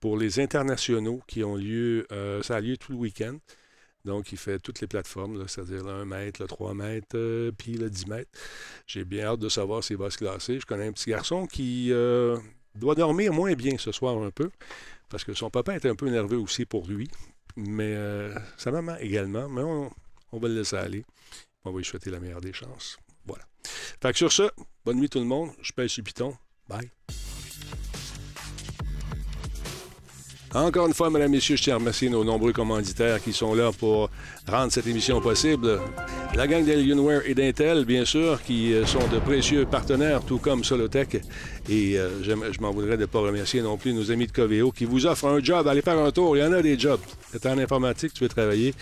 pour 0.00 0.16
les 0.16 0.40
internationaux 0.40 1.20
qui 1.26 1.44
ont 1.44 1.56
lieu. 1.56 2.06
ça 2.42 2.56
a 2.56 2.60
lieu 2.60 2.76
tout 2.76 2.92
le 2.92 2.98
week-end. 2.98 3.36
Donc, 4.04 4.32
il 4.32 4.38
fait 4.38 4.58
toutes 4.58 4.80
les 4.80 4.86
plateformes, 4.86 5.46
c'est-à-dire 5.46 5.84
le 5.84 5.90
1 5.90 6.04
mètre, 6.04 6.42
le 6.42 6.48
3 6.48 6.74
mètres, 6.74 7.16
euh, 7.16 7.52
puis 7.56 7.74
le 7.74 7.88
10 7.88 8.06
mètres. 8.08 8.30
J'ai 8.86 9.04
bien 9.04 9.26
hâte 9.26 9.40
de 9.40 9.48
savoir 9.48 9.84
s'il 9.84 9.96
va 9.96 10.10
se 10.10 10.18
classer. 10.18 10.58
Je 10.58 10.66
connais 10.66 10.86
un 10.86 10.92
petit 10.92 11.10
garçon 11.10 11.46
qui 11.46 11.88
euh, 11.92 12.36
doit 12.74 12.94
dormir 12.94 13.32
moins 13.32 13.52
bien 13.54 13.78
ce 13.78 13.92
soir 13.92 14.16
un 14.16 14.30
peu, 14.30 14.50
parce 15.08 15.24
que 15.24 15.34
son 15.34 15.50
papa 15.50 15.74
est 15.74 15.86
un 15.86 15.94
peu 15.94 16.08
nerveux 16.08 16.38
aussi 16.38 16.64
pour 16.64 16.86
lui, 16.86 17.08
mais 17.56 17.94
euh, 17.94 18.34
sa 18.56 18.72
maman 18.72 18.96
également. 18.98 19.48
Mais 19.48 19.62
on, 19.62 19.90
va 20.38 20.48
le 20.48 20.54
laisser 20.54 20.76
aller. 20.76 21.04
On 21.64 21.70
va 21.70 21.78
lui 21.78 21.84
souhaiter 21.84 22.10
la 22.10 22.18
meilleure 22.18 22.40
des 22.40 22.52
chances. 22.52 22.98
Voilà. 23.24 23.44
Fait 24.00 24.10
que 24.10 24.18
sur 24.18 24.32
ce, 24.32 24.50
bonne 24.84 24.98
nuit 24.98 25.08
tout 25.08 25.20
le 25.20 25.26
monde. 25.26 25.50
Je 25.60 25.72
pèse 25.72 25.92
sur 25.92 26.02
Python. 26.02 26.36
Bye. 26.68 26.90
Encore 30.54 30.86
une 30.86 30.92
fois, 30.92 31.08
mesdames, 31.08 31.30
messieurs, 31.30 31.56
je 31.56 31.62
tiens 31.62 31.74
à 31.74 31.78
remercier 31.78 32.10
nos 32.10 32.24
nombreux 32.24 32.52
commanditaires 32.52 33.22
qui 33.22 33.32
sont 33.32 33.54
là 33.54 33.70
pour 33.72 34.10
rendre 34.46 34.70
cette 34.70 34.86
émission 34.86 35.18
possible. 35.22 35.80
La 36.34 36.46
gang 36.46 36.62
d'Alienware 36.62 37.22
et 37.24 37.34
d'Intel, 37.34 37.86
bien 37.86 38.04
sûr, 38.04 38.42
qui 38.42 38.74
euh, 38.74 38.84
sont 38.84 39.06
de 39.08 39.18
précieux 39.18 39.64
partenaires, 39.64 40.22
tout 40.22 40.36
comme 40.36 40.62
Solotech. 40.62 41.22
Et 41.70 41.98
euh, 41.98 42.22
je 42.22 42.60
m'en 42.60 42.70
voudrais 42.70 42.96
de 42.96 43.02
ne 43.02 43.06
pas 43.06 43.20
remercier 43.20 43.62
non 43.62 43.78
plus 43.78 43.94
nos 43.94 44.10
amis 44.10 44.26
de 44.26 44.32
Coveo 44.32 44.72
qui 44.72 44.84
vous 44.84 45.06
offrent 45.06 45.26
un 45.26 45.42
job. 45.42 45.66
Allez 45.68 45.80
faire 45.80 45.98
un 45.98 46.10
tour, 46.10 46.36
il 46.36 46.40
y 46.40 46.44
en 46.44 46.52
a 46.52 46.60
des 46.60 46.78
jobs. 46.78 47.00
Tu 47.40 47.48
en 47.48 47.56
informatique, 47.56 48.12
tu 48.12 48.24
veux 48.24 48.28
travailler. 48.28 48.74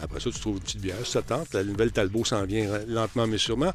Après 0.00 0.20
ça, 0.20 0.30
tu 0.30 0.38
trouves 0.38 0.56
une 0.56 0.62
petite 0.62 0.80
bière, 0.80 0.96
ça 1.04 1.22
te 1.22 1.28
tente. 1.28 1.52
La 1.54 1.64
nouvelle 1.64 1.90
Talbot 1.90 2.24
s'en 2.24 2.44
vient 2.44 2.72
hein, 2.72 2.80
lentement 2.86 3.26
mais 3.26 3.38
sûrement. 3.38 3.72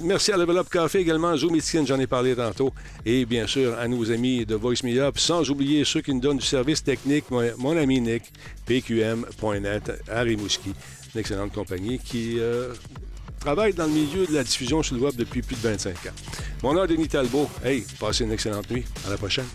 Merci 0.00 0.32
à 0.32 0.36
Level 0.36 0.62
Café 0.70 1.00
également, 1.00 1.36
Zoom 1.36 1.60
Skin, 1.60 1.84
j'en 1.84 2.00
ai 2.00 2.06
parlé 2.06 2.34
tantôt. 2.34 2.72
Et 3.04 3.26
bien 3.26 3.46
sûr, 3.46 3.78
à 3.78 3.86
nos 3.86 4.10
amis 4.10 4.46
de 4.46 4.54
Voice 4.54 4.82
Me 4.84 4.98
Up, 4.98 5.18
sans 5.18 5.48
oublier 5.50 5.84
ceux 5.84 6.00
qui 6.00 6.14
nous 6.14 6.20
donnent 6.20 6.38
du 6.38 6.46
service 6.46 6.82
technique, 6.82 7.30
mon, 7.30 7.44
mon 7.58 7.76
ami 7.76 8.00
Nick, 8.00 8.32
PQM.net, 8.64 9.92
à 10.10 10.20
Rimouski, 10.22 10.72
une 11.14 11.20
excellente 11.20 11.52
compagnie 11.52 11.98
qui 11.98 12.38
euh, 12.38 12.72
travaille 13.38 13.74
dans 13.74 13.86
le 13.86 13.92
milieu 13.92 14.26
de 14.26 14.32
la 14.32 14.44
diffusion 14.44 14.82
sur 14.82 14.96
le 14.96 15.02
web 15.02 15.14
depuis 15.14 15.42
plus 15.42 15.56
de 15.56 15.60
25 15.60 15.94
ans. 16.06 16.10
Mon 16.62 16.74
nom 16.74 16.84
est 16.84 16.88
Denis 16.88 17.08
Talbot. 17.08 17.48
Hey, 17.64 17.84
passez 18.00 18.24
une 18.24 18.32
excellente 18.32 18.70
nuit. 18.70 18.84
À 19.06 19.10
la 19.10 19.16
prochaine. 19.16 19.46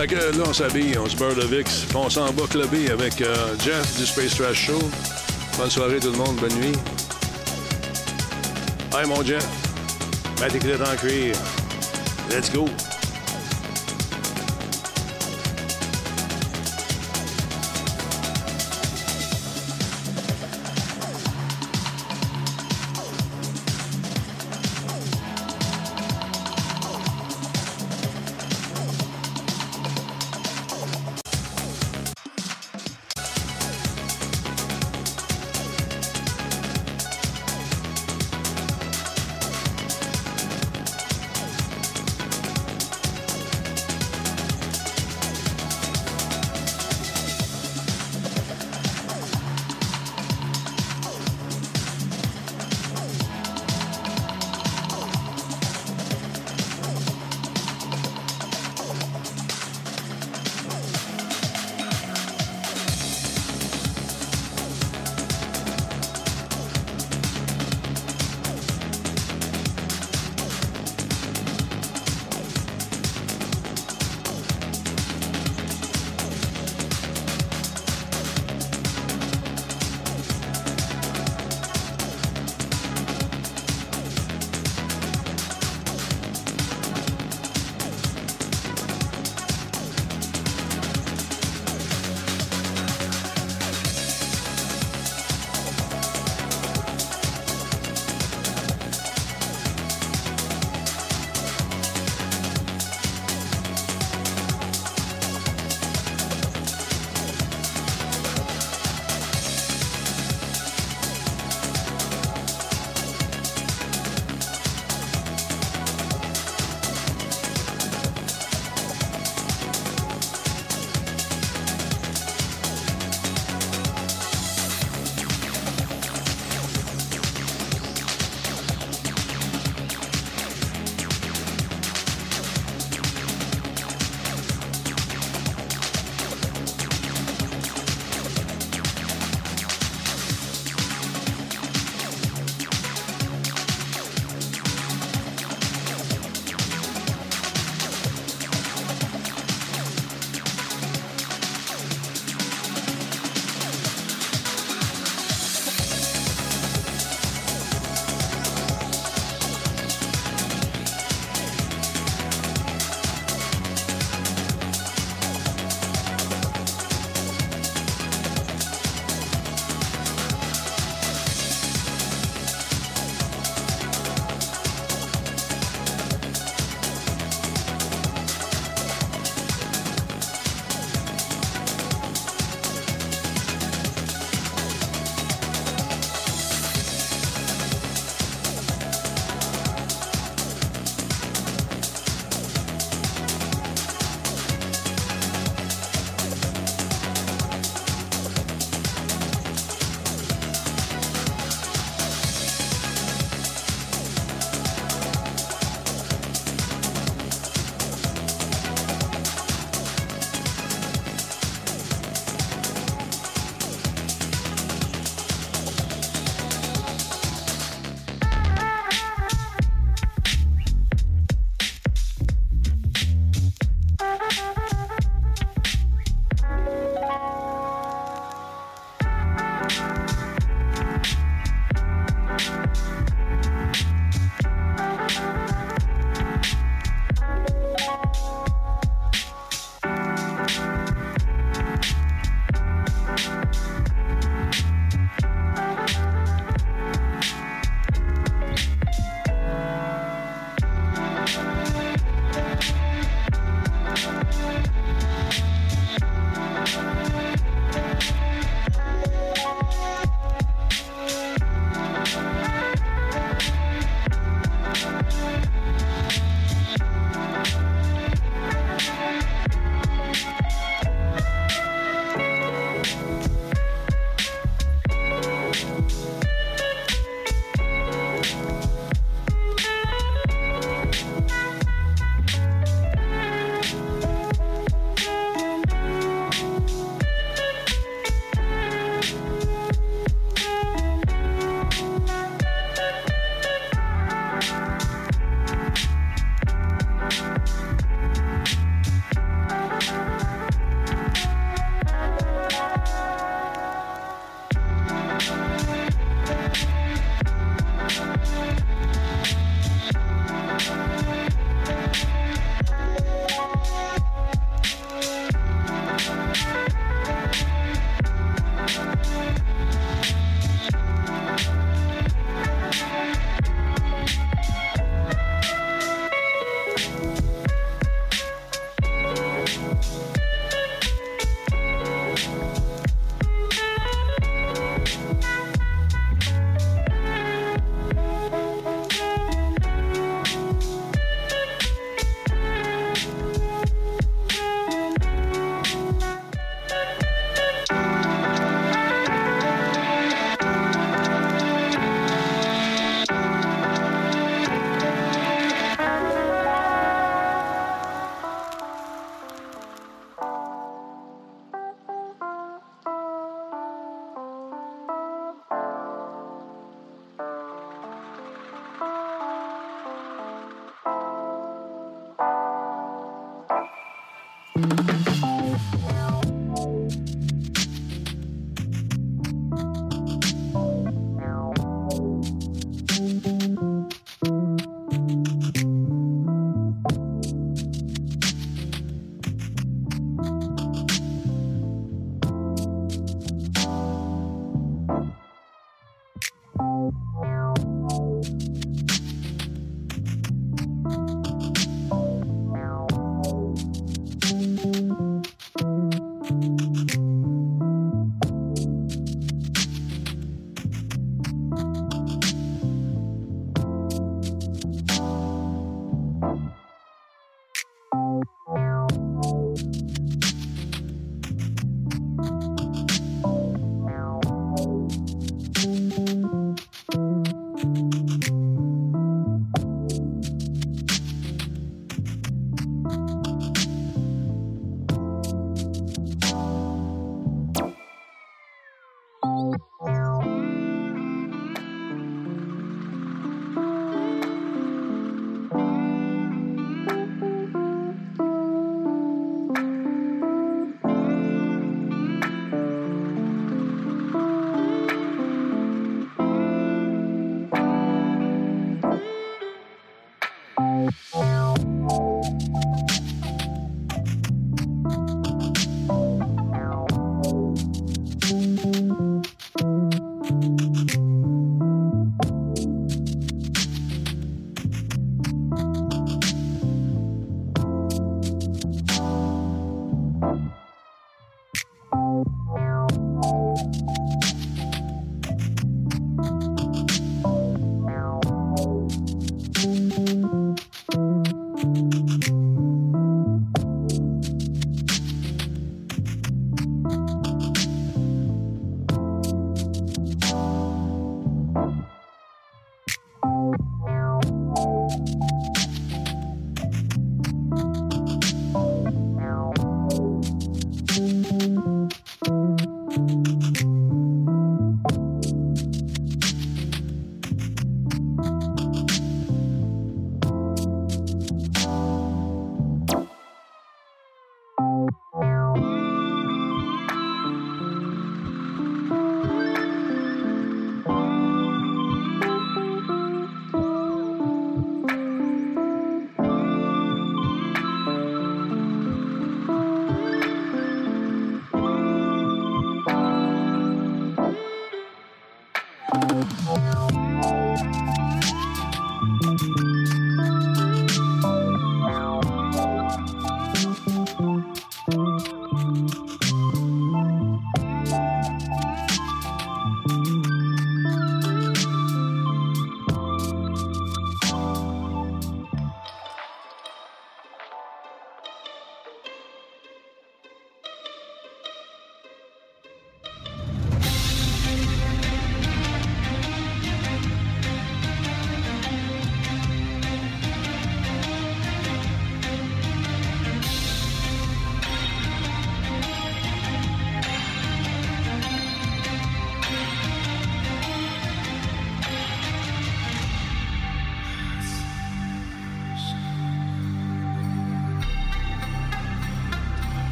Là, 0.00 0.06
on 0.46 0.52
s'habille, 0.54 0.96
on 0.96 1.06
se 1.06 1.14
beurre 1.14 1.34
de 1.34 1.42
VIX, 1.42 1.86
on 1.94 2.08
s'en 2.08 2.32
va 2.32 2.46
clubber 2.46 2.90
avec 2.90 3.20
euh, 3.20 3.54
Jeff 3.62 3.98
du 3.98 4.06
Space 4.06 4.34
Trash 4.34 4.68
Show. 4.68 4.78
Bonne 5.58 5.68
soirée 5.68 6.00
tout 6.00 6.10
le 6.10 6.16
monde, 6.16 6.36
bonne 6.36 6.54
nuit. 6.54 6.72
Hey 8.96 9.06
mon 9.06 9.22
Jeff, 9.22 9.46
tes 10.36 10.58
clés 10.58 10.76
en 10.80 10.96
cuir. 10.96 11.36
Let's 12.30 12.50
go. 12.50 12.66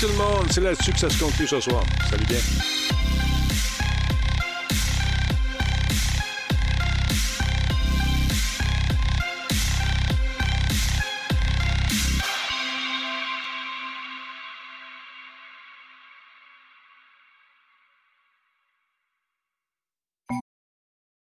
Tout 0.00 0.08
le 0.08 0.14
monde. 0.14 0.46
C'est 0.50 0.60
là-dessus 0.60 0.92
que 0.92 0.98
ça 0.98 1.10
se 1.10 1.18
conclut 1.18 1.46
ce 1.46 1.60
soir. 1.60 1.84
Salut 2.10 2.26
bien. 2.26 2.38